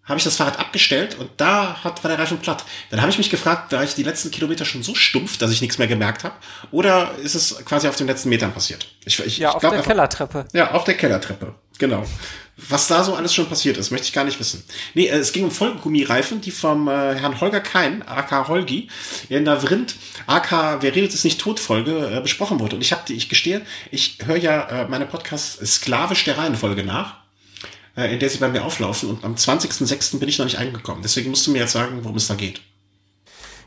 habe 0.05 0.19
ich 0.19 0.25
das 0.25 0.37
Fahrrad 0.37 0.59
abgestellt 0.59 1.17
und 1.19 1.31
da 1.39 1.83
hat, 1.83 2.05
war 2.05 2.11
der 2.11 2.19
Reifen 2.19 2.39
platt. 2.39 2.65
Dann 2.91 3.01
habe 3.01 3.11
ich 3.11 3.17
mich 3.17 3.31
gefragt, 3.31 3.73
war 3.73 3.83
ich 3.83 3.95
die 3.95 4.03
letzten 4.03 4.31
Kilometer 4.31 4.67
schon 4.67 4.83
so 4.83 4.95
stumpf, 4.95 5.39
dass 5.39 5.51
ich 5.51 5.63
nichts 5.63 5.79
mehr 5.79 5.89
gemerkt 5.89 6.25
habe? 6.25 6.35
Oder 6.71 7.13
ist 7.23 7.35
es 7.35 7.65
quasi 7.65 7.89
auf 7.89 7.97
den 7.97 8.07
letzten 8.07 8.29
Metern 8.29 8.53
passiert? 8.53 8.87
Ich, 9.07 9.19
ich, 9.25 9.39
ja, 9.39 9.51
ich 9.51 9.55
auf 9.55 9.61
der 9.63 9.73
einfach, 9.73 9.87
Kellertreppe. 9.87 10.47
Ja, 10.53 10.73
auf 10.73 10.85
der 10.85 10.95
Kellertreppe, 10.95 11.55
genau. 11.79 12.05
Was 12.57 12.87
da 12.87 13.03
so 13.03 13.15
alles 13.15 13.35
schon 13.35 13.49
passiert 13.49 13.77
ist, 13.79 13.91
möchte 13.91 14.07
ich 14.07 14.13
gar 14.13 14.25
nicht 14.25 14.39
wissen. 14.39 14.63
Nee, 14.95 15.07
äh, 15.07 15.17
es 15.17 15.33
ging 15.33 15.45
um 15.45 15.51
Vollgummireifen, 15.51 16.41
die 16.41 16.53
vom 16.53 16.87
äh, 16.87 17.15
Herrn 17.15 17.41
Holger 17.41 17.61
Kein, 17.61 18.07
AK 18.07 18.49
Holgi, 18.49 18.89
in 19.29 19.45
der 19.45 19.61
Vrind, 19.61 19.97
AK 20.27 20.81
Wer 20.81 20.95
redet 20.95 21.15
ist 21.15 21.25
nicht 21.25 21.41
tot 21.41 21.59
Folge, 21.59 22.17
äh, 22.17 22.21
besprochen 22.21 22.61
wurde. 22.61 22.77
Und 22.77 22.83
ich 22.83 22.93
habe, 22.93 23.13
ich 23.13 23.29
gestehe, 23.29 23.63
ich 23.91 24.19
höre 24.25 24.37
ja 24.37 24.69
äh, 24.69 24.89
meine 24.89 25.07
Podcasts 25.07 25.59
sklavisch 25.75 26.25
der 26.25 26.39
Reihenfolge 26.39 26.85
nach, 26.85 27.17
äh, 27.97 28.13
in 28.13 28.21
der 28.21 28.31
sie 28.31 28.39
bei 28.39 28.49
mir 28.49 28.65
auflaufen. 28.65 29.11
Und 29.11 29.25
am 29.25 29.35
20.06. 29.35 30.21
bin 30.21 30.29
ich 30.29 30.39
noch 30.39 30.47
nicht 30.47 30.59
eingekommen. 30.59 31.03
Deswegen 31.03 31.31
musst 31.31 31.47
du 31.47 31.51
mir 31.51 31.59
jetzt 31.59 31.73
sagen, 31.73 32.05
worum 32.05 32.17
es 32.17 32.29
da 32.29 32.35
geht. 32.35 32.61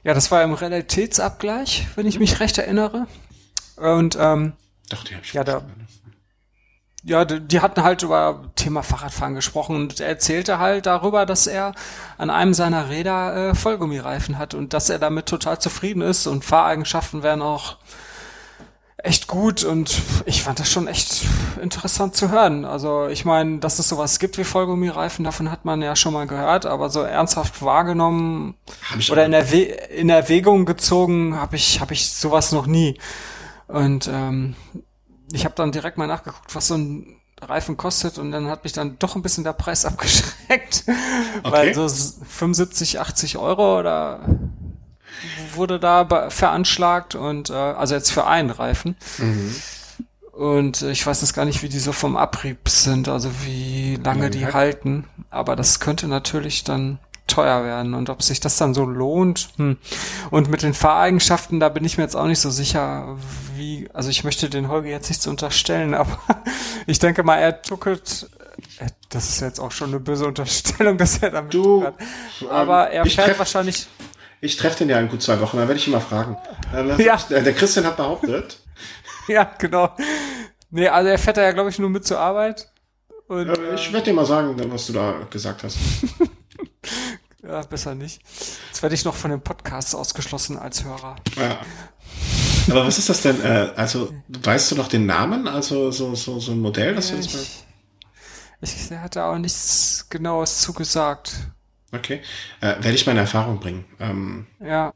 Ja, 0.03 0.13
das 0.13 0.31
war 0.31 0.43
im 0.43 0.53
Realitätsabgleich, 0.53 1.87
wenn 1.95 2.07
ich 2.07 2.19
mich 2.19 2.39
recht 2.39 2.57
erinnere. 2.57 3.07
Und 3.75 4.17
ähm, 4.17 4.53
Doch, 4.89 5.03
die 5.03 5.15
hab 5.15 5.25
ich 5.25 5.33
ja, 5.33 5.43
da, 5.43 5.65
ja, 7.07 7.23
die 7.23 7.61
hatten 7.61 7.83
halt 7.83 8.03
über 8.03 8.43
Thema 8.55 8.83
Fahrradfahren 8.83 9.33
gesprochen 9.33 9.77
und 9.77 10.01
er 10.01 10.09
erzählte 10.09 10.59
halt 10.59 10.85
darüber, 10.85 11.25
dass 11.25 11.47
er 11.47 11.73
an 12.17 12.29
einem 12.29 12.53
seiner 12.53 12.89
Räder 12.89 13.51
äh, 13.51 13.55
Vollgummireifen 13.55 14.37
hat 14.37 14.53
und 14.53 14.73
dass 14.73 14.89
er 14.89 14.99
damit 14.99 15.25
total 15.25 15.57
zufrieden 15.59 16.01
ist 16.01 16.27
und 16.27 16.43
Fahreigenschaften 16.43 17.23
wären 17.23 17.41
auch 17.41 17.77
echt 18.97 19.27
gut 19.27 19.63
und 19.63 20.01
ich 20.25 20.43
fand 20.43 20.59
das 20.59 20.69
schon 20.69 20.87
echt 20.87 21.23
interessant 21.61 22.15
zu 22.15 22.29
hören. 22.29 22.65
Also 22.65 23.07
ich 23.07 23.23
meine, 23.23 23.59
dass 23.59 23.79
es 23.79 23.87
sowas 23.87 24.19
gibt 24.19 24.37
wie 24.37 24.43
Vollgummireifen, 24.43 25.23
davon 25.23 25.49
hat 25.49 25.63
man 25.63 25.81
ja 25.81 25.95
schon 25.95 26.11
mal 26.11 26.27
gehört, 26.27 26.65
aber 26.65 26.89
so 26.89 27.03
ernsthaft 27.03 27.61
wahrgenommen 27.61 28.55
oder 29.09 29.25
in, 29.25 29.31
Erwä 29.31 29.63
in 29.95 30.09
Erwägung 30.09 30.65
gezogen 30.65 31.37
habe 31.37 31.55
ich, 31.55 31.79
hab 31.79 31.91
ich 31.91 32.11
sowas 32.11 32.51
noch 32.51 32.67
nie. 32.67 32.99
Und 33.67 34.09
ähm, 34.11 34.55
ich 35.31 35.45
habe 35.45 35.55
dann 35.55 35.71
direkt 35.71 35.97
mal 35.97 36.07
nachgeguckt, 36.07 36.53
was 36.55 36.67
so 36.67 36.75
ein 36.75 37.17
Reifen 37.41 37.77
kostet 37.77 38.17
und 38.17 38.31
dann 38.31 38.47
hat 38.47 38.63
mich 38.63 38.73
dann 38.73 38.97
doch 38.99 39.15
ein 39.15 39.21
bisschen 39.21 39.43
der 39.43 39.53
Preis 39.53 39.85
abgeschreckt, 39.85 40.83
okay. 41.43 41.51
weil 41.51 41.73
so 41.73 41.87
75, 41.87 42.99
80 42.99 43.37
Euro 43.37 43.79
oder 43.79 44.21
wurde 45.53 45.79
da 45.79 46.29
veranschlagt 46.29 47.15
und 47.15 47.49
äh, 47.49 47.53
also 47.53 47.95
jetzt 47.95 48.11
für 48.11 48.27
einen 48.27 48.49
Reifen. 48.49 48.95
Mhm. 49.17 49.55
Und 50.31 50.83
ich 50.83 51.05
weiß 51.05 51.21
jetzt 51.21 51.33
gar 51.33 51.45
nicht, 51.45 51.63
wie 51.63 51.69
die 51.69 51.79
so 51.79 51.91
vom 51.91 52.15
Abrieb 52.15 52.69
sind, 52.69 53.09
also 53.09 53.31
wie 53.43 53.95
lange 53.95 54.29
die 54.29 54.45
halt. 54.45 54.53
halten. 54.53 55.05
Aber 55.31 55.55
das 55.55 55.79
könnte 55.79 56.07
natürlich 56.07 56.63
dann 56.63 56.99
teuer 57.27 57.63
werden 57.63 57.93
und 57.93 58.09
ob 58.09 58.23
sich 58.23 58.39
das 58.39 58.57
dann 58.57 58.73
so 58.73 58.85
lohnt. 58.85 59.49
Hm. 59.57 59.77
Und 60.31 60.49
mit 60.49 60.63
den 60.63 60.73
Fahreigenschaften, 60.73 61.59
da 61.59 61.69
bin 61.69 61.85
ich 61.85 61.97
mir 61.97 62.03
jetzt 62.03 62.15
auch 62.15 62.25
nicht 62.25 62.39
so 62.39 62.49
sicher, 62.49 63.17
wie, 63.55 63.89
also 63.93 64.09
ich 64.09 64.23
möchte 64.23 64.49
den 64.49 64.69
Holger 64.69 64.89
jetzt 64.89 65.09
nicht 65.09 65.21
zu 65.21 65.29
unterstellen, 65.29 65.93
aber 65.93 66.17
ich 66.85 66.99
denke 66.99 67.23
mal, 67.23 67.37
er 67.37 67.61
tuckelt, 67.61 68.29
äh, 68.79 68.87
das 69.09 69.29
ist 69.29 69.41
jetzt 69.41 69.59
auch 69.59 69.71
schon 69.71 69.89
eine 69.89 69.99
böse 69.99 70.25
Unterstellung, 70.25 70.97
dass 70.97 71.19
er 71.19 71.31
damit 71.31 71.53
du, 71.53 71.85
aber 72.49 72.89
er 72.89 73.05
fährt 73.05 73.37
wahrscheinlich 73.37 73.87
ich 74.39 74.55
treffe 74.57 74.79
den 74.79 74.89
ja 74.89 74.99
in 74.99 75.09
gut 75.09 75.21
zwei 75.21 75.39
Wochen, 75.39 75.57
dann 75.57 75.67
werde 75.67 75.79
ich 75.79 75.87
ihn 75.87 75.93
mal 75.93 75.99
fragen. 75.99 76.37
Äh, 76.73 77.03
ja. 77.03 77.17
Der 77.29 77.53
Christian 77.53 77.85
hat 77.85 77.97
behauptet. 77.97 78.59
ja, 79.27 79.51
genau. 79.57 79.95
Nee, 80.69 80.87
also 80.89 81.09
er 81.09 81.17
fährt 81.17 81.37
da 81.37 81.41
ja, 81.41 81.51
glaube 81.53 81.69
ich, 81.69 81.79
nur 81.79 81.89
mit 81.89 82.05
zur 82.05 82.19
Arbeit. 82.19 82.71
Und, 83.27 83.49
äh, 83.49 83.75
ich 83.75 83.91
werde 83.91 84.05
dir 84.05 84.13
mal 84.13 84.25
sagen, 84.25 84.55
was 84.71 84.87
du 84.87 84.93
da 84.93 85.15
gesagt 85.29 85.63
hast. 85.63 85.77
ja, 87.47 87.61
besser 87.61 87.95
nicht. 87.95 88.21
Jetzt 88.67 88.81
werde 88.81 88.95
ich 88.95 89.05
noch 89.05 89.15
von 89.15 89.31
dem 89.31 89.41
Podcast 89.41 89.95
ausgeschlossen 89.95 90.57
als 90.57 90.83
Hörer. 90.83 91.15
Ja. 91.35 91.59
Aber 92.69 92.85
was 92.85 92.97
ist 92.97 93.09
das 93.09 93.21
denn? 93.21 93.41
Äh, 93.43 93.71
also, 93.75 94.13
weißt 94.27 94.71
du 94.71 94.75
noch 94.75 94.87
den 94.87 95.05
Namen? 95.05 95.47
Also, 95.47 95.91
so, 95.91 96.15
so, 96.15 96.39
so 96.39 96.51
ein 96.51 96.59
Modell, 96.59 96.95
das 96.95 97.09
ja, 97.09 97.15
du 97.15 97.21
uns 97.21 97.33
mal. 97.33 97.41
Ich, 98.61 98.75
ich 98.75 98.97
hatte 98.97 99.23
auch 99.23 99.37
nichts 99.37 100.07
Genaues 100.09 100.61
zugesagt. 100.61 101.33
Okay. 101.91 102.21
Äh, 102.59 102.75
werde 102.81 102.93
ich 102.93 103.05
meine 103.05 103.21
Erfahrung 103.21 103.59
bringen. 103.59 103.85
Ähm, 103.99 104.47
ja. 104.59 104.93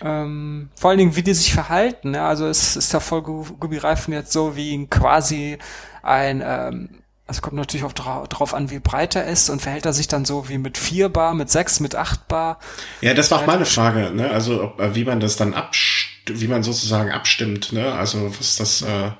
Ähm, 0.00 0.70
vor 0.76 0.90
allen 0.90 0.98
Dingen, 0.98 1.16
wie 1.16 1.22
die 1.22 1.34
sich 1.34 1.52
verhalten. 1.52 2.12
Ne? 2.12 2.22
Also 2.22 2.46
es 2.46 2.76
ist 2.76 2.92
der 2.92 3.00
Vollgummireifen 3.00 4.12
jetzt 4.12 4.32
so 4.32 4.54
wie 4.56 4.86
quasi 4.86 5.58
ein, 6.02 6.42
ähm, 6.44 7.02
also 7.28 7.42
kommt 7.42 7.56
natürlich 7.56 7.84
auch 7.84 7.92
dra 7.92 8.26
drauf 8.26 8.54
an, 8.54 8.70
wie 8.70 8.78
breit 8.78 9.14
er 9.14 9.26
ist 9.26 9.50
und 9.50 9.60
verhält 9.60 9.84
er 9.84 9.92
sich 9.92 10.08
dann 10.08 10.24
so 10.24 10.48
wie 10.48 10.56
mit 10.56 10.78
4 10.78 11.10
Bar, 11.10 11.34
mit 11.34 11.50
6, 11.50 11.80
mit 11.80 11.94
8 11.94 12.26
Bar. 12.26 12.58
Ja, 13.02 13.12
das 13.12 13.30
war 13.30 13.40
auch 13.40 13.46
meine 13.46 13.66
Frage, 13.66 14.10
ne? 14.10 14.30
Also 14.30 14.64
ob, 14.64 14.80
äh, 14.80 14.94
wie 14.94 15.04
man 15.04 15.20
das 15.20 15.36
dann 15.36 15.52
abstimmt, 15.52 16.40
wie 16.40 16.48
man 16.48 16.62
sozusagen 16.62 17.12
abstimmt, 17.12 17.72
ne? 17.72 17.92
Also 17.92 18.34
was 18.38 18.56
das, 18.56 18.82
äh, 18.82 19.10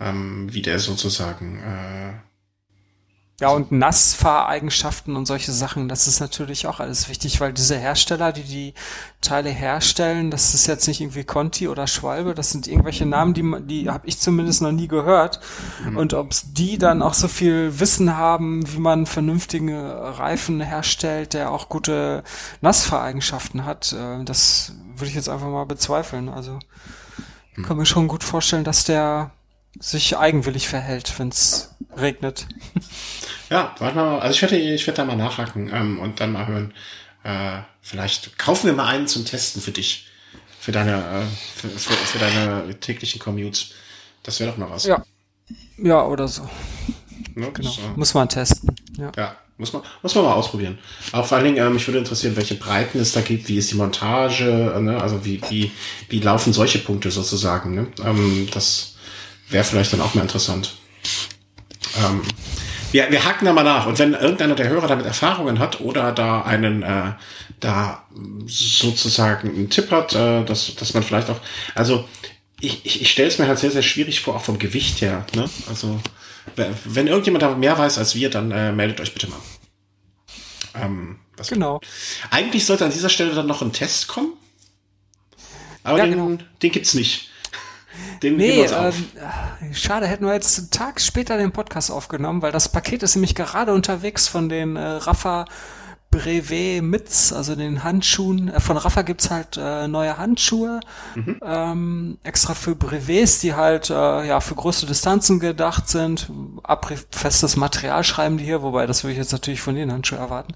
ähm, 0.00 0.48
wie 0.52 0.62
der 0.62 0.78
sozusagen 0.78 1.58
äh, 1.58 2.12
ja, 3.42 3.48
und 3.48 3.72
Nassfahreigenschaften 3.72 5.16
und 5.16 5.26
solche 5.26 5.50
Sachen, 5.50 5.88
das 5.88 6.06
ist 6.06 6.20
natürlich 6.20 6.68
auch 6.68 6.78
alles 6.78 7.08
wichtig, 7.08 7.40
weil 7.40 7.52
diese 7.52 7.76
Hersteller, 7.76 8.30
die 8.30 8.44
die 8.44 8.74
Teile 9.20 9.50
herstellen, 9.50 10.30
das 10.30 10.54
ist 10.54 10.68
jetzt 10.68 10.86
nicht 10.86 11.00
irgendwie 11.00 11.24
Conti 11.24 11.66
oder 11.66 11.88
Schwalbe, 11.88 12.34
das 12.34 12.52
sind 12.52 12.68
irgendwelche 12.68 13.04
Namen, 13.04 13.34
die, 13.34 13.42
die 13.66 13.90
habe 13.90 14.06
ich 14.06 14.20
zumindest 14.20 14.62
noch 14.62 14.70
nie 14.70 14.86
gehört. 14.86 15.40
Mhm. 15.84 15.96
Und 15.96 16.14
ob 16.14 16.30
die 16.52 16.78
dann 16.78 17.02
auch 17.02 17.14
so 17.14 17.26
viel 17.26 17.80
Wissen 17.80 18.16
haben, 18.16 18.62
wie 18.72 18.78
man 18.78 19.06
vernünftige 19.06 19.76
Reifen 19.76 20.60
herstellt, 20.60 21.34
der 21.34 21.50
auch 21.50 21.68
gute 21.68 22.22
Nassfahreigenschaften 22.60 23.64
hat, 23.64 23.92
äh, 23.92 24.22
das 24.22 24.72
würde 24.94 25.08
ich 25.08 25.16
jetzt 25.16 25.28
einfach 25.28 25.48
mal 25.48 25.66
bezweifeln. 25.66 26.28
Also 26.28 26.60
mhm. 27.56 27.64
kann 27.64 27.76
mir 27.76 27.86
schon 27.86 28.06
gut 28.06 28.22
vorstellen, 28.22 28.62
dass 28.62 28.84
der 28.84 29.32
sich 29.78 30.16
eigenwillig 30.16 30.68
verhält, 30.68 31.18
wenn 31.18 31.28
es 31.28 31.74
regnet. 31.96 32.46
Ja, 33.50 33.74
warte 33.78 33.96
mal, 33.96 34.18
also 34.20 34.34
ich 34.34 34.42
werde, 34.42 34.56
ich 34.56 34.86
werde 34.86 34.96
da 34.96 35.04
mal 35.04 35.16
nachhaken 35.16 35.70
ähm, 35.74 36.00
und 36.00 36.20
dann 36.20 36.32
mal 36.32 36.46
hören. 36.46 36.72
Äh, 37.22 37.60
vielleicht 37.82 38.38
kaufen 38.38 38.66
wir 38.66 38.72
mal 38.72 38.86
einen 38.86 39.06
zum 39.06 39.26
Testen 39.26 39.60
für 39.60 39.72
dich, 39.72 40.06
für 40.58 40.72
deine, 40.72 40.96
äh, 40.96 41.26
für, 41.56 41.68
für, 41.68 41.92
für 41.92 42.18
deine 42.18 42.80
täglichen 42.80 43.20
Commutes. 43.20 43.72
Das 44.22 44.40
wäre 44.40 44.50
doch 44.50 44.56
mal 44.56 44.70
was. 44.70 44.84
Ja, 44.84 45.04
ja 45.76 46.02
oder 46.06 46.28
so. 46.28 46.48
Ne, 47.34 47.50
genau. 47.52 47.70
Äh, 47.70 47.96
muss 47.96 48.14
man 48.14 48.28
testen. 48.28 48.74
Ja. 48.96 49.12
ja. 49.16 49.36
Muss 49.58 49.72
man, 49.72 49.82
muss 50.00 50.14
man 50.14 50.24
mal 50.24 50.32
ausprobieren. 50.32 50.78
Auch 51.12 51.26
vor 51.26 51.36
allen 51.36 51.44
Dingen, 51.44 51.64
ähm, 51.64 51.74
mich 51.74 51.86
würde 51.86 51.98
interessieren, 51.98 52.34
welche 52.36 52.54
Breiten 52.54 52.98
es 52.98 53.12
da 53.12 53.20
gibt, 53.20 53.48
wie 53.48 53.58
ist 53.58 53.70
die 53.70 53.76
Montage, 53.76 54.72
äh, 54.74 54.80
ne? 54.80 55.00
also 55.00 55.24
wie, 55.24 55.40
wie, 55.50 55.70
wie 56.08 56.20
laufen 56.20 56.52
solche 56.52 56.78
Punkte 56.78 57.10
sozusagen. 57.10 57.74
Ne? 57.74 57.86
Ähm, 58.02 58.48
das 58.50 58.91
wäre 59.52 59.64
vielleicht 59.64 59.92
dann 59.92 60.00
auch 60.00 60.14
mal 60.14 60.22
interessant. 60.22 60.74
Ähm, 62.02 62.22
wir, 62.92 63.10
wir 63.10 63.24
haken 63.24 63.46
da 63.46 63.52
mal 63.52 63.62
nach. 63.62 63.86
Und 63.86 63.98
wenn 63.98 64.14
irgendeiner 64.14 64.54
der 64.54 64.68
Hörer 64.68 64.86
damit 64.86 65.06
Erfahrungen 65.06 65.58
hat 65.58 65.80
oder 65.80 66.12
da 66.12 66.42
einen, 66.42 66.82
äh, 66.82 67.12
da 67.60 68.06
sozusagen 68.46 69.48
einen 69.48 69.70
Tipp 69.70 69.90
hat, 69.90 70.14
äh, 70.14 70.44
dass, 70.44 70.74
dass 70.74 70.94
man 70.94 71.02
vielleicht 71.02 71.30
auch, 71.30 71.40
also 71.74 72.08
ich, 72.60 72.84
ich, 72.84 73.02
ich 73.02 73.10
stelle 73.10 73.28
es 73.28 73.38
mir 73.38 73.48
halt 73.48 73.58
sehr, 73.58 73.70
sehr 73.70 73.82
schwierig 73.82 74.20
vor, 74.20 74.36
auch 74.36 74.44
vom 74.44 74.58
Gewicht 74.58 75.00
her. 75.00 75.26
Ne? 75.34 75.48
Also 75.68 75.98
wenn 76.84 77.06
irgendjemand 77.06 77.42
da 77.42 77.54
mehr 77.54 77.78
weiß 77.78 77.98
als 77.98 78.14
wir, 78.14 78.30
dann 78.30 78.50
äh, 78.50 78.72
meldet 78.72 79.00
euch 79.00 79.14
bitte 79.14 79.28
mal. 79.28 79.38
Ähm, 80.74 81.18
was 81.36 81.48
genau. 81.48 81.80
Eigentlich 82.30 82.66
sollte 82.66 82.84
an 82.84 82.92
dieser 82.92 83.08
Stelle 83.08 83.34
dann 83.34 83.46
noch 83.46 83.62
ein 83.62 83.72
Test 83.72 84.08
kommen. 84.08 84.34
Aber 85.82 85.98
ja, 85.98 86.04
den, 86.04 86.12
genau. 86.12 86.38
den 86.62 86.72
gibt's 86.72 86.94
nicht. 86.94 87.30
Den 88.22 88.36
nee, 88.36 88.64
ähm, 88.64 89.72
schade, 89.72 90.06
hätten 90.06 90.24
wir 90.24 90.32
jetzt 90.34 90.58
einen 90.58 90.70
Tag 90.70 91.00
später 91.00 91.36
den 91.36 91.52
Podcast 91.52 91.90
aufgenommen, 91.90 92.42
weil 92.42 92.52
das 92.52 92.68
Paket 92.68 93.02
ist 93.02 93.16
nämlich 93.16 93.34
gerade 93.34 93.72
unterwegs 93.72 94.28
von 94.28 94.48
den 94.48 94.76
äh, 94.76 94.80
Rafa 94.80 95.46
Brevet 96.12 96.82
Mitz, 96.82 97.32
also 97.32 97.56
den 97.56 97.82
Handschuhen. 97.82 98.48
Äh, 98.48 98.60
von 98.60 98.76
Rafa 98.76 99.02
gibt's 99.02 99.30
halt 99.30 99.56
äh, 99.56 99.88
neue 99.88 100.18
Handschuhe, 100.18 100.80
mhm. 101.16 101.40
ähm, 101.44 102.18
extra 102.22 102.54
für 102.54 102.76
Brevets, 102.76 103.40
die 103.40 103.54
halt 103.54 103.90
äh, 103.90 104.26
ja 104.26 104.38
für 104.40 104.54
große 104.54 104.86
Distanzen 104.86 105.40
gedacht 105.40 105.88
sind. 105.88 106.30
Abriebfestes 106.62 107.56
Material 107.56 108.04
schreiben 108.04 108.36
die 108.36 108.44
hier, 108.44 108.62
wobei 108.62 108.86
das 108.86 109.02
würde 109.02 109.12
ich 109.12 109.18
jetzt 109.18 109.32
natürlich 109.32 109.62
von 109.62 109.74
den 109.74 109.90
Handschuhen 109.90 110.20
erwarten. 110.20 110.54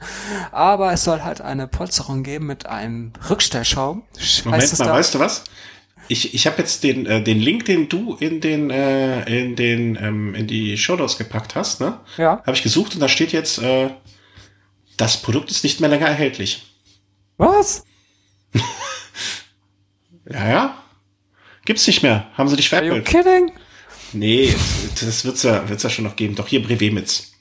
Aber 0.53 0.93
es 0.93 1.03
soll 1.03 1.23
halt 1.23 1.41
eine 1.41 1.67
Polsterung 1.67 2.23
geben 2.23 2.47
mit 2.47 2.67
einem 2.67 3.13
Rückstellschaum. 3.29 4.03
Moment 4.45 4.79
mal, 4.79 4.89
weißt 4.91 5.15
du 5.15 5.19
was? 5.19 5.45
Ich, 6.09 6.35
ich 6.35 6.47
habe 6.47 6.59
jetzt 6.59 6.85
den, 6.85 7.07
äh, 7.07 7.23
den 7.23 7.41
Link, 7.41 7.65
den 7.65 7.89
du 7.89 8.15
in 8.15 8.41
den 8.41 8.71
äh, 8.71 9.23
in 9.25 9.57
den 9.57 9.97
ähm, 10.01 10.35
in 10.35 10.47
die 10.47 10.77
Shownotes 10.77 11.19
gepackt 11.19 11.55
hast, 11.55 11.81
ne? 11.81 12.01
Ja. 12.17 12.43
Habe 12.47 12.53
ich 12.53 12.63
gesucht 12.63 12.95
und 12.95 13.01
da 13.01 13.09
steht 13.09 13.33
jetzt, 13.33 13.59
äh, 13.59 13.91
das 14.97 15.23
Produkt 15.23 15.51
ist 15.51 15.65
nicht 15.65 15.81
mehr 15.81 15.91
länger 15.91 16.07
erhältlich. 16.07 16.67
Was? 17.37 17.85
ja, 20.31 20.49
ja. 20.49 20.83
Gibt's 21.65 21.87
nicht 21.87 22.03
mehr. 22.03 22.31
Haben 22.35 22.49
sie 22.49 22.57
dich 22.57 22.69
veräppelt. 22.69 22.93
Are 22.93 22.99
you 22.99 23.23
kidding? 23.23 23.53
Nee, 24.13 24.55
das 25.01 25.25
wird's 25.25 25.43
ja, 25.43 25.69
wird's 25.69 25.83
ja 25.83 25.91
schon 25.91 26.05
noch 26.05 26.17
geben. 26.17 26.35
Doch 26.37 26.49
hier 26.49 26.63
Brevemitz. 26.63 27.33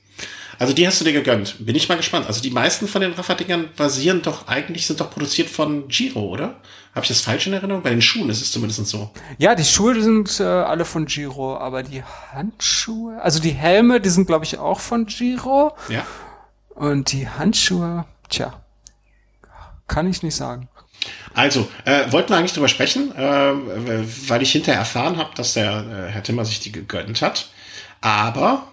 Also 0.60 0.74
die 0.74 0.88
hast 0.88 1.00
du 1.02 1.06
dir 1.06 1.14
gegönnt. 1.14 1.66
Bin 1.66 1.76
ich 1.76 1.90
mal 1.90 1.96
gespannt. 1.96 2.28
Also 2.28 2.42
die 2.42 2.50
meisten 2.50 2.88
von 2.88 3.02
den 3.02 3.14
Rafa-Dingern 3.14 3.70
basieren 3.76 4.22
doch, 4.22 4.48
eigentlich 4.48 4.88
sind 4.88 5.00
doch 5.00 5.12
produziert 5.12 5.50
von 5.50 5.88
Giro, 5.88 6.22
oder? 6.22 6.56
Habe 6.94 7.04
ich 7.04 7.10
das 7.10 7.22
falsch 7.22 7.48
in 7.48 7.54
Erinnerung? 7.54 7.84
Bei 7.84 7.90
den 7.90 8.02
Schuhen 8.02 8.30
ist 8.30 8.42
es 8.42 8.52
zumindest 8.52 8.86
so. 8.88 9.12
Ja, 9.38 9.54
die 9.54 9.66
Schuhe 9.66 10.02
sind 10.02 10.40
äh, 10.40 10.44
alle 10.44 10.86
von 10.86 11.06
Giro, 11.06 11.58
aber 11.58 11.84
die 11.84 12.04
Handschuhe, 12.32 13.22
also 13.22 13.42
die 13.42 13.52
Helme, 13.52 14.00
die 14.00 14.10
sind 14.10 14.28
glaube 14.28 14.46
ich 14.46 14.58
auch 14.58 14.80
von 14.80 15.06
Giro. 15.06 15.76
Ja. 15.90 16.06
Und 16.70 17.12
die 17.12 17.28
Handschuhe, 17.28 18.06
tja, 18.30 18.62
kann 19.88 20.10
ich 20.10 20.24
nicht 20.24 20.36
sagen. 20.36 20.70
Also, 21.34 21.68
äh, 21.84 22.12
wollten 22.12 22.30
wir 22.30 22.38
eigentlich 22.38 22.54
drüber 22.54 22.70
sprechen, 22.70 23.14
äh, 23.16 23.54
weil 24.30 24.42
ich 24.42 24.54
hinterher 24.54 24.80
erfahren 24.80 25.18
habe, 25.18 25.32
dass 25.36 25.54
der 25.54 26.08
äh, 26.08 26.12
Herr 26.12 26.24
Timmer 26.24 26.46
sich 26.46 26.62
die 26.62 26.72
gegönnt 26.72 27.22
hat. 27.22 27.50
Aber 28.00 28.68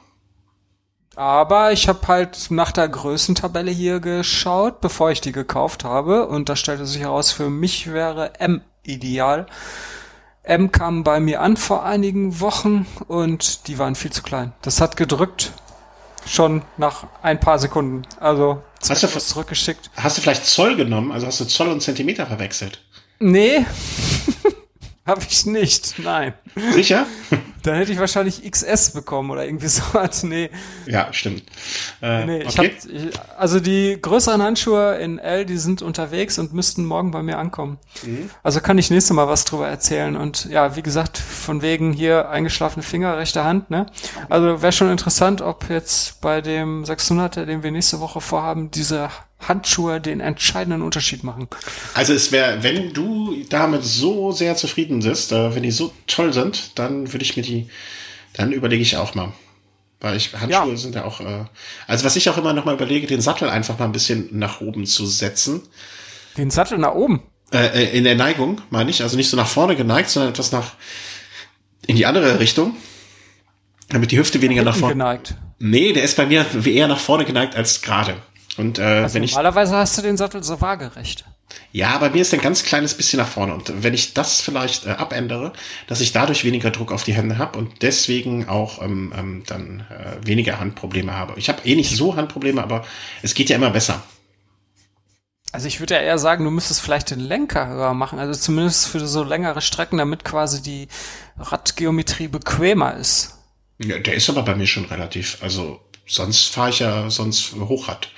Aber 1.15 1.73
ich 1.73 1.89
habe 1.89 2.09
halt 2.09 2.51
nach 2.51 2.73
der 2.73 2.89
Größentabelle 2.89 3.71
hier 3.71 4.01
geschaut, 4.01 4.81
bevor 4.81 5.11
ich 5.11 5.21
die 5.21 5.33
gekauft 5.33 5.85
habe. 5.85 6.27
Und 6.27 6.49
da 6.49 6.57
stellte 6.57 6.87
sich 6.87 7.03
heraus, 7.03 7.33
für 7.33 7.51
mich 7.51 7.93
wäre 7.93 8.41
M 8.41 8.63
ideal. 8.83 9.47
M 10.43 10.73
kam 10.73 11.05
bei 11.05 11.21
mir 11.21 11.41
an 11.41 11.57
vor 11.57 11.85
einigen 11.85 12.41
Wochen 12.41 12.87
und 13.09 13.69
die 13.69 13.79
waren 13.79 13.95
viel 13.95 14.11
zu 14.11 14.23
klein. 14.23 14.53
Das 14.63 14.81
hat 14.81 14.97
gedrückt 14.97 15.53
schon 16.27 16.63
nach 16.77 17.07
ein 17.23 17.41
paar 17.41 17.59
Sekunden. 17.59 18.03
Also 18.19 18.63
hast 18.89 19.03
du 19.03 19.09
zurückgeschickt. 19.09 19.91
Hast 19.97 20.17
du 20.17 20.23
vielleicht 20.23 20.47
Zoll 20.47 20.77
genommen? 20.77 21.13
Also 21.13 21.27
hast 21.27 21.41
du 21.41 21.45
Zoll 21.45 21.69
und 21.69 21.81
Zentimeter 21.81 22.27
verwechselt? 22.27 22.83
Nee. 23.19 23.65
Habe 25.07 25.23
ich 25.29 25.47
nicht, 25.47 25.99
nein. 25.99 26.33
Sicher? 26.73 27.07
Dann 27.65 27.77
hätte 27.77 27.93
ich 27.93 27.99
wahrscheinlich 27.99 28.49
XS 28.49 28.93
bekommen 28.93 29.31
oder 29.31 29.45
irgendwie 29.45 29.67
so 29.69 29.83
was. 29.93 30.23
Nee. 30.23 30.51
Ja, 30.87 31.13
stimmt. 31.13 31.45
Äh, 32.01 32.25
nee, 32.25 32.43
ich 32.43 32.59
okay. 32.59 32.77
hab, 32.77 32.91
ich, 32.91 33.21
also 33.37 33.59
die 33.59 33.99
größeren 34.01 34.41
Handschuhe 34.41 34.97
in 34.99 35.19
L, 35.19 35.45
die 35.45 35.59
sind 35.59 35.83
unterwegs 35.83 36.39
und 36.39 36.53
müssten 36.53 36.85
morgen 36.85 37.11
bei 37.11 37.23
mir 37.23 37.39
ankommen. 37.39 37.79
Mhm. 38.05 38.31
Also 38.45 38.61
kann 38.61 38.79
ich 38.79 38.91
nächste 38.91 39.15
Mal 39.15 39.27
was 39.27 39.45
drüber 39.45 39.69
erzählen. 39.69 40.17
Und 40.17 40.45
ja, 40.47 40.77
wie 40.77 40.83
gesagt, 40.83 41.19
von 41.19 41.63
wegen 41.63 41.93
hier 41.93 42.29
eingeschlafene 42.29 42.85
Finger, 42.85 43.17
rechte 43.17 43.45
Hand, 43.45 43.71
ne? 43.71 43.87
Also 44.29 44.63
wäre 44.63 44.73
schon 44.73 44.91
interessant, 44.91 45.41
ob 45.41 45.69
jetzt 45.69 46.21
bei 46.21 46.41
dem 46.41 46.85
600er, 46.85 47.45
den 47.45 47.65
wir 47.65 47.73
nächste 47.73 47.99
Woche 47.99 48.21
vorhaben, 48.21 48.71
diese 48.71 49.11
Handschuhe 49.49 50.01
den 50.01 50.21
entscheidenden 50.21 50.83
Unterschied 50.83 51.25
machen. 51.25 51.49
Also 51.95 52.13
es 52.13 52.33
wäre, 52.33 52.63
wenn 52.63 52.93
du 52.93 53.37
damit 53.49 53.85
so 53.85 54.33
sehr 54.33 54.57
zufrieden 54.57 55.01
bist, 55.01 55.33
äh, 55.33 55.55
wenn 55.55 55.63
die 55.63 55.71
so 55.71 55.93
toll 56.07 56.33
sind, 56.33 56.79
dann 56.79 57.13
würde 57.13 57.25
ich 57.25 57.37
mir 57.37 57.43
die, 57.43 57.69
dann 58.35 58.53
überlege 58.53 58.83
ich 58.83 58.97
auch 58.97 59.15
mal. 59.15 59.33
Weil 60.01 60.17
ich, 60.17 60.33
Handschuhe 60.33 60.71
ja. 60.71 60.77
sind 60.77 60.95
ja 60.97 61.05
auch, 61.05 61.21
äh, 61.21 61.45
also 61.87 62.05
was 62.05 62.17
ich 62.17 62.29
auch 62.29 62.37
immer 62.37 62.53
noch 62.53 62.65
mal 62.65 62.75
überlege, 62.75 63.07
den 63.07 63.21
Sattel 63.21 63.49
einfach 63.49 63.79
mal 63.79 63.85
ein 63.85 63.93
bisschen 63.93 64.29
nach 64.33 64.61
oben 64.61 64.85
zu 64.85 65.07
setzen. 65.07 65.63
Den 66.37 66.51
Sattel 66.51 66.79
nach 66.79 66.95
oben? 66.95 67.23
Äh, 67.53 67.85
äh 67.85 67.97
in 67.97 68.05
der 68.05 68.17
Neigung, 68.17 68.61
meine 68.71 68.91
ich. 68.91 69.03
Also 69.03 69.17
nicht 69.17 69.31
so 69.31 69.37
nach 69.37 69.47
vorne 69.47 69.77
geneigt, 69.77 70.11
sondern 70.11 70.33
etwas 70.33 70.51
nach, 70.51 70.75
in 71.87 71.97
die 71.97 72.07
andere 72.07 72.41
Richtung. 72.41 72.77
Damit 73.91 74.11
die 74.11 74.19
Hüfte 74.19 74.41
weniger 74.43 74.63
nach 74.63 74.75
vorne. 74.75 74.95
geneigt. 74.95 75.37
Nee, 75.59 75.93
der 75.93 76.03
ist 76.03 76.17
bei 76.17 76.27
mir 76.27 76.45
eher 76.65 76.89
nach 76.89 76.99
vorne 76.99 77.25
geneigt 77.25 77.55
als 77.55 77.83
gerade. 77.83 78.17
Und 78.57 78.79
äh, 78.79 78.83
also 78.83 79.15
wenn 79.15 79.23
ich 79.23 79.33
normalerweise 79.33 79.75
hast 79.77 79.97
du 79.99 80.03
den 80.03 80.17
Sattel 80.17 80.43
so 80.43 80.61
waagerecht. 80.61 81.25
Ja, 81.73 81.99
bei 81.99 82.11
mir 82.11 82.23
ist 82.23 82.33
ein 82.35 82.41
ganz 82.41 82.65
kleines 82.65 82.95
bisschen 82.95 83.19
nach 83.19 83.29
vorne. 83.29 83.55
Und 83.55 83.83
wenn 83.83 83.95
ich 83.95 84.15
das 84.15 84.41
vielleicht 84.41 84.87
äh, 84.87 84.91
abändere, 84.91 85.53
dass 85.87 86.01
ich 86.01 86.13
dadurch 86.13 86.45
weniger 86.45 86.71
Druck 86.71 86.93
auf 86.93 87.05
die 87.05 87.15
Hände 87.15 87.39
habe 87.39 87.59
und 87.59 87.83
deswegen 87.83 88.49
auch 88.49 88.83
ähm, 88.83 89.13
ähm, 89.17 89.43
dann 89.47 89.85
äh, 89.91 90.27
weniger 90.27 90.61
Handprobleme 90.61 91.13
habe. 91.13 91.35
Ich 91.37 91.49
habe 91.49 91.67
eh 91.67 91.75
nicht 91.75 91.97
so 91.97 92.17
Handprobleme, 92.17 92.63
aber 92.63 92.85
es 93.23 93.35
geht 93.35 93.49
ja 93.49 93.57
immer 93.57 93.71
besser. 93.71 94.03
Also 95.53 95.69
ich 95.69 95.81
würde 95.81 95.95
ja 95.95 96.01
eher 96.01 96.19
sagen, 96.19 96.45
du 96.45 96.51
müsstest 96.51 96.81
vielleicht 96.81 97.11
den 97.11 97.21
Lenker 97.21 97.69
höher 97.69 97.93
machen, 97.93 98.19
also 98.19 98.39
zumindest 98.39 98.89
für 98.89 99.07
so 99.07 99.23
längere 99.23 99.61
Strecken, 99.61 99.99
damit 99.99 100.25
quasi 100.25 100.63
die 100.63 100.89
Radgeometrie 101.39 102.29
bequemer 102.29 102.97
ist. 102.97 103.39
Ja, 103.79 103.99
der 103.99 104.15
ist 104.15 104.31
aber 104.31 104.43
bei 104.43 104.55
mir 104.55 104.67
schon 104.67 104.87
relativ, 104.87 105.39
also 105.43 105.81
sonst 106.07 106.47
fahre 106.47 106.71
ich 106.71 106.79
ja 106.79 107.11
sonst 107.11 107.55
Hochrad. 107.55 108.09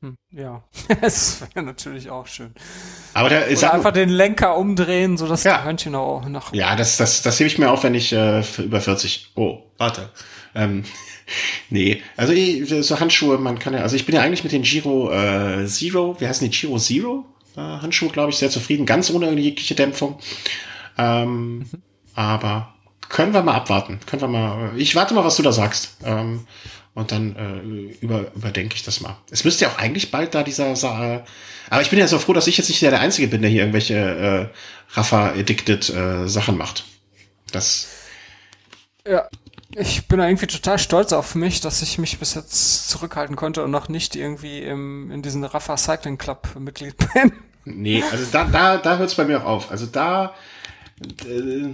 Hm, 0.00 0.16
ja, 0.30 0.62
das 1.00 1.42
wäre 1.42 1.64
natürlich 1.64 2.10
auch 2.10 2.26
schön. 2.26 2.54
Aber 3.12 3.28
der, 3.28 3.46
Oder 3.46 3.56
sag, 3.56 3.74
einfach 3.74 3.92
den 3.92 4.08
Lenker 4.08 4.56
umdrehen, 4.56 5.18
sodass 5.18 5.44
ja. 5.44 5.58
die 5.58 5.64
Hörnchen 5.64 5.94
auch 5.94 6.26
nach. 6.26 6.52
Ja, 6.54 6.74
das, 6.76 6.96
das, 6.96 7.22
das 7.22 7.38
hebe 7.38 7.48
ich 7.48 7.58
mir 7.58 7.70
auf, 7.70 7.84
wenn 7.84 7.94
ich 7.94 8.12
äh, 8.12 8.42
über 8.58 8.80
40. 8.80 9.32
Oh, 9.34 9.62
warte. 9.76 10.08
Ähm, 10.54 10.84
nee, 11.70 12.02
also 12.16 12.32
so 12.82 12.98
Handschuhe, 12.98 13.38
man 13.38 13.58
kann 13.58 13.74
ja, 13.74 13.80
also 13.80 13.96
ich 13.96 14.06
bin 14.06 14.14
ja 14.14 14.22
eigentlich 14.22 14.42
mit 14.42 14.52
den 14.52 14.62
Giro 14.62 15.12
äh, 15.12 15.66
Zero, 15.66 16.16
wie 16.18 16.26
heißen 16.26 16.48
die 16.48 16.56
Giro 16.56 16.78
Zero 16.78 17.26
äh, 17.56 17.60
Handschuhe, 17.60 18.10
glaube 18.10 18.30
ich, 18.30 18.36
sehr 18.36 18.50
zufrieden, 18.50 18.86
ganz 18.86 19.10
ohne 19.10 19.30
jegliche 19.32 19.74
Dämpfung. 19.74 20.18
Ähm, 20.96 21.58
mhm. 21.58 21.66
Aber 22.14 22.74
können 23.08 23.34
wir 23.34 23.42
mal 23.42 23.54
abwarten. 23.54 24.00
Können 24.06 24.22
wir 24.22 24.28
mal. 24.28 24.72
Ich 24.76 24.94
warte 24.94 25.14
mal, 25.14 25.24
was 25.24 25.36
du 25.36 25.42
da 25.42 25.52
sagst. 25.52 25.98
Ähm, 26.04 26.46
und 26.94 27.12
dann 27.12 27.36
äh, 27.36 27.94
über, 28.00 28.32
überdenke 28.34 28.74
ich 28.74 28.82
das 28.82 29.00
mal. 29.00 29.16
Es 29.30 29.44
müsste 29.44 29.64
ja 29.64 29.70
auch 29.70 29.78
eigentlich 29.78 30.10
bald 30.10 30.34
da 30.34 30.42
dieser 30.42 30.74
Sa 30.76 31.24
aber 31.70 31.82
ich 31.82 31.90
bin 31.90 32.00
ja 32.00 32.08
so 32.08 32.18
froh, 32.18 32.32
dass 32.32 32.48
ich 32.48 32.58
jetzt 32.58 32.68
nicht 32.68 32.82
der 32.82 32.98
Einzige 32.98 33.28
bin, 33.28 33.42
der 33.42 33.50
hier 33.50 33.60
irgendwelche 33.60 33.94
äh, 33.94 34.96
Rafa-addicted 34.96 35.88
äh, 35.90 36.28
Sachen 36.28 36.58
macht. 36.58 36.84
Das. 37.52 37.88
Ja, 39.06 39.28
ich 39.76 40.08
bin 40.08 40.18
irgendwie 40.18 40.48
total 40.48 40.80
stolz 40.80 41.12
auf 41.12 41.36
mich, 41.36 41.60
dass 41.60 41.80
ich 41.80 41.98
mich 41.98 42.18
bis 42.18 42.34
jetzt 42.34 42.88
zurückhalten 42.88 43.36
konnte 43.36 43.62
und 43.62 43.70
noch 43.70 43.88
nicht 43.88 44.16
irgendwie 44.16 44.58
im, 44.58 45.12
in 45.12 45.22
diesen 45.22 45.44
Rafa 45.44 45.76
Cycling 45.76 46.18
Club 46.18 46.48
Mitglied 46.58 46.96
bin. 47.14 47.32
Nee, 47.64 48.02
also 48.10 48.24
da, 48.32 48.44
da, 48.44 48.78
da 48.78 48.98
hört 48.98 49.10
es 49.10 49.14
bei 49.14 49.24
mir 49.24 49.40
auch 49.42 49.46
auf. 49.46 49.70
Also 49.70 49.86
da, 49.86 50.34
äh, 51.24 51.68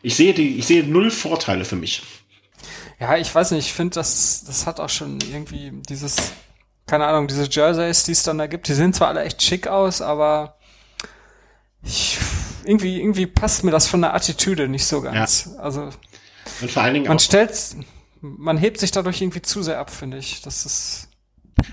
ich 0.00 0.16
sehe 0.16 0.32
die, 0.32 0.56
ich 0.56 0.66
sehe 0.66 0.82
null 0.82 1.10
Vorteile 1.10 1.66
für 1.66 1.76
mich. 1.76 2.02
Ja, 2.98 3.16
ich 3.16 3.34
weiß 3.34 3.50
nicht, 3.50 3.66
ich 3.66 3.74
finde, 3.74 3.94
das, 3.94 4.44
das 4.46 4.66
hat 4.66 4.80
auch 4.80 4.88
schon 4.88 5.18
irgendwie 5.20 5.70
dieses, 5.88 6.32
keine 6.86 7.06
Ahnung, 7.06 7.28
diese 7.28 7.48
Jerseys, 7.50 8.04
die 8.04 8.12
es 8.12 8.22
dann 8.22 8.38
da 8.38 8.46
gibt, 8.46 8.68
die 8.68 8.74
sehen 8.74 8.92
zwar 8.92 9.08
alle 9.08 9.22
echt 9.22 9.42
schick 9.42 9.66
aus, 9.66 10.00
aber 10.00 10.56
ich, 11.82 12.18
irgendwie, 12.64 12.98
irgendwie 12.98 13.26
passt 13.26 13.64
mir 13.64 13.70
das 13.70 13.86
von 13.86 14.00
der 14.00 14.14
Attitüde 14.14 14.68
nicht 14.68 14.86
so 14.86 15.02
ganz. 15.02 15.50
Ja. 15.54 15.62
Also, 15.62 15.90
und 16.60 16.70
vor 16.70 16.82
allen 16.82 16.94
Dingen 16.94 17.06
man 17.06 17.18
stellt, 17.18 17.52
man 18.20 18.56
hebt 18.56 18.78
sich 18.78 18.90
dadurch 18.90 19.20
irgendwie 19.20 19.42
zu 19.42 19.62
sehr 19.62 19.78
ab, 19.78 19.90
finde 19.90 20.18
ich. 20.18 20.42
Das 20.42 20.64
ist, 20.64 21.08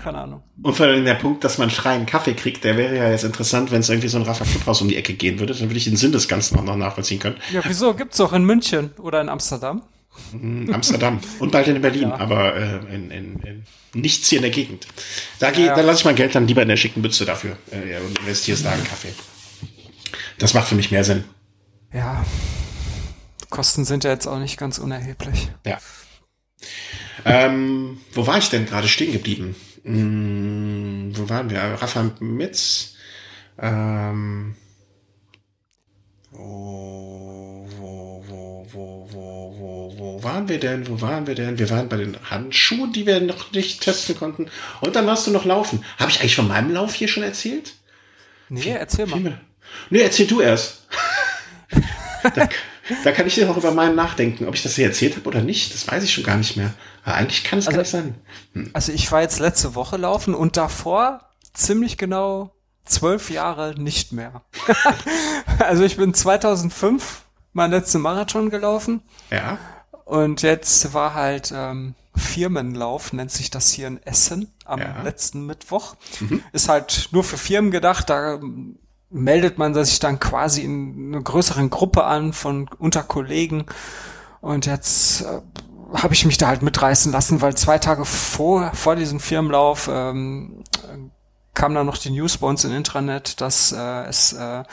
keine 0.02 0.18
Ahnung. 0.18 0.42
Und 0.62 0.74
vor 0.74 0.86
allem 0.86 1.04
der 1.04 1.14
Punkt, 1.14 1.44
dass 1.44 1.58
man 1.58 1.70
freien 1.70 2.06
Kaffee 2.06 2.34
kriegt, 2.34 2.64
der 2.64 2.76
wäre 2.76 2.96
ja 2.96 3.10
jetzt 3.10 3.24
interessant, 3.24 3.70
wenn 3.70 3.80
es 3.80 3.88
irgendwie 3.88 4.08
so 4.08 4.18
ein 4.18 4.24
Rafa 4.24 4.44
Clubhaus 4.44 4.82
um 4.82 4.88
die 4.88 4.96
Ecke 4.96 5.14
gehen 5.14 5.38
würde, 5.38 5.54
dann 5.54 5.68
würde 5.68 5.76
ich 5.76 5.84
den 5.84 5.96
Sinn 5.96 6.12
des 6.12 6.28
Ganzen 6.28 6.58
auch 6.58 6.64
noch 6.64 6.76
nachvollziehen 6.76 7.18
können. 7.18 7.36
Ja, 7.52 7.62
wieso? 7.64 7.94
Gibt's 7.94 8.18
doch 8.18 8.32
in 8.32 8.44
München 8.44 8.92
oder 8.98 9.20
in 9.20 9.28
Amsterdam. 9.28 9.82
Amsterdam 10.72 11.20
und 11.38 11.52
bald 11.52 11.68
in 11.68 11.80
Berlin, 11.80 12.08
ja. 12.08 12.16
aber 12.16 12.56
äh, 12.56 12.94
in, 12.94 13.10
in, 13.10 13.40
in 13.40 13.64
nichts 13.94 14.28
hier 14.28 14.38
in 14.38 14.42
der 14.42 14.50
Gegend. 14.50 14.86
Da, 15.38 15.52
ja, 15.52 15.58
ja. 15.60 15.76
da 15.76 15.82
lasse 15.82 16.00
ich 16.00 16.04
mein 16.04 16.16
Geld 16.16 16.34
dann 16.34 16.48
lieber 16.48 16.62
in 16.62 16.68
der 16.68 16.76
schicken 16.76 17.00
Mütze 17.00 17.24
dafür 17.24 17.56
äh, 17.70 17.98
und 18.00 18.18
investiere 18.18 18.56
es 18.56 18.62
da 18.62 18.74
in 18.74 18.84
Kaffee. 18.84 19.14
Das 20.38 20.54
macht 20.54 20.68
für 20.68 20.74
mich 20.74 20.90
mehr 20.90 21.04
Sinn. 21.04 21.24
Ja, 21.92 22.24
Kosten 23.54 23.84
sind 23.84 24.02
ja 24.02 24.10
jetzt 24.10 24.26
auch 24.26 24.40
nicht 24.40 24.56
ganz 24.56 24.78
unerheblich. 24.78 25.48
Ja. 25.64 25.78
Ähm, 27.24 28.00
wo 28.12 28.26
war 28.26 28.36
ich 28.38 28.50
denn 28.50 28.66
gerade 28.66 28.88
stehen 28.88 29.12
geblieben? 29.12 29.54
Hm, 29.84 31.12
wo 31.14 31.28
waren 31.28 31.50
wir? 31.50 31.60
Rafa 31.60 32.10
Mitz. 32.18 32.94
Ähm, 33.56 34.56
wo, 36.32 37.68
wo, 38.74 39.08
wo, 39.10 39.54
wo, 39.58 39.94
wo, 39.98 40.22
waren 40.22 40.48
wir 40.48 40.58
denn? 40.58 40.88
Wo 40.88 41.00
waren 41.00 41.26
wir 41.26 41.34
denn? 41.34 41.58
Wir 41.58 41.70
waren 41.70 41.88
bei 41.88 41.96
den 41.96 42.16
Handschuhen, 42.30 42.92
die 42.92 43.06
wir 43.06 43.20
noch 43.20 43.52
nicht 43.52 43.82
testen 43.82 44.16
konnten. 44.16 44.50
Und 44.80 44.96
dann 44.96 45.06
warst 45.06 45.26
du 45.26 45.30
noch 45.30 45.44
laufen. 45.44 45.84
Habe 45.98 46.10
ich 46.10 46.20
eigentlich 46.20 46.36
von 46.36 46.48
meinem 46.48 46.72
Lauf 46.72 46.94
hier 46.94 47.08
schon 47.08 47.22
erzählt? 47.22 47.74
Nee, 48.48 48.74
erzähl 48.78 49.06
mal. 49.06 49.40
Nee, 49.90 50.00
erzähl 50.00 50.26
du 50.26 50.40
erst. 50.40 50.86
da, 52.34 52.48
da, 53.04 53.12
kann 53.12 53.26
ich 53.26 53.34
dir 53.34 53.50
auch 53.50 53.56
über 53.56 53.72
meinen 53.72 53.94
nachdenken. 53.94 54.46
Ob 54.46 54.54
ich 54.54 54.62
das 54.62 54.76
hier 54.76 54.86
erzählt 54.86 55.16
habe 55.16 55.28
oder 55.28 55.40
nicht, 55.40 55.72
das 55.72 55.88
weiß 55.88 56.02
ich 56.02 56.12
schon 56.12 56.24
gar 56.24 56.36
nicht 56.36 56.56
mehr. 56.56 56.74
Aber 57.04 57.16
eigentlich 57.16 57.44
kann 57.44 57.58
es 57.58 57.66
also, 57.66 57.76
gar 57.76 57.82
nicht 57.82 57.90
sein. 57.90 58.14
Hm. 58.52 58.70
Also 58.72 58.92
ich 58.92 59.10
war 59.12 59.22
jetzt 59.22 59.40
letzte 59.40 59.74
Woche 59.74 59.96
laufen 59.96 60.34
und 60.34 60.56
davor 60.56 61.30
ziemlich 61.52 61.96
genau 61.96 62.54
zwölf 62.84 63.30
Jahre 63.30 63.74
nicht 63.78 64.12
mehr. 64.12 64.42
also 65.58 65.84
ich 65.84 65.96
bin 65.96 66.12
2005 66.12 67.24
mein 67.54 67.70
letzten 67.70 68.02
Marathon 68.02 68.50
gelaufen. 68.50 69.02
Ja. 69.30 69.58
Und 70.04 70.42
jetzt 70.42 70.92
war 70.92 71.14
halt 71.14 71.52
ähm, 71.56 71.94
Firmenlauf, 72.14 73.12
nennt 73.12 73.30
sich 73.30 73.50
das 73.50 73.70
hier 73.70 73.86
in 73.86 74.02
Essen 74.02 74.52
am 74.64 74.80
ja. 74.80 75.02
letzten 75.02 75.46
Mittwoch. 75.46 75.96
Mhm. 76.20 76.42
Ist 76.52 76.68
halt 76.68 77.08
nur 77.12 77.24
für 77.24 77.38
Firmen 77.38 77.70
gedacht, 77.70 78.10
da 78.10 78.38
meldet 79.10 79.58
man 79.58 79.74
sich 79.84 80.00
dann 80.00 80.20
quasi 80.20 80.62
in 80.62 81.14
einer 81.14 81.22
größeren 81.22 81.70
Gruppe 81.70 82.04
an 82.04 82.32
von 82.32 82.68
unter 82.78 83.02
Kollegen. 83.02 83.64
Und 84.40 84.66
jetzt 84.66 85.22
äh, 85.22 85.40
habe 85.94 86.14
ich 86.14 86.26
mich 86.26 86.36
da 86.36 86.48
halt 86.48 86.62
mitreißen 86.62 87.12
lassen, 87.12 87.40
weil 87.40 87.56
zwei 87.56 87.78
Tage 87.78 88.04
vor, 88.04 88.72
vor 88.74 88.96
diesem 88.96 89.20
Firmenlauf 89.20 89.88
ähm, 89.90 90.64
kam 91.54 91.74
dann 91.74 91.86
noch 91.86 91.98
die 91.98 92.10
News 92.10 92.38
bei 92.38 92.48
uns 92.48 92.64
im 92.64 92.74
Intranet, 92.74 93.40
dass 93.40 93.72
äh, 93.72 94.04
es 94.04 94.32
äh, 94.32 94.64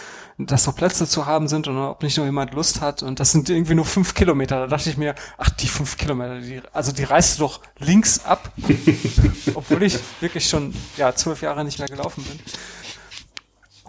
dass 0.46 0.68
noch 0.68 0.76
Plätze 0.76 1.08
zu 1.08 1.26
haben 1.26 1.48
sind 1.48 1.68
und 1.68 1.78
ob 1.78 2.04
nicht 2.04 2.18
nur 2.18 2.26
jemand 2.26 2.54
Lust 2.54 2.82
hat. 2.82 3.04
Und 3.04 3.20
das 3.20 3.32
sind 3.32 3.50
irgendwie 3.50 3.76
nur 3.76 3.86
fünf 3.86 4.14
Kilometer. 4.14 4.62
Da 4.62 4.68
dachte 4.68 4.90
ich 4.90 4.98
mir, 4.98 5.16
ach, 5.38 5.50
die 5.50 5.68
fünf 5.68 5.98
Kilometer, 5.98 6.40
die, 6.40 6.62
also 6.74 6.92
die 6.92 7.04
reißt 7.04 7.40
du 7.40 7.44
doch 7.44 7.62
links 7.80 8.26
ab. 8.26 8.52
Obwohl 9.54 9.84
ich 9.84 9.98
wirklich 10.20 10.48
schon 10.48 10.74
ja 10.98 11.14
zwölf 11.16 11.42
Jahre 11.42 11.64
nicht 11.64 11.80
mehr 11.80 11.88
gelaufen 11.88 12.24
bin. 12.24 12.40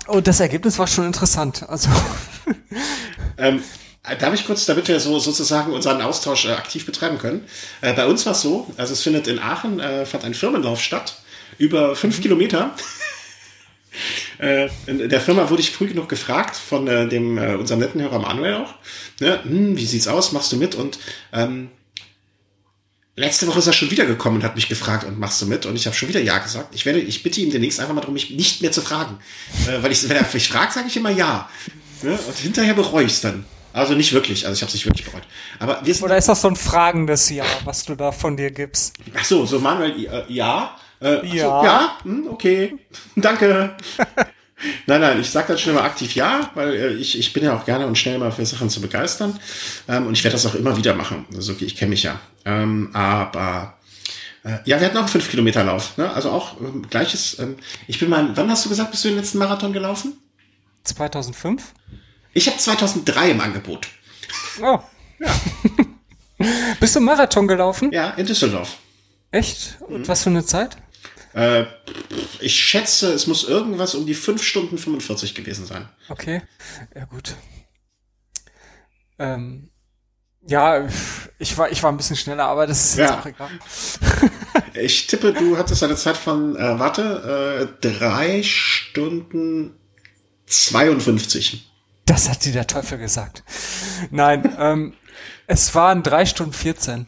Und 0.07 0.27
das 0.27 0.41
Ergebnis 0.41 0.79
war 0.79 0.87
schon 0.87 1.07
interessant. 1.07 1.69
Also 1.69 1.89
ähm, 3.39 3.62
Äh, 4.05 4.16
darf 4.16 4.35
ich 4.35 4.45
kurz, 4.45 4.66
damit 4.66 4.89
wir 4.89 4.99
so 4.99 5.19
sozusagen 5.19 5.73
unseren 5.73 6.03
Austausch 6.03 6.47
äh, 6.47 6.53
aktiv 6.53 6.85
betreiben 6.87 7.19
können? 7.19 7.47
Äh, 7.81 7.93
bei 7.93 8.07
uns 8.07 8.27
war 8.27 8.33
es 8.33 8.43
so, 8.43 8.66
also 8.77 8.93
es 8.93 9.03
findet 9.03 9.29
in 9.29 9.39
Aachen, 9.39 9.79
äh, 9.79 10.07
fand 10.07 10.24
ein 10.24 10.35
Firmenlauf 10.35 10.81
statt, 10.81 11.15
über 11.59 11.95
fünf 11.95 12.19
mhm. 12.19 12.23
Kilometer. 12.23 12.74
Äh, 14.39 14.69
in 14.86 15.09
der 15.09 15.20
Firma 15.20 15.51
wurde 15.51 15.62
ich 15.62 15.70
früh 15.70 15.86
genug 15.86 16.09
gefragt 16.09 16.56
von 16.56 16.86
äh, 16.89 17.09
dem 17.09 17.39
äh, 17.39 17.55
unserem 17.55 17.81
netten 17.81 18.01
Hörer 18.01 18.19
Manuel 18.19 18.55
auch. 18.55 18.74
Ne? 19.20 19.40
Hm, 19.43 19.77
wie 19.77 19.86
sieht's 19.86 20.09
aus? 20.09 20.32
Machst 20.32 20.52
du 20.52 20.56
mit? 20.56 20.74
Und 20.74 20.98
ähm, 21.32 21.69
letzte 23.16 23.47
Woche 23.47 23.59
ist 23.59 23.66
er 23.66 23.73
schon 23.73 23.90
wieder 23.90 24.06
gekommen 24.06 24.36
und 24.36 24.44
hat 24.44 24.55
mich 24.55 24.69
gefragt 24.69 25.05
und 25.05 25.19
machst 25.19 25.40
du 25.43 25.47
mit? 25.47 25.66
Und 25.66 25.77
ich 25.77 25.86
habe 25.86 25.97
schon 25.97 26.09
wieder 26.09 26.20
ja 26.20 26.39
gesagt. 26.39 26.74
Ich 26.74 26.86
werde, 26.86 27.01
ich 27.01 27.23
bitte 27.23 27.40
ihm 27.40 27.51
demnächst 27.51 27.81
einfach 27.81 27.94
mal 27.94 28.01
darum, 28.01 28.14
mich 28.14 28.31
nicht 28.31 28.62
mehr 28.62 28.73
zu 28.73 28.82
fragen, 28.82 29.19
äh, 29.69 29.82
weil 29.82 29.93
ich, 29.93 30.09
wenn 30.09 30.16
er 30.16 30.27
mich 30.32 30.48
fragt, 30.48 30.73
sage 30.73 30.89
ich 30.89 30.97
immer 30.97 31.10
ja. 31.10 31.48
Ne? 32.02 32.19
Und 32.27 32.36
hinterher 32.36 32.74
bereue 32.74 33.05
ich 33.05 33.12
es 33.12 33.20
dann. 33.20 33.44
Also 33.73 33.94
nicht 33.94 34.12
wirklich, 34.12 34.47
also 34.47 34.55
ich 34.55 34.62
habe 34.62 34.69
es 34.69 34.74
nicht 34.74 34.85
wirklich 34.85 35.06
bereut. 35.06 35.23
Aber 35.59 35.81
wir 35.85 35.94
sind 35.94 36.05
Oder 36.05 36.19
ist 36.19 36.28
das 36.28 36.43
so 36.43 36.48
ein 36.48 36.56
fragendes 36.56 37.31
Ja, 37.31 37.44
was 37.64 37.85
du 37.85 37.94
da 37.94 38.12
von 38.12 38.36
dir 38.36 38.51
gibst? 38.51 38.94
Ach 39.14 39.24
so, 39.24 39.47
so 39.47 39.59
Manuel, 39.59 40.05
äh, 40.05 40.24
ja. 40.28 40.77
Äh, 41.03 41.27
ja. 41.27 41.45
So, 41.45 41.66
ja, 41.66 41.99
hm, 42.03 42.27
okay. 42.31 42.77
Danke. 43.16 43.74
nein, 44.87 45.01
nein, 45.01 45.20
ich 45.20 45.31
sage 45.31 45.49
dann 45.49 45.59
schon 45.59 45.73
immer 45.73 45.85
aktiv 45.85 46.15
ja, 46.15 46.51
weil 46.55 46.74
äh, 46.74 46.93
ich, 46.95 47.19
ich 47.19 47.33
bin 47.33 47.45
ja 47.45 47.57
auch 47.57 47.65
gerne 47.65 47.87
und 47.87 47.99
schnell 47.99 48.19
mal 48.19 48.33
für 48.33 48.47
Sachen 48.47 48.70
zu 48.70 48.81
begeistern. 48.81 49.39
Ähm, 49.89 50.07
und 50.07 50.15
ich 50.15 50.24
werde 50.24 50.35
das 50.35 50.47
auch 50.47 50.55
immer 50.55 50.77
wieder 50.77 50.95
machen. 50.95 51.27
Also 51.35 51.55
ich 51.59 51.77
kenne 51.77 51.91
mich 51.91 52.05
ja. 52.05 52.20
Ähm, 52.45 52.91
aber 52.93 53.79
äh, 54.45 54.59
ja, 54.65 54.81
wir 54.81 54.87
hatten 54.87 54.97
auch 54.97 55.03
einen 55.03 55.09
5 55.09 55.31
Kilometer 55.31 55.65
Lauf. 55.65 55.97
Ne? 55.99 56.11
Also 56.12 56.31
auch 56.31 56.61
ähm, 56.61 56.87
gleiches. 56.89 57.39
Ähm, 57.39 57.57
ich 57.87 57.99
bin 57.99 58.09
mal, 58.09 58.37
wann 58.37 58.51
hast 58.51 58.65
du 58.65 58.69
gesagt, 58.69 58.91
bist 58.91 59.05
du 59.05 59.09
den 59.09 59.19
letzten 59.19 59.39
Marathon 59.39 59.73
gelaufen? 59.73 60.15
2005? 60.85 61.62
Ich 62.33 62.47
habe 62.49 62.57
2003 62.57 63.31
im 63.31 63.41
Angebot. 63.41 63.89
Oh. 64.61 64.79
Ja. 65.19 65.35
bist 66.81 66.97
du 66.97 67.01
Marathon 67.01 67.47
gelaufen? 67.47 67.93
Ja, 67.93 68.11
in 68.11 68.27
Düsseldorf. 68.27 68.79
Echt? 69.31 69.79
Und 69.81 70.01
mhm. 70.01 70.09
was 70.09 70.24
für 70.24 70.31
eine 70.31 70.45
Zeit? 70.45 70.77
Äh, 71.34 71.64
ich 72.40 72.54
schätze, 72.56 73.12
es 73.12 73.26
muss 73.26 73.44
irgendwas 73.44 73.94
um 73.94 74.06
die 74.06 74.14
5 74.14 74.42
Stunden 74.42 74.78
45 74.78 75.34
gewesen 75.34 75.66
sein. 75.66 75.88
Okay, 76.09 76.42
ja 76.94 77.04
gut. 77.06 77.36
Ähm, 79.18 79.70
ja, 80.46 80.88
ich 81.38 81.56
war, 81.56 81.70
ich 81.70 81.82
war 81.82 81.92
ein 81.92 81.96
bisschen 81.96 82.16
schneller, 82.16 82.46
aber 82.46 82.66
das 82.66 82.84
ist 82.84 82.98
jetzt 82.98 83.10
ja. 83.10 83.20
auch 83.20 83.26
egal. 83.26 83.50
ich 84.74 85.06
tippe, 85.06 85.32
du 85.32 85.56
hattest 85.56 85.82
eine 85.84 85.94
Zeit 85.96 86.16
von, 86.16 86.56
äh, 86.56 86.78
warte, 86.78 87.70
äh, 87.80 87.80
drei 87.80 88.42
Stunden 88.42 89.78
52. 90.46 91.70
Das 92.06 92.28
hat 92.28 92.44
dir 92.44 92.52
der 92.52 92.66
Teufel 92.66 92.98
gesagt. 92.98 93.44
Nein, 94.10 94.56
ähm, 94.59 94.94
es 95.46 95.74
waren 95.74 96.02
drei 96.02 96.26
Stunden 96.26 96.52
14. 96.52 97.06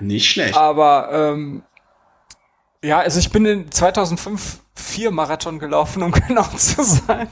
Nicht 0.00 0.30
schlecht. 0.30 0.56
Aber 0.56 1.10
ähm, 1.12 1.62
ja, 2.82 2.98
also 3.00 3.18
ich 3.18 3.30
bin 3.30 3.44
in 3.44 3.70
2005 3.70 4.60
vier 4.74 5.10
Marathon 5.10 5.58
gelaufen, 5.58 6.02
um 6.02 6.12
genau 6.28 6.44
zu 6.56 6.82
sein. 6.82 7.28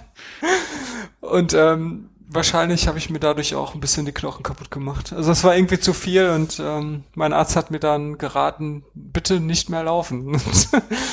Und 1.21 1.55
ähm, 1.55 2.11
wahrscheinlich 2.29 2.87
habe 2.87 2.99
ich 2.99 3.11
mir 3.11 3.19
dadurch 3.19 3.55
auch 3.55 3.75
ein 3.75 3.81
bisschen 3.81 4.07
die 4.07 4.13
Knochen 4.13 4.43
kaputt 4.43 4.71
gemacht. 4.71 5.13
Also 5.13 5.33
es 5.33 5.45
war 5.45 5.57
irgendwie 5.57 5.81
zu 5.81 5.93
viel 5.93 6.31
und 6.31 6.61
ähm, 6.61 7.05
mein 7.15 7.33
Arzt 7.33 7.57
hat 7.57 7.71
mir 7.71 7.81
dann 7.81 8.19
geraten, 8.19 8.85
bitte 8.95 9.41
nicht 9.41 9.71
mehr 9.71 9.83
laufen. 9.83 10.33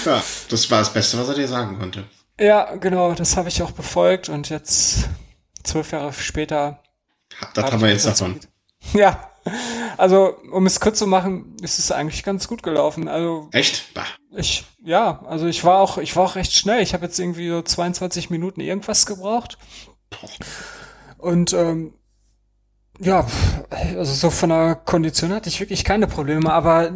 ja, 0.05 0.21
das 0.49 0.71
war 0.71 0.79
das 0.79 0.93
Beste, 0.93 1.17
was 1.17 1.29
er 1.29 1.35
dir 1.35 1.47
sagen 1.47 1.79
konnte. 1.79 2.03
Ja, 2.39 2.75
genau, 2.75 3.13
das 3.13 3.37
habe 3.37 3.47
ich 3.47 3.63
auch 3.63 3.71
befolgt 3.71 4.27
und 4.27 4.49
jetzt 4.49 5.07
zwölf 5.63 5.91
Jahre 5.91 6.11
später. 6.11 6.79
Das 7.53 7.71
haben 7.71 7.81
wir 7.81 7.89
jetzt 7.89 8.05
davon. 8.05 8.39
Ja, 8.93 9.31
also 9.97 10.35
um 10.51 10.65
es 10.65 10.79
kurz 10.79 10.99
zu 10.99 11.07
machen, 11.07 11.55
ist 11.61 11.79
es 11.79 11.91
eigentlich 11.91 12.23
ganz 12.23 12.47
gut 12.47 12.63
gelaufen. 12.63 13.07
Also 13.07 13.49
echt? 13.51 13.93
Bah. 13.93 14.05
Ich 14.35 14.65
ja, 14.83 15.23
also 15.27 15.47
ich 15.47 15.63
war 15.63 15.79
auch 15.79 15.97
ich 15.97 16.15
war 16.15 16.23
auch 16.23 16.35
recht 16.35 16.53
schnell. 16.53 16.81
Ich 16.81 16.93
habe 16.93 17.05
jetzt 17.05 17.19
irgendwie 17.19 17.49
so 17.49 17.61
22 17.61 18.29
Minuten 18.29 18.61
irgendwas 18.61 19.05
gebraucht. 19.05 19.57
Und 21.17 21.53
ähm, 21.53 21.93
ja, 22.99 23.25
also 23.69 24.13
so 24.13 24.29
von 24.29 24.49
der 24.49 24.75
Kondition 24.75 25.33
hatte 25.33 25.49
ich 25.49 25.59
wirklich 25.59 25.83
keine 25.83 26.07
Probleme, 26.07 26.51
aber 26.51 26.91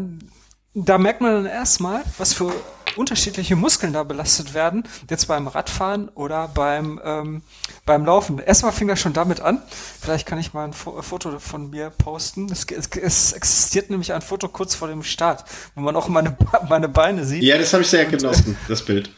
da 0.73 0.97
merkt 0.97 1.21
man 1.21 1.43
dann 1.43 1.45
erstmal, 1.45 2.01
was 2.17 2.34
für 2.34 2.53
unterschiedliche 2.95 3.55
Muskeln 3.55 3.93
da 3.93 4.03
belastet 4.03 4.53
werden, 4.53 4.83
jetzt 5.09 5.27
beim 5.27 5.47
Radfahren 5.47 6.09
oder 6.09 6.47
beim, 6.47 6.99
ähm, 7.03 7.41
beim 7.85 8.05
Laufen. 8.05 8.39
Erstmal 8.39 8.71
fing 8.71 8.87
das 8.87 8.99
schon 8.99 9.13
damit 9.13 9.41
an. 9.41 9.61
Vielleicht 10.01 10.27
kann 10.27 10.39
ich 10.39 10.53
mal 10.53 10.65
ein 10.65 10.73
Fo 10.73 11.01
Foto 11.01 11.39
von 11.39 11.69
mir 11.69 11.89
posten. 11.89 12.51
Es, 12.51 12.65
es, 12.65 12.87
es, 12.87 13.33
existiert 13.33 13.89
nämlich 13.89 14.13
ein 14.13 14.21
Foto 14.21 14.47
kurz 14.47 14.75
vor 14.75 14.87
dem 14.87 15.03
Start, 15.03 15.45
wo 15.75 15.81
man 15.81 15.95
auch 15.95 16.07
meine, 16.07 16.35
meine 16.69 16.89
Beine 16.89 17.25
sieht. 17.25 17.43
Ja, 17.43 17.57
das 17.57 17.73
habe 17.73 17.83
ich 17.83 17.89
sehr 17.89 18.05
Und, 18.05 18.17
genossen, 18.17 18.57
das 18.67 18.83
Bild. 18.83 19.09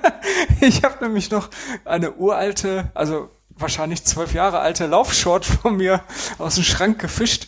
ich 0.60 0.82
habe 0.82 1.04
nämlich 1.04 1.30
noch 1.30 1.48
eine 1.84 2.12
uralte, 2.12 2.90
also 2.94 3.30
wahrscheinlich 3.50 4.04
zwölf 4.04 4.34
Jahre 4.34 4.60
alte 4.60 4.86
Laufshort 4.86 5.44
von 5.44 5.76
mir 5.76 6.02
aus 6.38 6.56
dem 6.56 6.64
Schrank 6.64 6.98
gefischt 6.98 7.46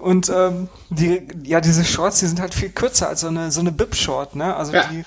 und 0.00 0.28
ähm, 0.28 0.68
die, 0.90 1.26
ja, 1.44 1.60
diese 1.60 1.84
Shorts, 1.84 2.20
die 2.20 2.26
sind 2.26 2.40
halt 2.40 2.54
viel 2.54 2.70
kürzer 2.70 3.08
als 3.08 3.20
so 3.20 3.28
eine, 3.28 3.50
so 3.50 3.60
eine 3.60 3.72
Bib-Short, 3.72 4.36
ne? 4.36 4.54
Also 4.56 4.72
ja. 4.72 4.84
die, 4.84 5.04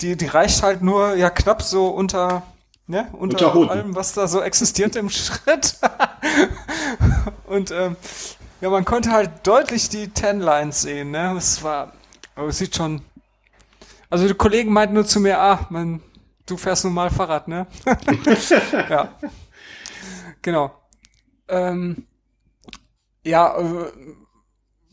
die, 0.00 0.16
die 0.16 0.26
reicht 0.26 0.62
halt 0.62 0.82
nur 0.82 1.14
ja 1.14 1.30
knapp 1.30 1.62
so 1.62 1.88
unter, 1.88 2.42
ne? 2.86 3.08
Unter, 3.12 3.54
unter 3.54 3.70
allem, 3.70 3.94
was 3.94 4.14
da 4.14 4.26
so 4.26 4.40
existiert 4.40 4.96
im 4.96 5.10
Schritt. 5.10 5.78
und 7.46 7.70
ähm, 7.70 7.96
ja, 8.60 8.70
man 8.70 8.84
konnte 8.84 9.10
halt 9.10 9.30
deutlich 9.44 9.88
die 9.88 10.08
Ten 10.08 10.40
Lines 10.40 10.82
sehen, 10.82 11.10
ne? 11.10 11.34
Es 11.36 11.62
war, 11.62 11.92
aber 12.34 12.48
es 12.48 12.58
sieht 12.58 12.76
schon. 12.76 13.02
Also 14.10 14.26
die 14.26 14.34
Kollegen 14.34 14.72
meinten 14.72 14.94
nur 14.94 15.06
zu 15.06 15.20
mir, 15.20 15.38
ah, 15.38 15.66
man, 15.70 16.02
du 16.46 16.56
fährst 16.56 16.84
nun 16.84 16.94
mal 16.94 17.10
Fahrrad, 17.10 17.46
ne? 17.48 17.66
ja. 18.88 19.08
Genau. 20.42 20.72
Ähm, 21.48 22.06
ja, 23.24 23.56
äh, 23.58 23.92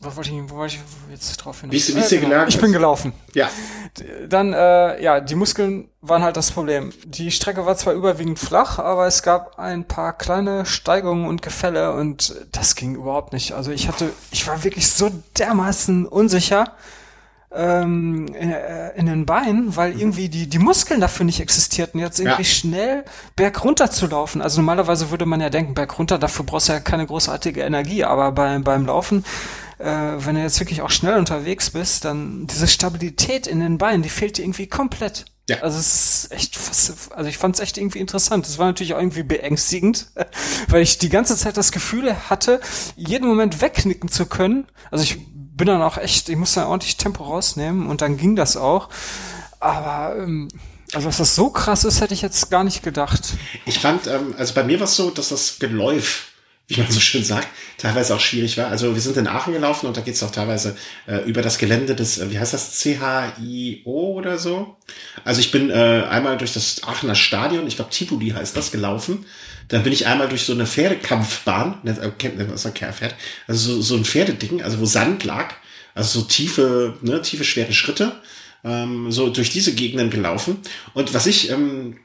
wo 0.00 0.14
wollte 0.14 0.30
ich, 0.30 0.50
wo 0.50 0.56
wollte 0.56 0.76
ich 0.76 0.80
jetzt 1.10 1.36
drauf 1.38 1.60
hin? 1.60 1.72
Wie 1.72 1.76
wie 1.76 1.98
äh, 1.98 2.20
genau. 2.20 2.46
Ich 2.46 2.60
bin 2.60 2.70
gelaufen. 2.70 3.12
Ja. 3.34 3.50
Dann, 4.28 4.52
äh, 4.52 5.02
ja, 5.02 5.18
die 5.18 5.34
Muskeln 5.34 5.88
waren 6.02 6.22
halt 6.22 6.36
das 6.36 6.52
Problem. 6.52 6.92
Die 7.04 7.32
Strecke 7.32 7.66
war 7.66 7.76
zwar 7.76 7.94
überwiegend 7.94 8.38
flach, 8.38 8.78
aber 8.78 9.08
es 9.08 9.24
gab 9.24 9.58
ein 9.58 9.84
paar 9.84 10.12
kleine 10.16 10.66
Steigungen 10.66 11.26
und 11.26 11.42
Gefälle 11.42 11.94
und 11.94 12.46
das 12.52 12.76
ging 12.76 12.94
überhaupt 12.94 13.32
nicht. 13.32 13.52
Also 13.52 13.72
ich 13.72 13.88
hatte, 13.88 14.10
ich 14.30 14.46
war 14.46 14.62
wirklich 14.62 14.88
so 14.88 15.10
dermaßen 15.36 16.06
unsicher 16.06 16.76
ähm, 17.50 18.26
in, 18.38 18.52
äh, 18.52 18.90
in 18.96 19.06
den 19.06 19.26
Beinen, 19.26 19.74
weil 19.74 19.94
mhm. 19.94 20.00
irgendwie 20.00 20.28
die, 20.28 20.48
die 20.48 20.58
Muskeln 20.60 21.00
dafür 21.00 21.26
nicht 21.26 21.40
existierten, 21.40 21.98
jetzt 21.98 22.20
irgendwie 22.20 22.42
ja. 22.42 22.48
schnell 22.48 23.04
bergunter 23.34 23.90
zu 23.90 24.06
laufen. 24.06 24.42
Also 24.42 24.60
normalerweise 24.60 25.10
würde 25.10 25.26
man 25.26 25.40
ja 25.40 25.50
denken, 25.50 25.74
bergunter, 25.74 26.18
dafür 26.18 26.44
brauchst 26.44 26.68
du 26.68 26.74
ja 26.74 26.80
keine 26.80 27.06
großartige 27.06 27.62
Energie, 27.62 28.04
aber 28.04 28.30
bei, 28.30 28.58
beim 28.58 28.86
Laufen 28.86 29.24
äh, 29.78 29.84
wenn 29.84 30.34
du 30.34 30.42
jetzt 30.42 30.60
wirklich 30.60 30.82
auch 30.82 30.90
schnell 30.90 31.18
unterwegs 31.18 31.70
bist, 31.70 32.04
dann 32.04 32.46
diese 32.46 32.68
Stabilität 32.68 33.46
in 33.46 33.60
den 33.60 33.78
Beinen, 33.78 34.02
die 34.02 34.08
fehlt 34.08 34.38
dir 34.38 34.42
irgendwie 34.42 34.66
komplett. 34.66 35.26
Ja. 35.48 35.60
Also 35.60 35.78
es 35.78 36.24
ist 36.24 36.32
echt 36.32 36.58
also 37.12 37.28
ich 37.28 37.38
fand 37.38 37.54
es 37.54 37.60
echt 37.60 37.78
irgendwie 37.78 38.00
interessant. 38.00 38.46
Es 38.46 38.58
war 38.58 38.66
natürlich 38.66 38.94
auch 38.94 38.98
irgendwie 38.98 39.22
beängstigend, 39.22 40.08
weil 40.68 40.82
ich 40.82 40.98
die 40.98 41.08
ganze 41.08 41.36
Zeit 41.36 41.56
das 41.56 41.72
Gefühl 41.72 42.14
hatte, 42.28 42.60
jeden 42.96 43.26
Moment 43.26 43.60
wegknicken 43.60 44.10
zu 44.10 44.26
können. 44.26 44.66
Also 44.90 45.04
ich 45.04 45.18
bin 45.32 45.66
dann 45.66 45.82
auch 45.82 45.96
echt, 45.96 46.28
ich 46.28 46.36
musste 46.36 46.60
dann 46.60 46.68
ordentlich 46.68 46.98
Tempo 46.98 47.24
rausnehmen 47.24 47.86
und 47.86 48.02
dann 48.02 48.16
ging 48.18 48.36
das 48.36 48.56
auch. 48.56 48.90
Aber 49.58 50.16
ähm, 50.16 50.48
also 50.92 51.08
dass 51.08 51.16
das 51.16 51.34
so 51.34 51.50
krass 51.50 51.84
ist, 51.84 52.00
hätte 52.00 52.14
ich 52.14 52.22
jetzt 52.22 52.50
gar 52.50 52.64
nicht 52.64 52.82
gedacht. 52.82 53.34
Ich 53.64 53.78
fand, 53.78 54.06
ähm, 54.06 54.34
also 54.38 54.54
bei 54.54 54.64
mir 54.64 54.78
war 54.80 54.84
es 54.84 54.96
so, 54.96 55.10
dass 55.10 55.30
das 55.30 55.58
Geläuf 55.58 56.27
wie 56.68 56.80
man 56.80 56.90
so 56.90 57.00
schön 57.00 57.24
sagt, 57.24 57.48
teilweise 57.78 58.14
auch 58.14 58.20
schwierig 58.20 58.58
war. 58.58 58.68
Also 58.68 58.94
wir 58.94 59.00
sind 59.00 59.16
in 59.16 59.26
Aachen 59.26 59.54
gelaufen 59.54 59.86
und 59.86 59.96
da 59.96 60.02
geht 60.02 60.14
es 60.14 60.22
auch 60.22 60.30
teilweise 60.30 60.76
äh, 61.06 61.24
über 61.24 61.40
das 61.40 61.56
Gelände 61.56 61.94
des, 61.94 62.18
äh, 62.18 62.30
wie 62.30 62.38
heißt 62.38 62.52
das, 62.52 62.78
CHIO 62.78 64.12
oder 64.12 64.36
so. 64.36 64.76
Also 65.24 65.40
ich 65.40 65.50
bin 65.50 65.70
äh, 65.70 66.04
einmal 66.10 66.36
durch 66.36 66.52
das 66.52 66.82
Aachener 66.82 67.14
Stadion, 67.14 67.66
ich 67.66 67.76
glaube 67.76 67.90
Tivoli 67.90 68.30
heißt 68.30 68.54
das, 68.54 68.70
gelaufen. 68.70 69.24
Dann 69.68 69.82
bin 69.82 69.94
ich 69.94 70.06
einmal 70.06 70.28
durch 70.28 70.42
so 70.42 70.52
eine 70.52 70.66
Pferdekampfbahn, 70.66 71.78
ne, 71.84 71.98
äh, 72.02 72.10
kennt 72.10 72.38
also 73.46 73.74
so, 73.74 73.82
so 73.82 73.96
ein 73.96 74.04
Pferdeding, 74.04 74.62
also 74.62 74.78
wo 74.78 74.84
Sand 74.84 75.24
lag, 75.24 75.54
also 75.94 76.20
so 76.20 76.26
tiefe, 76.26 76.98
ne, 77.00 77.22
tiefe, 77.22 77.44
schwere 77.44 77.72
Schritte, 77.72 78.12
ähm, 78.62 79.10
so 79.10 79.30
durch 79.30 79.48
diese 79.48 79.74
Gegenden 79.74 80.10
gelaufen. 80.10 80.58
Und 80.92 81.14
was 81.14 81.26
ich 81.26 81.50
ähm, 81.50 81.96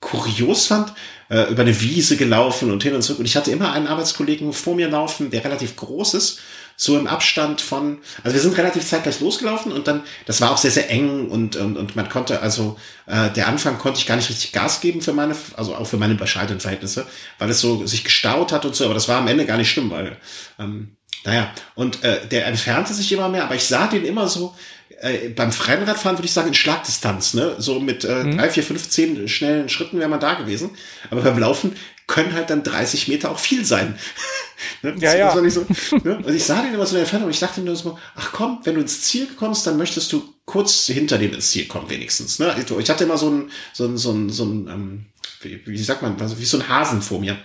kurios 0.00 0.66
fand, 0.66 0.92
äh, 1.28 1.50
über 1.50 1.62
eine 1.62 1.80
Wiese 1.80 2.16
gelaufen 2.16 2.70
und 2.70 2.82
hin 2.82 2.94
und 2.94 3.02
zurück. 3.02 3.18
Und 3.20 3.26
ich 3.26 3.36
hatte 3.36 3.50
immer 3.50 3.72
einen 3.72 3.88
Arbeitskollegen 3.88 4.52
vor 4.52 4.74
mir 4.74 4.88
laufen, 4.88 5.30
der 5.30 5.44
relativ 5.44 5.76
groß 5.76 6.14
ist, 6.14 6.40
so 6.80 6.96
im 6.96 7.08
Abstand 7.08 7.60
von, 7.60 7.98
also 8.22 8.34
wir 8.34 8.40
sind 8.40 8.56
relativ 8.56 8.86
zeitgleich 8.86 9.18
losgelaufen 9.18 9.72
und 9.72 9.88
dann, 9.88 10.02
das 10.26 10.40
war 10.40 10.52
auch 10.52 10.58
sehr, 10.58 10.70
sehr 10.70 10.88
eng 10.90 11.28
und, 11.28 11.56
und, 11.56 11.76
und 11.76 11.96
man 11.96 12.08
konnte, 12.08 12.40
also 12.40 12.78
äh, 13.06 13.30
der 13.30 13.48
Anfang 13.48 13.78
konnte 13.78 13.98
ich 13.98 14.06
gar 14.06 14.14
nicht 14.14 14.30
richtig 14.30 14.52
Gas 14.52 14.80
geben 14.80 15.02
für 15.02 15.12
meine, 15.12 15.34
also 15.56 15.74
auch 15.74 15.88
für 15.88 15.96
meine 15.96 16.14
bescheidenen 16.14 16.60
Verhältnisse, 16.60 17.04
weil 17.38 17.50
es 17.50 17.60
so 17.60 17.84
sich 17.84 18.04
gestaut 18.04 18.52
hat 18.52 18.64
und 18.64 18.76
so, 18.76 18.84
aber 18.84 18.94
das 18.94 19.08
war 19.08 19.18
am 19.18 19.26
Ende 19.26 19.44
gar 19.44 19.56
nicht 19.56 19.70
schlimm, 19.70 19.90
weil, 19.90 20.16
ähm, 20.60 20.96
naja, 21.24 21.50
und 21.74 22.04
äh, 22.04 22.24
der 22.28 22.46
entfernte 22.46 22.94
sich 22.94 23.10
immer 23.10 23.28
mehr, 23.28 23.42
aber 23.42 23.56
ich 23.56 23.64
sah 23.64 23.88
den 23.88 24.04
immer 24.04 24.28
so, 24.28 24.54
äh, 25.00 25.28
beim 25.28 25.50
Rennradfahren 25.50 26.18
würde 26.18 26.26
ich 26.26 26.32
sagen 26.32 26.48
in 26.48 26.54
Schlagdistanz, 26.54 27.34
ne? 27.34 27.56
So 27.58 27.80
mit 27.80 28.04
äh, 28.04 28.24
mhm. 28.24 28.38
drei, 28.38 28.50
vier, 28.50 28.62
fünf, 28.62 28.88
zehn 28.88 29.28
schnellen 29.28 29.68
Schritten 29.68 29.98
wäre 29.98 30.08
man 30.08 30.20
da 30.20 30.34
gewesen. 30.34 30.70
Aber 31.10 31.22
beim 31.22 31.38
Laufen 31.38 31.76
können 32.06 32.32
halt 32.32 32.50
dann 32.50 32.62
30 32.62 33.08
Meter 33.08 33.30
auch 33.30 33.38
viel 33.38 33.64
sein. 33.64 33.98
ne? 34.82 34.94
Ja, 34.98 35.14
ja. 35.14 35.50
So, 35.50 35.66
ne? 36.02 36.18
Und 36.18 36.34
ich 36.34 36.44
sah 36.44 36.62
den 36.62 36.74
immer 36.74 36.86
so 36.86 36.90
in 36.90 36.94
der 36.96 37.02
Entfernung 37.02 37.26
und 37.26 37.32
ich 37.32 37.40
dachte 37.40 37.60
mir 37.60 37.76
so, 37.76 37.98
ach 38.16 38.32
komm, 38.32 38.60
wenn 38.64 38.74
du 38.74 38.80
ins 38.80 39.02
Ziel 39.02 39.28
kommst, 39.36 39.66
dann 39.66 39.76
möchtest 39.76 40.12
du 40.12 40.34
kurz 40.44 40.86
hinter 40.86 41.18
dem 41.18 41.32
ins 41.34 41.50
Ziel 41.50 41.66
kommen, 41.66 41.88
wenigstens. 41.90 42.38
Ne? 42.38 42.54
Ich 42.78 42.90
hatte 42.90 43.04
immer 43.04 43.18
so 43.18 43.30
ein, 43.30 43.50
so 43.72 43.84
ein, 43.84 43.98
so 43.98 44.12
ein, 44.12 44.30
so 44.30 44.44
ein 44.44 44.68
ähm, 44.68 45.06
wie, 45.42 45.64
wie 45.66 45.78
sagt 45.78 46.02
man, 46.02 46.20
also 46.20 46.38
wie 46.38 46.44
so 46.44 46.58
ein 46.58 46.68
Hasen 46.68 47.02
vor 47.02 47.20
mir. 47.20 47.36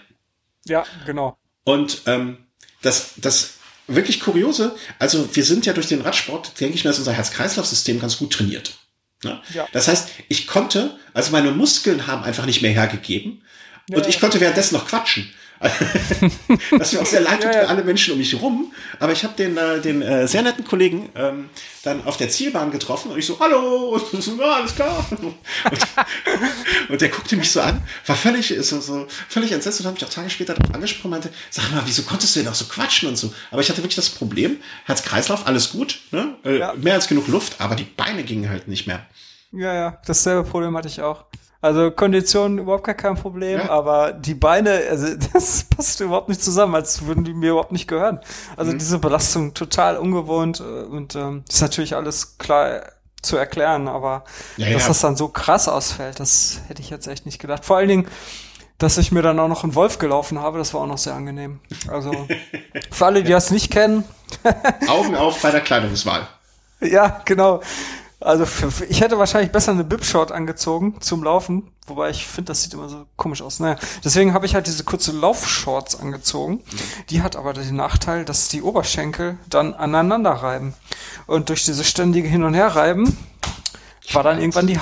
Ja, 0.65 0.85
genau. 1.05 1.37
Und 1.65 2.01
ähm, 2.05 2.37
das, 2.81 3.13
das 3.17 3.55
wirklich 3.87 4.19
kuriose, 4.19 4.75
also 4.99 5.35
wir 5.35 5.43
sind 5.43 5.65
ja 5.65 5.73
durch 5.73 5.87
den 5.87 6.01
Radsport, 6.01 6.59
denke 6.59 6.75
ich 6.75 6.83
mir, 6.83 6.91
ist 6.91 6.99
unser 6.99 7.13
Herz-Kreislauf-System 7.13 7.99
ganz 7.99 8.17
gut 8.17 8.33
trainiert. 8.33 8.73
Ne? 9.23 9.41
Ja. 9.53 9.67
Das 9.71 9.87
heißt, 9.87 10.09
ich 10.29 10.47
konnte, 10.47 10.97
also 11.13 11.31
meine 11.31 11.51
Muskeln 11.51 12.07
haben 12.07 12.23
einfach 12.23 12.45
nicht 12.45 12.61
mehr 12.61 12.71
hergegeben 12.71 13.41
ja, 13.89 13.97
und 13.97 14.07
ich 14.07 14.19
konnte 14.19 14.39
währenddessen 14.39 14.75
noch 14.75 14.87
quatschen. 14.87 15.29
das 16.77 16.93
mir 16.93 17.01
auch 17.01 17.05
sehr 17.05 17.21
leid 17.21 17.41
tut 17.41 17.53
für 17.53 17.67
alle 17.67 17.83
Menschen 17.83 18.13
um 18.13 18.17
mich 18.17 18.39
rum. 18.41 18.73
Aber 18.99 19.13
ich 19.13 19.23
habe 19.23 19.33
den, 19.35 19.57
äh, 19.57 19.79
den 19.79 20.01
äh, 20.01 20.27
sehr 20.27 20.41
netten 20.41 20.65
Kollegen 20.65 21.09
ähm, 21.15 21.49
dann 21.83 22.05
auf 22.05 22.17
der 22.17 22.29
Zielbahn 22.29 22.71
getroffen 22.71 23.11
und 23.11 23.17
ich 23.17 23.25
so, 23.25 23.39
hallo, 23.39 23.99
und 24.11 24.37
ja, 24.37 24.53
alles 24.55 24.75
klar. 24.75 25.05
Und, 25.11 25.19
und, 26.89 27.01
der 27.01 27.09
guckte 27.09 27.35
mich 27.35 27.51
so 27.51 27.61
an, 27.61 27.81
war 28.05 28.15
völlig, 28.15 28.53
so, 28.61 28.79
so, 28.81 29.07
völlig 29.29 29.51
entsetzt 29.51 29.79
und 29.79 29.87
hat 29.87 29.93
mich 29.93 30.05
auch 30.05 30.09
Tage 30.09 30.29
später 30.29 30.53
darauf 30.53 30.73
angesprochen 30.73 31.11
meinte, 31.11 31.29
sag 31.49 31.71
mal, 31.71 31.83
wieso 31.85 32.03
konntest 32.03 32.35
du 32.35 32.41
denn 32.41 32.49
auch 32.49 32.55
so 32.55 32.65
quatschen 32.65 33.09
und 33.09 33.17
so? 33.17 33.33
Aber 33.51 33.61
ich 33.61 33.69
hatte 33.69 33.79
wirklich 33.79 33.95
das 33.95 34.09
Problem, 34.09 34.57
Herz-Kreislauf, 34.85 35.47
alles 35.47 35.71
gut, 35.71 35.99
ne? 36.11 36.35
Äh, 36.43 36.59
ja. 36.59 36.73
mehr 36.75 36.95
als 36.95 37.07
genug 37.07 37.27
Luft, 37.27 37.59
aber 37.59 37.75
die 37.75 37.83
Beine 37.83 38.23
gingen 38.23 38.49
halt 38.49 38.67
nicht 38.67 38.87
mehr. 38.87 39.05
Ja, 39.51 39.73
ja, 39.73 40.01
dasselbe 40.05 40.49
Problem 40.49 40.75
hatte 40.75 40.87
ich 40.87 41.01
auch. 41.01 41.25
Also 41.63 41.91
Kondition 41.91 42.57
überhaupt 42.57 42.83
gar 42.83 42.93
kein 42.93 43.15
Problem, 43.15 43.57
ja. 43.57 43.69
aber 43.69 44.11
die 44.11 44.33
Beine, 44.33 44.81
also 44.89 45.15
das 45.33 45.63
passt 45.63 46.01
überhaupt 46.01 46.27
nicht 46.27 46.43
zusammen, 46.43 46.75
als 46.75 47.05
würden 47.05 47.23
die 47.23 47.33
mir 47.33 47.51
überhaupt 47.51 47.71
nicht 47.71 47.87
gehören. 47.87 48.19
Also 48.57 48.73
mhm. 48.73 48.79
diese 48.79 48.99
Belastung 48.99 49.53
total 49.53 49.95
ungewohnt 49.95 50.59
äh, 50.59 50.63
und 50.63 51.15
ähm, 51.15 51.45
ist 51.47 51.61
natürlich 51.61 51.95
alles 51.95 52.37
klar 52.37 52.81
zu 53.21 53.37
erklären, 53.37 53.87
aber 53.87 54.25
ja, 54.57 54.71
dass 54.73 54.81
ja. 54.81 54.87
das 54.89 54.99
dann 54.99 55.15
so 55.15 55.29
krass 55.29 55.69
ausfällt, 55.69 56.19
das 56.19 56.59
hätte 56.67 56.81
ich 56.81 56.89
jetzt 56.89 57.07
echt 57.07 57.25
nicht 57.25 57.39
gedacht. 57.39 57.63
Vor 57.63 57.77
allen 57.77 57.87
Dingen, 57.87 58.07
dass 58.77 58.97
ich 58.97 59.13
mir 59.13 59.21
dann 59.21 59.39
auch 59.39 59.47
noch 59.47 59.63
einen 59.63 59.73
Wolf 59.73 59.99
gelaufen 59.99 60.39
habe, 60.39 60.57
das 60.57 60.73
war 60.73 60.81
auch 60.81 60.87
noch 60.87 60.97
sehr 60.97 61.13
angenehm. 61.13 61.61
Also 61.87 62.27
für 62.91 63.05
alle, 63.05 63.23
die 63.23 63.31
das 63.31 63.51
nicht 63.51 63.71
kennen. 63.71 64.03
Augen 64.89 65.15
auf 65.15 65.41
bei 65.41 65.51
der 65.51 65.61
Kleidungswahl. 65.61 66.27
Ja, 66.81 67.21
genau. 67.23 67.61
Also 68.23 68.45
ich 68.87 69.01
hätte 69.01 69.19
wahrscheinlich 69.19 69.51
besser 69.51 69.71
eine 69.71 69.83
Bib-Short 69.83 70.31
angezogen 70.31 70.95
zum 71.01 71.23
Laufen, 71.23 71.71
wobei 71.87 72.09
ich 72.09 72.25
finde, 72.25 72.49
das 72.49 72.63
sieht 72.63 72.73
immer 72.73 72.87
so 72.87 73.05
komisch 73.17 73.41
aus. 73.41 73.59
Naja, 73.59 73.77
deswegen 74.03 74.33
habe 74.33 74.45
ich 74.45 74.55
halt 74.55 74.65
diese 74.65 74.85
kurze 74.85 75.11
Laufshorts 75.11 75.99
angezogen. 75.99 76.61
Die 77.09 77.21
hat 77.21 77.35
aber 77.35 77.53
den 77.53 77.75
Nachteil, 77.75 78.23
dass 78.23 78.47
die 78.47 78.61
Oberschenkel 78.61 79.37
dann 79.49 79.73
aneinander 79.73 80.31
reiben. 80.31 80.73
Und 81.27 81.49
durch 81.49 81.65
diese 81.65 81.83
ständige 81.83 82.27
Hin- 82.27 82.43
und 82.43 82.53
Herreiben 82.53 83.17
war 84.13 84.23
dann 84.23 84.39
irgendwann 84.39 84.67
die 84.67 84.79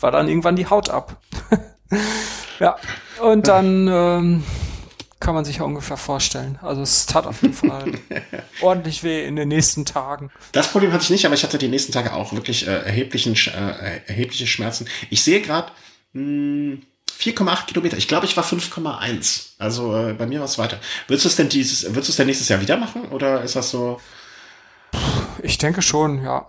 war 0.00 0.12
dann 0.12 0.28
irgendwann 0.28 0.56
die 0.56 0.66
Haut 0.66 0.90
ab. 0.90 1.16
ja, 2.60 2.76
und 3.20 3.48
dann 3.48 3.88
ähm, 3.88 4.44
kann 5.20 5.34
man 5.34 5.44
sich 5.44 5.56
ja 5.56 5.64
ungefähr 5.64 5.96
vorstellen. 5.96 6.58
Also 6.62 6.82
es 6.82 7.06
tat 7.06 7.26
auf 7.26 7.42
jeden 7.42 7.54
Fall 7.54 7.92
ordentlich 8.60 9.02
weh 9.02 9.26
in 9.26 9.36
den 9.36 9.48
nächsten 9.48 9.84
Tagen. 9.84 10.30
Das 10.52 10.68
Problem 10.68 10.92
hatte 10.92 11.02
ich 11.04 11.10
nicht, 11.10 11.26
aber 11.26 11.34
ich 11.34 11.42
hatte 11.42 11.58
die 11.58 11.68
nächsten 11.68 11.92
Tage 11.92 12.12
auch 12.12 12.32
wirklich 12.32 12.66
äh, 12.66 12.70
erheblichen, 12.70 13.34
äh, 13.34 14.00
erhebliche 14.06 14.46
Schmerzen. 14.46 14.86
Ich 15.10 15.22
sehe 15.22 15.40
gerade 15.40 15.72
4,8 16.14 17.66
Kilometer. 17.66 17.96
Ich 17.96 18.08
glaube, 18.08 18.26
ich 18.26 18.36
war 18.36 18.44
5,1. 18.44 19.50
Also 19.58 19.96
äh, 19.96 20.12
bei 20.12 20.26
mir 20.26 20.38
war 20.38 20.46
es 20.46 20.58
weiter. 20.58 20.78
Würdest 21.08 21.24
du 21.24 21.28
es 21.28 21.36
denn 21.36 21.48
dieses, 21.48 21.84
würdest 21.84 22.08
du 22.08 22.12
es 22.12 22.16
denn 22.16 22.26
nächstes 22.26 22.48
Jahr 22.48 22.60
wieder 22.60 22.76
machen 22.76 23.06
oder 23.06 23.42
ist 23.42 23.56
das 23.56 23.70
so? 23.70 24.00
Ich 25.42 25.58
denke 25.58 25.82
schon, 25.82 26.22
ja. 26.22 26.48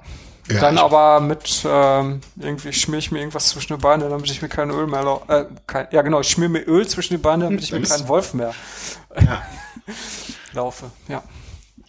Ja, 0.52 0.62
dann 0.62 0.78
aber 0.78 1.20
mit 1.20 1.64
ähm, 1.66 2.22
irgendwie 2.40 2.74
schmier 2.74 3.00
ich 3.00 3.12
mir 3.12 3.20
irgendwas 3.20 3.50
zwischen 3.50 3.76
die 3.76 3.82
Beine, 3.82 4.10
damit 4.10 4.30
ich 4.30 4.42
mir 4.42 4.50
kein 4.50 4.72
Öl 4.72 4.88
mehr 4.88 5.22
äh, 5.28 5.46
kein, 5.68 5.88
ja 5.92 6.02
genau, 6.02 6.22
ich 6.22 6.30
schmier 6.30 6.50
mir 6.50 6.68
Öl 6.68 6.88
zwischen 6.88 7.14
die 7.14 7.18
Beine, 7.18 7.46
damit 7.46 7.62
ich 7.62 7.72
mir 7.72 7.82
keinen 7.82 8.08
Wolf 8.08 8.34
mehr 8.34 8.54
ja. 9.20 9.42
laufe. 10.54 10.92
Ja. 11.08 11.24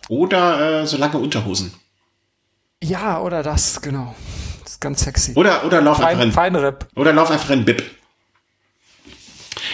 Oder 0.08 0.82
äh, 0.82 0.86
so 0.86 0.96
lange 0.96 1.18
Unterhosen. 1.18 1.72
Ja, 2.82 3.20
oder 3.20 3.42
das, 3.42 3.80
genau. 3.80 4.14
Das 4.62 4.72
ist 4.72 4.80
ganz 4.80 5.02
sexy. 5.02 5.32
Oder 5.34 5.64
oder 5.64 5.80
lauf 5.80 5.98
Fein, 5.98 6.08
einfach 6.08 6.24
in 6.24 6.32
Feinripp. 6.32 6.88
Oder 6.96 7.12
lauf 7.12 7.30
einfach 7.30 7.50
in 7.50 7.64
Bib. 7.64 7.82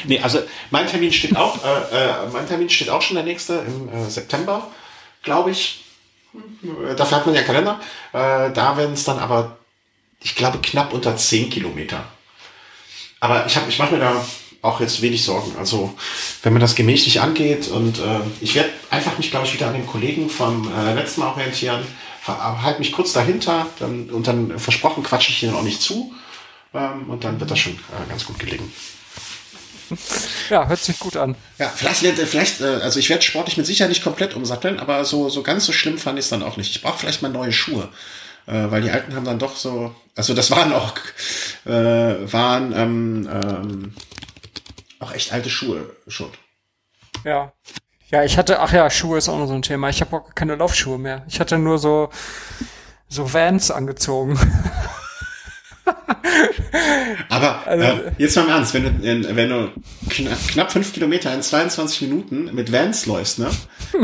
Nee, 0.05 0.21
also 0.21 0.41
mein 0.71 0.87
Termin 0.87 1.13
steht 1.13 1.37
auch, 1.37 1.59
äh, 1.65 1.97
äh, 1.97 2.29
mein 2.33 2.47
Termin 2.47 2.69
steht 2.69 2.91
auch 2.91 3.03
schon 3.03 3.17
der 3.17 3.25
nächste 3.25 3.55
im 3.67 3.89
äh, 3.89 4.09
September, 4.09 4.69
glaube 5.23 5.51
ich. 5.51 5.86
Dafür 6.97 7.19
hat 7.19 7.27
man 7.27 7.35
ja 7.35 7.43
Kalender. 7.43 7.81
Äh, 8.13 8.51
da 8.53 8.77
werden 8.77 8.95
es 8.95 9.05
dann 9.05 9.19
aber, 9.19 9.59
ich 10.21 10.35
glaube, 10.35 10.59
knapp 10.59 10.93
unter 10.93 11.17
10 11.17 11.51
Kilometer. 11.51 12.05
Aber 13.21 13.47
ich, 13.47 13.57
hab, 13.57 13.69
ich 13.69 13.79
mache 13.79 13.95
mir 13.95 14.01
da 14.01 14.25
auch 14.63 14.81
jetzt 14.81 15.01
wenig 15.03 15.25
Sorgen. 15.25 15.53
Also 15.59 15.95
wenn 16.43 16.53
man 16.53 16.61
das 16.61 16.75
gemächlich 16.75 17.21
angeht 17.21 17.69
und 17.69 17.99
äh, 17.99 18.21
ich 18.41 18.55
werde 18.55 18.71
einfach 18.91 19.17
mich, 19.19 19.31
glaube 19.31 19.47
ich, 19.47 19.55
wieder 19.55 19.69
an 19.69 19.75
den 19.75 19.87
Kollegen 19.87 20.29
vom 20.29 20.71
äh, 20.73 20.95
letzten 20.95 21.21
Mal 21.21 21.29
orientieren, 21.29 21.87
halte 22.27 22.81
mich 22.81 22.93
kurz 22.93 23.13
dahinter 23.13 23.67
dann, 23.79 24.11
und 24.11 24.27
dann 24.27 24.59
versprochen 24.59 25.05
quatsche 25.05 25.31
ich 25.31 25.43
ihnen 25.43 25.55
auch 25.55 25.63
nicht 25.63 25.81
zu 25.81 26.13
ähm, 26.75 27.09
und 27.09 27.25
dann 27.25 27.39
wird 27.39 27.51
das 27.51 27.59
schon 27.59 27.75
äh, 27.75 28.09
ganz 28.09 28.25
gut 28.27 28.39
gelingen. 28.39 28.73
Ja, 30.51 30.69
hört 30.69 30.81
sich 30.81 30.99
gut 30.99 31.17
an. 31.17 31.35
Ja, 31.59 31.69
vielleicht, 31.69 32.03
vielleicht 32.03 32.61
äh, 32.61 32.79
also 32.83 33.01
ich 33.01 33.09
werde 33.09 33.23
sportlich 33.23 33.57
mit 33.57 33.67
Sicherheit 33.67 33.89
nicht 33.89 34.05
komplett 34.05 34.35
umsatteln, 34.35 34.79
aber 34.79 35.05
so, 35.05 35.29
so 35.29 35.43
ganz 35.43 35.67
so 35.67 35.73
schlimm 35.73 35.99
fand 35.99 36.19
ich 36.19 36.27
es 36.27 36.31
dann 36.31 36.43
auch 36.43 36.57
nicht. 36.57 36.71
Ich 36.71 36.83
brauche 36.83 36.99
vielleicht 36.99 37.23
mal 37.23 37.31
neue 37.31 37.53
Schuhe. 37.53 37.89
Äh, 38.47 38.71
weil 38.71 38.83
die 38.83 38.91
alten 38.91 39.15
haben 39.15 39.25
dann 39.25 39.41
doch 39.41 39.57
so, 39.57 39.93
also 40.15 40.33
das 40.33 40.53
waren 40.53 40.73
auch, 40.73 40.95
äh, 41.65 41.71
waren 42.33 42.73
ähm, 42.73 43.29
ähm, 43.33 43.95
auch 45.01 45.13
echt 45.13 45.33
alte 45.33 45.51
Schuhe 45.51 45.97
schon. 46.07 46.31
Ja. 47.25 47.53
Ja, 48.11 48.23
ich 48.23 48.39
hatte, 48.39 48.61
ach 48.61 48.73
ja, 48.73 48.89
Schuhe 48.89 49.19
ist 49.19 49.29
auch 49.29 49.39
noch 49.39 49.49
so 49.49 49.55
ein 49.55 49.63
Thema. 49.63 49.89
Ich 49.89 50.01
habe 50.01 50.17
auch 50.17 50.35
keine 50.37 50.55
Laufschuhe 50.55 50.97
mehr. 50.97 51.25
Ich 51.29 51.41
hatte 51.41 51.59
nur 51.59 51.79
so, 51.79 52.11
so 53.09 53.35
Vans 53.35 53.73
angezogen. 53.73 54.39
Aber 57.29 57.67
also, 57.67 57.85
äh, 57.85 58.13
jetzt 58.19 58.37
mal 58.37 58.43
im 58.43 58.49
Ernst, 58.51 58.75
wenn 58.75 58.85
du, 58.85 59.37
wenn 59.37 59.49
du 59.49 59.71
knapp, 60.09 60.39
knapp 60.49 60.73
fünf 60.73 60.93
Kilometer 60.93 61.33
in 61.33 61.43
22 61.43 62.03
Minuten 62.03 62.51
mit 62.55 62.73
Vans 62.73 63.07
läufst, 63.07 63.39
ne, 63.39 63.51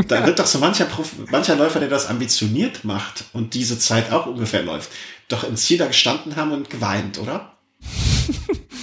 da 0.07 0.25
wird 0.25 0.39
doch 0.39 0.45
so 0.45 0.59
mancher, 0.59 0.87
mancher 1.29 1.55
Läufer, 1.55 1.79
der 1.79 1.89
das 1.89 2.07
ambitioniert 2.07 2.83
macht 2.83 3.25
und 3.33 3.53
diese 3.53 3.77
Zeit 3.79 4.11
auch 4.11 4.25
ungefähr 4.25 4.63
läuft, 4.63 4.91
doch 5.27 5.43
im 5.43 5.55
Ziel 5.55 5.77
da 5.77 5.87
gestanden 5.87 6.35
haben 6.35 6.51
und 6.51 6.69
geweint, 6.69 7.19
oder? 7.19 7.57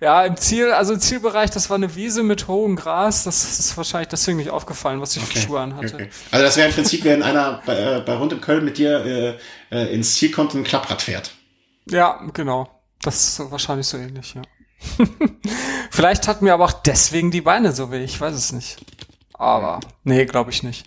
Ja, 0.00 0.24
im 0.24 0.36
Ziel, 0.38 0.72
also 0.72 0.94
im 0.94 1.00
Zielbereich, 1.00 1.50
das 1.50 1.68
war 1.68 1.76
eine 1.76 1.94
Wiese 1.94 2.22
mit 2.22 2.48
hohem 2.48 2.74
Gras. 2.74 3.24
Das 3.24 3.58
ist 3.58 3.76
wahrscheinlich 3.76 4.08
deswegen 4.08 4.38
nicht 4.38 4.48
aufgefallen, 4.48 4.98
was 5.02 5.14
ich 5.14 5.22
okay. 5.22 5.32
für 5.32 5.46
Schuhe 5.46 5.60
anhatte. 5.60 5.94
Okay. 5.94 6.08
Also 6.30 6.44
das 6.46 6.56
wäre 6.56 6.68
im 6.68 6.74
Prinzip, 6.74 7.04
wenn 7.04 7.22
einer 7.22 7.62
bei, 7.66 7.74
äh, 7.74 8.00
bei 8.00 8.14
Rund 8.14 8.32
in 8.32 8.40
Köln 8.40 8.64
mit 8.64 8.78
dir 8.78 9.36
äh, 9.70 9.76
äh, 9.76 9.94
ins 9.94 10.14
Ziel 10.14 10.30
kommt 10.30 10.54
und 10.54 10.60
ein 10.60 10.64
Klapprad 10.64 11.02
fährt. 11.02 11.32
Ja, 11.90 12.20
genau. 12.32 12.68
Das 13.02 13.38
ist 13.38 13.50
wahrscheinlich 13.50 13.86
so 13.86 13.96
ähnlich, 13.96 14.34
ja. 14.34 14.42
Vielleicht 15.90 16.28
hat 16.28 16.42
mir 16.42 16.54
aber 16.54 16.64
auch 16.64 16.72
deswegen 16.72 17.30
die 17.30 17.40
Beine 17.40 17.72
so 17.72 17.90
weh, 17.90 18.02
ich 18.02 18.20
weiß 18.20 18.34
es 18.34 18.52
nicht. 18.52 18.78
Aber, 19.34 19.80
nee, 20.04 20.24
glaube 20.26 20.50
ich 20.50 20.62
nicht. 20.62 20.86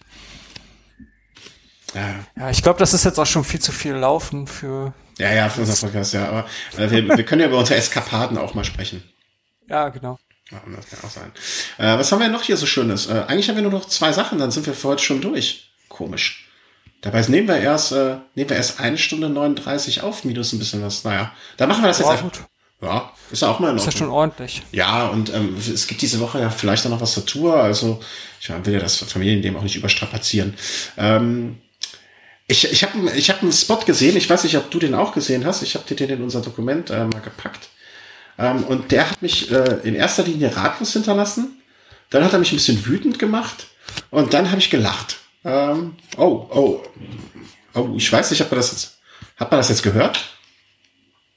Ja, 1.93 2.15
ja 2.35 2.49
ich 2.49 2.61
glaube, 2.61 2.79
das 2.79 2.93
ist 2.93 3.05
jetzt 3.05 3.19
auch 3.19 3.25
schon 3.25 3.43
viel 3.43 3.59
zu 3.59 3.71
viel 3.71 3.93
Laufen 3.93 4.47
für. 4.47 4.93
Ja, 5.17 5.31
ja, 5.31 5.49
für 5.49 5.61
unser 5.61 5.75
Podcast, 5.75 6.13
ja. 6.13 6.27
Aber 6.27 6.45
äh, 6.77 6.89
wir, 6.89 7.17
wir 7.17 7.25
können 7.25 7.41
ja 7.41 7.47
über 7.47 7.59
unsere 7.59 7.77
Eskapaden 7.77 8.37
auch 8.37 8.53
mal 8.53 8.63
sprechen. 8.63 9.03
Ja, 9.67 9.89
genau. 9.89 10.19
Ja, 10.51 10.61
das 10.75 10.89
kann 10.89 10.99
auch 11.03 11.13
sein. 11.13 11.31
Äh, 11.77 11.97
was 11.97 12.11
haben 12.11 12.19
wir 12.19 12.27
noch 12.29 12.43
hier 12.43 12.57
so 12.57 12.65
Schönes? 12.65 13.07
Äh, 13.07 13.25
eigentlich 13.27 13.49
haben 13.49 13.55
wir 13.55 13.63
nur 13.63 13.71
noch 13.71 13.87
zwei 13.87 14.11
Sachen, 14.11 14.37
dann 14.37 14.51
sind 14.51 14.65
wir 14.65 14.73
für 14.73 14.89
heute 14.89 15.03
schon 15.03 15.21
durch. 15.21 15.71
Komisch. 15.89 16.49
Dabei 17.03 17.21
nehmen 17.27 17.49
wir 17.49 17.57
erst, 17.57 17.91
äh, 17.91 18.15
nehmen 18.33 18.49
wir 18.49 18.55
erst 18.55 18.79
eine 18.79 18.97
Stunde 18.97 19.29
39 19.29 20.03
auf, 20.03 20.23
minus 20.23 20.53
ein 20.53 20.59
bisschen 20.59 20.81
was. 20.81 21.03
Naja, 21.03 21.33
dann 21.57 21.67
machen 21.67 21.83
wir 21.83 21.89
das 21.89 21.99
jetzt 21.99 22.09
einfach. 22.09 22.31
Gut. 22.31 22.39
Ja, 22.81 23.11
ist 23.29 23.41
ja 23.41 23.49
auch 23.49 23.59
mal 23.59 23.67
in 23.67 23.77
Ordnung. 23.77 23.87
Ist 23.87 23.93
ja 23.93 23.99
schon 23.99 24.09
ordentlich. 24.09 24.61
Ja, 24.71 25.07
und 25.07 25.33
ähm, 25.33 25.55
es 25.57 25.87
gibt 25.87 26.01
diese 26.01 26.21
Woche 26.21 26.39
ja 26.39 26.49
vielleicht 26.49 26.85
auch 26.85 26.89
noch 26.89 27.01
was 27.01 27.13
zur 27.13 27.25
Tour. 27.25 27.57
Also 27.57 27.99
ich 28.39 28.49
will 28.49 28.73
ja 28.73 28.79
das 28.79 28.97
Familienleben 28.97 29.57
auch 29.57 29.63
nicht 29.63 29.75
überstrapazieren. 29.75 30.53
Ähm, 30.97 31.57
ich 32.47 32.71
ich 32.71 32.83
habe 32.83 33.11
ich 33.15 33.29
hab 33.29 33.41
einen 33.41 33.51
Spot 33.51 33.79
gesehen, 33.79 34.15
ich 34.15 34.29
weiß 34.29 34.45
nicht, 34.45 34.55
ob 34.55 34.71
du 34.71 34.79
den 34.79 34.95
auch 34.95 35.13
gesehen 35.13 35.45
hast. 35.45 35.61
Ich 35.61 35.75
habe 35.75 35.85
dir 35.85 35.95
den 35.95 36.09
in 36.09 36.23
unser 36.23 36.41
Dokument 36.41 36.89
äh, 36.89 37.03
mal 37.03 37.21
gepackt. 37.21 37.67
Ähm, 38.37 38.63
und 38.63 38.93
der 38.93 39.09
hat 39.09 39.21
mich 39.21 39.51
äh, 39.51 39.79
in 39.83 39.95
erster 39.95 40.23
Linie 40.23 40.55
ratlos 40.55 40.93
hinterlassen. 40.93 41.61
Dann 42.11 42.23
hat 42.23 42.31
er 42.31 42.39
mich 42.39 42.53
ein 42.53 42.57
bisschen 42.57 42.85
wütend 42.85 43.19
gemacht. 43.19 43.67
Und 44.09 44.33
dann 44.33 44.51
habe 44.51 44.59
ich 44.59 44.69
gelacht. 44.69 45.17
Ähm, 45.43 45.95
oh, 46.17 46.47
oh, 46.49 46.83
oh, 47.73 47.93
ich 47.97 48.11
weiß 48.11 48.31
nicht, 48.31 48.41
ob 48.41 48.51
man 48.51 48.59
das 48.59 48.71
jetzt, 48.71 48.99
hat 49.37 49.51
man 49.51 49.59
das 49.59 49.69
jetzt 49.69 49.83
gehört? 49.83 50.37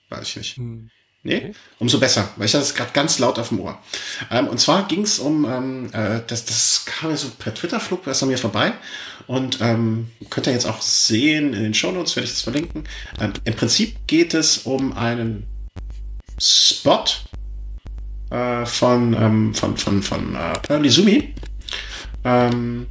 Weiß 0.08 0.28
ich 0.28 0.36
nicht. 0.36 0.56
Hm. 0.56 0.90
Nee, 1.22 1.38
okay. 1.38 1.52
umso 1.80 1.98
besser, 1.98 2.28
weil 2.36 2.46
ich 2.46 2.54
hatte 2.54 2.62
es 2.62 2.74
gerade 2.76 2.92
ganz 2.92 3.18
laut 3.18 3.40
auf 3.40 3.48
dem 3.48 3.58
Ohr. 3.58 3.82
Ähm, 4.30 4.46
und 4.46 4.60
zwar 4.60 4.86
ging 4.86 5.02
es 5.02 5.18
um, 5.18 5.44
ähm, 5.44 5.90
äh, 5.92 6.20
das, 6.24 6.44
das 6.44 6.84
kam 6.86 7.16
so 7.16 7.30
per 7.30 7.52
Twitter-Flug, 7.52 8.04
das 8.04 8.22
an 8.22 8.28
mir 8.28 8.38
vorbei. 8.38 8.74
Und 9.26 9.60
ähm, 9.60 10.12
könnt 10.30 10.46
ihr 10.46 10.52
jetzt 10.52 10.66
auch 10.66 10.80
sehen 10.80 11.52
in 11.52 11.64
den 11.64 11.74
Shownotes, 11.74 12.14
werde 12.14 12.26
ich 12.26 12.32
das 12.32 12.42
verlinken. 12.42 12.84
Ähm, 13.20 13.32
Im 13.42 13.54
Prinzip 13.54 14.06
geht 14.06 14.34
es 14.34 14.58
um 14.58 14.96
einen 14.96 15.48
Spot 16.38 17.04
äh, 18.30 18.64
von, 18.64 19.12
ähm, 19.14 19.52
von, 19.52 19.76
von, 19.76 20.04
von 20.04 20.36
äh, 20.36 20.58
Pearly 20.60 20.90
Sumi. 20.90 21.34
Ähm, 22.22 22.86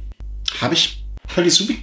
Habe 0.60 0.74
ich 0.74 1.05
Pearly 1.26 1.50
Sumi 1.50 1.78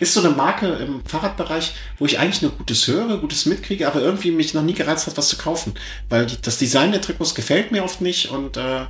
ist 0.00 0.14
so 0.14 0.20
eine 0.20 0.30
Marke 0.30 0.66
im 0.66 1.04
Fahrradbereich, 1.04 1.74
wo 1.98 2.06
ich 2.06 2.18
eigentlich 2.18 2.42
nur 2.42 2.52
Gutes 2.52 2.86
höre, 2.86 3.18
Gutes 3.18 3.46
mitkriege, 3.46 3.86
aber 3.86 4.00
irgendwie 4.00 4.30
mich 4.30 4.54
noch 4.54 4.62
nie 4.62 4.74
gereizt 4.74 5.06
hat, 5.06 5.16
was 5.16 5.28
zu 5.28 5.36
kaufen. 5.36 5.74
Weil 6.08 6.26
die, 6.26 6.40
das 6.40 6.58
Design 6.58 6.92
der 6.92 7.00
Trikots 7.00 7.34
gefällt 7.34 7.72
mir 7.72 7.84
oft 7.84 8.00
nicht 8.00 8.30
und 8.30 8.56
äh, 8.56 8.86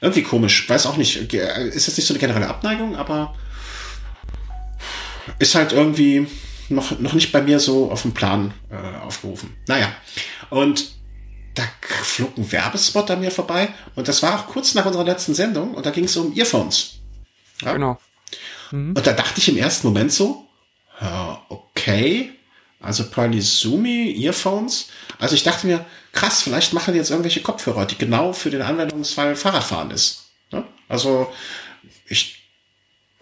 irgendwie 0.00 0.22
komisch. 0.22 0.68
Weiß 0.68 0.86
auch 0.86 0.96
nicht. 0.96 1.32
Ist 1.32 1.86
jetzt 1.86 1.96
nicht 1.96 2.06
so 2.06 2.14
eine 2.14 2.20
generelle 2.20 2.48
Abneigung, 2.48 2.96
aber 2.96 3.34
ist 5.38 5.54
halt 5.54 5.72
irgendwie 5.72 6.26
noch, 6.68 6.98
noch 6.98 7.12
nicht 7.12 7.32
bei 7.32 7.42
mir 7.42 7.60
so 7.60 7.90
auf 7.90 8.02
dem 8.02 8.12
Plan 8.12 8.52
äh, 8.70 9.04
aufgerufen. 9.04 9.56
Naja. 9.66 9.92
Und 10.50 10.96
da 11.54 11.62
flog 12.02 12.36
ein 12.36 12.50
Werbespot 12.52 13.10
an 13.10 13.20
mir 13.20 13.30
vorbei 13.30 13.70
und 13.94 14.08
das 14.08 14.22
war 14.22 14.38
auch 14.38 14.46
kurz 14.46 14.74
nach 14.74 14.84
unserer 14.84 15.04
letzten 15.04 15.34
Sendung 15.34 15.74
und 15.74 15.86
da 15.86 15.90
ging 15.90 16.04
es 16.04 16.16
um 16.16 16.36
Earphones. 16.36 16.98
Ja? 17.62 17.72
Genau. 17.72 17.98
Mhm. 18.70 18.94
Und 18.96 19.06
da 19.06 19.12
dachte 19.12 19.40
ich 19.40 19.48
im 19.48 19.56
ersten 19.56 19.86
Moment 19.86 20.12
so, 20.12 20.46
okay, 21.48 22.32
also 22.80 23.10
Polysumi 23.10 24.16
Earphones. 24.22 24.88
Also 25.18 25.34
ich 25.34 25.42
dachte 25.42 25.66
mir, 25.66 25.84
krass, 26.12 26.42
vielleicht 26.42 26.72
machen 26.72 26.92
die 26.92 26.98
jetzt 26.98 27.10
irgendwelche 27.10 27.42
Kopfhörer, 27.42 27.86
die 27.86 27.98
genau 27.98 28.32
für 28.32 28.50
den 28.50 28.62
Anwendungsfall 28.62 29.36
Fahrradfahren 29.36 29.90
ist. 29.90 30.30
Also 30.88 31.32
ich, 32.08 32.44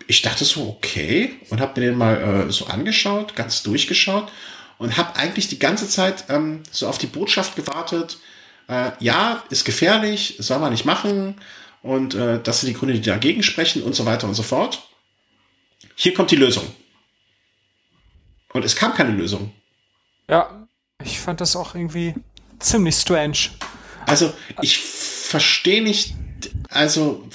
ich 0.07 0.23
dachte 0.23 0.45
so, 0.45 0.69
okay, 0.69 1.37
und 1.51 1.61
habe 1.61 1.81
mir 1.81 1.89
den 1.89 1.99
mal 1.99 2.47
äh, 2.49 2.53
so 2.53 2.67
angeschaut, 2.67 3.35
ganz 3.37 3.63
durchgeschaut 3.63 4.31
und 4.79 4.97
habe 4.97 5.17
eigentlich 5.17 5.49
die 5.49 5.59
ganze 5.59 5.89
Zeit 5.89 6.25
ähm, 6.29 6.63
so 6.71 6.89
auf 6.89 6.99
die 6.99 7.07
Botschaft 7.07 7.57
gewartet, 7.57 8.19
äh, 8.69 8.91
ja, 9.01 9.43
ist 9.51 9.65
gefährlich, 9.65 10.37
soll 10.39 10.59
man 10.59 10.73
nicht 10.73 10.85
machen 10.85 11.37
und 11.83 12.15
äh, 12.15 12.41
das 12.43 12.61
sind 12.61 12.69
die 12.69 12.75
Gründe, 12.75 12.95
die 12.95 13.03
dagegen 13.03 13.43
sprechen 13.43 13.83
und 13.83 13.95
so 13.95 14.05
weiter 14.05 14.27
und 14.27 14.35
so 14.35 14.43
fort. 14.43 14.87
Hier 15.95 16.15
kommt 16.15 16.31
die 16.31 16.37
Lösung. 16.37 16.65
Und 18.53 18.65
es 18.65 18.77
kam 18.77 18.95
keine 18.95 19.11
Lösung. 19.11 19.53
Ja, 20.29 20.67
ich 21.03 21.21
fand 21.21 21.41
das 21.41 21.57
auch 21.57 21.75
irgendwie 21.75 22.15
ziemlich 22.59 22.95
strange. 22.95 23.39
Also, 24.07 24.33
ich 24.63 24.79
verstehe 24.79 25.83
nicht, 25.83 26.15
also, 26.71 27.29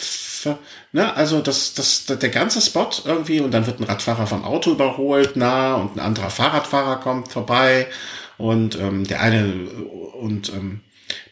ne, 0.94 1.14
also 1.16 1.42
das, 1.42 1.74
das, 1.74 2.06
der 2.06 2.30
ganze 2.30 2.62
Spot 2.62 2.90
irgendwie 3.06 3.42
und 3.42 3.52
dann 3.52 3.66
wird 3.66 3.80
ein 3.80 3.86
Radfahrer 3.86 4.28
vom 4.28 4.44
Auto 4.44 4.72
überholt, 4.72 5.32
na, 5.36 5.76
und 5.76 5.98
ein 5.98 6.00
anderer 6.00 6.30
Fahrradfahrer 6.30 6.98
kommt 6.98 7.32
vorbei 7.32 7.88
und 8.38 8.76
ähm, 8.80 9.06
der 9.06 9.22
eine 9.22 9.54
und 10.20 10.50
ähm, 10.50 10.82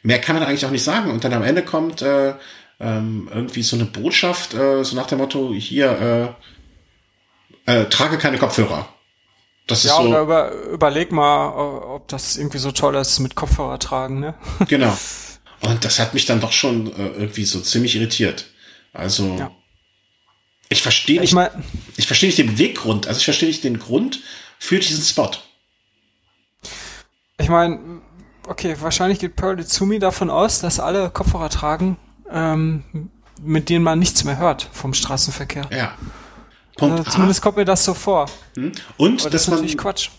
mehr 0.04 0.20
kann 0.20 0.36
man 0.36 0.44
eigentlich 0.44 0.66
auch 0.66 0.72
nicht 0.72 0.84
sagen. 0.84 1.12
Und 1.12 1.24
dann 1.24 1.34
am 1.34 1.44
Ende 1.44 1.64
kommt 1.64 2.02
äh, 2.02 2.34
ähm, 2.80 3.30
irgendwie 3.34 3.64
so 3.64 3.76
eine 3.76 3.86
Botschaft, 3.86 4.54
äh, 4.54 4.84
so 4.84 4.96
nach 4.96 5.08
dem 5.08 5.20
Motto, 5.20 5.54
hier, 5.54 6.36
äh, 6.38 6.57
äh, 7.68 7.86
trage 7.86 8.18
keine 8.18 8.40
Kopfhörer. 8.40 8.88
Das 9.68 9.84
ja, 9.84 9.92
ist 9.92 9.98
so, 9.98 10.04
oder 10.04 10.22
über, 10.22 10.52
überleg 10.52 11.12
mal, 11.12 11.50
ob 11.50 12.08
das 12.08 12.38
irgendwie 12.38 12.58
so 12.58 12.72
toll 12.72 12.96
ist 12.96 13.20
mit 13.20 13.36
Kopfhörer 13.36 13.78
tragen, 13.78 14.20
ne? 14.20 14.34
Genau. 14.68 14.98
Und 15.62 15.84
das 15.84 16.00
hat 16.00 16.14
mich 16.14 16.26
dann 16.26 16.40
doch 16.40 16.54
schon 16.54 16.88
äh, 16.94 17.08
irgendwie 17.10 17.44
so 17.44 17.60
ziemlich 17.60 17.96
irritiert. 17.96 18.46
Also 18.94 19.36
ja. 19.38 19.52
ich 20.70 20.82
verstehe 20.82 21.20
nicht, 21.20 21.32
ich, 21.32 21.36
mein, 21.36 21.50
ich 21.98 22.08
verstehe 22.08 22.30
nicht 22.30 22.38
den 22.38 22.54
Beweggrund, 22.54 23.08
also 23.08 23.18
ich 23.18 23.26
verstehe 23.26 23.50
nicht 23.50 23.64
den 23.64 23.80
Grund 23.80 24.22
für 24.60 24.80
diesen 24.80 25.04
Spot. 25.04 25.32
Ich 27.40 27.50
meine, 27.50 28.02
okay, 28.48 28.78
wahrscheinlich 28.80 29.20
geht 29.20 29.36
Pearl 29.36 29.60
Itsumi 29.60 30.00
davon 30.00 30.30
aus, 30.30 30.62
dass 30.62 30.80
alle 30.80 31.10
Kopfhörer 31.10 31.50
tragen, 31.50 31.98
ähm, 32.32 33.10
mit 33.42 33.70
denen 33.70 33.84
man 33.84 34.00
nichts 34.00 34.24
mehr 34.24 34.38
hört 34.38 34.70
vom 34.72 34.94
Straßenverkehr. 34.94 35.68
Ja. 35.72 35.96
Punkt 36.78 37.00
also 37.00 37.12
zumindest 37.12 37.42
kommt 37.42 37.58
mir 37.58 37.66
das 37.66 37.84
so 37.84 37.94
vor. 37.94 38.28
Hm? 38.56 38.72
Und 38.98 39.22
Aber 39.22 39.30
das 39.32 39.42
ist 39.42 39.48
natürlich 39.50 39.78
Quatsch. 39.78 40.10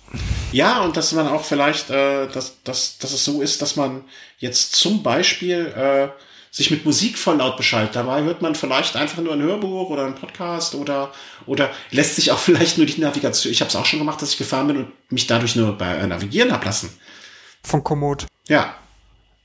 Ja, 0.52 0.82
und 0.82 0.97
dass 0.97 1.12
man 1.12 1.28
auch 1.28 1.44
vielleicht, 1.44 1.89
äh, 1.90 2.26
dass, 2.28 2.62
dass, 2.64 2.98
dass 2.98 3.12
es 3.12 3.24
so 3.24 3.40
ist, 3.40 3.62
dass 3.62 3.76
man 3.76 4.05
jetzt 4.39 4.74
zum 4.74 5.02
Beispiel 5.02 5.66
äh, 5.66 6.09
sich 6.51 6.70
mit 6.70 6.85
Musik 6.85 7.16
voll 7.16 7.36
laut 7.36 7.56
beschaltet. 7.56 7.97
Dabei 7.97 8.22
hört 8.22 8.43
man 8.43 8.55
vielleicht 8.55 8.97
einfach 8.97 9.22
nur 9.22 9.35
ein 9.35 9.43
Hörbuch 9.43 9.90
oder 9.90 10.06
ein 10.06 10.14
Podcast 10.14 10.74
oder 10.74 11.12
oder 11.47 11.70
lässt 11.90 12.16
sich 12.16 12.32
auch 12.32 12.39
vielleicht 12.48 12.76
nur 12.76 12.86
die 12.86 13.01
Navigation. 13.01 13.52
Ich 13.52 13.60
habe 13.60 13.68
es 13.68 13.76
auch 13.76 13.86
schon 13.86 14.01
gemacht, 14.01 14.20
dass 14.20 14.32
ich 14.32 14.39
gefahren 14.39 14.66
bin 14.66 14.76
und 14.78 15.12
mich 15.12 15.26
dadurch 15.26 15.55
nur 15.56 15.78
bei 15.78 15.94
äh, 15.94 16.06
navigieren 16.06 16.52
hab 16.52 16.64
lassen. 16.64 16.90
Von 17.62 17.85
Komoot. 17.85 18.26
Ja. 18.48 18.74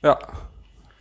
Ja, 0.02 0.20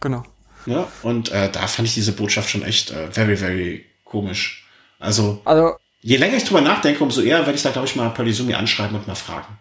genau. 0.00 0.22
Ja, 0.66 0.86
und 1.02 1.30
äh, 1.32 1.50
da 1.50 1.66
fand 1.66 1.88
ich 1.88 1.94
diese 1.94 2.12
Botschaft 2.12 2.50
schon 2.50 2.62
echt 2.62 2.90
äh, 2.92 3.10
very, 3.10 3.36
very 3.36 3.86
komisch. 4.04 4.64
Also, 5.00 5.40
also 5.44 5.76
je 6.02 6.16
länger 6.16 6.36
ich 6.36 6.44
drüber 6.44 6.60
nachdenke, 6.60 7.02
umso 7.02 7.22
eher 7.22 7.38
werde 7.38 7.54
ich 7.54 7.62
da, 7.62 7.70
glaube 7.70 7.88
ich, 7.88 7.96
mal 7.96 8.10
Polisumi 8.10 8.54
anschreiben 8.54 8.96
und 8.96 9.06
mal 9.06 9.14
fragen. 9.14 9.58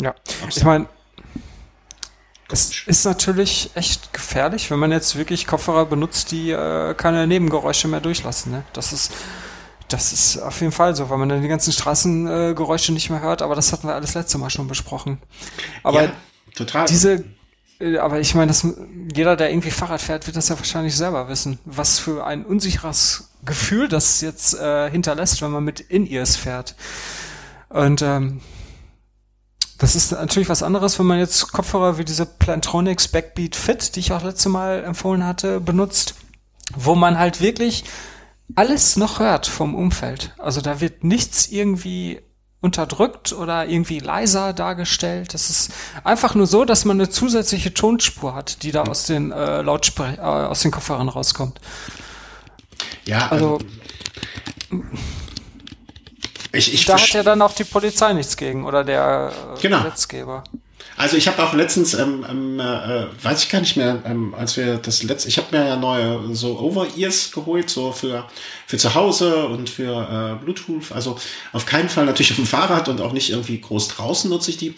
Ja, 0.00 0.14
ich 0.48 0.62
meine, 0.62 0.86
es 2.50 2.86
ist 2.86 3.04
natürlich 3.04 3.70
echt 3.74 4.12
gefährlich, 4.12 4.70
wenn 4.70 4.78
man 4.78 4.92
jetzt 4.92 5.16
wirklich 5.16 5.46
Kopfhörer 5.46 5.86
benutzt, 5.86 6.30
die 6.30 6.50
äh, 6.50 6.94
keine 6.94 7.26
Nebengeräusche 7.26 7.88
mehr 7.88 8.00
durchlassen. 8.00 8.52
Ne? 8.52 8.64
Das 8.72 8.92
ist 8.92 9.12
das 9.88 10.12
ist 10.12 10.38
auf 10.38 10.60
jeden 10.60 10.72
Fall 10.72 10.94
so, 10.94 11.08
weil 11.08 11.18
man 11.18 11.30
dann 11.30 11.42
die 11.42 11.48
ganzen 11.48 11.72
Straßengeräusche 11.72 12.92
äh, 12.92 12.94
nicht 12.94 13.08
mehr 13.08 13.20
hört, 13.20 13.40
aber 13.40 13.54
das 13.54 13.72
hatten 13.72 13.88
wir 13.88 13.94
alles 13.94 14.14
letzte 14.14 14.36
Mal 14.36 14.50
schon 14.50 14.68
besprochen. 14.68 15.18
Aber 15.82 16.04
ja, 16.04 16.12
total. 16.54 16.86
diese, 16.86 17.24
äh, 17.80 17.96
aber 17.96 18.20
ich 18.20 18.34
meine, 18.34 18.52
jeder, 19.14 19.34
der 19.34 19.50
irgendwie 19.50 19.70
Fahrrad 19.70 20.02
fährt, 20.02 20.26
wird 20.26 20.36
das 20.36 20.50
ja 20.50 20.58
wahrscheinlich 20.58 20.94
selber 20.94 21.28
wissen, 21.28 21.58
was 21.64 21.98
für 21.98 22.26
ein 22.26 22.44
unsicheres 22.44 23.27
Gefühl 23.44 23.88
das 23.88 24.20
jetzt 24.20 24.54
äh, 24.54 24.90
hinterlässt, 24.90 25.42
wenn 25.42 25.50
man 25.50 25.64
mit 25.64 25.80
In-Ears 25.80 26.36
fährt. 26.36 26.74
Und 27.68 28.02
ähm, 28.02 28.40
das 29.78 29.94
ist 29.94 30.10
natürlich 30.10 30.48
was 30.48 30.62
anderes, 30.62 30.98
wenn 30.98 31.06
man 31.06 31.18
jetzt 31.18 31.52
Kopfhörer 31.52 31.98
wie 31.98 32.04
diese 32.04 32.26
Plantronics 32.26 33.08
Backbeat 33.08 33.54
Fit, 33.54 33.94
die 33.94 34.00
ich 34.00 34.12
auch 34.12 34.24
letzte 34.24 34.48
Mal 34.48 34.82
empfohlen 34.82 35.24
hatte, 35.24 35.60
benutzt, 35.60 36.14
wo 36.74 36.94
man 36.96 37.18
halt 37.18 37.40
wirklich 37.40 37.84
alles 38.56 38.96
noch 38.96 39.20
hört 39.20 39.46
vom 39.46 39.74
Umfeld. 39.74 40.34
Also 40.38 40.60
da 40.60 40.80
wird 40.80 41.04
nichts 41.04 41.46
irgendwie 41.48 42.20
unterdrückt 42.60 43.32
oder 43.32 43.68
irgendwie 43.68 44.00
leiser 44.00 44.52
dargestellt. 44.52 45.32
Das 45.32 45.48
ist 45.48 45.70
einfach 46.02 46.34
nur 46.34 46.48
so, 46.48 46.64
dass 46.64 46.84
man 46.84 46.96
eine 46.96 47.08
zusätzliche 47.08 47.72
Tonspur 47.72 48.34
hat, 48.34 48.64
die 48.64 48.72
da 48.72 48.82
aus 48.82 49.06
den 49.06 49.30
äh, 49.30 49.62
Lautspre 49.62 50.16
äh, 50.16 50.20
aus 50.20 50.60
den 50.60 50.72
Kopfhörern 50.72 51.08
rauskommt. 51.08 51.60
Ja, 53.08 53.28
also 53.28 53.58
ähm, 54.70 54.84
ich, 56.52 56.74
ich 56.74 56.84
da 56.84 56.98
hat 56.98 57.08
ja 57.08 57.22
dann 57.22 57.40
auch 57.40 57.54
die 57.54 57.64
Polizei 57.64 58.12
nichts 58.12 58.36
gegen 58.36 58.66
oder 58.66 58.84
der 58.84 59.32
äh, 59.56 59.60
genau. 59.60 59.78
Gesetzgeber. 59.78 60.44
Also 60.98 61.16
ich 61.16 61.26
habe 61.26 61.42
auch 61.42 61.54
letztens, 61.54 61.94
ähm, 61.94 62.26
ähm, 62.28 62.60
äh, 62.60 63.06
weiß 63.22 63.44
ich 63.44 63.48
gar 63.48 63.60
nicht 63.60 63.76
mehr, 63.76 64.02
ähm, 64.04 64.34
als 64.34 64.56
wir 64.56 64.76
das 64.76 65.02
letzte, 65.02 65.28
ich 65.28 65.38
habe 65.38 65.56
mir 65.56 65.66
ja 65.66 65.76
neue 65.76 66.34
so 66.34 66.58
Over-Ears 66.58 67.30
geholt, 67.32 67.70
so 67.70 67.92
für 67.92 68.26
für 68.66 68.76
zu 68.76 68.94
Hause 68.94 69.46
und 69.46 69.70
für 69.70 70.38
äh, 70.38 70.44
Bluetooth. 70.44 70.92
Also 70.92 71.18
auf 71.52 71.64
keinen 71.64 71.88
Fall 71.88 72.04
natürlich 72.04 72.32
auf 72.32 72.36
dem 72.36 72.46
Fahrrad 72.46 72.88
und 72.88 73.00
auch 73.00 73.12
nicht 73.12 73.30
irgendwie 73.30 73.58
groß 73.58 73.88
draußen 73.88 74.28
nutze 74.28 74.50
ich 74.50 74.58
die. 74.58 74.74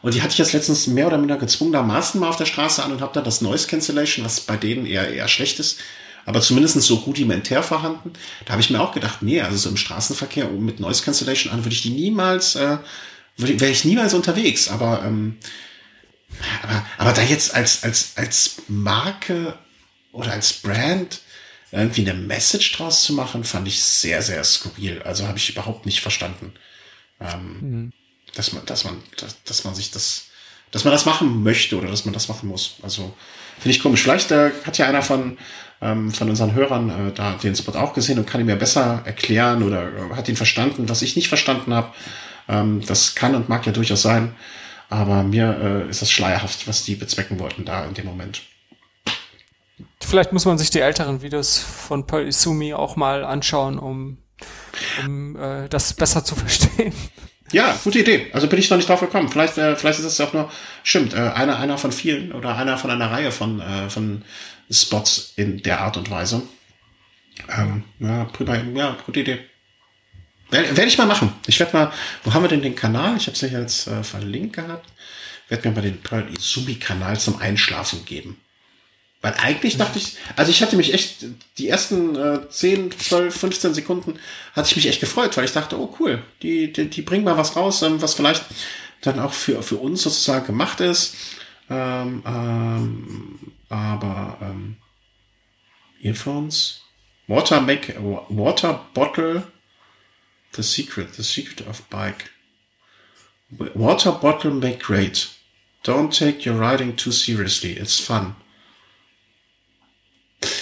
Und 0.00 0.14
die 0.14 0.22
hatte 0.22 0.32
ich 0.32 0.38
jetzt 0.38 0.54
letztens 0.54 0.86
mehr 0.86 1.06
oder 1.06 1.18
minder 1.18 1.36
gezwungenermaßen 1.36 2.18
mal 2.18 2.28
auf 2.28 2.36
der 2.36 2.46
Straße 2.46 2.82
an 2.82 2.92
und 2.92 3.02
habe 3.02 3.12
da 3.12 3.20
das 3.20 3.42
Noise 3.42 3.68
Cancellation, 3.68 4.24
was 4.24 4.40
bei 4.40 4.56
denen 4.56 4.86
eher 4.86 5.12
eher 5.12 5.28
schlecht 5.28 5.60
ist, 5.60 5.78
aber 6.24 6.40
zumindest 6.40 6.80
so 6.82 6.94
rudimentär 6.96 7.62
vorhanden. 7.62 8.12
Da 8.44 8.52
habe 8.52 8.62
ich 8.62 8.70
mir 8.70 8.80
auch 8.80 8.92
gedacht, 8.92 9.22
nee, 9.22 9.40
also 9.40 9.56
so 9.56 9.68
im 9.68 9.76
Straßenverkehr 9.76 10.48
mit 10.48 10.80
Noise 10.80 11.02
Cancellation 11.02 11.52
an 11.52 11.64
würde 11.64 11.74
ich 11.74 11.82
die 11.82 11.90
niemals, 11.90 12.54
äh, 12.54 12.78
wäre 13.36 13.70
ich 13.70 13.84
niemals 13.84 14.14
unterwegs. 14.14 14.68
Aber 14.68 15.02
ähm, 15.04 15.38
Aber, 16.62 16.86
aber 16.98 17.12
da 17.12 17.22
jetzt 17.22 17.54
als, 17.54 17.82
als, 17.84 18.12
als 18.16 18.62
Marke 18.68 19.58
oder 20.12 20.32
als 20.32 20.52
Brand 20.54 21.20
irgendwie 21.70 22.02
eine 22.02 22.14
Message 22.14 22.72
draus 22.72 23.04
zu 23.04 23.12
machen, 23.12 23.44
fand 23.44 23.68
ich 23.68 23.82
sehr, 23.82 24.22
sehr 24.22 24.42
skurril. 24.44 25.02
Also 25.02 25.26
habe 25.26 25.38
ich 25.38 25.50
überhaupt 25.50 25.86
nicht 25.86 26.00
verstanden. 26.00 26.52
Ähm, 27.20 27.58
mhm. 27.60 27.92
dass 28.34 28.52
man, 28.52 28.64
dass 28.66 28.84
man, 28.84 29.02
dass, 29.16 29.42
dass 29.44 29.64
man 29.64 29.74
sich 29.74 29.90
das, 29.90 30.26
dass 30.70 30.84
man 30.84 30.92
das 30.92 31.06
machen 31.06 31.42
möchte 31.42 31.76
oder 31.76 31.88
dass 31.88 32.04
man 32.04 32.14
das 32.14 32.28
machen 32.28 32.48
muss. 32.48 32.76
Also 32.82 33.14
finde 33.58 33.76
ich 33.76 33.82
komisch. 33.82 34.02
Vielleicht 34.02 34.30
äh, 34.30 34.50
hat 34.64 34.78
ja 34.78 34.86
einer 34.86 35.02
von, 35.02 35.38
ähm, 35.82 36.10
von 36.10 36.30
unseren 36.30 36.54
Hörern 36.54 36.90
äh, 37.08 37.12
da 37.12 37.32
den 37.32 37.54
Spot 37.54 37.72
auch 37.72 37.92
gesehen 37.92 38.18
und 38.18 38.26
kann 38.26 38.40
ihn 38.40 38.46
mir 38.46 38.56
besser 38.56 39.02
erklären 39.04 39.62
oder 39.62 39.88
äh, 39.88 40.14
hat 40.14 40.28
ihn 40.28 40.36
verstanden, 40.36 40.88
was 40.88 41.02
ich 41.02 41.16
nicht 41.16 41.28
verstanden 41.28 41.74
habe. 41.74 41.88
Ähm, 42.48 42.82
das 42.86 43.14
kann 43.14 43.34
und 43.34 43.48
mag 43.48 43.66
ja 43.66 43.72
durchaus 43.72 44.02
sein. 44.02 44.34
Aber 44.88 45.22
mir 45.22 45.86
äh, 45.86 45.90
ist 45.90 46.02
das 46.02 46.10
schleierhaft, 46.10 46.68
was 46.68 46.84
die 46.84 46.94
bezwecken 46.94 47.38
wollten 47.38 47.64
da 47.64 47.84
in 47.84 47.94
dem 47.94 48.06
Moment. 48.06 48.42
Vielleicht 50.00 50.32
muss 50.32 50.44
man 50.44 50.58
sich 50.58 50.70
die 50.70 50.80
älteren 50.80 51.22
Videos 51.22 51.58
von 51.58 52.06
Pearl 52.06 52.26
Isumi 52.26 52.74
auch 52.74 52.96
mal 52.96 53.24
anschauen, 53.24 53.78
um, 53.78 54.18
um 55.04 55.36
äh, 55.36 55.68
das 55.68 55.94
besser 55.94 56.24
zu 56.24 56.34
verstehen. 56.34 56.92
Ja, 57.52 57.78
gute 57.84 57.98
Idee. 57.98 58.28
Also 58.32 58.48
bin 58.48 58.58
ich 58.58 58.70
noch 58.70 58.78
nicht 58.78 58.88
drauf 58.88 59.00
gekommen. 59.00 59.28
Vielleicht, 59.28 59.58
äh, 59.58 59.76
vielleicht 59.76 59.98
ist 59.98 60.06
es 60.06 60.20
auch 60.20 60.32
nur, 60.32 60.50
stimmt, 60.82 61.12
äh, 61.12 61.18
einer, 61.18 61.58
einer 61.58 61.76
von 61.76 61.92
vielen 61.92 62.32
oder 62.32 62.56
einer 62.56 62.78
von 62.78 62.90
einer 62.90 63.10
Reihe 63.10 63.30
von, 63.30 63.60
äh, 63.60 63.90
von 63.90 64.22
Spots 64.70 65.32
in 65.36 65.62
der 65.62 65.80
Art 65.80 65.96
und 65.96 66.10
Weise. 66.10 66.42
Ähm, 67.48 67.84
ja, 67.98 68.28
ja, 68.74 68.96
gute 69.04 69.20
Idee. 69.20 69.40
Werde 70.50 70.84
ich 70.84 70.98
mal 70.98 71.06
machen. 71.06 71.32
Ich 71.46 71.58
werde 71.60 71.74
mal, 71.74 71.92
wo 72.24 72.34
haben 72.34 72.42
wir 72.42 72.48
denn 72.48 72.60
den 72.60 72.76
Kanal? 72.76 73.16
Ich 73.16 73.26
habe 73.26 73.32
es 73.32 73.40
ja 73.40 73.48
jetzt 73.48 73.86
äh, 73.86 74.04
verlinkt 74.04 74.56
gehabt. 74.56 74.86
Werde 75.48 75.68
mir 75.68 75.74
mal 75.74 75.80
den 75.80 76.00
Pearl 76.00 76.28
Izumi-Kanal 76.30 77.18
zum 77.18 77.38
Einschlafen 77.38 78.04
geben. 78.04 78.38
Weil 79.22 79.34
eigentlich 79.38 79.78
dachte 79.78 79.98
ich, 79.98 80.16
also 80.36 80.50
ich 80.50 80.62
hatte 80.62 80.76
mich 80.76 80.92
echt, 80.92 81.24
die 81.56 81.68
ersten 81.68 82.16
äh, 82.16 82.48
10, 82.50 82.90
12, 82.98 83.34
15 83.34 83.74
Sekunden 83.74 84.18
hatte 84.52 84.68
ich 84.68 84.76
mich 84.76 84.88
echt 84.88 85.00
gefreut, 85.00 85.36
weil 85.36 85.44
ich 85.44 85.52
dachte, 85.52 85.78
oh 85.78 85.94
cool, 86.00 86.22
die, 86.42 86.72
die, 86.72 86.90
die 86.90 87.02
bringen 87.02 87.24
mal 87.24 87.36
was 87.36 87.54
raus, 87.54 87.82
ähm, 87.82 88.02
was 88.02 88.14
vielleicht 88.14 88.44
dann 89.00 89.20
auch 89.20 89.32
für, 89.32 89.62
für 89.62 89.76
uns 89.76 90.02
sozusagen 90.02 90.46
gemacht 90.46 90.80
ist. 90.80 91.14
Ähm, 91.70 92.22
ähm, 92.26 93.38
aber 93.72 94.36
ähm, 94.42 94.76
Earphones, 96.02 96.82
Water 97.26 97.60
Make, 97.60 97.94
Water 98.28 98.84
Bottle, 98.92 99.44
The 100.54 100.62
Secret, 100.62 101.14
The 101.14 101.22
Secret 101.22 101.66
of 101.66 101.82
Bike. 101.88 102.30
Water 103.74 104.12
Bottle 104.12 104.50
Make 104.50 104.78
Great. 104.78 105.30
Don't 105.84 106.16
take 106.16 106.46
your 106.48 106.58
riding 106.58 106.96
too 106.96 107.10
seriously. 107.10 107.72
It's 107.72 107.98
fun. 107.98 108.36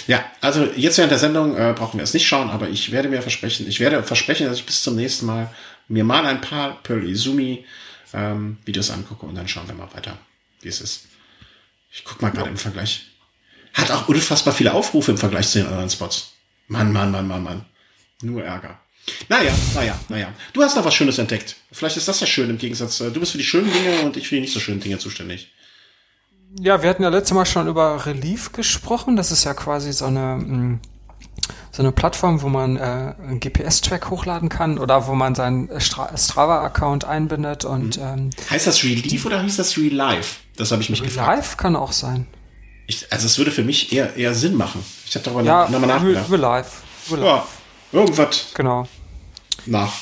Ja, 0.07 0.23
also 0.41 0.65
jetzt 0.75 0.97
während 0.97 1.11
der 1.11 1.19
Sendung 1.19 1.57
äh, 1.57 1.73
brauchen 1.75 1.97
wir 1.97 2.03
es 2.03 2.13
nicht 2.13 2.27
schauen, 2.27 2.49
aber 2.49 2.69
ich 2.69 2.91
werde 2.91 3.09
mir 3.09 3.21
versprechen, 3.21 3.67
ich 3.67 3.79
werde 3.79 4.03
versprechen, 4.03 4.47
dass 4.47 4.57
ich 4.57 4.65
bis 4.65 4.83
zum 4.83 4.95
nächsten 4.95 5.25
Mal 5.25 5.53
mir 5.87 6.03
mal 6.03 6.25
ein 6.25 6.39
paar 6.39 6.81
Pearl 6.83 7.03
Izumi 7.03 7.65
ähm, 8.13 8.57
Videos 8.65 8.91
angucke 8.91 9.25
und 9.25 9.35
dann 9.35 9.47
schauen 9.47 9.67
wir 9.67 9.75
mal 9.75 9.93
weiter, 9.93 10.17
wie 10.61 10.69
es 10.69 10.81
ist. 10.81 11.10
Ich 11.91 12.03
guck 12.03 12.21
mal 12.21 12.31
gerade 12.31 12.49
im 12.49 12.57
Vergleich. 12.57 13.07
Hat 13.73 13.91
auch 13.91 14.07
unfassbar 14.07 14.53
viele 14.53 14.73
Aufrufe 14.73 15.11
im 15.11 15.17
Vergleich 15.17 15.49
zu 15.49 15.59
den 15.59 15.67
anderen 15.67 15.89
Spots. 15.89 16.33
Mann, 16.67 16.91
Mann, 16.91 17.11
Mann, 17.11 17.27
Mann, 17.27 17.43
Mann. 17.43 17.65
Nur 18.21 18.43
Ärger. 18.43 18.79
Naja, 19.29 19.51
naja, 19.73 19.99
naja. 20.09 20.33
Du 20.53 20.61
hast 20.61 20.75
noch 20.75 20.85
was 20.85 20.93
Schönes 20.93 21.17
entdeckt. 21.17 21.55
Vielleicht 21.71 21.97
ist 21.97 22.07
das 22.07 22.19
ja 22.19 22.27
schön 22.27 22.49
im 22.49 22.57
Gegensatz. 22.57 22.99
Äh, 23.01 23.11
du 23.11 23.19
bist 23.19 23.31
für 23.31 23.37
die 23.37 23.43
schönen 23.43 23.71
Dinge 23.71 24.01
und 24.01 24.15
ich 24.15 24.27
für 24.27 24.35
die 24.35 24.41
nicht 24.41 24.53
so 24.53 24.59
schönen 24.59 24.79
Dinge 24.79 24.99
zuständig. 24.99 25.51
Ja, 26.59 26.81
wir 26.81 26.89
hatten 26.89 27.03
ja 27.03 27.09
letztes 27.09 27.33
Mal 27.33 27.45
schon 27.45 27.67
über 27.67 28.05
Relief 28.05 28.51
gesprochen. 28.51 29.15
Das 29.15 29.31
ist 29.31 29.43
ja 29.43 29.53
quasi 29.53 29.91
so 29.93 30.05
eine, 30.05 30.35
mm, 30.37 30.79
so 31.71 31.81
eine 31.81 31.91
Plattform, 31.91 32.41
wo 32.41 32.49
man 32.49 32.77
äh, 32.77 32.79
einen 32.79 33.39
GPS-Track 33.39 34.09
hochladen 34.09 34.49
kann 34.49 34.77
oder 34.77 35.07
wo 35.07 35.13
man 35.13 35.35
seinen 35.35 35.69
Strava-Account 35.79 37.05
einbindet 37.05 37.65
und 37.65 37.97
mhm. 37.97 38.03
ähm, 38.03 38.29
heißt 38.49 38.67
das 38.67 38.83
Relief 38.83 39.25
oder 39.25 39.41
hieß 39.41 39.57
das 39.57 39.77
Real 39.77 39.93
Life? 39.93 40.39
Das 40.57 40.71
habe 40.71 40.81
ich 40.81 40.89
mich 40.89 41.01
Real 41.01 41.09
gefragt. 41.09 41.31
Relief 41.31 41.57
kann 41.57 41.75
auch 41.75 41.91
sein. 41.91 42.27
Ich, 42.87 43.11
also 43.11 43.25
es 43.25 43.37
würde 43.37 43.51
für 43.51 43.63
mich 43.63 43.93
eher 43.93 44.15
eher 44.15 44.33
Sinn 44.33 44.55
machen. 44.55 44.83
Ich 45.05 45.15
habe 45.15 45.23
darüber 45.23 45.43
ja, 45.43 45.69
nochmal 45.69 45.87
nachgedacht. 45.87 46.29
Real 46.29 46.41
Life. 46.41 46.81
Ja, 47.15 47.45
irgendwas. 47.91 48.47
Genau. 48.53 48.87
Nach. 49.65 49.93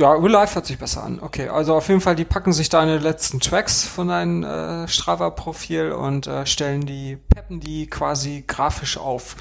Ja, 0.00 0.12
Real 0.12 0.30
Life 0.30 0.54
hört 0.54 0.64
sich 0.64 0.78
besser 0.78 1.02
an. 1.02 1.18
Okay, 1.20 1.48
also 1.48 1.74
auf 1.74 1.88
jeden 1.88 2.00
Fall, 2.00 2.16
die 2.16 2.24
packen 2.24 2.54
sich 2.54 2.70
deine 2.70 2.96
letzten 2.96 3.38
Tracks 3.38 3.84
von 3.84 4.08
deinem 4.08 4.42
äh, 4.42 4.88
Strava-Profil 4.88 5.92
und 5.92 6.26
äh, 6.26 6.46
stellen 6.46 6.86
die, 6.86 7.18
peppen 7.28 7.60
die 7.60 7.86
quasi 7.86 8.42
grafisch 8.46 8.96
auf. 8.96 9.36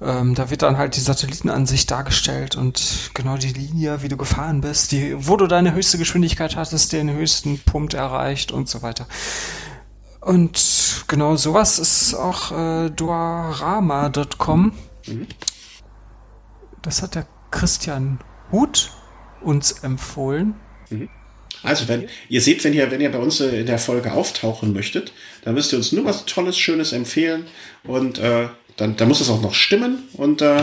Ähm, 0.00 0.34
da 0.34 0.50
wird 0.50 0.62
dann 0.62 0.76
halt 0.76 0.96
die 0.96 1.00
Satellitenansicht 1.00 1.90
dargestellt 1.90 2.54
und 2.54 3.10
genau 3.14 3.38
die 3.38 3.52
Linie, 3.52 4.02
wie 4.02 4.08
du 4.08 4.16
gefahren 4.18 4.60
bist, 4.60 4.92
die, 4.92 5.14
wo 5.16 5.36
du 5.36 5.46
deine 5.46 5.72
höchste 5.72 5.96
Geschwindigkeit 5.96 6.54
hattest, 6.56 6.92
den 6.92 7.10
höchsten 7.10 7.58
Punkt 7.60 7.94
erreicht 7.94 8.52
und 8.52 8.68
so 8.68 8.82
weiter. 8.82 9.06
Und 10.20 11.04
genau 11.08 11.36
sowas 11.36 11.78
ist 11.78 12.14
auch 12.14 12.52
äh, 12.52 12.90
duarama.com. 12.90 14.72
Mhm. 15.06 15.26
Das 16.82 17.00
hat 17.00 17.14
der 17.14 17.26
Christian 17.50 18.18
Huth 18.52 18.90
uns 19.40 19.72
empfohlen. 19.72 20.56
Mhm. 20.90 21.08
Also, 21.62 21.88
wenn 21.88 22.08
ihr 22.28 22.42
seht, 22.42 22.62
wenn 22.64 22.74
ihr, 22.74 22.90
wenn 22.90 23.00
ihr 23.00 23.10
bei 23.10 23.18
uns 23.18 23.40
äh, 23.40 23.60
in 23.60 23.66
der 23.66 23.78
Folge 23.78 24.12
auftauchen 24.12 24.72
möchtet, 24.72 25.12
dann 25.44 25.54
müsst 25.54 25.72
ihr 25.72 25.78
uns 25.78 25.92
nur 25.92 26.04
was 26.04 26.26
Tolles, 26.26 26.58
Schönes 26.58 26.92
empfehlen 26.92 27.46
und 27.84 28.18
äh, 28.18 28.48
dann, 28.76 28.96
dann 28.96 29.08
muss 29.08 29.20
es 29.20 29.30
auch 29.30 29.40
noch 29.40 29.54
stimmen 29.54 30.08
und 30.14 30.42
äh, 30.42 30.62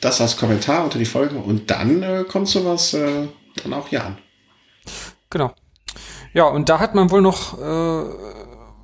das 0.00 0.20
als 0.20 0.36
Kommentar 0.36 0.84
unter 0.84 0.98
die 0.98 1.04
Folge 1.04 1.36
und 1.36 1.70
dann 1.70 2.02
äh, 2.02 2.24
kommt 2.28 2.48
sowas 2.48 2.94
äh, 2.94 3.28
dann 3.62 3.72
auch 3.72 3.88
hier 3.88 4.04
an. 4.04 4.18
Genau. 5.28 5.52
Ja, 6.32 6.44
und 6.44 6.68
da 6.68 6.78
hat 6.78 6.94
man 6.94 7.10
wohl 7.10 7.22
noch 7.22 7.58
äh, 7.60 8.04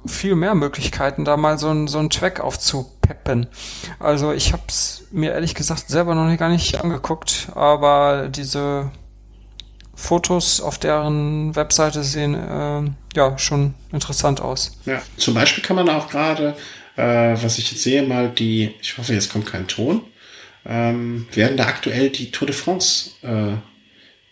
viel 0.08 0.34
mehr 0.34 0.54
Möglichkeiten, 0.54 1.24
da 1.24 1.36
mal 1.36 1.58
so 1.58 1.70
ein 1.70 1.86
so 1.86 1.98
ein 1.98 2.10
Track 2.10 2.40
aufzupeppen. 2.40 3.48
Also 3.98 4.32
ich 4.32 4.52
habe 4.52 4.62
es 4.68 5.04
mir 5.10 5.32
ehrlich 5.32 5.54
gesagt 5.54 5.88
selber 5.88 6.14
noch 6.14 6.26
nicht, 6.26 6.38
gar 6.38 6.48
nicht 6.48 6.80
angeguckt, 6.82 7.48
aber 7.54 8.28
diese 8.28 8.90
Fotos 9.96 10.60
auf 10.60 10.78
deren 10.78 11.56
Webseite 11.56 12.04
sehen 12.04 12.34
äh, 12.34 12.90
ja 13.16 13.38
schon 13.38 13.74
interessant 13.92 14.40
aus. 14.40 14.78
Ja, 14.84 15.00
zum 15.16 15.34
Beispiel 15.34 15.64
kann 15.64 15.76
man 15.76 15.88
auch 15.88 16.08
gerade, 16.08 16.54
äh, 16.96 17.36
was 17.42 17.58
ich 17.58 17.70
jetzt 17.70 17.82
sehe, 17.82 18.02
mal 18.02 18.30
die, 18.30 18.74
ich 18.80 18.98
hoffe, 18.98 19.14
jetzt 19.14 19.30
kommt 19.30 19.46
kein 19.46 19.66
Ton, 19.66 20.02
ähm, 20.64 21.26
werden 21.32 21.56
da 21.56 21.66
aktuell 21.66 22.10
die 22.10 22.30
Tour 22.30 22.46
de 22.46 22.56
France 22.56 23.10
äh, 23.22 23.56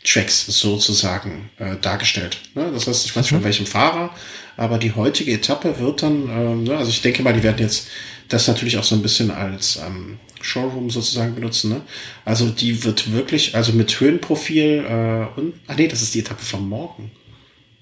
Tracks 0.04 0.46
sozusagen 0.46 1.50
äh, 1.58 1.76
dargestellt. 1.80 2.38
Ne? 2.54 2.70
Das 2.72 2.86
heißt, 2.86 3.06
ich 3.06 3.16
weiß 3.16 3.22
nicht 3.22 3.30
von 3.30 3.40
mhm. 3.40 3.44
welchem 3.44 3.66
Fahrer, 3.66 4.14
aber 4.56 4.78
die 4.78 4.94
heutige 4.94 5.32
Etappe 5.32 5.78
wird 5.78 6.02
dann, 6.02 6.28
äh, 6.28 6.54
ne? 6.68 6.76
also 6.76 6.90
ich 6.90 7.00
denke 7.00 7.22
mal, 7.22 7.32
die 7.32 7.42
werden 7.42 7.58
jetzt 7.58 7.88
das 8.28 8.46
natürlich 8.46 8.76
auch 8.78 8.84
so 8.84 8.94
ein 8.94 9.02
bisschen 9.02 9.30
als 9.30 9.76
ähm, 9.76 10.18
Showroom 10.40 10.90
sozusagen 10.90 11.34
benutzen. 11.34 11.70
Ne? 11.70 11.80
Also 12.24 12.50
die 12.50 12.84
wird 12.84 13.12
wirklich, 13.12 13.54
also 13.54 13.72
mit 13.72 13.98
Höhenprofil 13.98 14.84
äh, 14.86 15.40
und, 15.40 15.54
ah 15.66 15.74
nee, 15.74 15.88
das 15.88 16.02
ist 16.02 16.14
die 16.14 16.20
Etappe 16.20 16.44
von 16.44 16.68
morgen, 16.68 17.10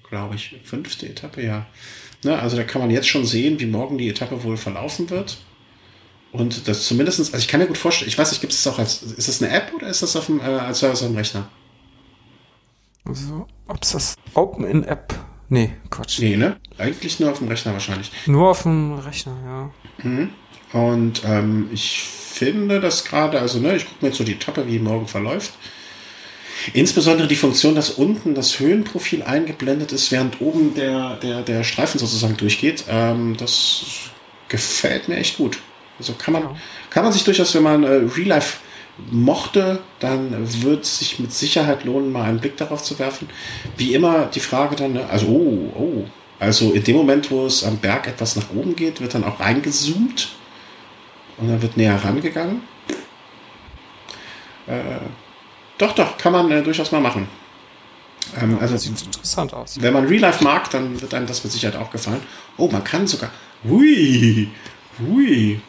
glaube 0.09 0.35
ich. 0.35 0.55
Fünfte 0.63 1.07
Etappe, 1.07 1.43
ja. 1.43 1.65
Ne? 2.23 2.39
Also 2.39 2.57
da 2.57 2.63
kann 2.63 2.81
man 2.81 2.91
jetzt 2.91 3.07
schon 3.07 3.25
sehen, 3.25 3.59
wie 3.59 3.65
morgen 3.65 3.97
die 3.97 4.09
Etappe 4.09 4.43
wohl 4.43 4.57
verlaufen 4.57 5.09
wird. 5.09 5.37
Und 6.31 6.67
das 6.67 6.87
zumindestens, 6.87 7.31
also 7.33 7.43
ich 7.43 7.47
kann 7.47 7.59
mir 7.59 7.67
gut 7.67 7.77
vorstellen, 7.77 8.09
ich 8.09 8.17
weiß 8.17 8.31
nicht, 8.31 8.41
gibt 8.41 8.53
es 8.53 8.63
das 8.63 8.73
auch 8.73 8.79
als, 8.79 9.03
ist 9.03 9.27
das 9.27 9.41
eine 9.41 9.53
App 9.53 9.71
oder 9.75 9.87
ist 9.87 10.01
das 10.01 10.15
auf 10.15 10.25
dem, 10.25 10.39
äh, 10.39 10.43
als 10.43 10.79
Service 10.79 11.03
auf 11.03 11.09
dem 11.09 11.15
Rechner? 11.15 11.47
Also, 13.05 13.47
ob 13.67 13.83
es 13.83 13.91
das 13.91 14.15
Open 14.33 14.65
in 14.65 14.83
App? 14.83 15.13
Nee, 15.49 15.71
Quatsch. 15.91 16.19
Nee, 16.19 16.35
ne? 16.35 16.57
Eigentlich 16.79 17.19
nur 17.19 17.31
auf 17.31 17.37
dem 17.37 17.47
Rechner 17.49 17.73
wahrscheinlich. 17.73 18.11
Nur 18.25 18.49
auf 18.49 18.63
dem 18.63 18.93
Rechner, 18.93 19.35
ja. 19.45 20.09
Mhm. 20.09 20.29
Und 20.71 21.21
ähm, 21.23 21.69
ich 21.71 22.01
finde 22.01 22.81
das 22.81 23.05
gerade, 23.05 23.39
also 23.39 23.59
ne, 23.59 23.75
ich 23.75 23.85
gucke 23.85 23.97
mir 24.01 24.07
jetzt 24.07 24.17
so 24.17 24.23
die 24.23 24.33
Etappe, 24.33 24.65
wie 24.67 24.79
morgen 24.79 25.07
verläuft. 25.07 25.53
Insbesondere 26.71 27.27
die 27.27 27.35
Funktion, 27.35 27.75
dass 27.75 27.89
unten 27.89 28.35
das 28.35 28.59
Höhenprofil 28.59 29.23
eingeblendet 29.23 29.91
ist, 29.91 30.11
während 30.11 30.39
oben 30.41 30.73
der, 30.75 31.17
der, 31.17 31.41
der 31.41 31.63
Streifen 31.63 31.99
sozusagen 31.99 32.37
durchgeht, 32.37 32.85
ähm, 32.89 33.35
das 33.37 33.85
gefällt 34.47 35.09
mir 35.09 35.17
echt 35.17 35.37
gut. 35.37 35.59
Also 35.99 36.13
kann 36.13 36.33
man, 36.33 36.43
kann 36.89 37.03
man 37.03 37.13
sich 37.13 37.23
durchaus, 37.23 37.53
wenn 37.55 37.63
man 37.63 37.83
äh, 37.83 37.87
Real 38.15 38.27
Life 38.27 38.57
mochte, 39.11 39.79
dann 39.99 40.31
wird 40.63 40.83
es 40.83 40.99
sich 40.99 41.19
mit 41.19 41.33
Sicherheit 41.33 41.83
lohnen, 41.83 42.11
mal 42.11 42.29
einen 42.29 42.39
Blick 42.39 42.57
darauf 42.57 42.83
zu 42.83 42.99
werfen. 42.99 43.29
Wie 43.77 43.93
immer 43.93 44.25
die 44.25 44.39
Frage 44.39 44.75
dann, 44.75 44.93
ne, 44.93 45.09
also, 45.09 45.27
oh, 45.27 45.71
oh, 45.75 46.05
also 46.39 46.73
in 46.73 46.83
dem 46.83 46.95
Moment, 46.97 47.31
wo 47.31 47.45
es 47.45 47.63
am 47.63 47.77
Berg 47.77 48.07
etwas 48.07 48.35
nach 48.35 48.51
oben 48.55 48.75
geht, 48.75 49.01
wird 49.01 49.13
dann 49.15 49.23
auch 49.23 49.39
reingezoomt 49.39 50.35
und 51.37 51.49
dann 51.49 51.61
wird 51.61 51.77
näher 51.77 52.03
rangegangen. 52.03 52.61
Äh, 54.67 54.99
doch, 55.83 55.95
doch, 55.95 56.17
kann 56.17 56.31
man 56.31 56.49
äh, 56.51 56.63
durchaus 56.63 56.91
mal 56.91 57.01
machen. 57.01 57.27
Ähm, 58.41 58.57
also, 58.59 58.77
sieht 58.77 59.01
interessant 59.01 59.53
aus. 59.53 59.81
Wenn 59.81 59.93
man 59.93 60.05
Real 60.05 60.21
Life 60.21 60.43
mag, 60.43 60.69
dann 60.71 61.01
wird 61.01 61.13
einem 61.13 61.27
das 61.27 61.43
mit 61.43 61.51
Sicherheit 61.51 61.75
auch 61.75 61.91
gefallen. 61.91 62.21
Oh, 62.57 62.69
man 62.69 62.83
kann 62.83 63.05
sogar. 63.05 63.31
Hui, 63.65 64.49
hui. 64.99 65.59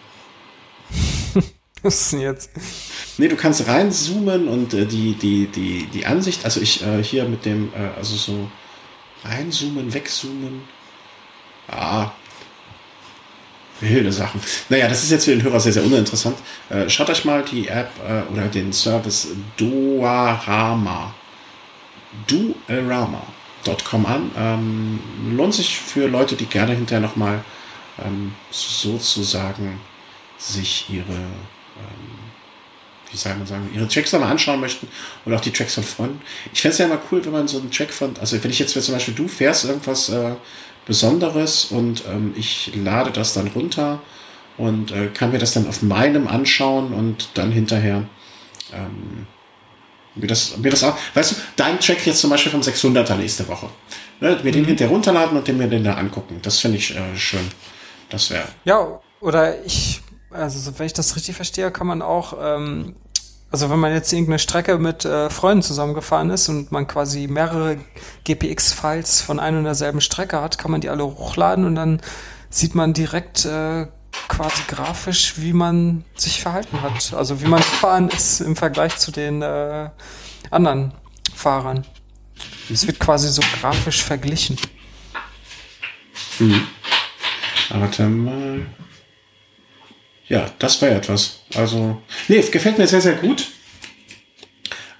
Was 1.82 2.00
ist 2.00 2.12
denn 2.12 2.20
jetzt? 2.20 2.50
Nee, 3.18 3.28
du 3.28 3.36
kannst 3.36 3.66
reinzoomen 3.66 4.48
und 4.48 4.72
äh, 4.72 4.86
die, 4.86 5.14
die, 5.14 5.46
die, 5.46 5.86
die 5.86 6.06
Ansicht, 6.06 6.44
also 6.44 6.60
ich 6.60 6.82
äh, 6.86 7.02
hier 7.02 7.24
mit 7.24 7.44
dem, 7.44 7.72
äh, 7.74 7.98
also 7.98 8.16
so 8.16 8.48
reinzoomen, 9.24 9.92
wegzoomen. 9.92 10.62
Ah, 11.68 12.12
wilde 13.80 14.12
Sachen. 14.12 14.40
Naja, 14.68 14.88
das 14.88 15.02
ist 15.02 15.10
jetzt 15.10 15.24
für 15.24 15.32
den 15.32 15.42
Hörer 15.42 15.60
sehr, 15.60 15.72
sehr 15.72 15.84
uninteressant. 15.84 16.36
Äh, 16.70 16.88
schaut 16.88 17.10
euch 17.10 17.24
mal 17.24 17.42
die 17.42 17.68
App 17.68 17.90
äh, 18.06 18.32
oder 18.32 18.46
den 18.46 18.72
Service 18.72 19.28
Doarama. 19.56 21.14
Duarama.com 22.26 24.06
an. 24.06 24.30
Ähm, 24.36 25.00
lohnt 25.36 25.54
sich 25.54 25.78
für 25.78 26.06
Leute, 26.06 26.36
die 26.36 26.46
gerne 26.46 26.74
hinterher 26.74 27.00
nochmal 27.00 27.44
ähm, 28.04 28.34
sozusagen 28.50 29.80
sich 30.38 30.86
ihre 30.90 31.12
ähm, 31.12 32.14
wie 33.14 33.18
soll 33.18 33.34
man 33.36 33.46
sagen, 33.46 33.70
ihre 33.72 33.86
Tracks 33.86 34.12
nochmal 34.12 34.30
anschauen 34.32 34.60
möchten 34.60 34.88
und 35.24 35.32
auch 35.32 35.40
die 35.40 35.52
Tracks 35.52 35.74
von 35.74 35.84
Freunden. 35.84 36.20
Ich 36.52 36.60
fände 36.60 36.72
es 36.72 36.78
ja 36.78 36.86
immer 36.86 37.00
cool, 37.10 37.24
wenn 37.24 37.32
man 37.32 37.46
so 37.46 37.58
einen 37.58 37.70
Track 37.70 37.92
von, 37.92 38.16
also 38.18 38.42
wenn 38.42 38.50
ich 38.50 38.58
jetzt 38.58 38.72
zum 38.72 38.94
Beispiel 38.94 39.14
du 39.14 39.28
fährst 39.28 39.64
irgendwas 39.64 40.08
äh, 40.08 40.32
Besonderes 40.86 41.66
und 41.66 42.04
ähm, 42.06 42.34
ich 42.36 42.72
lade 42.74 43.10
das 43.10 43.32
dann 43.34 43.48
runter 43.48 44.00
und 44.58 44.92
äh, 44.92 45.08
kann 45.08 45.32
mir 45.32 45.38
das 45.38 45.52
dann 45.52 45.66
auf 45.66 45.82
meinem 45.82 46.28
anschauen 46.28 46.92
und 46.92 47.30
dann 47.34 47.50
hinterher 47.50 48.04
ähm, 48.72 49.26
mir 50.14 50.26
das, 50.26 50.56
mir 50.56 50.70
das 50.70 50.84
auch, 50.84 50.96
weißt 51.14 51.32
du, 51.32 51.36
dein 51.56 51.80
Track 51.80 52.06
jetzt 52.06 52.20
zum 52.20 52.30
Beispiel 52.30 52.52
vom 52.52 52.60
600er 52.60 53.16
nächste 53.16 53.48
Woche. 53.48 53.68
Ne, 54.20 54.38
mir 54.42 54.52
den 54.52 54.62
mhm. 54.62 54.68
hinterher 54.68 54.92
runterladen 54.92 55.36
und 55.36 55.48
den 55.48 55.58
mir 55.58 55.68
den 55.68 55.84
da 55.84 55.94
angucken. 55.94 56.38
Das 56.42 56.60
finde 56.60 56.78
ich 56.78 56.94
äh, 56.94 57.16
schön. 57.16 57.46
Das 58.10 58.30
wäre. 58.30 58.46
Ja, 58.64 59.00
oder 59.20 59.64
ich, 59.64 60.02
also 60.30 60.78
wenn 60.78 60.86
ich 60.86 60.92
das 60.92 61.16
richtig 61.16 61.34
verstehe, 61.34 61.70
kann 61.72 61.86
man 61.86 62.00
auch 62.00 62.34
ähm, 62.40 62.94
also 63.54 63.70
wenn 63.70 63.78
man 63.78 63.92
jetzt 63.92 64.12
irgendeine 64.12 64.40
Strecke 64.40 64.78
mit 64.78 65.04
äh, 65.04 65.30
Freunden 65.30 65.62
zusammengefahren 65.62 66.28
ist 66.30 66.48
und 66.48 66.72
man 66.72 66.88
quasi 66.88 67.28
mehrere 67.28 67.76
GPX-Files 68.24 69.20
von 69.20 69.38
einer 69.38 69.58
und 69.58 69.64
derselben 69.64 70.00
Strecke 70.00 70.40
hat, 70.40 70.58
kann 70.58 70.72
man 70.72 70.80
die 70.80 70.88
alle 70.88 71.04
hochladen 71.04 71.64
und 71.64 71.76
dann 71.76 72.00
sieht 72.50 72.74
man 72.74 72.94
direkt 72.94 73.44
äh, 73.44 73.86
quasi 74.26 74.60
grafisch, 74.66 75.34
wie 75.36 75.52
man 75.52 76.04
sich 76.16 76.42
verhalten 76.42 76.82
hat. 76.82 77.14
Also 77.14 77.40
wie 77.42 77.46
man 77.46 77.60
gefahren 77.60 78.08
ist 78.08 78.40
im 78.40 78.56
Vergleich 78.56 78.96
zu 78.96 79.12
den 79.12 79.40
äh, 79.40 79.88
anderen 80.50 80.92
Fahrern. 81.32 81.86
Es 82.68 82.88
wird 82.88 82.98
quasi 82.98 83.28
so 83.28 83.42
grafisch 83.60 84.02
verglichen. 84.02 84.58
Mhm. 86.40 86.66
Warte 87.68 88.08
mal. 88.08 88.66
Ja, 90.28 90.50
das 90.58 90.80
wäre 90.80 90.94
etwas. 90.94 91.40
Also, 91.54 92.00
nee, 92.28 92.38
es 92.38 92.50
gefällt 92.50 92.78
mir 92.78 92.86
sehr, 92.86 93.00
sehr 93.00 93.14
gut. 93.14 93.46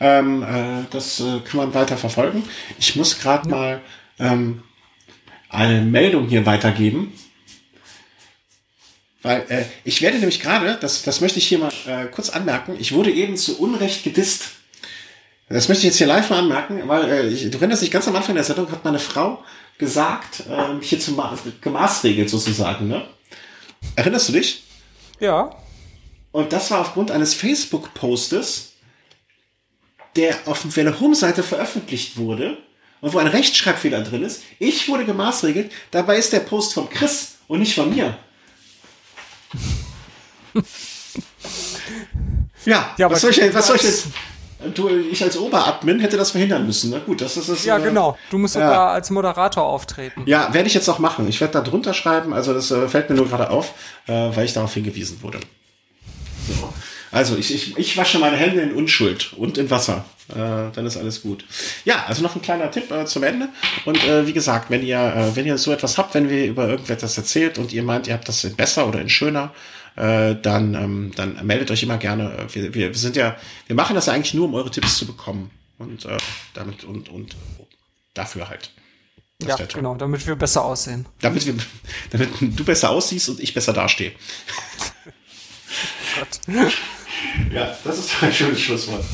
Ähm, 0.01 0.43
äh, 0.43 0.85
das 0.91 1.21
äh, 1.21 1.41
kann 1.41 1.59
man 1.59 1.75
weiter 1.75 1.97
verfolgen. 1.97 2.45
Ich 2.79 2.97
muss 2.97 3.19
gerade 3.19 3.49
ja. 3.49 3.57
mal 3.57 3.81
ähm, 4.19 4.63
eine 5.49 5.81
Meldung 5.81 6.29
hier 6.29 6.45
weitergeben. 6.45 7.13
Weil 9.23 9.47
äh, 9.49 9.65
ich 9.85 10.03
werde 10.03 10.19
nämlich 10.19 10.41
gerade, 10.41 10.77
das, 10.79 11.03
das 11.03 11.23
möchte 11.23 11.39
ich 11.39 11.49
hier 11.49 11.59
mal 11.59 11.73
äh, 11.87 12.07
kurz 12.07 12.29
anmerken, 12.29 12.77
ich 12.79 12.93
wurde 12.93 13.11
eben 13.11 13.39
zu 13.39 13.59
Unrecht 13.59 14.05
gedisst. 14.05 14.51
Das 15.49 15.69
möchte 15.69 15.81
ich 15.81 15.93
jetzt 15.93 15.99
hier 15.99 16.07
live 16.07 16.29
mal 16.29 16.41
anmerken, 16.41 16.83
weil 16.87 17.11
äh, 17.11 17.29
ich, 17.29 17.51
du 17.51 17.57
erinnerst 17.57 17.83
dich, 17.83 17.91
ganz 17.91 18.07
am 18.07 18.17
Anfang 18.17 18.35
der 18.35 18.45
Sendung 18.45 18.71
hat 18.71 18.85
meine 18.85 18.99
Frau 18.99 19.43
gesagt, 19.79 20.45
äh, 20.51 20.75
mich 20.75 20.91
hier 20.91 21.01
zu 21.01 21.13
ma 21.13 21.35
gemaßregelt 21.61 22.29
sozusagen. 22.29 22.89
Ne? 22.89 23.07
Erinnerst 23.97 24.29
du 24.29 24.33
dich? 24.35 24.65
Ja. 25.21 25.55
Und 26.33 26.53
das 26.53 26.71
war 26.71 26.81
aufgrund 26.81 27.11
eines 27.11 27.35
Facebook-Postes, 27.35 28.73
der 30.17 30.37
auf 30.47 30.67
der 30.75 31.01
Home-Seite 31.01 31.43
veröffentlicht 31.43 32.17
wurde 32.17 32.59
und 33.01 33.13
wo 33.13 33.19
ein 33.19 33.27
Rechtschreibfehler 33.27 34.03
drin 34.03 34.23
ist. 34.23 34.43
Ich 34.59 34.89
wurde 34.89 35.05
gemaßregelt, 35.05 35.71
dabei 35.91 36.17
ist 36.17 36.33
der 36.33 36.41
Post 36.41 36.75
von 36.75 36.89
Chris 36.89 37.37
und 37.49 37.61
nicht 37.61 37.75
von 37.75 37.95
mir. 37.95 38.17
ja, 42.65 42.95
ja 42.97 43.11
was, 43.11 43.21
soll 43.21 43.31
ich, 43.31 43.55
was 43.55 43.67
soll 43.67 43.77
ich 43.77 43.83
jetzt? 43.83 44.07
Du, 44.75 44.89
ich 44.89 45.23
als 45.23 45.37
Oberadmin 45.37 46.01
hätte 46.01 46.17
das 46.17 46.33
verhindern 46.33 46.67
müssen. 46.67 46.91
Na 46.91 46.99
gut, 46.99 47.21
das 47.21 47.37
ist 47.37 47.49
es. 47.49 47.65
Ja, 47.65 47.79
äh, 47.79 47.83
genau. 47.83 48.17
Du 48.31 48.39
musst 48.39 48.55
sogar 48.55 48.73
ja. 48.73 48.89
als 48.89 49.11
Moderator 49.11 49.65
auftreten. 49.65 50.23
Ja, 50.27 50.53
werde 50.53 50.69
ich 50.69 50.75
jetzt 50.75 50.89
auch 50.89 50.99
machen. 50.99 51.29
Ich 51.29 51.41
werde 51.41 51.53
da 51.53 51.61
drunter 51.61 51.95
schreiben. 51.95 52.33
Also 52.33 52.55
das 52.55 52.71
äh, 52.71 52.89
fällt 52.89 53.11
mir 53.11 53.17
nur 53.17 53.29
gerade 53.29 53.51
auf, 53.51 53.73
äh, 54.07 54.13
weil 54.13 54.45
ich 54.45 54.53
darauf 54.53 54.73
hingewiesen 54.75 55.23
wurde. 55.23 55.41
So. 56.49 56.73
Also 57.11 57.37
ich, 57.37 57.55
ich, 57.55 57.79
ich 57.79 57.97
wasche 57.97 58.19
meine 58.19 58.37
Hände 58.37 58.61
in 58.61 58.75
Unschuld 58.75 59.35
und 59.35 59.57
in 59.57 59.71
Wasser. 59.71 60.05
Äh, 60.31 60.73
dann 60.75 60.85
ist 60.85 60.97
alles 60.97 61.23
gut. 61.23 61.45
Ja, 61.85 62.05
also 62.09 62.23
noch 62.23 62.35
ein 62.35 62.43
kleiner 62.43 62.71
Tipp 62.71 62.91
äh, 62.91 63.05
zum 63.05 63.23
Ende. 63.23 63.51
Und 63.85 64.03
äh, 64.05 64.27
wie 64.27 64.33
gesagt, 64.33 64.69
wenn 64.71 64.85
ihr, 64.85 64.99
äh, 64.99 65.37
wenn 65.37 65.47
ihr 65.47 65.57
so 65.57 65.71
etwas 65.71 65.97
habt, 65.97 66.15
wenn 66.15 66.29
wir 66.29 66.47
über 66.47 66.69
irgendetwas 66.69 67.17
erzählt 67.17 67.59
und 67.59 67.73
ihr 67.73 67.85
meint, 67.85 68.09
ihr 68.09 68.15
habt 68.15 68.27
das 68.27 68.43
in 68.43 68.57
besser 68.57 68.89
oder 68.89 69.01
in 69.01 69.09
schöner, 69.09 69.53
äh, 69.97 70.35
dann, 70.35 70.75
ähm, 70.75 71.13
dann 71.15 71.47
meldet 71.47 71.71
euch 71.71 71.83
immer 71.83 71.99
gerne. 71.99 72.47
Wir, 72.53 72.75
wir, 72.75 72.89
wir 72.89 72.95
sind 72.95 73.17
ja, 73.17 73.37
wir 73.67 73.77
machen 73.77 73.95
das 73.95 74.09
eigentlich 74.09 74.35
nur, 74.35 74.47
um 74.47 74.55
eure 74.55 74.71
Tipps 74.71 74.99
zu 74.99 75.07
bekommen. 75.07 75.51
Und 75.79 76.05
äh, 76.05 76.19
damit 76.55 76.85
und, 76.85 77.09
und 77.09 77.37
dafür 78.15 78.49
halt. 78.49 78.71
Das 79.39 79.59
ja, 79.59 79.67
genau, 79.67 79.97
damit 79.97 80.27
wir 80.27 80.37
besser 80.37 80.65
aussehen. 80.65 81.07
Damit, 81.21 81.47
wir, 81.47 81.55
damit 82.11 82.31
du 82.41 82.65
besser 82.65 82.91
aussiehst 82.91 83.29
und 83.29 83.41
ich 83.41 83.55
besser 83.55 83.73
dastehe. 83.73 84.13
Gott. 86.19 86.41
Ja, 87.53 87.77
das 87.83 87.99
ist 87.99 88.23
ein 88.23 88.33
schönes 88.33 88.61
Schlusswort. 88.61 89.05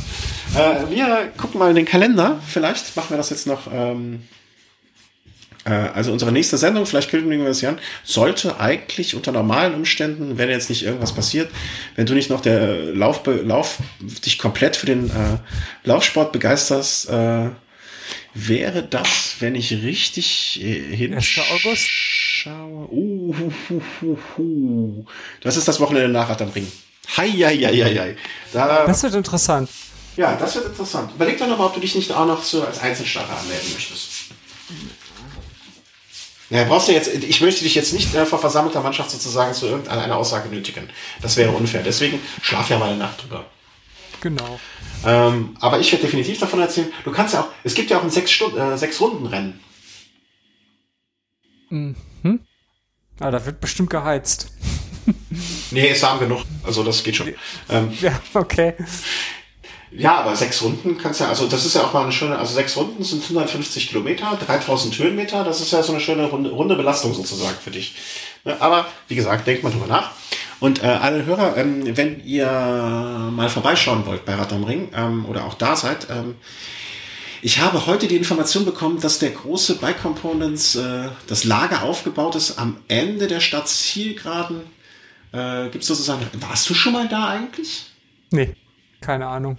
Äh, 0.54 0.90
wir 0.90 1.32
gucken 1.36 1.58
mal 1.58 1.70
in 1.70 1.76
den 1.76 1.86
Kalender. 1.86 2.40
Vielleicht 2.46 2.94
machen 2.96 3.10
wir 3.10 3.16
das 3.16 3.30
jetzt 3.30 3.46
noch. 3.46 3.72
Ähm, 3.72 4.16
äh, 4.16 4.18
also 5.64 6.12
unsere 6.12 6.32
nächste 6.32 6.56
Sendung, 6.56 6.86
vielleicht 6.86 7.10
kündigen 7.10 7.44
wir 7.44 7.50
es 7.50 7.60
ja 7.60 7.70
an, 7.70 7.78
sollte 8.02 8.58
eigentlich 8.60 9.14
unter 9.14 9.30
normalen 9.30 9.74
Umständen, 9.74 10.38
wenn 10.38 10.48
jetzt 10.48 10.70
nicht 10.70 10.84
irgendwas 10.84 11.14
passiert, 11.14 11.50
wenn 11.96 12.06
du 12.06 12.14
nicht 12.14 12.30
noch 12.30 12.40
der 12.40 12.94
Lauf, 12.94 13.22
Lauf 13.26 13.78
dich 14.24 14.38
komplett 14.38 14.76
für 14.76 14.86
den 14.86 15.10
äh, 15.10 15.38
Laufsport 15.84 16.32
begeisterst, 16.32 17.10
äh, 17.10 17.50
wäre 18.34 18.82
das, 18.82 19.36
wenn 19.40 19.54
ich 19.54 19.72
richtig 19.72 20.62
äh, 20.62 20.96
hinschaue. 20.96 21.76
Uh, 22.46 23.34
uh, 23.38 23.52
uh, 23.70 23.82
uh, 24.02 24.40
uh. 24.40 25.04
Das 25.42 25.56
ist 25.56 25.68
das 25.68 25.80
Wochenende 25.80 26.08
nach 26.08 26.30
Adam 26.30 26.48
Ring. 26.50 26.70
Hei, 27.16 27.28
hei, 27.30 27.56
hei, 27.56 27.98
hei. 27.98 28.16
Da, 28.52 28.86
das 28.86 29.02
wird 29.02 29.14
interessant. 29.14 29.68
Ja, 30.16 30.36
das 30.36 30.54
wird 30.54 30.66
interessant. 30.66 31.12
Überleg 31.14 31.38
doch 31.38 31.48
nochmal, 31.48 31.68
ob 31.68 31.74
du 31.74 31.80
dich 31.80 31.94
nicht 31.94 32.12
auch 32.12 32.26
noch 32.26 32.42
zu, 32.42 32.64
als 32.64 32.80
Einzelstarter 32.80 33.36
anmelden 33.36 33.72
möchtest. 33.74 34.08
Ja, 36.50 36.64
brauchst 36.64 36.88
du 36.88 36.92
jetzt, 36.92 37.08
ich 37.14 37.40
möchte 37.40 37.62
dich 37.62 37.76
jetzt 37.76 37.92
nicht 37.92 38.14
äh, 38.14 38.26
vor 38.26 38.40
versammelter 38.40 38.80
Mannschaft 38.80 39.10
sozusagen 39.10 39.54
zu 39.54 39.66
irgendeiner 39.66 40.16
Aussage 40.16 40.48
nötigen. 40.48 40.90
Das 41.22 41.36
wäre 41.36 41.52
unfair. 41.52 41.82
Deswegen 41.84 42.20
schlaf 42.42 42.68
ja 42.68 42.78
mal 42.78 42.90
eine 42.90 42.98
Nacht 42.98 43.22
drüber. 43.22 43.46
Genau. 44.20 44.58
Ähm, 45.06 45.56
aber 45.60 45.78
ich 45.78 45.90
werde 45.92 46.04
definitiv 46.04 46.40
davon 46.40 46.60
erzählen. 46.60 46.92
Du 47.04 47.12
kannst 47.12 47.34
ja 47.34 47.42
auch, 47.42 47.48
es 47.64 47.74
gibt 47.74 47.90
ja 47.90 47.98
auch 47.98 48.02
ein 48.02 48.10
sechs 48.10 48.32
Stunden, 48.32 48.58
äh, 48.58 48.76
sechs 48.76 49.00
Runden 49.00 49.26
Rennen. 49.26 49.60
Mhm. 51.70 51.94
Ah, 53.20 53.30
da 53.30 53.44
wird 53.46 53.60
bestimmt 53.60 53.90
geheizt. 53.90 54.52
nee, 55.70 55.88
ist 55.88 56.02
warm 56.02 56.18
genug. 56.18 56.42
Also 56.64 56.82
das 56.82 57.02
geht 57.02 57.16
schon. 57.16 57.32
Ähm, 57.68 57.96
ja, 58.00 58.20
okay. 58.34 58.74
Ja, 59.92 60.20
aber 60.20 60.36
sechs 60.36 60.62
Runden 60.62 60.98
kannst 60.98 61.20
ja, 61.20 61.28
also 61.28 61.48
das 61.48 61.66
ist 61.66 61.74
ja 61.74 61.82
auch 61.82 61.92
mal 61.92 62.04
eine 62.04 62.12
schöne, 62.12 62.38
also 62.38 62.54
sechs 62.54 62.76
Runden 62.76 63.02
sind 63.02 63.22
150 63.22 63.88
Kilometer, 63.88 64.38
3000 64.46 64.96
Höhenmeter, 64.98 65.42
das 65.42 65.60
ist 65.60 65.72
ja 65.72 65.82
so 65.82 65.92
eine 65.92 66.00
schöne 66.00 66.26
runde, 66.26 66.50
runde 66.50 66.76
Belastung 66.76 67.12
sozusagen 67.12 67.56
für 67.62 67.72
dich. 67.72 67.96
Ne, 68.44 68.56
aber 68.60 68.86
wie 69.08 69.16
gesagt, 69.16 69.46
denkt 69.46 69.64
mal 69.64 69.72
drüber 69.72 69.88
nach. 69.88 70.12
Und 70.60 70.82
äh, 70.82 70.86
alle 70.86 71.24
Hörer, 71.24 71.56
ähm, 71.56 71.96
wenn 71.96 72.24
ihr 72.24 72.46
mal 72.46 73.48
vorbeischauen 73.48 74.06
wollt 74.06 74.24
bei 74.24 74.34
Rad 74.34 74.52
am 74.52 74.64
Ring 74.64 74.90
ähm, 74.94 75.24
oder 75.26 75.44
auch 75.44 75.54
da 75.54 75.74
seid, 75.74 76.08
ähm, 76.10 76.36
ich 77.42 77.58
habe 77.58 77.86
heute 77.86 78.06
die 78.06 78.16
Information 78.16 78.66
bekommen, 78.66 79.00
dass 79.00 79.18
der 79.18 79.30
große 79.30 79.76
Bike 79.76 80.02
Components, 80.02 80.74
äh, 80.76 81.08
das 81.26 81.44
Lager 81.44 81.82
aufgebaut 81.82 82.36
ist 82.36 82.58
am 82.58 82.76
Ende 82.88 83.26
der 83.26 83.40
Stadt 83.40 83.66
Zielgeraden. 83.66 84.60
Äh, 85.32 85.70
Gibt 85.70 85.82
es 85.82 85.88
sozusagen, 85.88 86.26
warst 86.34 86.68
du 86.68 86.74
schon 86.74 86.92
mal 86.92 87.08
da 87.08 87.28
eigentlich? 87.28 87.86
Nee, 88.30 88.54
keine 89.00 89.26
Ahnung. 89.26 89.56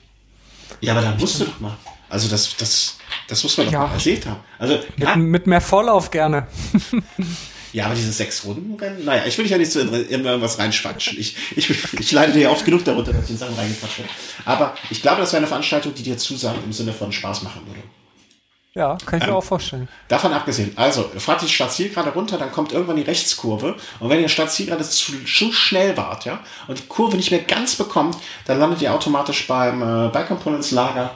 Ja, 0.79 0.93
aber 0.93 1.01
dann 1.01 1.17
musst 1.17 1.39
du 1.39 1.45
doch 1.45 1.59
mal. 1.59 1.77
Also 2.09 2.27
das, 2.27 2.55
das, 2.57 2.97
das 3.27 3.43
muss 3.43 3.57
man 3.57 3.67
doch 3.67 3.73
ja. 3.73 3.79
mal 3.79 3.93
erzählt 3.93 4.25
haben. 4.25 4.39
Also, 4.59 4.79
mit, 4.97 5.15
mit 5.17 5.47
mehr 5.47 5.61
Vorlauf 5.61 6.11
gerne. 6.11 6.47
Ja, 7.73 7.85
aber 7.85 7.95
diese 7.95 8.11
sechs 8.11 8.43
Runden 8.43 8.75
Rennen, 8.75 9.05
naja, 9.05 9.23
ich 9.25 9.37
will 9.37 9.43
dich 9.43 9.51
ja 9.51 9.57
nicht 9.57 9.71
zu 9.71 9.87
so 9.87 9.95
irgendwas 9.95 10.59
reinschwatschen. 10.59 11.17
Ich, 11.17 11.37
ich, 11.55 11.69
ich 11.99 12.11
leide 12.11 12.33
dir 12.33 12.41
ja 12.41 12.49
oft 12.49 12.65
genug 12.65 12.83
darunter, 12.83 13.13
dass 13.13 13.25
ich 13.25 13.31
in 13.31 13.37
Sachen 13.37 13.55
reingequatscht 13.55 13.99
habe. 13.99 14.09
Aber 14.43 14.75
ich 14.89 15.01
glaube, 15.01 15.21
das 15.21 15.31
wäre 15.31 15.37
eine 15.37 15.47
Veranstaltung, 15.47 15.93
die 15.93 16.03
dir 16.03 16.17
zusagt 16.17 16.59
im 16.65 16.73
Sinne 16.73 16.91
von 16.91 17.13
Spaß 17.13 17.43
machen 17.43 17.61
würde. 17.65 17.79
Ja, 18.73 18.97
kann 19.05 19.19
ich 19.19 19.25
mir 19.25 19.31
ähm, 19.31 19.37
auch 19.37 19.43
vorstellen. 19.43 19.89
Davon 20.07 20.31
abgesehen, 20.31 20.71
also 20.77 21.03
fahrt 21.17 21.41
die 21.41 21.49
Stadtziel 21.49 21.89
gerade 21.89 22.11
runter, 22.11 22.37
dann 22.37 22.51
kommt 22.51 22.71
irgendwann 22.71 22.95
die 22.95 23.01
Rechtskurve 23.01 23.75
und 23.99 24.09
wenn 24.09 24.21
ihr 24.21 24.29
Stadtziel 24.29 24.67
gerade 24.67 24.83
zu, 24.83 25.25
zu 25.25 25.51
schnell 25.51 25.97
wart, 25.97 26.23
ja, 26.23 26.39
und 26.67 26.79
die 26.79 26.87
Kurve 26.87 27.17
nicht 27.17 27.31
mehr 27.31 27.41
ganz 27.41 27.75
bekommt, 27.75 28.17
dann 28.45 28.59
landet 28.59 28.81
ihr 28.81 28.93
automatisch 28.93 29.45
beim 29.45 29.81
äh, 29.81 30.09
Bike 30.09 30.29
Components 30.29 30.71
Lager 30.71 31.11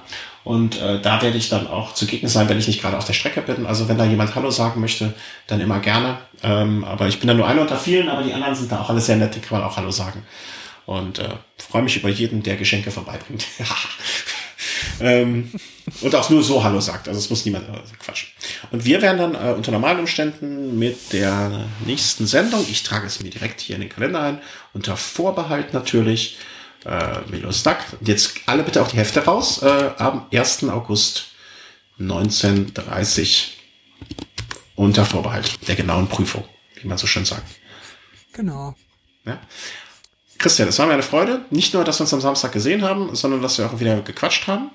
und 0.45 0.79
äh, 0.79 1.01
da 1.01 1.21
werde 1.23 1.37
ich 1.37 1.49
dann 1.49 1.67
auch 1.67 1.95
zugegen 1.95 2.27
sein, 2.27 2.47
wenn 2.47 2.59
ich 2.59 2.67
nicht 2.67 2.79
gerade 2.79 2.95
auf 2.97 3.05
der 3.05 3.13
Strecke 3.13 3.41
bin. 3.41 3.65
Also 3.65 3.87
wenn 3.87 3.97
da 3.97 4.05
jemand 4.05 4.35
Hallo 4.35 4.51
sagen 4.51 4.79
möchte, 4.79 5.13
dann 5.47 5.59
immer 5.59 5.79
gerne. 5.79 6.19
Ähm, 6.43 6.83
aber 6.83 7.07
ich 7.07 7.19
bin 7.19 7.27
da 7.27 7.33
nur 7.33 7.47
einer 7.47 7.61
unter 7.61 7.77
vielen, 7.77 8.09
aber 8.09 8.21
die 8.21 8.31
anderen 8.31 8.53
sind 8.53 8.71
da 8.71 8.79
auch 8.79 8.89
alle 8.91 9.01
sehr 9.01 9.15
nett, 9.15 9.33
die 9.33 9.39
kann 9.39 9.59
man 9.59 9.67
auch 9.67 9.75
Hallo 9.75 9.89
sagen. 9.89 10.23
Und 10.85 11.17
äh, 11.17 11.29
freue 11.57 11.81
mich 11.81 11.97
über 11.97 12.09
jeden, 12.09 12.43
der 12.43 12.57
Geschenke 12.57 12.91
vorbeibringt. 12.91 13.47
ähm, 14.99 15.51
und 16.01 16.15
auch 16.15 16.29
nur 16.29 16.43
so 16.43 16.63
Hallo 16.63 16.79
sagt. 16.79 17.07
Also 17.07 17.19
es 17.19 17.29
muss 17.29 17.45
niemand 17.45 17.67
äh, 17.69 17.81
quatschen. 17.99 18.29
Und 18.71 18.85
wir 18.85 19.01
werden 19.01 19.17
dann 19.17 19.35
äh, 19.35 19.53
unter 19.53 19.71
normalen 19.71 19.99
Umständen 19.99 20.77
mit 20.77 21.13
der 21.13 21.65
nächsten 21.85 22.25
Sendung, 22.27 22.65
ich 22.69 22.83
trage 22.83 23.05
es 23.07 23.21
mir 23.21 23.29
direkt 23.29 23.61
hier 23.61 23.75
in 23.75 23.81
den 23.81 23.89
Kalender 23.89 24.21
ein, 24.21 24.41
unter 24.73 24.97
Vorbehalt 24.97 25.73
natürlich, 25.73 26.37
äh, 26.85 27.19
Milos 27.29 27.63
Duck. 27.63 27.77
Jetzt 28.01 28.35
alle 28.45 28.63
bitte 28.63 28.81
auch 28.81 28.87
die 28.87 28.97
Hefte 28.97 29.25
raus, 29.25 29.61
äh, 29.61 29.91
am 29.97 30.27
1. 30.31 30.69
August 30.69 31.27
1930 31.99 33.57
unter 34.75 35.05
Vorbehalt 35.05 35.67
der 35.67 35.75
genauen 35.75 36.07
Prüfung, 36.07 36.43
wie 36.81 36.87
man 36.87 36.97
so 36.97 37.07
schön 37.07 37.25
sagt. 37.25 37.47
Genau. 38.33 38.75
Ja. 39.25 39.39
Christian, 40.45 40.67
es 40.67 40.77
war 40.77 40.85
mir 40.85 40.93
eine 40.93 41.01
Freude. 41.01 41.41
Nicht 41.49 41.73
nur, 41.73 41.83
dass 41.83 41.97
wir 41.97 42.03
uns 42.03 42.13
am 42.13 42.21
Samstag 42.21 42.51
gesehen 42.51 42.83
haben, 42.83 43.15
sondern 43.15 43.41
dass 43.41 43.57
wir 43.57 43.65
auch 43.65 43.79
wieder 43.79 43.99
gequatscht 44.01 44.45
haben. 44.45 44.69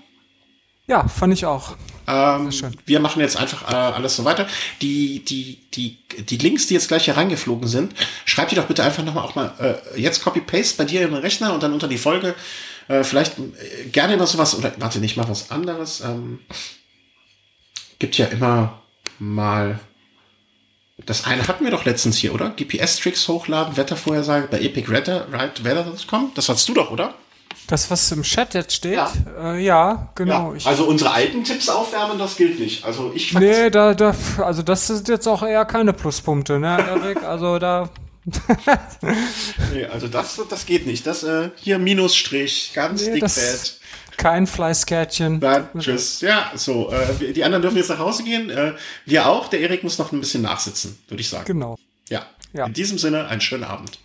Ja, 0.89 1.07
fand 1.07 1.33
ich 1.33 1.47
auch. 1.47 1.77
Ähm, 2.09 2.51
wir 2.87 2.99
machen 2.99 3.21
jetzt 3.21 3.37
einfach 3.37 3.71
äh, 3.71 3.77
alles 3.77 4.17
so 4.17 4.25
weiter. 4.25 4.49
Die, 4.83 5.25
die, 5.25 5.61
die, 5.73 5.99
die 6.25 6.39
Links, 6.39 6.67
die 6.67 6.75
jetzt 6.75 6.89
gleich 6.89 7.05
hier 7.05 7.17
reingeflogen 7.17 7.69
sind, 7.69 7.95
schreib 8.25 8.49
die 8.49 8.57
doch 8.57 8.65
bitte 8.65 8.83
einfach 8.83 9.05
nochmal 9.05 9.23
auch 9.23 9.37
mal 9.37 9.53
äh, 9.95 10.01
jetzt 10.01 10.25
Copy-Paste 10.25 10.77
bei 10.77 10.87
dir 10.87 11.03
im 11.03 11.15
Rechner 11.15 11.55
und 11.55 11.63
dann 11.63 11.73
unter 11.73 11.87
die 11.87 11.99
Folge. 11.99 12.35
Äh, 12.89 13.05
vielleicht 13.05 13.39
äh, 13.39 13.91
gerne 13.93 14.15
immer 14.15 14.27
sowas, 14.27 14.59
oder 14.59 14.73
warte, 14.79 14.99
nicht 14.99 15.17
mal 15.17 15.29
was 15.29 15.53
anderes. 15.53 16.01
Ähm, 16.01 16.41
gibt 18.01 18.19
ja 18.19 18.27
immer 18.27 18.83
mal. 19.21 19.79
Das 21.07 21.25
eine 21.25 21.47
hatten 21.47 21.65
wir 21.65 21.71
doch 21.71 21.85
letztens 21.85 22.17
hier, 22.17 22.35
oder? 22.35 22.51
GPS-Tricks 22.51 23.27
hochladen, 23.29 23.77
Wettervorhersage 23.77 24.49
bei 24.51 24.61
Epic 24.61 24.91
Weather, 24.91 25.27
right, 25.33 25.65
Weather.com. 25.65 26.33
Das 26.35 26.49
hast 26.49 26.69
du 26.69 26.75
doch, 26.75 26.91
oder? 26.91 27.15
Das, 27.67 27.89
was 27.91 28.11
im 28.11 28.23
Chat 28.23 28.55
jetzt 28.55 28.75
steht? 28.75 28.95
Ja, 28.95 29.13
äh, 29.41 29.63
ja 29.63 30.11
genau. 30.17 30.55
Ja, 30.55 30.67
also 30.67 30.85
unsere 30.85 31.13
alten 31.13 31.45
Tipps 31.45 31.69
aufwärmen, 31.69 32.19
das 32.19 32.37
gilt 32.37 32.59
nicht. 32.59 32.85
Also 32.85 33.13
ich 33.15 33.33
Nee, 33.33 33.71
da, 33.71 33.95
da, 33.95 34.15
also 34.39 34.63
das 34.63 34.89
sind 34.89 35.09
jetzt 35.09 35.29
auch 35.29 35.43
eher 35.43 35.65
keine 35.65 35.93
Pluspunkte, 35.93 36.59
ne, 36.59 36.79
Erik? 36.79 37.23
Also 37.31 37.59
da. 37.59 37.89
nee, 39.73 39.85
also 39.87 40.09
das, 40.09 40.41
das 40.49 40.67
geht 40.67 40.87
nicht. 40.87 41.07
Das 41.07 41.23
äh, 41.23 41.51
hier 41.57 41.79
Minusstrich, 41.79 42.73
ganz 42.75 43.07
nee, 43.07 43.21
dick 43.21 43.31
fett. 43.31 43.80
Kein 44.21 44.47
Fleißkärtchen. 44.47 45.41
Dann, 45.41 45.69
tschüss. 45.79 46.21
Ja, 46.21 46.53
so. 46.55 46.93
Äh, 46.93 47.33
die 47.33 47.43
anderen 47.43 47.63
dürfen 47.63 47.79
jetzt 47.79 47.89
nach 47.89 47.99
Hause 47.99 48.23
gehen. 48.23 48.51
Äh, 48.51 48.75
wir 49.07 49.27
auch. 49.27 49.49
Der 49.49 49.61
Erik 49.61 49.83
muss 49.83 49.99
noch 49.99 50.13
ein 50.13 50.21
bisschen 50.21 50.43
nachsitzen, 50.43 50.99
würde 51.09 51.23
ich 51.23 51.29
sagen. 51.29 51.47
Genau. 51.47 51.79
Ja. 52.11 52.27
ja. 52.53 52.67
In 52.67 52.75
diesem 52.75 52.99
Sinne, 52.99 53.27
einen 53.29 53.41
schönen 53.41 53.65
Abend. 53.65 53.99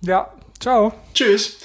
Ja. 0.00 0.32
Ciao. 0.60 0.92
Tschüss. 1.12 1.56